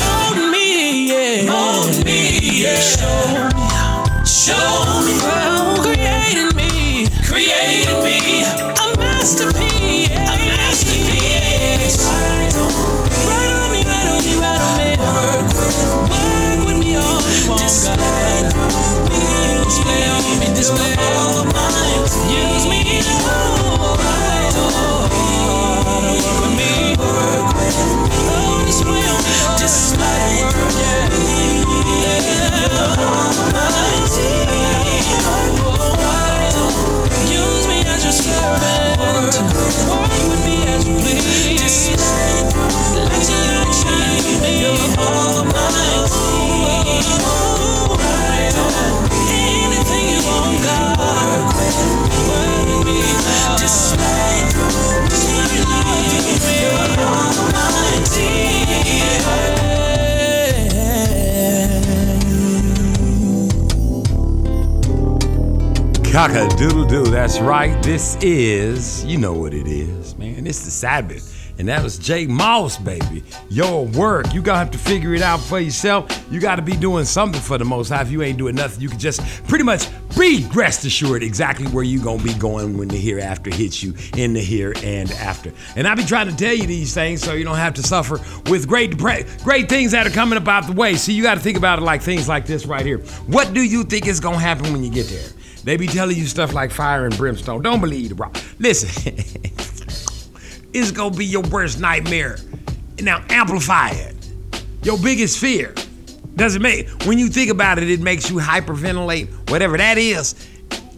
Mold 0.00 0.38
me, 0.50 1.46
mold 1.46 2.04
me. 2.06 2.64
Show 2.80 3.50
me, 3.52 3.68
show 4.24 5.04
me. 5.04 5.14
Creating 5.82 6.56
me, 6.56 7.06
creating 7.28 8.00
me, 8.02 8.44
a 8.44 8.98
masterpiece, 8.98 9.71
That's 67.22 67.38
right. 67.38 67.80
This 67.84 68.16
is, 68.20 69.04
you 69.04 69.16
know 69.16 69.32
what 69.32 69.54
it 69.54 69.68
is, 69.68 70.18
man. 70.18 70.44
It's 70.44 70.64
the 70.64 70.72
Sabbath. 70.72 71.54
And 71.56 71.68
that 71.68 71.80
was 71.80 71.96
Jay 71.96 72.26
Moss, 72.26 72.76
baby. 72.76 73.22
Your 73.48 73.86
work. 73.86 74.34
You 74.34 74.42
gonna 74.42 74.58
have 74.58 74.72
to 74.72 74.78
figure 74.78 75.14
it 75.14 75.22
out 75.22 75.38
for 75.38 75.60
yourself. 75.60 76.26
You 76.32 76.40
gotta 76.40 76.62
be 76.62 76.72
doing 76.72 77.04
something 77.04 77.40
for 77.40 77.58
the 77.58 77.64
most 77.64 77.90
high. 77.90 78.02
If 78.02 78.10
you 78.10 78.22
ain't 78.22 78.38
doing 78.38 78.56
nothing, 78.56 78.80
you 78.80 78.88
can 78.88 78.98
just 78.98 79.20
pretty 79.46 79.62
much 79.62 79.86
be 80.18 80.48
rest 80.52 80.84
assured 80.84 81.22
exactly 81.22 81.68
where 81.68 81.84
you 81.84 82.02
gonna 82.02 82.20
be 82.24 82.34
going 82.34 82.76
when 82.76 82.88
the 82.88 82.96
hereafter 82.96 83.54
hits 83.54 83.84
you 83.84 83.94
in 84.16 84.32
the 84.32 84.40
here 84.40 84.74
and 84.82 85.12
after. 85.12 85.52
And 85.76 85.86
I 85.86 85.94
be 85.94 86.04
trying 86.04 86.28
to 86.28 86.36
tell 86.36 86.52
you 86.52 86.66
these 86.66 86.92
things 86.92 87.22
so 87.22 87.34
you 87.34 87.44
don't 87.44 87.54
have 87.54 87.74
to 87.74 87.84
suffer 87.84 88.18
with 88.50 88.66
great 88.66 88.96
depre- 88.96 89.44
great 89.44 89.68
things 89.68 89.92
that 89.92 90.08
are 90.08 90.10
coming 90.10 90.38
about 90.38 90.66
the 90.66 90.72
way. 90.72 90.96
See, 90.96 91.12
you 91.12 91.22
gotta 91.22 91.40
think 91.40 91.56
about 91.56 91.78
it 91.78 91.82
like 91.82 92.02
things 92.02 92.28
like 92.28 92.46
this 92.46 92.66
right 92.66 92.84
here. 92.84 92.98
What 93.28 93.54
do 93.54 93.62
you 93.62 93.84
think 93.84 94.08
is 94.08 94.18
gonna 94.18 94.40
happen 94.40 94.72
when 94.72 94.82
you 94.82 94.90
get 94.90 95.06
there? 95.06 95.28
They 95.64 95.76
be 95.76 95.86
telling 95.86 96.16
you 96.16 96.26
stuff 96.26 96.52
like 96.52 96.70
fire 96.70 97.06
and 97.06 97.16
brimstone. 97.16 97.62
Don't 97.62 97.80
believe 97.80 98.10
the 98.10 98.14
rock. 98.16 98.36
Listen, 98.58 99.14
it's 100.72 100.90
gonna 100.90 101.14
be 101.14 101.24
your 101.24 101.42
worst 101.42 101.80
nightmare. 101.80 102.38
Now 103.00 103.24
amplify 103.28 103.90
it. 103.90 104.14
Your 104.82 104.98
biggest 104.98 105.38
fear. 105.38 105.74
Does 106.34 106.56
it 106.56 106.62
make 106.62 106.88
when 107.04 107.18
you 107.18 107.28
think 107.28 107.50
about 107.50 107.78
it, 107.78 107.88
it 107.90 108.00
makes 108.00 108.30
you 108.30 108.36
hyperventilate, 108.36 109.50
whatever 109.50 109.76
that 109.76 109.98
is. 109.98 110.34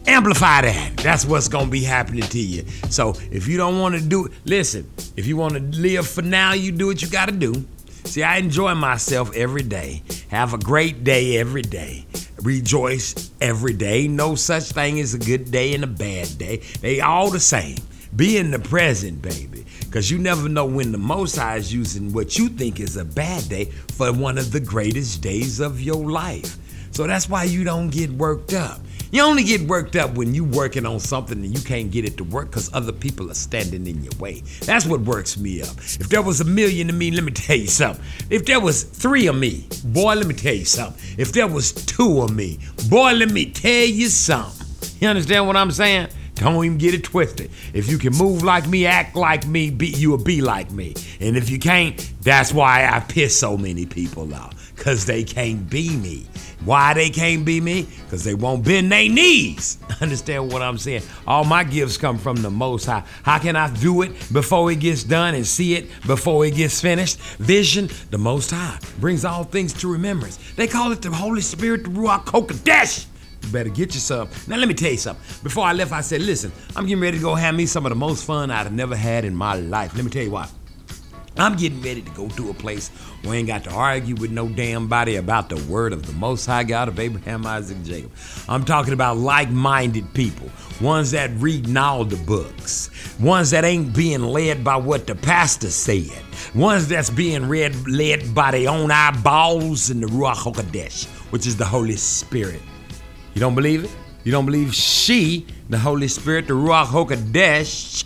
Amplify 0.07 0.61
that. 0.61 0.97
That's 0.97 1.25
what's 1.25 1.47
gonna 1.47 1.69
be 1.69 1.83
happening 1.83 2.23
to 2.23 2.39
you. 2.39 2.65
So 2.89 3.15
if 3.31 3.47
you 3.47 3.57
don't 3.57 3.79
wanna 3.79 3.99
do 3.99 4.25
it, 4.25 4.31
listen, 4.45 4.89
if 5.15 5.27
you 5.27 5.35
wanna 5.37 5.59
live 5.59 6.07
for 6.07 6.21
now, 6.21 6.53
you 6.53 6.71
do 6.71 6.87
what 6.87 7.01
you 7.01 7.09
gotta 7.09 7.31
do. 7.31 7.65
See, 8.05 8.23
I 8.23 8.37
enjoy 8.37 8.75
myself 8.75 9.35
every 9.35 9.63
day. 9.63 10.03
Have 10.29 10.53
a 10.53 10.57
great 10.57 11.03
day 11.03 11.37
every 11.37 11.63
day. 11.63 12.05
Rejoice 12.41 13.31
every 13.41 13.73
day. 13.73 14.07
No 14.07 14.35
such 14.35 14.71
thing 14.71 14.99
as 14.99 15.13
a 15.13 15.19
good 15.19 15.51
day 15.51 15.73
and 15.73 15.83
a 15.83 15.87
bad 15.87 16.37
day. 16.37 16.61
They 16.81 17.01
all 17.01 17.31
the 17.31 17.39
same. 17.39 17.77
Be 18.15 18.37
in 18.37 18.51
the 18.51 18.59
present, 18.59 19.21
baby. 19.21 19.65
Because 19.79 20.11
you 20.11 20.17
never 20.17 20.47
know 20.49 20.65
when 20.65 20.91
the 20.91 20.97
Most 20.97 21.35
High 21.35 21.57
is 21.57 21.73
using 21.73 22.13
what 22.13 22.37
you 22.37 22.49
think 22.49 22.79
is 22.79 22.97
a 22.97 23.05
bad 23.05 23.47
day 23.49 23.65
for 23.65 24.11
one 24.11 24.37
of 24.37 24.51
the 24.51 24.59
greatest 24.59 25.21
days 25.21 25.59
of 25.59 25.81
your 25.81 26.09
life. 26.09 26.57
So 26.91 27.07
that's 27.07 27.27
why 27.27 27.43
you 27.43 27.63
don't 27.63 27.89
get 27.89 28.09
worked 28.11 28.53
up. 28.53 28.79
You 29.15 29.21
only 29.21 29.45
get 29.45 29.61
worked 29.61 29.95
up 29.95 30.15
when 30.15 30.35
you 30.35 30.43
working 30.43 30.85
on 30.85 30.99
something 30.99 31.41
and 31.41 31.57
you 31.57 31.63
can't 31.63 31.89
get 31.89 32.03
it 32.03 32.17
to 32.17 32.25
work 32.25 32.49
because 32.49 32.69
other 32.73 32.91
people 32.91 33.31
are 33.31 33.35
standing 33.35 33.87
in 33.87 34.03
your 34.03 34.11
way. 34.19 34.41
That's 34.63 34.85
what 34.85 34.99
works 34.99 35.37
me 35.37 35.61
up. 35.61 35.77
If 35.77 36.09
there 36.09 36.21
was 36.21 36.41
a 36.41 36.43
million 36.43 36.89
of 36.89 36.97
me, 36.97 37.11
let 37.11 37.23
me 37.23 37.31
tell 37.31 37.55
you 37.55 37.67
something. 37.67 38.03
If 38.29 38.45
there 38.45 38.59
was 38.59 38.83
three 38.83 39.27
of 39.27 39.37
me, 39.37 39.69
boy, 39.85 40.15
let 40.15 40.27
me 40.27 40.33
tell 40.33 40.53
you 40.53 40.65
something. 40.65 41.01
If 41.17 41.31
there 41.31 41.47
was 41.47 41.71
two 41.71 42.23
of 42.23 42.35
me, 42.35 42.59
boy, 42.89 43.13
let 43.13 43.31
me 43.31 43.49
tell 43.51 43.85
you 43.85 44.09
something. 44.09 44.67
You 44.99 45.07
understand 45.07 45.47
what 45.47 45.55
I'm 45.55 45.71
saying? 45.71 46.09
Don't 46.33 46.65
even 46.65 46.77
get 46.77 46.93
it 46.93 47.05
twisted. 47.05 47.51
If 47.73 47.89
you 47.89 47.97
can 47.97 48.11
move 48.17 48.43
like 48.43 48.67
me, 48.67 48.85
act 48.85 49.15
like 49.15 49.47
me, 49.47 49.71
be, 49.71 49.87
you 49.87 50.09
will 50.09 50.17
be 50.17 50.41
like 50.41 50.71
me. 50.71 50.93
And 51.21 51.37
if 51.37 51.49
you 51.49 51.57
can't, 51.57 51.97
that's 52.21 52.51
why 52.51 52.85
I 52.85 52.99
piss 52.99 53.39
so 53.39 53.57
many 53.57 53.85
people 53.85 54.33
off. 54.33 54.64
Cause 54.75 55.05
they 55.05 55.23
can't 55.23 55.69
be 55.69 55.95
me. 55.95 56.27
Why 56.63 56.93
they 56.93 57.09
can't 57.09 57.45
be 57.45 57.61
me? 57.61 57.87
Because 58.03 58.23
they 58.23 58.33
won't 58.33 58.65
bend 58.65 58.91
their 58.91 59.07
knees. 59.07 59.77
Understand 60.01 60.51
what 60.51 60.61
I'm 60.61 60.77
saying? 60.77 61.03
All 61.27 61.43
my 61.43 61.63
gifts 61.63 61.97
come 61.97 62.17
from 62.17 62.37
the 62.37 62.49
Most 62.49 62.85
High. 62.85 63.03
How 63.23 63.39
can 63.39 63.55
I 63.55 63.73
do 63.73 64.01
it 64.01 64.11
before 64.33 64.71
it 64.71 64.79
gets 64.79 65.03
done 65.03 65.35
and 65.35 65.45
see 65.45 65.75
it 65.75 65.89
before 66.05 66.45
it 66.45 66.55
gets 66.55 66.81
finished? 66.81 67.19
Vision, 67.37 67.89
the 68.09 68.17
Most 68.17 68.51
High, 68.51 68.79
brings 68.99 69.25
all 69.25 69.43
things 69.43 69.73
to 69.73 69.91
remembrance. 69.91 70.37
They 70.55 70.67
call 70.67 70.91
it 70.91 71.01
the 71.01 71.11
Holy 71.11 71.41
Spirit, 71.41 71.83
the 71.83 71.89
Ruach 71.91 72.25
Kodesh. 72.25 73.05
You 73.43 73.51
better 73.51 73.69
get 73.69 73.93
you 73.93 73.99
some. 73.99 74.27
Now, 74.47 74.57
let 74.57 74.67
me 74.67 74.73
tell 74.73 74.91
you 74.91 74.97
something. 74.97 75.23
Before 75.43 75.65
I 75.65 75.73
left, 75.73 75.91
I 75.91 76.01
said, 76.01 76.21
listen, 76.21 76.51
I'm 76.75 76.87
getting 76.87 77.01
ready 77.01 77.17
to 77.17 77.23
go 77.23 77.35
have 77.35 77.53
me 77.53 77.67
some 77.67 77.85
of 77.85 77.91
the 77.91 77.95
most 77.95 78.25
fun 78.25 78.49
I've 78.49 78.73
never 78.73 78.95
had 78.95 79.23
in 79.23 79.35
my 79.35 79.55
life. 79.55 79.95
Let 79.95 80.03
me 80.03 80.09
tell 80.09 80.23
you 80.23 80.31
why. 80.31 80.47
I'm 81.37 81.57
getting 81.57 81.81
ready 81.81 82.01
to 82.01 82.09
go 82.11 82.29
to 82.29 82.49
a 82.49 82.53
place 82.53 82.87
where 83.23 83.33
I 83.33 83.37
ain't 83.37 83.47
got 83.47 83.65
to 83.65 83.71
argue 83.71 84.15
with 84.15 84.31
no 84.31 84.47
damn 84.47 84.87
body 84.87 85.17
about 85.17 85.49
the 85.49 85.57
word 85.69 85.91
of 85.91 86.05
the 86.05 86.13
Most 86.13 86.45
High 86.45 86.63
God 86.63 86.87
of 86.87 86.97
Abraham, 86.97 87.45
Isaac, 87.45 87.83
Jacob. 87.83 88.11
I'm 88.47 88.63
talking 88.63 88.93
about 88.93 89.17
like 89.17 89.49
minded 89.49 90.13
people, 90.13 90.49
ones 90.79 91.11
that 91.11 91.31
reading 91.35 91.75
all 91.75 92.05
the 92.05 92.15
books, 92.15 92.89
ones 93.19 93.51
that 93.51 93.65
ain't 93.65 93.93
being 93.93 94.23
led 94.23 94.63
by 94.63 94.77
what 94.77 95.07
the 95.07 95.15
pastor 95.15 95.69
said, 95.69 96.23
ones 96.53 96.87
that's 96.87 97.09
being 97.09 97.49
read, 97.49 97.75
led 97.85 98.33
by 98.33 98.51
their 98.51 98.69
own 98.69 98.89
eyeballs 98.89 99.89
and 99.89 100.01
the 100.01 100.07
Ruach 100.07 100.35
HaKodesh, 100.35 101.05
which 101.31 101.45
is 101.45 101.57
the 101.57 101.65
Holy 101.65 101.97
Spirit. 101.97 102.61
You 103.33 103.41
don't 103.41 103.55
believe 103.55 103.83
it? 103.83 103.91
You 104.23 104.31
don't 104.31 104.45
believe 104.45 104.73
she, 104.73 105.45
the 105.69 105.77
Holy 105.77 106.07
Spirit, 106.07 106.47
the 106.47 106.53
Ruach 106.53 106.85
HaKodesh? 106.85 108.05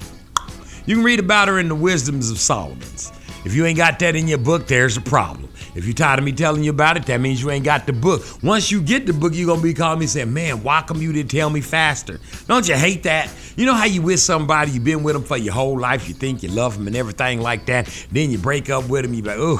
You 0.87 0.95
can 0.95 1.03
read 1.03 1.19
about 1.19 1.47
her 1.47 1.59
in 1.59 1.67
the 1.67 1.75
Wisdoms 1.75 2.31
of 2.31 2.39
Solomon's. 2.39 3.11
If 3.45 3.53
you 3.53 3.65
ain't 3.65 3.77
got 3.77 3.99
that 3.99 4.15
in 4.15 4.27
your 4.27 4.37
book, 4.37 4.67
there's 4.67 4.97
a 4.97 5.01
problem. 5.01 5.49
If 5.75 5.85
you're 5.85 5.93
tired 5.93 6.19
of 6.19 6.25
me 6.25 6.31
telling 6.31 6.63
you 6.63 6.71
about 6.71 6.97
it, 6.97 7.05
that 7.05 7.21
means 7.21 7.41
you 7.41 7.51
ain't 7.51 7.63
got 7.63 7.85
the 7.85 7.93
book. 7.93 8.21
Once 8.43 8.71
you 8.71 8.81
get 8.81 9.05
the 9.05 9.13
book, 9.13 9.33
you're 9.33 9.47
gonna 9.47 9.61
be 9.61 9.73
calling 9.73 9.99
me 9.99 10.07
saying, 10.07 10.33
Man, 10.33 10.61
why 10.63 10.81
come 10.81 11.01
you 11.01 11.13
didn't 11.13 11.31
tell 11.31 11.49
me 11.49 11.61
faster? 11.61 12.19
Don't 12.47 12.67
you 12.67 12.75
hate 12.75 13.03
that? 13.03 13.31
You 13.55 13.65
know 13.65 13.73
how 13.73 13.85
you 13.85 14.01
with 14.01 14.19
somebody, 14.19 14.71
you've 14.71 14.83
been 14.83 15.03
with 15.03 15.13
them 15.13 15.23
for 15.23 15.37
your 15.37 15.53
whole 15.53 15.79
life, 15.79 16.07
you 16.07 16.13
think 16.13 16.43
you 16.43 16.49
love 16.49 16.77
them 16.77 16.87
and 16.87 16.95
everything 16.95 17.41
like 17.41 17.65
that. 17.67 17.87
Then 18.11 18.31
you 18.31 18.37
break 18.37 18.69
up 18.69 18.89
with 18.89 19.03
them, 19.03 19.13
you 19.13 19.21
be 19.21 19.29
like, 19.29 19.37
oh, 19.39 19.57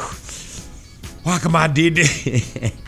why 1.24 1.40
come 1.40 1.56
I 1.56 1.68
did 1.68 1.96
this? 1.96 2.74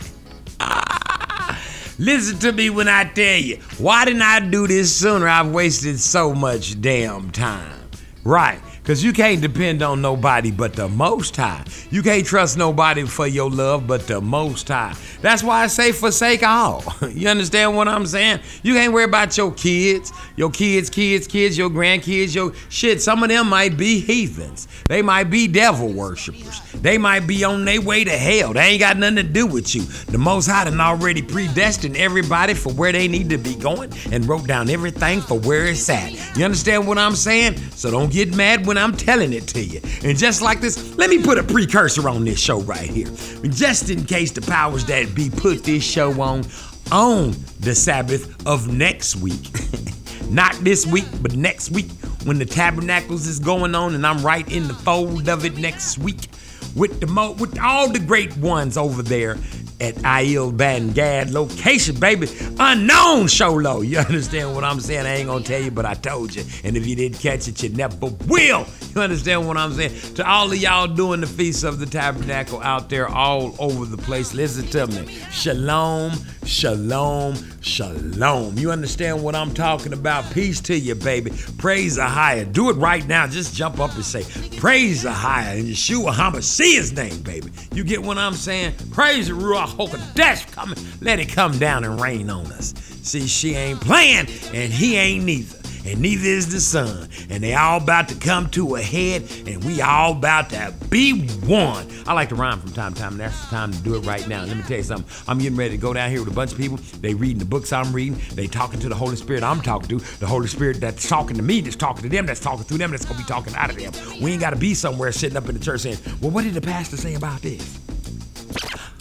Ah, 0.64 1.60
listen 1.98 2.38
to 2.38 2.52
me 2.52 2.70
when 2.70 2.86
I 2.86 3.04
tell 3.04 3.40
you, 3.40 3.56
why 3.78 4.04
didn't 4.04 4.22
I 4.22 4.38
do 4.38 4.68
this 4.68 4.94
sooner? 4.94 5.26
I've 5.26 5.50
wasted 5.50 5.98
so 5.98 6.32
much 6.32 6.80
damn 6.80 7.32
time. 7.32 7.80
Right. 8.22 8.60
Because 8.82 9.04
you 9.04 9.12
can't 9.12 9.40
depend 9.40 9.80
on 9.80 10.02
nobody 10.02 10.50
but 10.50 10.72
the 10.72 10.88
Most 10.88 11.36
High. 11.36 11.64
You 11.92 12.02
can't 12.02 12.26
trust 12.26 12.58
nobody 12.58 13.04
for 13.04 13.28
your 13.28 13.48
love 13.48 13.86
but 13.86 14.08
the 14.08 14.20
Most 14.20 14.66
High. 14.66 14.96
That's 15.20 15.44
why 15.44 15.62
I 15.62 15.66
say 15.68 15.92
forsake 15.92 16.42
all. 16.42 16.82
you 17.10 17.28
understand 17.28 17.76
what 17.76 17.86
I'm 17.86 18.06
saying? 18.06 18.40
You 18.64 18.74
can't 18.74 18.92
worry 18.92 19.04
about 19.04 19.36
your 19.36 19.52
kids, 19.52 20.12
your 20.34 20.50
kids, 20.50 20.90
kids, 20.90 21.28
kids, 21.28 21.56
your 21.56 21.70
grandkids, 21.70 22.34
your 22.34 22.52
shit. 22.70 23.00
Some 23.00 23.22
of 23.22 23.28
them 23.28 23.48
might 23.48 23.76
be 23.76 24.00
heathens. 24.00 24.66
They 24.88 25.00
might 25.00 25.30
be 25.30 25.46
devil 25.46 25.86
worshippers. 25.86 26.60
They 26.72 26.98
might 26.98 27.24
be 27.28 27.44
on 27.44 27.64
their 27.64 27.80
way 27.80 28.02
to 28.02 28.10
hell. 28.10 28.52
They 28.52 28.62
ain't 28.62 28.80
got 28.80 28.96
nothing 28.96 29.16
to 29.16 29.22
do 29.22 29.46
with 29.46 29.76
you. 29.76 29.82
The 29.82 30.18
Most 30.18 30.48
High 30.48 30.64
done 30.64 30.80
already 30.80 31.22
predestined 31.22 31.96
everybody 31.96 32.54
for 32.54 32.72
where 32.72 32.90
they 32.90 33.06
need 33.06 33.30
to 33.30 33.38
be 33.38 33.54
going 33.54 33.92
and 34.10 34.28
wrote 34.28 34.48
down 34.48 34.68
everything 34.68 35.20
for 35.20 35.38
where 35.38 35.66
it's 35.66 35.88
at. 35.88 36.10
You 36.36 36.44
understand 36.44 36.88
what 36.88 36.98
I'm 36.98 37.14
saying? 37.14 37.58
So 37.76 37.88
don't 37.88 38.10
get 38.10 38.34
mad 38.34 38.66
when 38.66 38.71
I'm 38.78 38.96
telling 38.96 39.32
it 39.32 39.46
to 39.48 39.62
you. 39.62 39.80
And 40.04 40.18
just 40.18 40.42
like 40.42 40.60
this, 40.60 40.96
let 40.96 41.10
me 41.10 41.22
put 41.22 41.38
a 41.38 41.42
precursor 41.42 42.08
on 42.08 42.24
this 42.24 42.38
show 42.38 42.60
right 42.60 42.88
here. 42.88 43.08
Just 43.48 43.90
in 43.90 44.04
case 44.04 44.30
the 44.30 44.42
powers 44.42 44.84
that 44.86 45.14
be 45.14 45.30
put 45.30 45.64
this 45.64 45.82
show 45.82 46.20
on 46.20 46.44
on 46.90 47.34
the 47.60 47.74
Sabbath 47.74 48.46
of 48.46 48.72
next 48.72 49.16
week. 49.16 49.48
Not 50.30 50.54
this 50.64 50.86
week, 50.86 51.06
but 51.20 51.34
next 51.34 51.70
week 51.70 51.90
when 52.24 52.38
the 52.38 52.46
tabernacles 52.46 53.26
is 53.26 53.38
going 53.38 53.74
on 53.74 53.94
and 53.94 54.06
I'm 54.06 54.24
right 54.24 54.50
in 54.50 54.68
the 54.68 54.74
fold 54.74 55.28
of 55.28 55.44
it 55.44 55.56
next 55.56 55.98
week 55.98 56.28
with 56.74 57.00
the 57.00 57.06
mo 57.06 57.32
with 57.32 57.58
all 57.58 57.88
the 57.88 57.98
great 57.98 58.34
ones 58.38 58.76
over 58.76 59.02
there 59.02 59.36
at 59.82 59.96
Aiel 59.96 60.56
Ban 60.56 60.92
Gad 60.92 61.30
location, 61.30 61.98
baby. 61.98 62.28
Unknown 62.58 63.26
show 63.26 63.52
low. 63.52 63.80
You 63.80 63.98
understand 63.98 64.54
what 64.54 64.62
I'm 64.62 64.80
saying? 64.80 65.06
I 65.06 65.16
ain't 65.16 65.28
gonna 65.28 65.44
tell 65.44 65.60
you, 65.60 65.72
but 65.72 65.84
I 65.84 65.94
told 65.94 66.34
you. 66.34 66.44
And 66.62 66.76
if 66.76 66.86
you 66.86 66.94
didn't 66.94 67.18
catch 67.18 67.48
it, 67.48 67.62
you 67.62 67.68
never 67.70 68.06
will. 68.28 68.66
You 68.94 69.00
understand 69.00 69.46
what 69.46 69.56
I'm 69.56 69.72
saying? 69.72 70.14
To 70.14 70.28
all 70.28 70.50
of 70.52 70.56
y'all 70.56 70.86
doing 70.86 71.20
the 71.20 71.26
Feast 71.26 71.64
of 71.64 71.80
the 71.80 71.86
Tabernacle 71.86 72.60
out 72.62 72.88
there 72.90 73.08
all 73.08 73.56
over 73.58 73.84
the 73.84 73.96
place, 73.96 74.34
listen 74.34 74.66
to 74.68 74.86
me. 74.86 75.06
Shalom, 75.30 76.12
shalom, 76.44 77.34
shalom. 77.60 78.56
You 78.58 78.70
understand 78.70 79.22
what 79.22 79.34
I'm 79.34 79.52
talking 79.52 79.92
about? 79.92 80.30
Peace 80.32 80.60
to 80.62 80.78
you, 80.78 80.94
baby. 80.94 81.32
Praise 81.58 81.98
Ahayah. 81.98 82.52
Do 82.52 82.70
it 82.70 82.74
right 82.74 83.06
now. 83.08 83.26
Just 83.26 83.54
jump 83.54 83.80
up 83.80 83.94
and 83.94 84.04
say, 84.04 84.22
Praise 84.58 85.04
Ahayah 85.04 85.58
in 85.58 85.66
Yeshua 85.66 86.12
HaMashiach's 86.12 86.92
name, 86.92 87.20
baby. 87.22 87.50
You 87.72 87.82
get 87.82 88.02
what 88.02 88.18
I'm 88.18 88.34
saying? 88.34 88.74
Praise 88.92 89.28
the 89.28 89.34
Ruach 89.34 89.71
HaKodesh. 89.74 90.52
Come, 90.52 90.74
let 91.00 91.18
it 91.18 91.28
come 91.28 91.58
down 91.58 91.84
and 91.84 92.00
rain 92.00 92.30
on 92.30 92.46
us. 92.52 92.74
See, 93.02 93.26
she 93.26 93.54
ain't 93.54 93.80
playing, 93.80 94.26
and 94.52 94.72
he 94.72 94.96
ain't 94.96 95.24
neither. 95.24 95.58
And 95.84 96.00
neither 96.00 96.28
is 96.28 96.52
the 96.52 96.60
sun. 96.60 97.08
And 97.28 97.42
they 97.42 97.54
all 97.54 97.82
about 97.82 98.08
to 98.10 98.14
come 98.14 98.48
to 98.50 98.76
a 98.76 98.82
head, 98.82 99.24
and 99.46 99.64
we 99.64 99.80
all 99.80 100.12
about 100.12 100.50
to 100.50 100.72
be 100.90 101.26
one. 101.28 101.88
I 102.06 102.12
like 102.12 102.28
to 102.28 102.36
rhyme 102.36 102.60
from 102.60 102.72
time 102.72 102.94
to 102.94 103.00
time, 103.00 103.12
and 103.12 103.20
that's 103.20 103.40
the 103.44 103.50
time 103.50 103.72
to 103.72 103.78
do 103.78 103.96
it 103.96 104.00
right 104.00 104.26
now. 104.28 104.44
Let 104.44 104.56
me 104.56 104.62
tell 104.62 104.76
you 104.76 104.82
something. 104.84 105.10
I'm 105.26 105.38
getting 105.38 105.58
ready 105.58 105.72
to 105.72 105.76
go 105.78 105.92
down 105.92 106.10
here 106.10 106.20
with 106.20 106.32
a 106.32 106.34
bunch 106.34 106.52
of 106.52 106.58
people. 106.58 106.76
They 107.00 107.14
reading 107.14 107.38
the 107.38 107.44
books 107.44 107.72
I'm 107.72 107.92
reading. 107.92 108.20
They 108.34 108.46
talking 108.46 108.78
to 108.80 108.88
the 108.88 108.94
Holy 108.94 109.16
Spirit 109.16 109.42
I'm 109.42 109.60
talking 109.60 109.98
to. 109.98 110.04
The 110.18 110.26
Holy 110.26 110.46
Spirit 110.46 110.80
that's 110.80 111.08
talking 111.08 111.36
to 111.36 111.42
me, 111.42 111.60
that's 111.60 111.76
talking 111.76 112.02
to 112.02 112.08
them, 112.08 112.26
that's 112.26 112.40
talking 112.40 112.64
through 112.64 112.78
them, 112.78 112.92
that's 112.92 113.04
gonna 113.04 113.18
be 113.18 113.24
talking 113.24 113.54
out 113.56 113.70
of 113.70 113.76
them. 113.76 113.92
We 114.22 114.32
ain't 114.32 114.40
gotta 114.40 114.56
be 114.56 114.74
somewhere 114.74 115.10
sitting 115.10 115.36
up 115.36 115.48
in 115.48 115.56
the 115.56 115.64
church 115.64 115.80
saying, 115.80 115.98
Well, 116.20 116.30
what 116.30 116.44
did 116.44 116.54
the 116.54 116.60
pastor 116.60 116.96
say 116.96 117.14
about 117.14 117.42
this? 117.42 117.80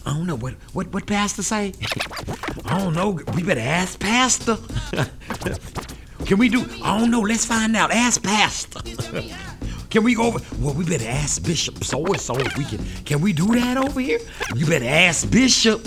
I 0.06 0.14
don't 0.14 0.26
know 0.28 0.36
what 0.36 0.53
what 0.73 0.88
what 0.94 1.06
pastor 1.06 1.44
say. 1.44 1.73
I 2.65 2.80
don't 2.80 2.94
know. 2.94 3.19
We 3.36 3.44
better 3.44 3.61
ask 3.61 3.99
pastor. 3.99 4.57
Can 6.26 6.38
we 6.38 6.49
do? 6.49 6.65
I 6.84 6.99
don't 6.99 7.11
know. 7.11 7.22
Let's 7.22 7.45
find 7.45 7.76
out. 7.76 7.91
Ask 7.91 8.23
pastor. 8.23 8.80
Can 9.90 10.03
we 10.03 10.15
go 10.15 10.28
over? 10.28 10.40
Well, 10.60 10.73
we 10.73 10.86
better 10.86 11.07
ask 11.07 11.44
Bishop 11.44 11.84
so 11.84 12.06
and 12.06 12.19
so 12.19 12.38
if 12.38 12.57
we 12.57 12.64
can. 12.64 12.80
Can 13.03 13.19
we 13.19 13.34
do 13.34 13.45
that 13.56 13.76
over 13.76 13.99
here? 13.99 14.19
You 14.56 14.65
better 14.65 14.86
ask 14.86 15.30
Bishop. 15.30 15.86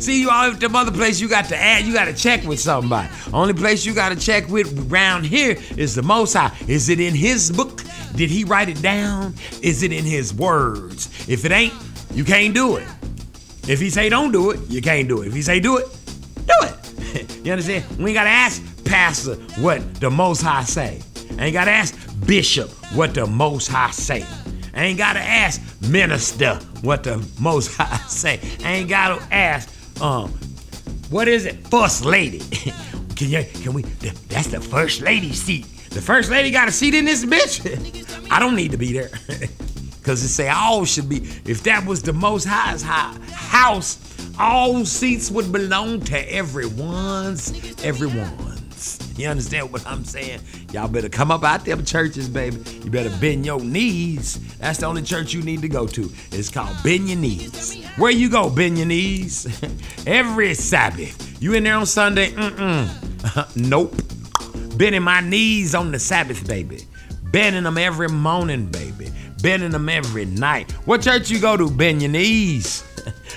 See, 0.00 0.20
you 0.20 0.28
all 0.28 0.50
the 0.50 0.68
other 0.74 0.90
place 0.90 1.20
you 1.20 1.28
got 1.28 1.44
to 1.46 1.56
add, 1.56 1.84
you 1.84 1.92
got 1.92 2.06
to 2.06 2.14
check 2.14 2.42
with 2.42 2.58
somebody. 2.58 3.08
Only 3.32 3.54
place 3.54 3.86
you 3.86 3.94
got 3.94 4.08
to 4.08 4.16
check 4.16 4.48
with 4.48 4.90
around 4.90 5.24
here 5.24 5.56
is 5.76 5.94
the 5.94 6.02
Most 6.02 6.32
High. 6.32 6.52
Is 6.66 6.88
it 6.88 6.98
in 6.98 7.14
His 7.14 7.52
book? 7.52 7.82
Did 8.16 8.28
He 8.28 8.42
write 8.42 8.68
it 8.68 8.82
down? 8.82 9.36
Is 9.62 9.84
it 9.84 9.92
in 9.92 10.04
His 10.04 10.34
words? 10.34 11.06
If 11.28 11.44
it 11.44 11.52
ain't, 11.52 11.74
you 12.12 12.24
can't 12.24 12.54
do 12.54 12.74
it. 12.74 12.88
If 13.68 13.80
He 13.80 13.90
say 13.90 14.08
don't 14.08 14.32
do 14.32 14.50
it, 14.50 14.60
you 14.68 14.80
can't 14.80 15.08
do 15.08 15.22
it. 15.22 15.28
If 15.28 15.34
He 15.34 15.42
say 15.42 15.60
do 15.60 15.78
it, 15.78 15.86
do 16.36 16.54
it. 16.62 17.44
you 17.44 17.52
understand? 17.52 17.84
We 17.98 18.10
ain't 18.10 18.14
got 18.14 18.24
to 18.24 18.30
ask 18.30 18.84
pastor 18.84 19.34
what 19.60 19.94
the 19.96 20.10
Most 20.10 20.42
High 20.42 20.64
say. 20.64 21.02
Ain't 21.38 21.52
got 21.52 21.64
to 21.66 21.70
ask 21.70 21.94
bishop 22.26 22.70
what 22.94 23.14
the 23.14 23.26
Most 23.26 23.68
High 23.68 23.90
say. 23.90 24.24
Ain't 24.74 24.98
got 24.98 25.14
to 25.14 25.20
ask 25.20 25.60
minister 25.82 26.54
what 26.82 27.02
the 27.02 27.26
Most 27.40 27.76
High 27.76 27.96
say. 28.08 28.40
Ain't 28.62 28.88
got 28.88 29.18
to 29.18 29.34
ask 29.34 29.68
um, 30.00 30.30
what 31.10 31.28
is 31.28 31.46
it? 31.46 31.66
First 31.68 32.04
lady. 32.04 32.38
can 33.16 33.28
you? 33.30 33.44
Can 33.62 33.72
we? 33.72 33.82
That's 33.82 34.48
the 34.48 34.60
first 34.60 35.00
lady 35.00 35.32
seat. 35.32 35.66
The 35.90 36.02
first 36.02 36.30
lady 36.30 36.50
got 36.50 36.68
a 36.68 36.72
seat 36.72 36.94
in 36.94 37.04
this 37.04 37.24
bitch. 37.24 38.30
I 38.30 38.38
don't 38.38 38.54
need 38.54 38.72
to 38.72 38.76
be 38.76 38.92
there. 38.92 39.10
Cause 40.06 40.22
it 40.22 40.28
say 40.28 40.48
all 40.48 40.84
should 40.84 41.08
be. 41.08 41.16
If 41.44 41.64
that 41.64 41.84
was 41.84 42.00
the 42.00 42.12
Most 42.12 42.44
High's 42.44 42.80
house, 42.80 43.98
all 44.38 44.84
seats 44.84 45.32
would 45.32 45.50
belong 45.50 45.98
to 46.02 46.32
everyone's. 46.32 47.82
Everyone's. 47.82 49.00
You 49.18 49.26
understand 49.26 49.72
what 49.72 49.84
I'm 49.84 50.04
saying? 50.04 50.42
Y'all 50.70 50.86
better 50.86 51.08
come 51.08 51.32
up 51.32 51.42
out 51.42 51.64
them 51.64 51.84
churches, 51.84 52.28
baby. 52.28 52.58
You 52.84 52.90
better 52.92 53.10
bend 53.18 53.44
your 53.44 53.58
knees. 53.58 54.38
That's 54.58 54.78
the 54.78 54.86
only 54.86 55.02
church 55.02 55.34
you 55.34 55.42
need 55.42 55.60
to 55.62 55.68
go 55.68 55.88
to. 55.88 56.08
It's 56.30 56.50
called 56.50 56.76
Bend 56.84 57.08
Your 57.08 57.18
Knees. 57.18 57.82
Where 57.96 58.12
you 58.12 58.30
go, 58.30 58.48
bend 58.48 58.78
your 58.78 58.86
knees? 58.86 59.60
Every 60.06 60.54
Sabbath. 60.54 61.42
You 61.42 61.54
in 61.54 61.64
there 61.64 61.74
on 61.74 61.86
Sunday? 61.86 62.30
Mm-mm. 62.30 63.56
nope. 63.56 63.92
Bending 64.78 65.02
my 65.02 65.20
knees 65.20 65.74
on 65.74 65.90
the 65.90 65.98
Sabbath, 65.98 66.46
baby. 66.46 66.86
Bending 67.32 67.64
them 67.64 67.76
every 67.76 68.08
morning, 68.08 68.66
baby. 68.66 69.10
Bending 69.42 69.70
them 69.70 69.88
every 69.88 70.24
night. 70.24 70.72
What 70.86 71.02
church 71.02 71.30
you 71.30 71.38
go 71.38 71.56
to? 71.56 71.70
Bend 71.70 72.02
your 72.02 72.10
knees. 72.10 72.84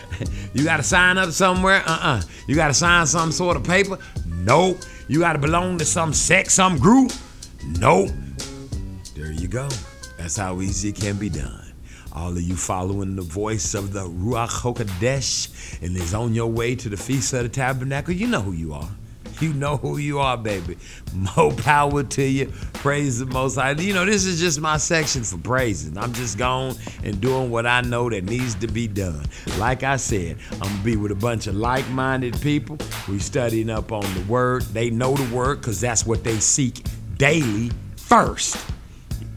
you 0.54 0.64
got 0.64 0.78
to 0.78 0.84
sign 0.84 1.18
up 1.18 1.32
somewhere? 1.32 1.84
Uh-uh. 1.86 2.22
You 2.48 2.56
got 2.56 2.70
to 2.70 2.74
sign 2.74 3.06
some 3.06 3.32
sort 3.32 3.58
of 3.58 3.64
paper? 3.64 3.98
Nope. 4.26 4.80
You 5.08 5.20
got 5.20 5.34
to 5.34 5.40
belong 5.40 5.78
to 5.80 5.86
some 5.86 6.14
sect, 6.14 6.52
some 6.52 6.78
group? 6.78 7.12
Nope. 7.66 8.10
There 9.16 9.32
you 9.32 9.48
go. 9.48 9.68
That's 10.18 10.38
how 10.38 10.62
easy 10.62 10.90
it 10.90 10.96
can 10.96 11.18
be 11.18 11.30
done. 11.30 11.74
All 12.14 12.32
of 12.32 12.42
you 12.42 12.56
following 12.56 13.16
the 13.16 13.22
voice 13.22 13.74
of 13.74 13.94
the 13.94 14.08
Ruach 14.08 14.50
HaKodesh 14.50 15.82
and 15.82 15.96
is 15.96 16.14
on 16.14 16.34
your 16.34 16.48
way 16.48 16.76
to 16.76 16.90
the 16.90 16.98
Feast 16.98 17.34
of 17.34 17.44
the 17.44 17.50
Tabernacle, 17.50 18.14
you 18.14 18.28
know 18.28 18.42
who 18.42 18.54
you 18.54 18.74
are. 18.74 18.90
You 19.50 19.54
know 19.54 19.78
who 19.78 19.98
you 19.98 20.20
are, 20.20 20.38
baby. 20.38 20.78
More 21.38 21.54
power 21.54 22.04
to 22.04 22.24
you. 22.24 22.52
Praise 22.74 23.20
the 23.20 23.26
Most 23.26 23.56
High. 23.56 23.72
You 23.72 23.94
know, 23.94 24.06
this 24.06 24.26
is 24.26 24.38
just 24.38 24.60
my 24.60 24.76
section 24.76 25.24
for 25.24 25.38
praising. 25.38 25.98
I'm 25.98 26.12
just 26.12 26.38
going 26.38 26.76
and 27.06 27.22
doing 27.22 27.50
what 27.50 27.66
I 27.66 27.80
know 27.80 28.10
that 28.10 28.26
needs 28.26 28.56
to 28.56 28.68
be 28.68 28.88
done. 28.88 29.26
Like 29.58 29.84
I 29.84 29.96
said, 29.96 30.38
I'm 30.62 30.78
to 30.78 30.84
be 30.84 30.98
with 30.98 31.12
a 31.12 31.16
bunch 31.16 31.48
of 31.48 31.56
like 31.56 31.88
minded 31.90 32.40
people. 32.42 32.78
We 33.08 33.20
studying 33.20 33.70
up 33.70 33.94
on 33.94 34.02
the 34.14 34.26
Word. 34.28 34.64
They 34.64 34.90
know 34.90 35.16
the 35.16 35.34
Word 35.34 35.62
because 35.62 35.80
that's 35.80 36.06
what 36.06 36.26
they 36.26 36.40
seek 36.40 36.84
daily 37.18 37.72
first. 37.96 38.58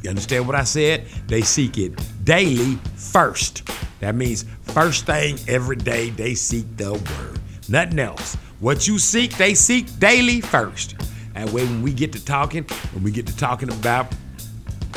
You 0.03 0.11
understand 0.11 0.49
what 0.49 0.57
I 0.57 0.65
said? 0.65 1.07
They 1.29 1.43
seek 1.43 1.79
it 1.79 1.93
daily 2.25 2.77
first. 2.97 3.63
That 4.01 4.17
means 4.17 4.45
first 4.63 5.07
thing 5.07 5.39
every 5.47 5.77
day 5.77 6.11
they 6.11 6.35
seek 6.35 6.77
the 6.77 6.95
word. 6.95 7.39
Nothing 7.69 8.01
else. 8.01 8.37
What 8.63 8.87
you 8.87 9.01
seek, 9.01 9.37
they 9.39 9.57
seek 9.57 9.99
daily 9.99 10.41
first. 10.41 10.95
That 11.35 11.51
way, 11.51 11.65
when 11.65 11.83
we 11.83 11.93
get 11.93 12.13
to 12.13 12.25
talking, 12.25 12.63
when 12.93 13.03
we 13.03 13.11
get 13.11 13.27
to 13.27 13.37
talking 13.37 13.69
about 13.73 14.15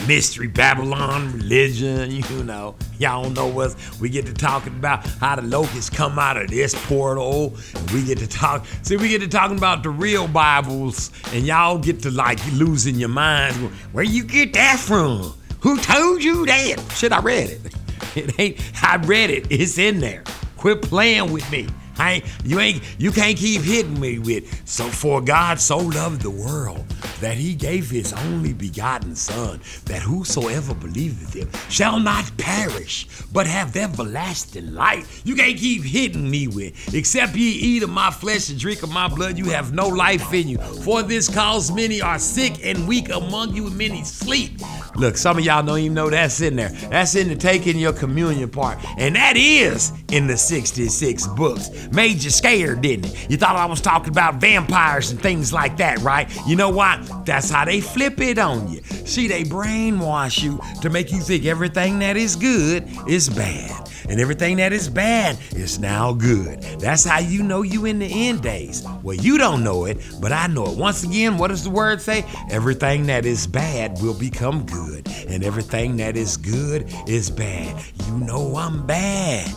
mystery, 0.08 0.48
Babylon, 0.48 1.34
religion, 1.34 2.12
you 2.30 2.44
know, 2.44 2.76
y'all 3.00 3.24
don't 3.24 3.34
know 3.34 3.60
us. 3.62 4.00
We 4.00 4.10
get 4.10 4.28
to 4.28 4.36
talking 4.36 4.76
about 4.76 5.04
how 5.08 5.38
the 5.38 5.42
locusts 5.42 5.90
come 5.90 6.20
out 6.20 6.38
of 6.38 6.52
this 6.52 6.76
portal. 6.86 7.58
We 7.92 8.06
get 8.06 8.20
to 8.20 8.28
talk, 8.28 8.68
see, 8.84 8.98
we 8.98 9.10
get 9.10 9.22
to 9.22 9.28
talking 9.28 9.58
about 9.58 9.82
the 9.82 9.90
real 9.90 10.28
Bibles, 10.28 11.10
and 11.34 11.44
y'all 11.44 11.80
get 11.80 12.04
to 12.04 12.12
like 12.12 12.38
losing 12.52 13.00
your 13.00 13.10
minds. 13.10 13.58
Where 13.94 14.04
you 14.04 14.26
get 14.26 14.54
that 14.54 14.78
from? 14.78 15.34
Who 15.62 15.80
told 15.80 16.24
you 16.24 16.46
that? 16.46 16.76
Shit, 16.94 17.12
I 17.12 17.20
read 17.20 17.50
it. 17.50 17.62
It 18.16 18.40
ain't, 18.40 18.84
I 18.84 18.96
read 18.96 19.30
it. 19.30 19.48
It's 19.50 19.78
in 19.78 20.00
there. 20.00 20.24
Quit 20.56 20.82
playing 20.82 21.34
with 21.34 21.50
me. 21.52 21.68
I 21.98 22.24
you 22.44 22.60
ain't 22.60 22.82
you 22.98 23.12
can't 23.12 23.38
keep 23.38 23.62
hitting 23.62 24.00
me 24.00 24.20
with 24.20 24.68
so 24.68 24.86
for 24.86 25.22
God 25.22 25.60
so 25.60 25.78
loved 25.78 26.22
the 26.22 26.30
world 26.30 26.86
that 27.22 27.38
he 27.38 27.56
gave 27.56 27.90
his 27.90 28.14
only 28.14 28.54
begotten 28.54 29.16
son 29.16 29.62
that 29.86 30.02
whosoever 30.02 30.74
believeth 30.74 31.34
him 31.34 31.50
shall 31.70 32.00
not 32.00 32.30
perish 32.38 33.08
but 33.32 33.48
have 33.48 33.76
everlasting 33.76 34.74
life. 34.74 35.22
You 35.26 35.36
can't 35.36 35.58
keep 35.58 35.84
hitting 35.84 36.30
me 36.30 36.48
with 36.48 36.94
except 36.94 37.36
ye 37.36 37.52
eat 37.52 37.84
of 37.84 37.90
my 37.90 38.12
flesh 38.12 38.50
and 38.50 38.60
drink 38.60 38.84
of 38.84 38.92
my 38.92 39.08
blood 39.08 39.38
you 39.38 39.46
have 39.46 39.74
no 39.74 39.88
life 39.88 40.34
in 40.34 40.48
you. 40.48 40.58
For 40.58 41.04
this 41.04 41.34
cause 41.34 41.72
many 41.72 42.02
are 42.02 42.20
sick 42.20 42.66
and 42.66 42.88
weak 42.88 43.10
among 43.10 43.56
you 43.56 43.68
and 43.68 43.78
many 43.78 44.04
sleep. 44.04 44.60
Look, 44.96 45.18
some 45.18 45.38
of 45.38 45.46
y'all 45.46 45.64
don't 45.64 45.80
even 45.80 45.94
know 45.94 46.10
that's 46.10 46.42
in 46.42 46.56
there. 46.56 46.70
That's 46.70 47.16
in 47.16 47.28
the 47.28 47.36
taking 47.36 47.78
your 47.78 47.94
communion 47.94 48.50
part. 48.50 48.80
And 48.98 49.16
that 49.16 49.36
is 49.38 49.92
in 50.12 50.28
the 50.28 50.38
66 50.38 51.28
books. 51.28 51.70
Made 51.92 52.24
you 52.24 52.30
scared, 52.30 52.82
didn't 52.82 53.08
it? 53.08 53.30
You 53.30 53.38
thought 53.38 53.56
I 53.56 53.66
was 53.66 53.82
talking 53.82 54.10
about 54.10 54.36
vampires 54.36 55.12
and 55.12 55.22
things 55.22 55.52
like 55.52 55.78
that, 55.78 56.00
right? 56.00 56.30
You 56.48 56.56
know 56.56 56.70
what? 56.70 57.26
That's 57.26 57.50
how 57.50 57.66
they 57.66 57.82
flip 57.82 58.20
it 58.22 58.38
on 58.38 58.72
you. 58.72 58.82
See, 58.84 59.28
they 59.28 59.44
brainwash 59.44 60.42
you 60.42 60.60
to 60.82 60.90
make 60.90 61.12
you 61.12 61.20
think 61.20 61.46
everything 61.46 62.00
that 62.00 62.18
is 62.18 62.36
good 62.36 62.88
is 63.08 63.30
bad. 63.30 63.86
And 64.08 64.20
everything 64.20 64.58
that 64.58 64.72
is 64.72 64.88
bad 64.88 65.38
is 65.56 65.80
now 65.80 66.14
good. 66.14 66.62
That's 66.80 67.04
how 67.04 67.20
you 67.20 67.42
know 67.42 67.64
you 67.64 67.86
in 67.86 68.00
the 68.00 68.28
end 68.28 68.44
days. 68.44 68.86
Well, 69.02 69.16
you 69.16 69.38
don't 69.38 69.64
know 69.64 69.86
it, 69.86 69.98
but 70.22 70.32
I 70.32 70.48
know 70.48 70.66
it. 70.68 70.78
Once 70.78 71.04
again, 71.04 71.38
what 71.38 71.48
does 71.48 71.64
the 71.64 71.72
word 71.72 72.02
say? 72.02 72.24
Everything 72.52 73.08
that 73.08 73.26
is 73.26 73.48
bad 73.48 74.00
will 74.02 74.14
become 74.14 74.64
good, 74.66 74.85
and 75.28 75.44
everything 75.44 75.98
that 75.98 76.16
is 76.16 76.38
good 76.38 76.92
is 77.08 77.30
bad. 77.30 77.84
You 78.06 78.18
know 78.20 78.56
I'm 78.56 78.86
bad. 78.86 79.48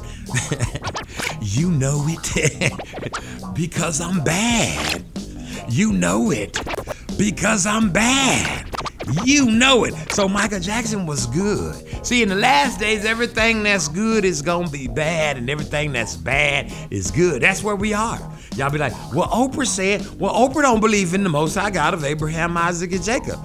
you 1.40 1.70
know 1.70 2.04
it 2.08 3.54
because 3.54 4.00
I'm 4.00 4.22
bad. 4.22 5.02
You 5.68 5.92
know 5.92 6.30
it 6.30 6.58
because 7.18 7.66
I'm 7.66 7.90
bad. 7.90 8.64
You 9.24 9.50
know 9.50 9.84
it. 9.84 9.94
So 10.12 10.28
Michael 10.28 10.60
Jackson 10.60 11.06
was 11.06 11.26
good. 11.26 12.06
See, 12.06 12.22
in 12.22 12.28
the 12.28 12.34
last 12.34 12.78
days, 12.78 13.04
everything 13.04 13.62
that's 13.62 13.88
good 13.88 14.24
is 14.24 14.42
gonna 14.42 14.68
be 14.68 14.86
bad, 14.86 15.36
and 15.36 15.48
everything 15.48 15.92
that's 15.92 16.16
bad 16.16 16.72
is 16.90 17.10
good. 17.10 17.42
That's 17.42 17.62
where 17.62 17.76
we 17.76 17.94
are. 17.94 18.18
Y'all 18.56 18.70
be 18.70 18.78
like, 18.78 18.92
well, 19.14 19.28
Oprah 19.28 19.66
said, 19.66 20.06
well, 20.18 20.32
Oprah 20.32 20.62
don't 20.62 20.80
believe 20.80 21.14
in 21.14 21.22
the 21.22 21.28
most 21.30 21.54
high 21.54 21.70
God 21.70 21.94
of 21.94 22.04
Abraham, 22.04 22.56
Isaac, 22.56 22.92
and 22.92 23.02
Jacob. 23.02 23.38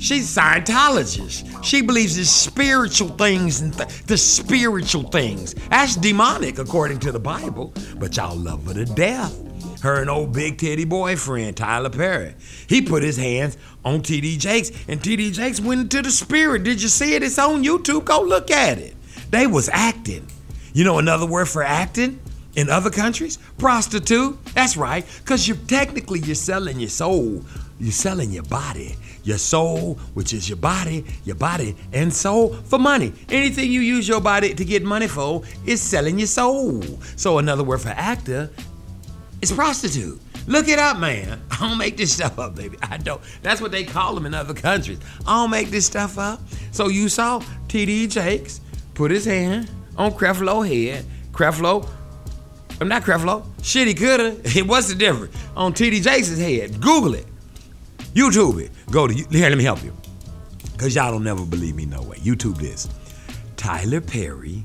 She's 0.00 0.34
Scientologist. 0.34 1.62
She 1.62 1.82
believes 1.82 2.16
in 2.16 2.24
spiritual 2.24 3.10
things 3.10 3.60
and 3.60 3.76
th- 3.76 4.06
the 4.06 4.16
spiritual 4.16 5.02
things. 5.02 5.52
That's 5.68 5.94
demonic 5.94 6.58
according 6.58 7.00
to 7.00 7.12
the 7.12 7.20
Bible, 7.20 7.74
but 7.98 8.16
y'all 8.16 8.34
love 8.34 8.64
her 8.64 8.72
to 8.72 8.86
death. 8.86 9.38
Her 9.82 10.00
and 10.00 10.08
old 10.08 10.32
big 10.32 10.56
teddy 10.56 10.86
boyfriend, 10.86 11.58
Tyler 11.58 11.90
Perry. 11.90 12.34
He 12.66 12.80
put 12.80 13.02
his 13.02 13.18
hands 13.18 13.58
on 13.84 14.00
TD 14.00 14.38
Jakes, 14.38 14.70
and 14.88 15.02
TD 15.02 15.34
Jakes 15.34 15.60
went 15.60 15.82
into 15.82 16.00
the 16.00 16.10
spirit. 16.10 16.62
Did 16.62 16.80
you 16.80 16.88
see 16.88 17.14
it? 17.14 17.22
It's 17.22 17.38
on 17.38 17.62
YouTube. 17.62 18.06
Go 18.06 18.22
look 18.22 18.50
at 18.50 18.78
it. 18.78 18.96
They 19.30 19.46
was 19.46 19.68
acting. 19.70 20.26
You 20.72 20.84
know 20.84 20.98
another 20.98 21.26
word 21.26 21.46
for 21.46 21.62
acting? 21.62 22.20
In 22.56 22.70
other 22.70 22.90
countries? 22.90 23.36
Prostitute. 23.58 24.42
That's 24.54 24.78
right. 24.78 25.04
Cause 25.26 25.46
you're 25.46 25.58
technically 25.68 26.20
you're 26.20 26.34
selling 26.34 26.80
your 26.80 26.88
soul. 26.88 27.44
You're 27.78 27.92
selling 27.92 28.30
your 28.30 28.44
body 28.44 28.96
your 29.24 29.38
soul, 29.38 29.94
which 30.14 30.32
is 30.32 30.48
your 30.48 30.56
body, 30.56 31.04
your 31.24 31.36
body 31.36 31.76
and 31.92 32.12
soul 32.12 32.54
for 32.54 32.78
money. 32.78 33.12
Anything 33.28 33.70
you 33.70 33.80
use 33.80 34.08
your 34.08 34.20
body 34.20 34.54
to 34.54 34.64
get 34.64 34.82
money 34.82 35.08
for 35.08 35.42
is 35.66 35.80
selling 35.80 36.18
your 36.18 36.26
soul. 36.26 36.82
So 37.16 37.38
another 37.38 37.64
word 37.64 37.80
for 37.80 37.90
actor 37.90 38.50
is 39.42 39.52
prostitute. 39.52 40.20
Look 40.46 40.68
it 40.68 40.78
up, 40.78 40.98
man. 40.98 41.40
I 41.50 41.68
don't 41.68 41.78
make 41.78 41.96
this 41.96 42.14
stuff 42.14 42.38
up, 42.38 42.56
baby. 42.56 42.76
I 42.82 42.96
don't. 42.96 43.20
That's 43.42 43.60
what 43.60 43.70
they 43.72 43.84
call 43.84 44.14
them 44.14 44.26
in 44.26 44.34
other 44.34 44.54
countries. 44.54 44.98
I 45.26 45.42
don't 45.42 45.50
make 45.50 45.70
this 45.70 45.86
stuff 45.86 46.18
up. 46.18 46.40
So 46.72 46.88
you 46.88 47.08
saw 47.08 47.40
TD 47.68 48.10
Jakes 48.10 48.60
put 48.94 49.10
his 49.10 49.24
hand 49.24 49.70
on 49.96 50.12
Creflo 50.12 50.66
head. 50.66 51.04
Creflo, 51.32 51.88
I'm 52.80 52.88
not 52.88 53.02
Creflo. 53.02 53.44
Shit, 53.62 53.88
he 53.88 53.94
coulda. 53.94 54.32
What's 54.64 54.88
the 54.88 54.94
difference? 54.94 55.36
On 55.54 55.72
TD 55.72 56.02
Jakes' 56.02 56.38
head. 56.38 56.80
Google 56.80 57.14
it. 57.14 57.26
YouTube 58.14 58.60
it. 58.60 58.70
Go 58.90 59.06
to 59.06 59.14
here. 59.14 59.48
Let 59.48 59.58
me 59.58 59.64
help 59.64 59.82
you, 59.82 59.96
cause 60.76 60.94
y'all 60.94 61.12
don't 61.12 61.24
never 61.24 61.44
believe 61.44 61.74
me. 61.74 61.86
No 61.86 62.02
way. 62.02 62.16
YouTube 62.18 62.58
this. 62.58 62.88
Tyler 63.56 64.00
Perry 64.00 64.64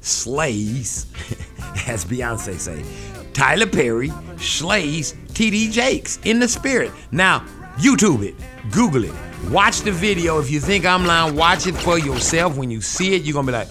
slays, 0.00 1.06
as 1.86 2.04
Beyonce 2.04 2.58
say. 2.58 2.84
Tyler 3.32 3.66
Perry 3.66 4.12
slays 4.38 5.14
TD 5.32 5.72
Jakes 5.72 6.20
in 6.24 6.38
the 6.38 6.46
spirit. 6.46 6.92
Now, 7.10 7.40
YouTube 7.76 8.22
it. 8.22 8.34
Google 8.70 9.04
it. 9.04 9.14
Watch 9.50 9.80
the 9.80 9.90
video. 9.90 10.38
If 10.38 10.50
you 10.50 10.60
think 10.60 10.86
I'm 10.86 11.04
lying, 11.04 11.34
watch 11.34 11.66
it 11.66 11.74
for 11.74 11.98
yourself. 11.98 12.56
When 12.56 12.70
you 12.70 12.80
see 12.80 13.14
it, 13.14 13.22
you're 13.22 13.34
gonna 13.34 13.46
be 13.46 13.52
like, 13.52 13.68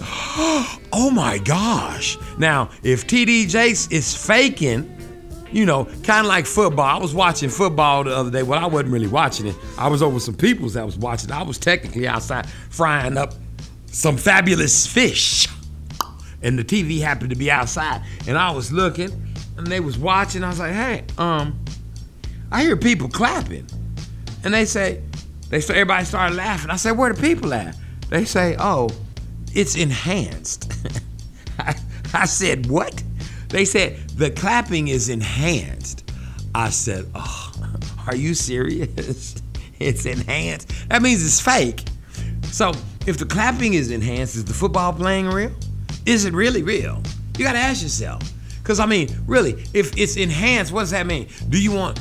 oh 0.92 1.10
my 1.12 1.38
gosh. 1.38 2.18
Now, 2.38 2.70
if 2.82 3.06
TD 3.06 3.48
Jakes 3.48 3.88
is 3.88 4.14
faking, 4.14 4.90
you 5.52 5.66
know, 5.66 5.84
kind 6.02 6.20
of 6.20 6.26
like 6.26 6.46
football. 6.46 6.84
I 6.84 6.98
was 6.98 7.14
watching 7.14 7.48
football 7.48 8.04
the 8.04 8.16
other 8.16 8.30
day. 8.30 8.42
Well, 8.42 8.62
I 8.62 8.66
wasn't 8.66 8.92
really 8.92 9.06
watching 9.06 9.46
it. 9.46 9.56
I 9.78 9.88
was 9.88 10.02
over 10.02 10.18
some 10.20 10.34
people's 10.34 10.74
that 10.74 10.84
was 10.84 10.98
watching. 10.98 11.30
I 11.30 11.42
was 11.42 11.58
technically 11.58 12.08
outside 12.08 12.48
frying 12.70 13.16
up 13.16 13.34
some 13.86 14.16
fabulous 14.16 14.86
fish. 14.86 15.48
And 16.42 16.58
the 16.58 16.64
TV 16.64 17.00
happened 17.00 17.30
to 17.30 17.36
be 17.36 17.50
outside. 17.50 18.02
And 18.26 18.36
I 18.36 18.50
was 18.50 18.72
looking 18.72 19.10
and 19.56 19.66
they 19.66 19.80
was 19.80 19.96
watching. 19.96 20.44
I 20.44 20.48
was 20.48 20.58
like, 20.58 20.72
hey, 20.72 21.04
um, 21.16 21.58
I 22.50 22.62
hear 22.62 22.76
people 22.76 23.08
clapping. 23.08 23.66
And 24.42 24.52
they 24.52 24.64
say, 24.64 25.02
they 25.48 25.60
say 25.60 25.74
everybody 25.74 26.04
started 26.04 26.34
laughing. 26.34 26.70
I 26.70 26.76
said, 26.76 26.98
where 26.98 27.12
the 27.12 27.20
people 27.20 27.54
at? 27.54 27.76
They 28.10 28.24
say, 28.24 28.56
oh, 28.58 28.90
it's 29.54 29.76
enhanced. 29.76 30.72
I, 31.58 31.74
I 32.12 32.26
said, 32.26 32.66
what? 32.66 33.02
They 33.48 33.64
said, 33.64 34.03
the 34.16 34.30
clapping 34.30 34.88
is 34.88 35.08
enhanced. 35.08 36.12
I 36.54 36.70
said, 36.70 37.10
oh, 37.14 37.52
are 38.06 38.16
you 38.16 38.34
serious? 38.34 39.34
it's 39.78 40.06
enhanced. 40.06 40.72
That 40.88 41.02
means 41.02 41.24
it's 41.24 41.40
fake. 41.40 41.84
So 42.44 42.72
if 43.06 43.18
the 43.18 43.26
clapping 43.26 43.74
is 43.74 43.90
enhanced, 43.90 44.36
is 44.36 44.44
the 44.44 44.54
football 44.54 44.92
playing 44.92 45.28
real? 45.28 45.52
Is 46.06 46.24
it 46.24 46.34
really 46.34 46.62
real? 46.62 47.02
You 47.36 47.44
gotta 47.44 47.58
ask 47.58 47.82
yourself. 47.82 48.22
Cause 48.62 48.80
I 48.80 48.86
mean, 48.86 49.08
really, 49.26 49.64
if 49.74 49.96
it's 49.98 50.16
enhanced, 50.16 50.72
what 50.72 50.80
does 50.80 50.90
that 50.92 51.06
mean? 51.06 51.28
Do 51.50 51.60
you 51.60 51.72
want 51.72 51.98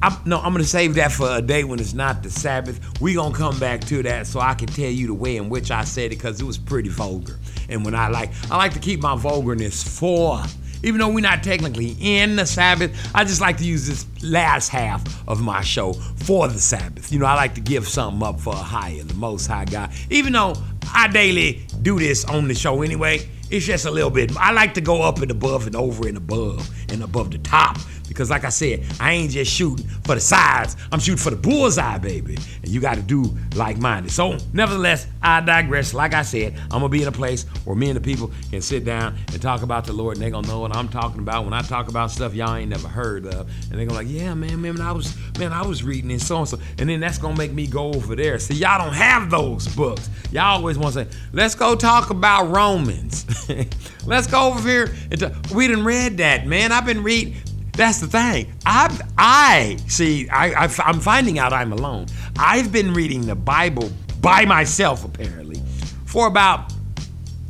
I'm, 0.00 0.16
no, 0.24 0.38
I'm 0.38 0.52
gonna 0.52 0.64
save 0.64 0.94
that 0.94 1.10
for 1.10 1.28
a 1.28 1.42
day 1.42 1.64
when 1.64 1.80
it's 1.80 1.92
not 1.92 2.22
the 2.22 2.30
Sabbath. 2.30 3.00
We 3.00 3.14
gonna 3.14 3.34
come 3.34 3.58
back 3.58 3.80
to 3.86 4.02
that 4.04 4.26
so 4.26 4.38
I 4.38 4.54
can 4.54 4.68
tell 4.68 4.90
you 4.90 5.08
the 5.08 5.14
way 5.14 5.36
in 5.36 5.48
which 5.48 5.70
I 5.70 5.82
said 5.84 6.06
it 6.06 6.10
because 6.10 6.40
it 6.40 6.44
was 6.44 6.56
pretty 6.56 6.88
vulgar. 6.88 7.38
And 7.68 7.84
when 7.84 7.94
I 7.94 8.08
like, 8.08 8.30
I 8.50 8.56
like 8.56 8.72
to 8.74 8.78
keep 8.78 9.00
my 9.00 9.16
vulgarness 9.16 9.82
for, 9.82 10.42
even 10.82 11.00
though 11.00 11.08
we're 11.08 11.20
not 11.20 11.42
technically 11.42 11.96
in 12.00 12.36
the 12.36 12.46
Sabbath. 12.46 12.96
I 13.14 13.24
just 13.24 13.40
like 13.40 13.56
to 13.58 13.64
use 13.64 13.86
this 13.86 14.06
last 14.22 14.68
half 14.68 15.02
of 15.28 15.40
my 15.40 15.62
show 15.62 15.92
for 15.92 16.48
the 16.48 16.58
Sabbath. 16.58 17.12
You 17.12 17.18
know, 17.18 17.26
I 17.26 17.34
like 17.34 17.54
to 17.54 17.60
give 17.60 17.86
something 17.88 18.26
up 18.26 18.40
for 18.40 18.52
Ahayah, 18.52 19.06
the 19.06 19.14
Most 19.14 19.46
High 19.46 19.64
God. 19.64 19.90
Even 20.10 20.32
though 20.32 20.54
I 20.94 21.08
daily 21.08 21.66
do 21.82 21.98
this 21.98 22.24
on 22.24 22.48
the 22.48 22.54
show 22.54 22.82
anyway, 22.82 23.28
it's 23.50 23.64
just 23.64 23.86
a 23.86 23.90
little 23.90 24.10
bit. 24.10 24.36
I 24.36 24.52
like 24.52 24.74
to 24.74 24.80
go 24.80 25.02
up 25.02 25.20
and 25.20 25.30
above 25.30 25.66
and 25.66 25.74
over 25.74 26.06
and 26.06 26.16
above 26.16 26.68
and 26.90 27.02
above 27.02 27.30
the 27.30 27.38
top 27.38 27.78
because, 28.18 28.30
like 28.30 28.44
I 28.44 28.48
said, 28.48 28.84
I 28.98 29.12
ain't 29.12 29.30
just 29.30 29.48
shooting 29.48 29.86
for 29.86 30.16
the 30.16 30.20
sides. 30.20 30.76
I'm 30.90 30.98
shooting 30.98 31.22
for 31.22 31.30
the 31.30 31.36
bullseye, 31.36 31.98
baby. 31.98 32.34
And 32.34 32.68
you 32.68 32.80
got 32.80 32.96
to 32.96 33.00
do 33.00 33.32
like-minded. 33.54 34.10
So, 34.10 34.36
nevertheless, 34.52 35.06
I 35.22 35.40
digress. 35.40 35.94
Like 35.94 36.14
I 36.14 36.22
said, 36.22 36.54
I'm 36.64 36.80
gonna 36.80 36.88
be 36.88 37.02
in 37.02 37.06
a 37.06 37.12
place 37.12 37.44
where 37.64 37.76
me 37.76 37.90
and 37.90 37.96
the 37.96 38.00
people 38.00 38.32
can 38.50 38.60
sit 38.60 38.84
down 38.84 39.16
and 39.32 39.40
talk 39.40 39.62
about 39.62 39.84
the 39.84 39.92
Lord, 39.92 40.16
and 40.16 40.26
they 40.26 40.30
gonna 40.30 40.48
know 40.48 40.58
what 40.58 40.74
I'm 40.74 40.88
talking 40.88 41.20
about 41.20 41.44
when 41.44 41.52
I 41.52 41.62
talk 41.62 41.86
about 41.86 42.10
stuff 42.10 42.34
y'all 42.34 42.56
ain't 42.56 42.70
never 42.70 42.88
heard 42.88 43.24
of. 43.24 43.48
And 43.70 43.78
they 43.78 43.84
gonna 43.84 44.00
like, 44.00 44.08
yeah, 44.08 44.34
man, 44.34 44.60
man, 44.60 44.80
I 44.80 44.90
was, 44.90 45.16
man, 45.38 45.52
I 45.52 45.64
was 45.64 45.84
reading 45.84 46.10
and 46.10 46.20
so 46.20 46.38
and 46.38 46.48
so. 46.48 46.58
And 46.78 46.90
then 46.90 46.98
that's 46.98 47.18
gonna 47.18 47.38
make 47.38 47.52
me 47.52 47.68
go 47.68 47.92
over 47.92 48.16
there. 48.16 48.40
See, 48.40 48.54
y'all 48.54 48.84
don't 48.84 48.94
have 48.94 49.30
those 49.30 49.68
books. 49.76 50.10
Y'all 50.32 50.56
always 50.56 50.76
want 50.76 50.94
to 50.94 51.04
say, 51.04 51.18
let's 51.32 51.54
go 51.54 51.76
talk 51.76 52.10
about 52.10 52.50
Romans. 52.50 53.48
let's 54.06 54.26
go 54.26 54.48
over 54.48 54.68
here. 54.68 54.92
And 55.12 55.20
talk. 55.20 55.32
we 55.54 55.68
didn't 55.68 55.84
read 55.84 56.16
that, 56.16 56.48
man. 56.48 56.72
I've 56.72 56.84
been 56.84 57.04
reading. 57.04 57.36
That's 57.78 58.00
the 58.00 58.08
thing. 58.08 58.52
I, 58.66 59.00
I 59.16 59.76
see. 59.86 60.28
I, 60.30 60.64
I, 60.64 60.68
I'm 60.84 60.98
finding 60.98 61.38
out 61.38 61.52
I'm 61.52 61.72
alone. 61.72 62.06
I've 62.36 62.72
been 62.72 62.92
reading 62.92 63.24
the 63.24 63.36
Bible 63.36 63.88
by 64.20 64.44
myself, 64.44 65.04
apparently, 65.04 65.62
for 66.04 66.26
about 66.26 66.72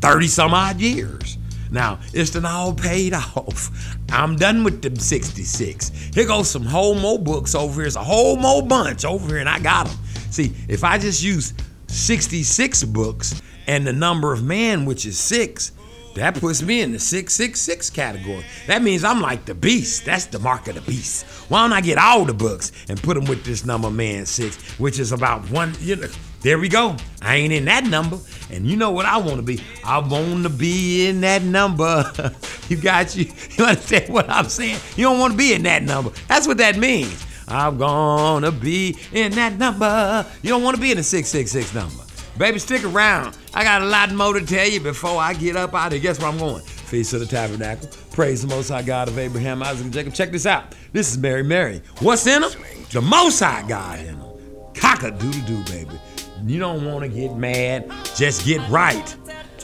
30 0.02 0.26
some 0.26 0.52
odd 0.52 0.82
years. 0.82 1.38
Now, 1.70 2.00
it's 2.12 2.28
done 2.28 2.44
all 2.44 2.74
paid 2.74 3.14
off. 3.36 3.96
I'm 4.10 4.36
done 4.36 4.64
with 4.64 4.82
them 4.82 4.96
66. 4.96 6.10
Here 6.12 6.26
goes 6.26 6.50
some 6.50 6.66
whole 6.66 6.94
mo 6.94 7.16
books 7.16 7.54
over 7.54 7.80
here. 7.80 7.86
It's 7.86 7.96
a 7.96 8.04
whole 8.04 8.36
mo 8.36 8.60
bunch 8.60 9.06
over 9.06 9.28
here, 9.28 9.38
and 9.38 9.48
I 9.48 9.60
got 9.60 9.86
them. 9.86 9.96
See, 10.30 10.52
if 10.68 10.84
I 10.84 10.98
just 10.98 11.22
use 11.22 11.54
66 11.86 12.84
books 12.84 13.40
and 13.66 13.86
the 13.86 13.94
number 13.94 14.34
of 14.34 14.44
man, 14.44 14.84
which 14.84 15.06
is 15.06 15.18
six, 15.18 15.72
that 16.18 16.34
puts 16.34 16.62
me 16.62 16.80
in 16.80 16.92
the 16.92 16.98
666 16.98 17.90
category. 17.90 18.44
That 18.66 18.82
means 18.82 19.04
I'm 19.04 19.20
like 19.20 19.44
the 19.44 19.54
beast. 19.54 20.04
That's 20.04 20.26
the 20.26 20.38
mark 20.38 20.68
of 20.68 20.74
the 20.74 20.80
beast. 20.80 21.24
Why 21.50 21.62
don't 21.62 21.72
I 21.72 21.80
get 21.80 21.98
all 21.98 22.24
the 22.24 22.34
books 22.34 22.72
and 22.88 23.02
put 23.02 23.14
them 23.14 23.24
with 23.26 23.44
this 23.44 23.64
number 23.64 23.90
man 23.90 24.26
six, 24.26 24.56
which 24.78 24.98
is 24.98 25.12
about 25.12 25.48
one, 25.50 25.74
you 25.80 25.96
know. 25.96 26.08
There 26.40 26.58
we 26.58 26.68
go. 26.68 26.96
I 27.20 27.36
ain't 27.36 27.52
in 27.52 27.64
that 27.64 27.84
number. 27.84 28.18
And 28.50 28.66
you 28.66 28.76
know 28.76 28.90
what 28.90 29.06
I 29.06 29.16
want 29.16 29.36
to 29.36 29.42
be? 29.42 29.60
I 29.84 29.98
want 29.98 30.44
to 30.44 30.50
be 30.50 31.08
in 31.08 31.20
that 31.22 31.42
number. 31.42 32.12
you 32.68 32.76
got 32.76 33.16
you. 33.16 33.30
You 33.56 33.64
understand 33.64 34.12
what 34.12 34.28
I'm 34.28 34.48
saying? 34.48 34.78
You 34.96 35.04
don't 35.04 35.18
want 35.18 35.32
to 35.32 35.38
be 35.38 35.52
in 35.52 35.62
that 35.64 35.82
number. 35.82 36.10
That's 36.28 36.46
what 36.46 36.58
that 36.58 36.76
means. 36.76 37.26
I'm 37.48 37.78
gonna 37.78 38.52
be 38.52 38.96
in 39.12 39.32
that 39.32 39.54
number. 39.54 40.26
You 40.42 40.50
don't 40.50 40.62
want 40.62 40.76
to 40.76 40.82
be 40.82 40.90
in 40.90 40.98
the 40.98 41.02
666 41.02 41.74
number. 41.74 42.04
Baby, 42.36 42.58
stick 42.58 42.84
around. 42.84 43.37
I 43.54 43.64
got 43.64 43.82
a 43.82 43.86
lot 43.86 44.12
more 44.12 44.34
to 44.34 44.44
tell 44.44 44.68
you 44.68 44.80
before 44.80 45.20
I 45.20 45.34
get 45.34 45.56
up 45.56 45.74
out 45.74 45.88
of 45.88 45.92
here. 45.94 46.02
Guess 46.02 46.20
where 46.20 46.28
I'm 46.28 46.38
going? 46.38 46.62
Feast 46.62 47.12
of 47.12 47.20
the 47.20 47.26
Tabernacle. 47.26 47.88
Praise 48.12 48.42
the 48.42 48.48
Most 48.48 48.68
High 48.68 48.82
God 48.82 49.08
of 49.08 49.18
Abraham, 49.18 49.62
Isaac, 49.62 49.84
and 49.84 49.92
Jacob. 49.92 50.14
Check 50.14 50.30
this 50.30 50.46
out. 50.46 50.74
This 50.92 51.10
is 51.10 51.18
Mary 51.18 51.42
Mary. 51.42 51.82
What's 52.00 52.26
in 52.26 52.42
them? 52.42 52.50
The 52.90 53.00
Most 53.00 53.40
High 53.40 53.66
God 53.68 54.00
in 54.00 54.18
them. 54.18 54.28
Cock 54.74 55.02
a 55.02 55.10
doodle 55.10 55.40
doo, 55.42 55.64
baby. 55.64 55.98
You 56.46 56.58
don't 56.58 56.84
want 56.84 57.02
to 57.02 57.08
get 57.08 57.36
mad. 57.36 57.90
Just 58.16 58.44
get 58.46 58.66
right. 58.68 59.16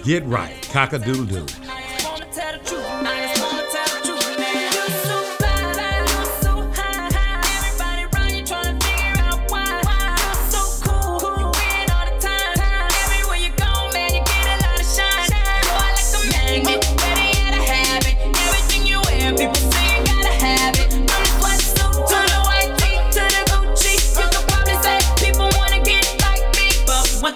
Get 0.02 0.24
right. 0.24 0.60
Cock 0.72 0.92
a 0.92 0.98
doodle 0.98 1.24
doo. 1.24 1.46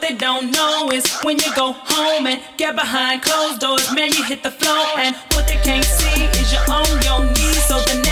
They 0.08 0.14
don't 0.14 0.50
know 0.50 0.90
is 0.90 1.04
when 1.22 1.38
you 1.38 1.54
go 1.54 1.72
home 1.72 2.26
and 2.26 2.40
get 2.56 2.74
behind 2.74 3.22
closed 3.22 3.60
doors, 3.60 3.92
man, 3.94 4.10
you 4.12 4.24
hit 4.24 4.42
the 4.42 4.50
floor. 4.50 4.86
And 4.96 5.14
what 5.32 5.46
they 5.46 5.56
can't 5.56 5.84
see 5.84 6.24
is 6.24 6.52
you're 6.52 6.70
on 6.70 6.86
your 7.02 7.24
knees. 7.32 7.64
So 7.64 7.78
the 7.80 8.07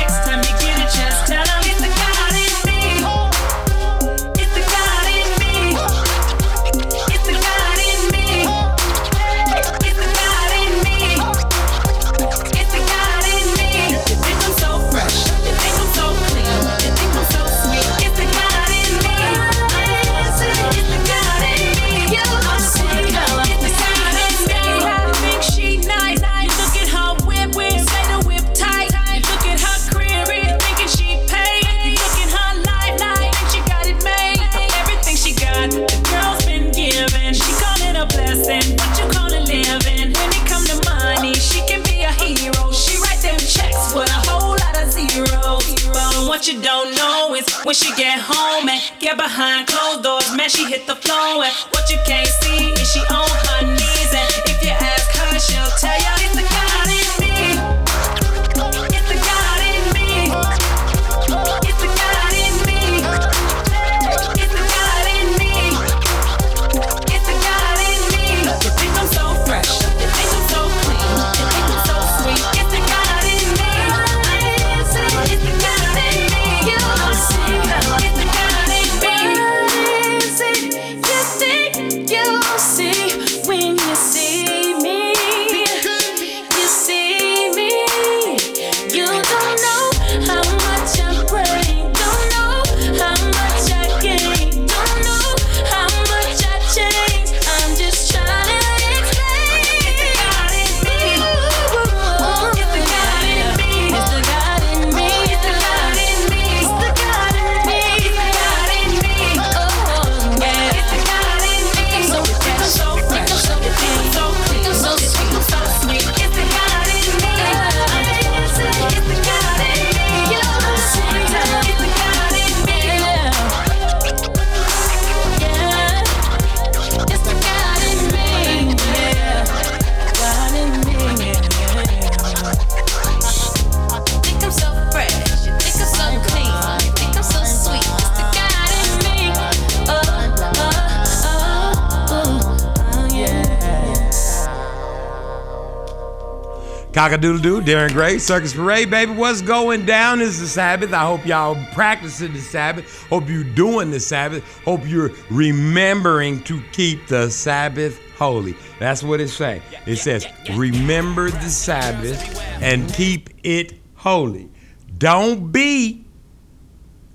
Cock-a-doodle 147.07 147.41
doo, 147.41 147.61
Darren 147.61 147.93
Gray, 147.93 148.19
Circus 148.19 148.53
Parade, 148.53 148.91
baby. 148.91 149.13
What's 149.13 149.41
going 149.41 149.87
down 149.87 150.21
is 150.21 150.41
the 150.41 150.47
Sabbath. 150.49 150.93
I 150.93 151.05
hope 151.05 151.25
y'all 151.25 151.55
practicing 151.73 152.33
the 152.33 152.41
Sabbath. 152.41 153.07
Hope 153.07 153.29
you're 153.29 153.45
doing 153.45 153.93
the 153.93 154.01
Sabbath. 154.01 154.43
Hope 154.65 154.81
you're 154.85 155.13
remembering 155.31 156.43
to 156.43 156.61
keep 156.73 157.07
the 157.07 157.31
Sabbath 157.31 158.01
holy. 158.17 158.57
That's 158.81 159.05
what 159.05 159.21
it 159.21 159.29
says. 159.29 159.63
It 159.87 159.99
says, 159.99 160.27
remember 160.57 161.31
the 161.31 161.49
Sabbath 161.49 162.43
and 162.61 162.93
keep 162.93 163.31
it 163.45 163.75
holy. 163.95 164.51
Don't 164.99 165.53
be 165.53 166.05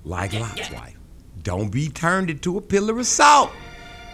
like 0.04 0.32
Lot's 0.32 0.70
wife. 0.70 0.96
Don't 1.42 1.68
be 1.68 1.90
turned 1.90 2.30
into 2.30 2.56
a 2.56 2.62
pillar 2.62 2.98
of 2.98 3.06
salt. 3.06 3.50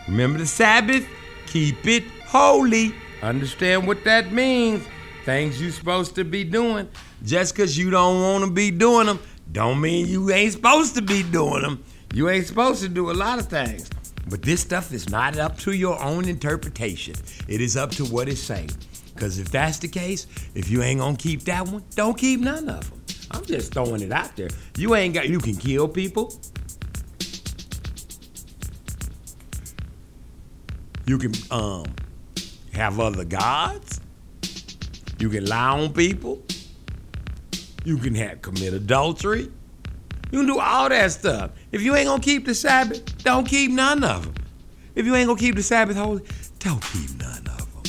Remember 0.09 0.41
the 0.41 0.47
Sabbath, 0.47 1.07
keep 1.47 1.87
it 1.87 2.03
holy. 2.27 2.97
Understand 3.23 3.87
what 3.87 4.03
that 4.03 4.33
means. 4.33 4.85
Things 5.29 5.61
you're 5.61 5.73
supposed 5.73 6.15
to 6.15 6.25
be 6.25 6.43
doing. 6.43 6.89
Just 7.23 7.55
because 7.55 7.77
you 7.77 7.91
don't 7.91 8.23
want 8.23 8.45
to 8.47 8.51
be 8.51 8.71
doing 8.71 9.05
them, 9.05 9.21
don't 9.53 9.79
mean 9.79 10.07
you 10.07 10.31
ain't 10.31 10.55
supposed 10.55 10.95
to 10.95 11.03
be 11.03 11.23
doing 11.23 11.61
them. 11.61 11.85
You 12.15 12.31
ain't 12.31 12.47
supposed 12.47 12.81
to 12.81 12.89
do 12.89 13.11
a 13.11 13.13
lot 13.13 13.39
of 13.39 13.47
things. 13.47 13.91
But 14.31 14.41
this 14.41 14.63
stuff 14.63 14.91
is 14.91 15.11
not 15.11 15.37
up 15.37 15.59
to 15.59 15.73
your 15.73 16.03
own 16.03 16.27
interpretation. 16.27 17.15
It 17.47 17.61
is 17.61 17.77
up 17.77 17.91
to 17.91 18.07
what 18.07 18.27
it's 18.27 18.41
saying. 18.41 18.71
Because 19.13 19.39
if 19.39 19.51
that's 19.51 19.77
the 19.77 19.89
case, 19.89 20.27
if 20.55 20.71
you 20.71 20.83
ain't 20.83 21.01
gonna 21.01 21.15
keep 21.15 21.43
that 21.43 21.69
one, 21.69 21.85
don't 21.95 22.17
keep 22.17 22.41
none 22.41 22.67
of 22.67 22.89
them. 22.89 23.03
I'm 23.31 23.45
just 23.45 23.75
throwing 23.75 24.01
it 24.01 24.13
out 24.13 24.35
there. 24.35 24.49
You 24.79 24.95
ain't 24.95 25.13
got, 25.13 25.29
you 25.29 25.41
can 25.41 25.57
kill 25.57 25.89
people. 25.89 26.33
You 31.05 31.19
can 31.19 31.35
um 31.51 31.85
have 32.73 32.99
other 32.99 33.27
gods. 33.27 34.01
You 35.19 35.29
can 35.29 35.47
lie 35.47 35.71
on 35.71 35.93
people. 35.93 36.43
You 37.85 37.99
can 37.99 38.15
have 38.15 38.43
commit 38.43 38.73
adultery. 38.73 39.51
You 40.31 40.41
can 40.41 40.47
do 40.47 40.59
all 40.61 40.89
that 40.89 41.11
stuff. 41.13 41.51
If 41.73 41.83
you 41.83 41.97
ain't 41.97 42.07
gonna 42.07 42.23
keep 42.23 42.45
the 42.45 42.55
Sabbath, 42.55 43.25
don't 43.25 43.47
keep 43.47 43.71
none 43.71 44.05
of 44.05 44.25
them. 44.25 44.35
If 44.95 45.07
you 45.07 45.15
ain't 45.15 45.27
gonna 45.27 45.41
keep 45.41 45.55
the 45.55 45.63
Sabbath 45.63 45.97
holy, 45.97 46.23
don't 46.59 46.83
keep 46.83 47.17
none 47.19 47.47
of 47.47 47.73
them. 47.73 47.83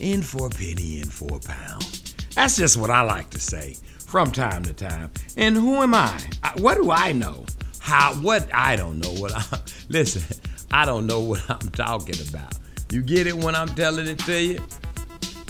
In 0.00 0.22
for 0.22 0.48
a 0.48 0.50
penny, 0.50 1.00
in 1.00 1.08
for 1.08 1.36
a 1.36 1.40
pound. 1.40 2.14
That's 2.34 2.56
just 2.56 2.76
what 2.76 2.90
I 2.90 3.02
like 3.02 3.30
to 3.30 3.40
say 3.40 3.76
from 3.98 4.32
time 4.32 4.64
to 4.64 4.72
time. 4.72 5.10
And 5.36 5.56
who 5.56 5.82
am 5.82 5.94
I? 5.94 6.20
I 6.42 6.52
what 6.60 6.76
do 6.76 6.90
I 6.90 7.12
know? 7.12 7.46
How? 7.78 8.14
What? 8.14 8.48
I 8.52 8.76
don't 8.76 8.98
know 8.98 9.12
what 9.20 9.32
I. 9.34 9.44
Listen, 9.88 10.36
I 10.70 10.84
don't 10.84 11.06
know 11.06 11.20
what 11.20 11.48
I'm 11.48 11.68
talking 11.70 12.16
about. 12.28 12.54
You 12.90 13.02
get 13.02 13.26
it 13.26 13.34
when 13.34 13.54
I'm 13.54 13.68
telling 13.68 14.06
it 14.06 14.18
to 14.20 14.42
you? 14.42 14.60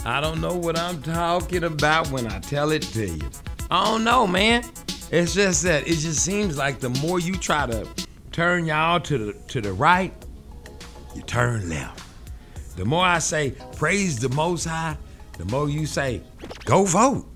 I 0.07 0.21
don't 0.21 0.43
know 0.43 0.55
what 0.55 0.79
I'm 0.79 1.01
talking 1.03 1.65
about 1.65 2.11
when 2.11 2.27
I 2.27 2.39
tell 2.41 2.73
it 2.73 2.83
to 2.83 3.07
you. 3.07 3.31
I 3.71 3.85
don't 3.87 4.05
know, 4.05 4.27
man. 4.27 4.63
It's 5.11 5.33
just 5.33 5.63
that 5.63 5.89
it 5.89 5.97
just 5.97 6.23
seems 6.23 6.59
like 6.59 6.81
the 6.81 6.91
more 6.91 7.21
you 7.21 7.37
try 7.37 7.67
to 7.67 7.89
turn 8.31 8.67
y'all 8.67 9.01
to 9.01 9.19
the 9.19 9.33
to 9.49 9.63
the 9.63 9.73
right, 9.73 10.13
you 11.15 11.23
turn 11.23 11.71
left. 11.71 12.03
The 12.77 12.85
more 12.85 13.05
I 13.05 13.19
say 13.19 13.55
praise 13.77 14.19
the 14.19 14.29
Most 14.29 14.65
High, 14.65 14.99
the 15.39 15.47
more 15.47 15.71
you 15.71 15.87
say 15.87 16.21
go 16.67 16.85
vote. 16.85 17.27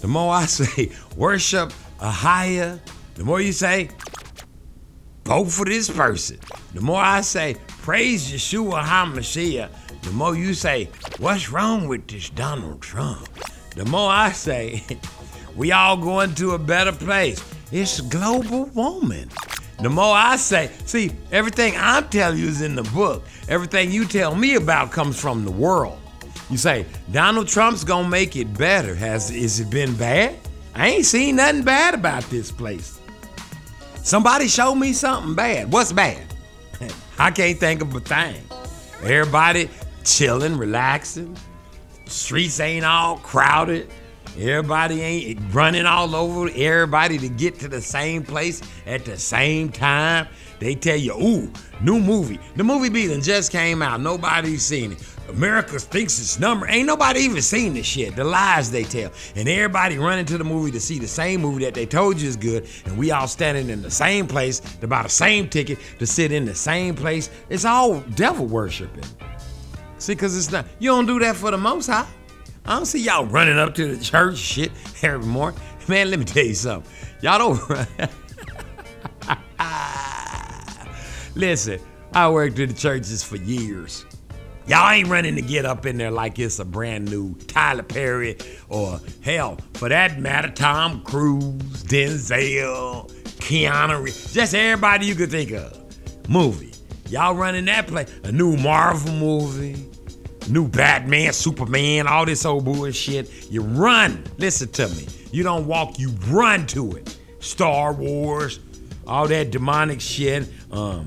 The 0.00 0.08
more 0.08 0.32
I 0.32 0.46
say 0.46 0.92
worship 1.16 1.72
Ahayah, 1.98 2.78
the 3.16 3.24
more 3.24 3.40
you 3.40 3.52
say 3.52 3.90
vote 5.24 5.46
for 5.46 5.64
this 5.64 5.90
person. 5.90 6.38
The 6.74 6.80
more 6.80 7.02
I 7.02 7.20
say 7.22 7.56
praise 7.82 8.30
Yeshua 8.30 8.82
HaMashiach, 8.82 9.70
the 10.02 10.10
more 10.12 10.36
you 10.36 10.54
say 10.54 10.88
what's 11.18 11.50
wrong 11.50 11.88
with 11.88 12.06
this 12.08 12.30
Donald 12.30 12.82
Trump. 12.82 13.28
The 13.74 13.84
more 13.86 14.10
I 14.10 14.32
say 14.32 14.82
we 15.56 15.72
all 15.72 15.96
going 15.96 16.34
to 16.36 16.52
a 16.52 16.58
better 16.58 16.92
place. 16.92 17.42
It's 17.70 18.00
global 18.00 18.66
warming. 18.66 19.30
The 19.80 19.88
more 19.88 20.14
I 20.14 20.36
say, 20.36 20.70
see, 20.84 21.12
everything 21.32 21.74
I'm 21.76 22.08
telling 22.08 22.38
you 22.38 22.46
is 22.46 22.60
in 22.60 22.76
the 22.76 22.82
book. 22.84 23.24
Everything 23.48 23.90
you 23.90 24.04
tell 24.04 24.34
me 24.34 24.56
about 24.56 24.92
comes 24.92 25.18
from 25.18 25.44
the 25.44 25.50
world. 25.50 25.98
You 26.50 26.58
say, 26.58 26.84
Donald 27.10 27.48
Trump's 27.48 27.82
gonna 27.82 28.08
make 28.08 28.36
it 28.36 28.56
better. 28.56 28.94
Has 28.94 29.30
is 29.30 29.60
it 29.60 29.70
been 29.70 29.96
bad? 29.96 30.36
I 30.74 30.88
ain't 30.88 31.06
seen 31.06 31.36
nothing 31.36 31.62
bad 31.62 31.94
about 31.94 32.24
this 32.24 32.50
place. 32.50 33.00
Somebody 33.96 34.48
show 34.48 34.74
me 34.74 34.92
something 34.92 35.34
bad. 35.34 35.72
What's 35.72 35.92
bad? 35.92 36.22
I 37.18 37.30
can't 37.30 37.58
think 37.58 37.82
of 37.82 37.94
a 37.94 38.00
thing. 38.00 38.42
Everybody 39.02 39.68
chilling, 40.04 40.56
relaxing. 40.56 41.36
Streets 42.06 42.60
ain't 42.60 42.84
all 42.84 43.18
crowded. 43.18 43.90
Everybody 44.38 45.02
ain't 45.02 45.54
running 45.54 45.84
all 45.84 46.16
over 46.16 46.50
everybody 46.56 47.18
to 47.18 47.28
get 47.28 47.58
to 47.60 47.68
the 47.68 47.82
same 47.82 48.22
place 48.22 48.62
at 48.86 49.04
the 49.04 49.18
same 49.18 49.70
time. 49.70 50.26
They 50.58 50.74
tell 50.74 50.96
you, 50.96 51.12
ooh, 51.14 51.52
new 51.82 51.98
movie. 51.98 52.38
The 52.56 52.64
movie 52.64 52.88
beating 52.88 53.20
just 53.20 53.52
came 53.52 53.82
out. 53.82 54.00
Nobody's 54.00 54.62
seen 54.62 54.92
it. 54.92 55.04
America 55.28 55.78
thinks 55.78 56.18
it's 56.18 56.38
number. 56.38 56.66
Ain't 56.68 56.86
nobody 56.86 57.20
even 57.20 57.42
seen 57.42 57.74
this 57.74 57.86
shit. 57.86 58.16
The 58.16 58.24
lies 58.24 58.70
they 58.70 58.84
tell. 58.84 59.10
And 59.36 59.48
everybody 59.48 59.98
running 59.98 60.24
to 60.26 60.38
the 60.38 60.44
movie 60.44 60.70
to 60.70 60.80
see 60.80 60.98
the 60.98 61.08
same 61.08 61.40
movie 61.40 61.64
that 61.64 61.74
they 61.74 61.86
told 61.86 62.20
you 62.20 62.28
is 62.28 62.36
good. 62.36 62.68
And 62.86 62.96
we 62.96 63.10
all 63.10 63.26
standing 63.26 63.68
in 63.70 63.82
the 63.82 63.90
same 63.90 64.26
place 64.26 64.60
to 64.60 64.86
buy 64.86 65.02
the 65.02 65.08
same 65.08 65.48
ticket 65.48 65.78
to 65.98 66.06
sit 66.06 66.32
in 66.32 66.44
the 66.44 66.54
same 66.54 66.94
place. 66.94 67.28
It's 67.48 67.64
all 67.64 68.00
devil 68.14 68.46
worshiping. 68.46 69.04
See, 70.02 70.14
because 70.14 70.36
it's 70.36 70.50
not, 70.50 70.66
you 70.80 70.90
don't 70.90 71.06
do 71.06 71.20
that 71.20 71.36
for 71.36 71.52
the 71.52 71.56
most 71.56 71.86
high. 71.86 72.08
I 72.66 72.74
don't 72.74 72.86
see 72.86 72.98
y'all 72.98 73.24
running 73.24 73.56
up 73.56 73.72
to 73.76 73.94
the 73.94 74.04
church 74.04 74.36
shit 74.36 74.72
every 75.00 75.24
morning. 75.24 75.60
Man, 75.88 76.10
let 76.10 76.18
me 76.18 76.24
tell 76.24 76.44
you 76.44 76.56
something. 76.56 76.90
Y'all 77.20 77.38
don't 77.38 77.68
run. 79.28 79.38
Listen, 81.36 81.78
I 82.12 82.28
worked 82.28 82.58
in 82.58 82.70
the 82.70 82.74
churches 82.74 83.22
for 83.22 83.36
years. 83.36 84.04
Y'all 84.66 84.90
ain't 84.90 85.06
running 85.06 85.36
to 85.36 85.40
get 85.40 85.64
up 85.64 85.86
in 85.86 85.98
there 85.98 86.10
like 86.10 86.36
it's 86.40 86.58
a 86.58 86.64
brand 86.64 87.08
new 87.08 87.36
Tyler 87.46 87.84
Perry 87.84 88.38
or 88.68 89.00
hell, 89.22 89.56
for 89.74 89.88
that 89.88 90.18
matter, 90.18 90.50
Tom 90.50 91.04
Cruise, 91.04 91.84
Denzel, 91.84 93.08
Keanu 93.38 94.02
Reeves, 94.02 94.32
just 94.32 94.52
everybody 94.52 95.06
you 95.06 95.14
could 95.14 95.30
think 95.30 95.52
of. 95.52 95.78
Movie. 96.28 96.72
Y'all 97.12 97.34
running 97.34 97.66
that 97.66 97.86
place. 97.86 98.10
A 98.24 98.32
new 98.32 98.56
Marvel 98.56 99.12
movie, 99.12 99.86
new 100.48 100.68
Batman, 100.68 101.32
Superman, 101.32 102.06
all 102.06 102.24
this 102.24 102.44
old 102.44 102.64
bullshit. 102.64 103.50
You 103.50 103.62
run. 103.62 104.24
Listen 104.38 104.68
to 104.72 104.88
me. 104.88 105.06
You 105.30 105.42
don't 105.42 105.66
walk, 105.66 105.98
you 105.98 106.10
run 106.28 106.66
to 106.68 106.96
it. 106.96 107.16
Star 107.40 107.92
Wars, 107.92 108.60
all 109.06 109.26
that 109.28 109.50
demonic 109.50 110.00
shit. 110.00 110.48
Um, 110.70 111.06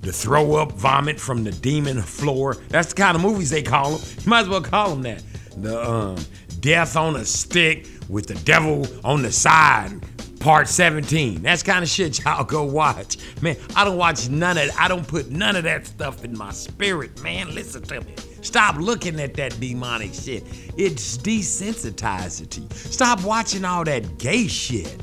the 0.00 0.12
throw 0.12 0.54
up 0.54 0.72
vomit 0.72 1.18
from 1.18 1.44
the 1.44 1.52
demon 1.52 2.00
floor. 2.00 2.56
That's 2.68 2.88
the 2.88 2.94
kind 2.94 3.16
of 3.16 3.22
movies 3.22 3.50
they 3.50 3.62
call 3.62 3.96
them. 3.96 4.08
You 4.22 4.26
might 4.30 4.40
as 4.40 4.48
well 4.48 4.62
call 4.62 4.90
them 4.90 5.02
that. 5.02 5.22
The 5.56 5.90
um, 5.90 6.16
death 6.60 6.96
on 6.96 7.16
a 7.16 7.24
stick 7.24 7.88
with 8.08 8.26
the 8.26 8.34
devil 8.34 8.86
on 9.04 9.22
the 9.22 9.32
side. 9.32 10.00
Part 10.40 10.68
17. 10.68 11.42
That's 11.42 11.62
kind 11.62 11.82
of 11.82 11.88
shit 11.88 12.22
y'all 12.22 12.44
go 12.44 12.62
watch. 12.62 13.16
Man, 13.42 13.56
I 13.74 13.84
don't 13.84 13.96
watch 13.96 14.28
none 14.28 14.56
of 14.56 14.68
that. 14.68 14.80
I 14.80 14.86
don't 14.86 15.06
put 15.06 15.30
none 15.30 15.56
of 15.56 15.64
that 15.64 15.86
stuff 15.86 16.24
in 16.24 16.36
my 16.38 16.52
spirit, 16.52 17.20
man. 17.22 17.52
Listen 17.54 17.82
to 17.82 18.00
me. 18.02 18.14
Stop 18.42 18.76
looking 18.76 19.20
at 19.20 19.34
that 19.34 19.58
demonic 19.60 20.14
shit. 20.14 20.44
It's 20.76 21.18
desensitizing 21.18 22.50
to 22.50 22.60
you. 22.60 22.68
Stop 22.70 23.22
watching 23.24 23.64
all 23.64 23.84
that 23.84 24.18
gay 24.18 24.46
shit. 24.46 24.96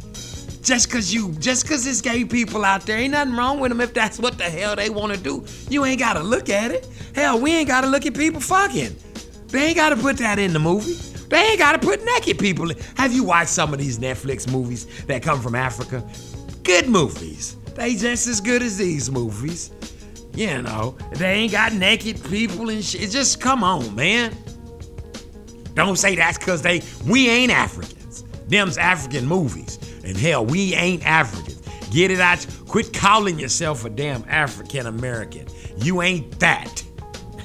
Just 0.61 0.89
cause 0.89 1.13
you, 1.13 1.33
just 1.39 1.67
cause 1.67 1.85
it's 1.85 1.99
gay 1.99 2.23
people 2.23 2.63
out 2.63 2.85
there, 2.85 2.97
ain't 2.97 3.11
nothing 3.11 3.35
wrong 3.35 3.59
with 3.59 3.69
them 3.69 3.81
if 3.81 3.93
that's 3.93 4.17
what 4.17 4.37
the 4.37 4.45
hell 4.45 4.77
they 4.77 4.89
wanna 4.89 5.17
do. 5.17 5.45
You 5.69 5.83
ain't 5.83 5.99
gotta 5.99 6.23
look 6.23 6.49
at 6.49 6.71
it. 6.71 6.87
Hell, 7.13 7.39
we 7.39 7.51
ain't 7.51 7.67
gotta 7.67 7.87
look 7.87 8.05
at 8.05 8.15
people 8.15 8.39
fucking. 8.39 8.95
They 9.47 9.65
ain't 9.65 9.75
gotta 9.75 9.97
put 9.97 10.17
that 10.17 10.39
in 10.39 10.53
the 10.53 10.59
movie. 10.59 10.93
They 11.27 11.49
ain't 11.49 11.59
gotta 11.59 11.79
put 11.79 12.05
naked 12.05 12.39
people 12.39 12.71
in. 12.71 12.77
Have 12.95 13.11
you 13.11 13.25
watched 13.25 13.49
some 13.49 13.73
of 13.73 13.79
these 13.79 13.99
Netflix 13.99 14.49
movies 14.49 14.85
that 15.05 15.21
come 15.21 15.41
from 15.41 15.55
Africa? 15.55 16.01
Good 16.63 16.87
movies. 16.87 17.57
They 17.75 17.95
just 17.95 18.27
as 18.27 18.39
good 18.39 18.61
as 18.61 18.77
these 18.77 19.11
movies. 19.11 19.71
You 20.35 20.61
know, 20.61 20.97
they 21.11 21.33
ain't 21.33 21.51
got 21.51 21.73
naked 21.73 22.23
people 22.25 22.69
and 22.69 22.83
shit. 22.83 23.11
Just 23.11 23.39
come 23.39 23.63
on, 23.63 23.93
man. 23.95 24.35
Don't 25.75 25.95
say 25.97 26.15
that's 26.15 26.37
cause 26.37 26.61
they 26.61 26.81
we 27.05 27.29
ain't 27.29 27.51
Africans. 27.51 28.23
Them's 28.47 28.77
African 28.77 29.27
movies. 29.27 29.79
And 30.03 30.17
hell, 30.17 30.45
we 30.45 30.73
ain't 30.73 31.05
Africans. 31.05 31.61
Get 31.91 32.11
it 32.11 32.19
out. 32.19 32.45
Quit 32.67 32.91
calling 32.93 33.39
yourself 33.39 33.85
a 33.85 33.89
damn 33.89 34.25
African 34.27 34.87
American. 34.87 35.47
You 35.77 36.01
ain't 36.01 36.39
that. 36.39 36.83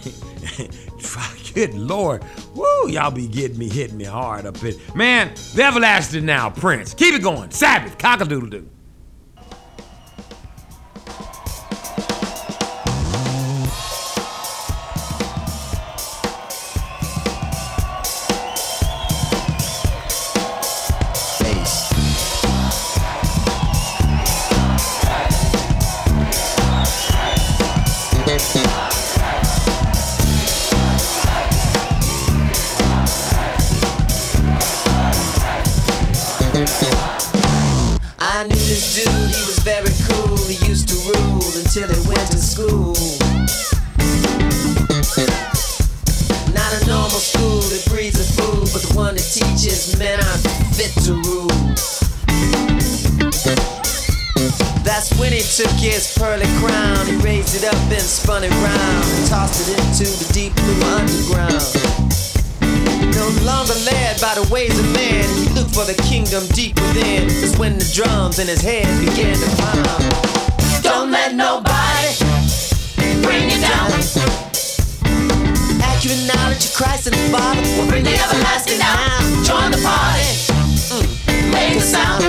Good 1.54 1.74
Lord. 1.74 2.22
Woo, 2.54 2.88
y'all 2.88 3.10
be 3.10 3.26
getting 3.26 3.58
me, 3.58 3.68
hitting 3.68 3.96
me 3.96 4.04
hard 4.04 4.46
up 4.46 4.56
here. 4.58 4.74
Man, 4.94 5.34
the 5.54 5.64
everlasting 5.64 6.24
now, 6.24 6.50
Prince. 6.50 6.94
Keep 6.94 7.14
it 7.14 7.22
going. 7.22 7.50
Sabbath, 7.50 7.98
cock-a-doodle 7.98 8.48
doo. 8.48 8.68
Very 39.68 39.92
cool. 40.08 40.36
He 40.48 40.56
used 40.66 40.88
to 40.88 40.96
rule 41.12 41.44
until 41.60 41.88
he 41.92 42.00
went 42.08 42.26
to 42.32 42.40
school. 42.40 42.96
Not 46.56 46.70
a 46.72 46.80
normal 46.88 47.20
school 47.20 47.60
that 47.68 47.84
breeds 47.90 48.18
a 48.18 48.24
fool, 48.32 48.64
but 48.72 48.80
the 48.80 48.92
one 48.96 49.14
that 49.16 49.28
teaches 49.28 49.98
men 49.98 50.16
aren't 50.24 50.48
fit 50.72 50.92
to 51.04 51.12
rule. 51.28 51.52
That's 54.88 55.12
when 55.20 55.32
he 55.32 55.44
took 55.44 55.76
his 55.76 56.16
pearly 56.16 56.48
crown. 56.64 57.04
He 57.06 57.16
raised 57.16 57.54
it 57.54 57.64
up 57.68 57.76
and 57.92 58.00
spun 58.00 58.44
it 58.44 58.54
round, 58.64 59.28
tossed 59.28 59.68
it 59.68 59.76
into 59.76 60.08
the 60.24 60.32
deep 60.32 60.54
blue 60.56 60.80
underground. 60.96 62.07
No 63.28 63.44
longer 63.44 63.74
led 63.84 64.18
by 64.22 64.32
the 64.34 64.48
ways 64.50 64.72
of 64.78 64.86
man, 64.94 65.28
he 65.36 65.52
looked 65.52 65.74
for 65.74 65.84
the 65.84 65.92
kingdom 66.08 66.46
deep 66.56 66.80
within. 66.80 67.28
It's 67.28 67.58
when 67.58 67.76
the 67.76 67.84
drums 67.92 68.38
in 68.38 68.48
his 68.48 68.62
head 68.62 68.88
began 69.04 69.36
to 69.36 69.48
pound. 69.60 70.80
Don't 70.80 71.10
let 71.10 71.34
nobody 71.36 72.08
bring 73.20 73.52
you 73.52 73.60
down. 73.60 73.92
Accurate 75.84 76.24
knowledge 76.24 76.64
of 76.64 76.72
Christ 76.72 77.04
and 77.04 77.16
the 77.20 77.28
Father 77.28 77.60
will 77.76 77.88
bring 77.92 78.04
the 78.04 78.16
everlasting 78.16 78.80
down. 78.80 79.20
Join 79.44 79.76
the 79.76 79.80
party, 79.84 80.24
mm. 80.88 81.52
make 81.52 81.76
a 81.76 81.84
sound. 81.84 82.24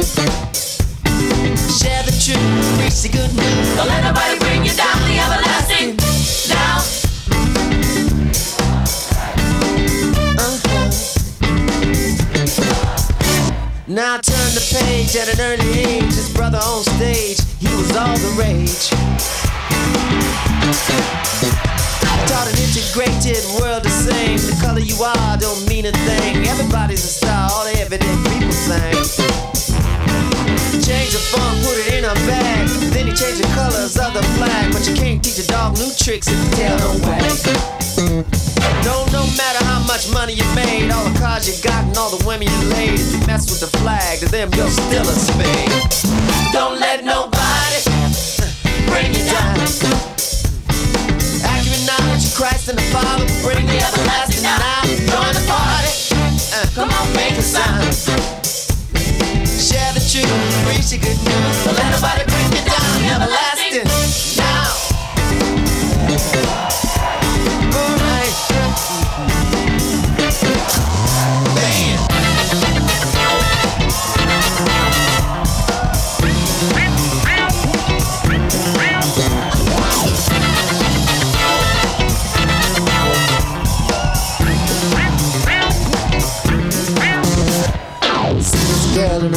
Share 1.79 2.03
the 2.03 2.11
truth, 2.19 2.43
preach 2.75 2.99
the 3.07 3.11
good 3.15 3.31
news. 3.39 3.67
Don't 3.79 3.87
let 3.87 4.03
nobody 4.03 4.35
bring 4.39 4.65
you 4.67 4.75
down. 4.75 4.99
The 5.07 5.15
everlasting 5.15 6.08
Now 13.99 14.15
turn 14.15 14.55
the 14.55 14.63
page 14.79 15.11
at 15.19 15.27
an 15.27 15.43
early 15.43 15.75
age. 15.75 16.15
His 16.15 16.31
brother 16.31 16.57
on 16.57 16.83
stage, 16.83 17.43
he 17.59 17.67
was 17.75 17.91
all 17.99 18.15
the 18.15 18.31
rage. 18.39 18.87
Taught 22.31 22.47
an 22.47 22.55
integrated 22.63 23.43
world 23.59 23.83
the 23.83 23.91
same. 23.91 24.39
The 24.39 24.55
color 24.63 24.79
you 24.79 24.95
are 25.03 25.35
don't 25.35 25.67
mean 25.67 25.85
a 25.85 25.91
thing. 25.91 26.47
Everybody's 26.47 27.03
a 27.03 27.11
star, 27.11 27.51
all 27.51 27.65
the 27.65 27.75
evident 27.75 28.23
people 28.31 28.55
sing. 28.55 29.03
Change 30.79 31.11
the 31.11 31.19
funk, 31.35 31.59
put 31.67 31.75
it 31.83 31.99
in 31.99 32.05
a 32.05 32.15
bag. 32.23 32.69
Then 32.95 33.07
he 33.07 33.11
changed 33.11 33.43
the 33.43 33.51
colors 33.51 33.99
of 33.99 34.13
the 34.13 34.23
flag. 34.39 34.71
But 34.71 34.87
you 34.87 34.95
can't 34.95 35.21
teach 35.21 35.43
a 35.43 35.47
dog 35.51 35.75
new 35.75 35.91
tricks 35.99 36.29
if 36.31 36.39
the 36.39 36.55
tail 36.55 36.77
don't 36.77 37.01
wag. 37.03 37.88
No, 37.99 39.03
no 39.11 39.27
matter 39.35 39.59
how 39.65 39.83
much 39.83 40.07
money 40.13 40.31
you 40.31 40.47
made, 40.55 40.89
all 40.89 41.03
the 41.03 41.19
cars 41.19 41.43
you 41.51 41.55
got 41.61 41.83
and 41.83 41.97
all 41.97 42.09
the 42.09 42.23
women 42.25 42.47
you 42.47 42.69
laid, 42.71 42.95
if 42.95 43.11
you 43.11 43.19
mess 43.27 43.51
with 43.51 43.59
the 43.59 43.67
flag, 43.79 44.19
to 44.19 44.25
them 44.31 44.47
you're 44.55 44.71
still 44.71 45.03
a 45.03 45.11
spade. 45.11 45.67
Don't 46.53 46.79
let 46.79 47.03
nobody 47.03 47.79
bring 48.87 49.11
you 49.11 49.27
down. 49.27 49.59
Accurate 51.43 51.83
knowledge 51.83 52.23
of 52.23 52.33
Christ 52.39 52.71
and 52.71 52.79
the 52.79 52.87
Father 52.87 53.27
bring 53.43 53.67
the 53.67 53.83
everlasting 53.83 54.47
now. 54.47 54.79
Join 54.87 55.35
the 55.35 55.43
party. 55.43 55.91
Uh, 56.55 56.71
come 56.71 56.87
on, 56.87 57.05
make 57.19 57.35
a 57.35 57.43
sound. 57.43 57.83
Share 59.59 59.91
the 59.91 59.99
truth, 60.07 60.31
preach 60.63 60.87
the 60.95 61.03
good 61.03 61.19
news. 61.19 61.55
Don't 61.67 61.75
let 61.75 61.91
nobody 61.91 62.23
bring 62.31 62.47
you 62.55 62.63
down. 62.63 63.19
Everlasting 63.19 64.08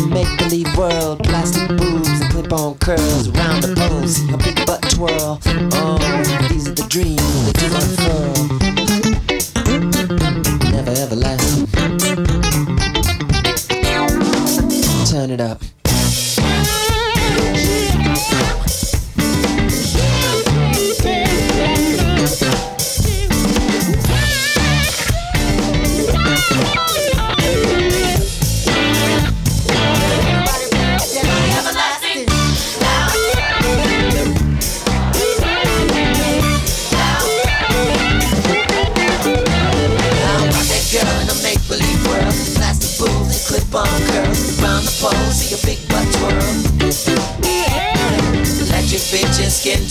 a 0.03 0.07
make-believe 0.07 0.77
world. 0.77 1.23
Plastic 1.25 1.69
boobs 1.69 2.09
and 2.09 2.31
clip-on 2.31 2.79
curls. 2.79 3.29
Round 3.31 3.63
the 3.63 4.09
see 4.09 4.27
her 4.29 4.37
big 4.39 4.67
butt 4.67 4.83
twirl. 4.91 5.41
Oh, 5.75 5.99
these 6.49 6.69
are 6.69 6.75
the 6.75 6.87
dreams 6.89 7.47
that 7.47 7.57
do 7.59 7.67
unfurl 7.81 8.33
Never 10.71 10.91
ever 10.91 11.17
lasting 11.17 11.67
Turn 15.07 15.31
it 15.31 15.41
up 15.41 15.63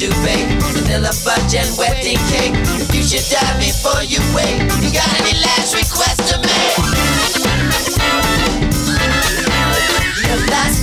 duvet 0.02 0.64
Vanilla 0.74 1.14
fudge 1.14 1.54
and 1.62 1.78
wedding 1.78 2.18
cake 2.34 2.56
you 2.94 3.04
should 3.04 3.24
die 3.30 3.58
before 3.58 4.04
you 4.04 4.20
wake. 4.36 4.62
You 4.82 4.92
got 4.92 5.08
any 5.22 5.38
last 5.40 5.76
request 5.76 6.28
to 6.30 6.38
make? 6.42 6.78
Everlasting 10.26 10.81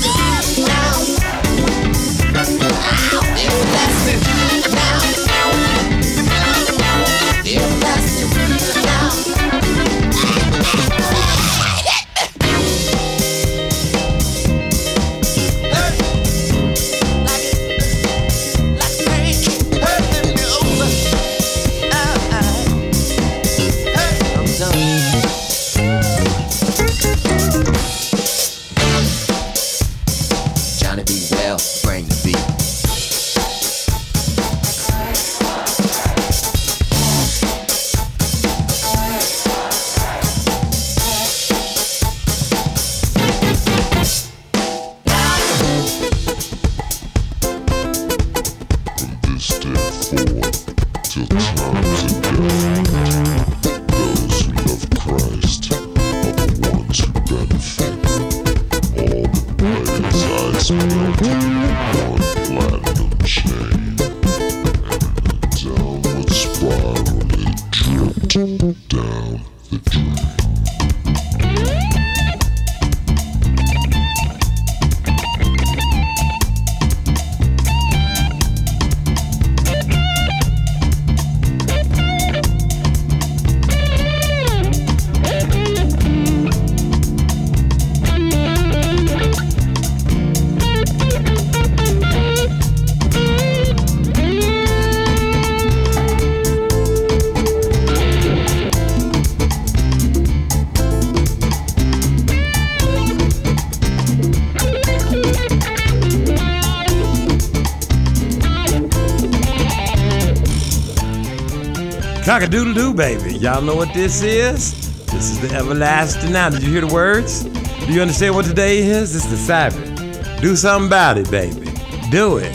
baby. 112.99 113.39
Y'all 113.39 113.63
know 113.63 113.77
what 113.77 113.95
this 113.95 114.23
is? 114.23 115.07
This 115.07 115.31
is 115.31 115.41
the 115.41 115.55
everlasting 115.57 116.33
now. 116.33 116.51
Did 116.51 116.65
you 116.65 116.73
hear 116.73 116.81
the 116.81 116.93
words? 116.93 117.45
Do 117.45 117.93
you 117.93 118.03
understand 118.03 118.35
what 118.35 118.45
today 118.45 118.79
is? 118.79 119.15
It's 119.15 119.27
the 119.27 119.37
Sabbath. 119.37 120.43
Do 120.43 120.57
something 120.57 120.89
about 120.89 121.17
it, 121.17 121.31
baby. 121.31 121.71
Do 122.11 122.39
it. 122.39 122.53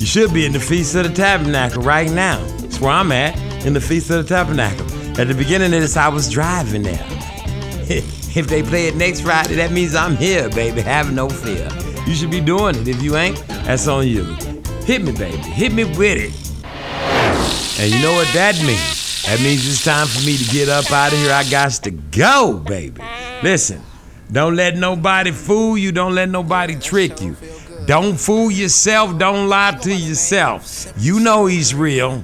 You 0.00 0.06
should 0.06 0.34
be 0.34 0.46
in 0.46 0.52
the 0.52 0.58
Feast 0.58 0.96
of 0.96 1.04
the 1.04 1.14
Tabernacle 1.14 1.80
right 1.80 2.10
now. 2.10 2.44
That's 2.56 2.80
where 2.80 2.90
I'm 2.90 3.12
at, 3.12 3.38
in 3.64 3.72
the 3.72 3.80
Feast 3.80 4.10
of 4.10 4.26
the 4.26 4.34
Tabernacle. 4.34 4.84
At 5.16 5.28
the 5.28 5.34
beginning 5.34 5.72
of 5.72 5.80
this, 5.80 5.96
I 5.96 6.08
was 6.08 6.28
driving 6.28 6.82
there. 6.82 7.06
if 7.88 8.48
they 8.48 8.64
play 8.64 8.88
it 8.88 8.96
next 8.96 9.20
Friday, 9.20 9.54
that 9.54 9.70
means 9.70 9.94
I'm 9.94 10.16
here, 10.16 10.50
baby. 10.50 10.80
Have 10.80 11.12
no 11.12 11.28
fear. 11.28 11.68
You 12.04 12.16
should 12.16 12.32
be 12.32 12.40
doing 12.40 12.74
it. 12.74 12.88
If 12.88 13.00
you 13.00 13.16
ain't, 13.16 13.36
that's 13.46 13.86
on 13.86 14.08
you. 14.08 14.24
Hit 14.86 15.04
me, 15.04 15.12
baby. 15.12 15.36
Hit 15.36 15.72
me 15.72 15.84
with 15.84 16.18
it. 16.18 16.34
And 17.80 17.92
you 17.92 18.02
know 18.02 18.12
what 18.14 18.28
that 18.34 18.60
means? 18.66 18.93
That 19.26 19.40
means 19.40 19.66
it's 19.66 19.82
time 19.82 20.06
for 20.06 20.24
me 20.26 20.36
to 20.36 20.44
get 20.52 20.68
up 20.68 20.90
out 20.92 21.12
of 21.12 21.18
here. 21.18 21.32
I 21.32 21.48
got 21.50 21.72
to 21.84 21.90
go, 21.90 22.62
baby. 22.66 23.00
Listen, 23.42 23.80
don't 24.30 24.54
let 24.54 24.76
nobody 24.76 25.30
fool 25.30 25.78
you. 25.78 25.92
Don't 25.92 26.14
let 26.14 26.28
nobody 26.28 26.76
trick 26.76 27.20
you. 27.22 27.34
Don't 27.86 28.18
fool 28.18 28.50
yourself. 28.50 29.18
Don't 29.18 29.48
lie 29.48 29.72
to 29.82 29.94
yourself. 29.94 30.92
You 30.98 31.20
know 31.20 31.46
he's 31.46 31.74
real. 31.74 32.22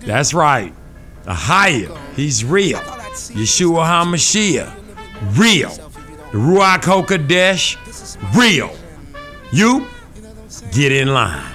That's 0.00 0.34
right. 0.34 0.74
Ahayah. 1.24 1.96
He's 2.14 2.44
real. 2.44 2.78
Yeshua 2.78 3.84
HaMashiach. 3.86 5.38
Real. 5.38 5.70
The 5.70 6.38
Ruach 6.38 6.82
HaKodesh. 6.82 7.78
Real. 8.36 8.76
You 9.50 9.86
get 10.72 10.92
in 10.92 11.08
line. 11.14 11.52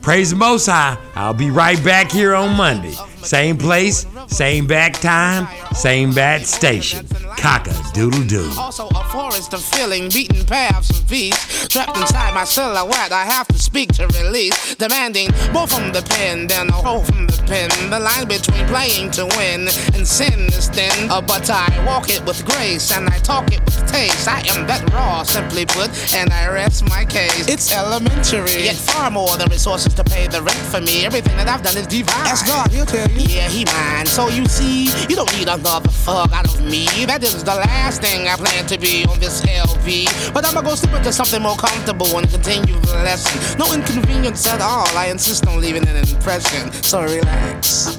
Praise 0.00 0.30
the 0.30 0.36
Most 0.36 0.66
High. 0.66 0.98
I'll 1.14 1.34
be 1.34 1.50
right 1.50 1.82
back 1.82 2.10
here 2.12 2.34
on 2.34 2.56
Monday. 2.56 2.94
Same 3.22 3.56
place, 3.56 4.04
same 4.28 4.66
back 4.66 4.94
time, 4.94 5.46
same 5.74 6.12
bat 6.12 6.46
station. 6.46 7.06
Cock 7.44 7.66
a 7.66 7.74
doodle 7.92 8.24
doo. 8.24 8.50
Also 8.56 8.88
a 8.88 9.04
forest 9.10 9.52
of 9.52 9.62
feeling, 9.62 10.08
beaten 10.08 10.46
paths 10.46 10.88
of 10.88 11.06
peace. 11.06 11.68
Trapped 11.68 11.94
inside 11.98 12.32
my 12.32 12.44
silhouette, 12.44 13.12
I 13.12 13.26
have 13.26 13.46
to 13.48 13.58
speak 13.58 13.92
to 13.96 14.06
release. 14.06 14.74
Demanding 14.76 15.28
more 15.52 15.66
from 15.66 15.92
the 15.92 16.00
pen 16.08 16.46
than 16.46 16.70
a 16.70 16.72
hole 16.72 17.04
from 17.04 17.26
the 17.26 17.36
pen. 17.46 17.68
The 17.90 18.00
line 18.00 18.28
between 18.28 18.66
playing 18.68 19.10
to 19.18 19.26
win 19.36 19.68
and 19.92 20.08
sin 20.08 20.48
is 20.56 20.70
thin. 20.70 21.10
Uh, 21.10 21.20
but 21.20 21.50
I 21.50 21.68
walk 21.84 22.08
it 22.08 22.24
with 22.24 22.46
grace 22.46 22.90
and 22.96 23.10
I 23.10 23.18
talk 23.18 23.52
it 23.52 23.62
with 23.66 23.92
taste. 23.92 24.26
I 24.26 24.40
am 24.48 24.66
that 24.66 24.90
raw, 24.94 25.22
simply 25.22 25.66
put, 25.66 25.90
and 26.14 26.32
I 26.32 26.48
rest 26.48 26.88
my 26.88 27.04
case. 27.04 27.46
It's 27.46 27.70
elementary, 27.70 28.64
yet 28.64 28.76
far 28.76 29.10
more 29.10 29.36
than 29.36 29.50
resources 29.50 29.92
to 29.94 30.04
pay 30.04 30.28
the 30.28 30.40
rent 30.40 30.64
for 30.72 30.80
me. 30.80 31.04
Everything 31.04 31.36
that 31.36 31.48
I've 31.48 31.62
done 31.62 31.76
is 31.76 31.86
divine. 31.88 32.26
Ask 32.26 32.46
God, 32.46 32.72
he'll 32.72 32.86
tell 32.86 33.10
you. 33.10 33.20
Yeah, 33.28 33.50
he 33.50 33.66
mine. 33.66 34.06
So 34.06 34.28
you 34.28 34.46
see, 34.46 34.86
you 35.10 35.14
don't 35.14 35.30
need 35.36 35.48
another 35.48 35.90
fuck 35.90 36.32
out 36.32 36.46
of 36.46 36.64
me. 36.64 36.86
That 37.04 37.22
is 37.22 37.33
the 37.42 37.54
last 37.54 38.00
thing 38.00 38.28
I 38.28 38.36
plan 38.36 38.66
to 38.66 38.78
be 38.78 39.04
on 39.06 39.18
this 39.18 39.42
LP. 39.46 40.06
But 40.32 40.44
I'ma 40.46 40.62
go 40.62 40.74
slip 40.74 40.94
into 40.94 41.12
something 41.12 41.42
more 41.42 41.56
comfortable 41.56 42.18
and 42.18 42.28
continue 42.30 42.78
the 42.80 43.02
lesson. 43.02 43.58
No 43.58 43.72
inconvenience 43.72 44.46
at 44.46 44.60
all. 44.60 44.86
I 44.96 45.08
insist 45.08 45.46
on 45.46 45.60
leaving 45.60 45.88
an 45.88 45.96
impression. 45.96 46.72
So 46.72 47.02
relax. 47.02 47.98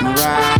Right. 0.00 0.58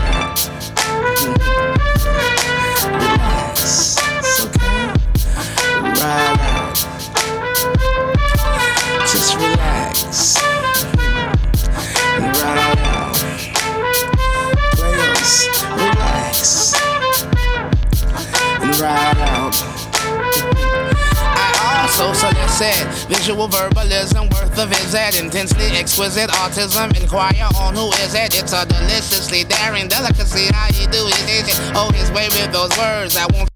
Ride 18.88 19.20
out. 19.36 19.54
Ah, 21.40 21.52
I 21.60 21.82
also 21.82 22.12
solicit 22.12 23.08
visual 23.08 23.48
verbalism 23.48 24.28
worth 24.30 24.58
a 24.58 24.66
visit. 24.66 25.20
Intensely 25.22 25.76
exquisite 25.76 26.30
autism. 26.30 26.96
Inquire 27.00 27.48
on 27.60 27.74
who 27.74 27.88
is 28.04 28.14
it. 28.14 28.32
It's 28.40 28.52
a 28.52 28.64
deliciously 28.66 29.44
daring 29.44 29.88
delicacy. 29.88 30.52
How 30.52 30.68
you 30.68 30.86
do 30.88 31.04
it? 31.06 31.58
Oh, 31.74 31.90
his 31.92 32.10
way 32.12 32.28
with 32.28 32.52
those 32.52 32.76
words. 32.78 33.16
I 33.16 33.26
won't 33.32 33.50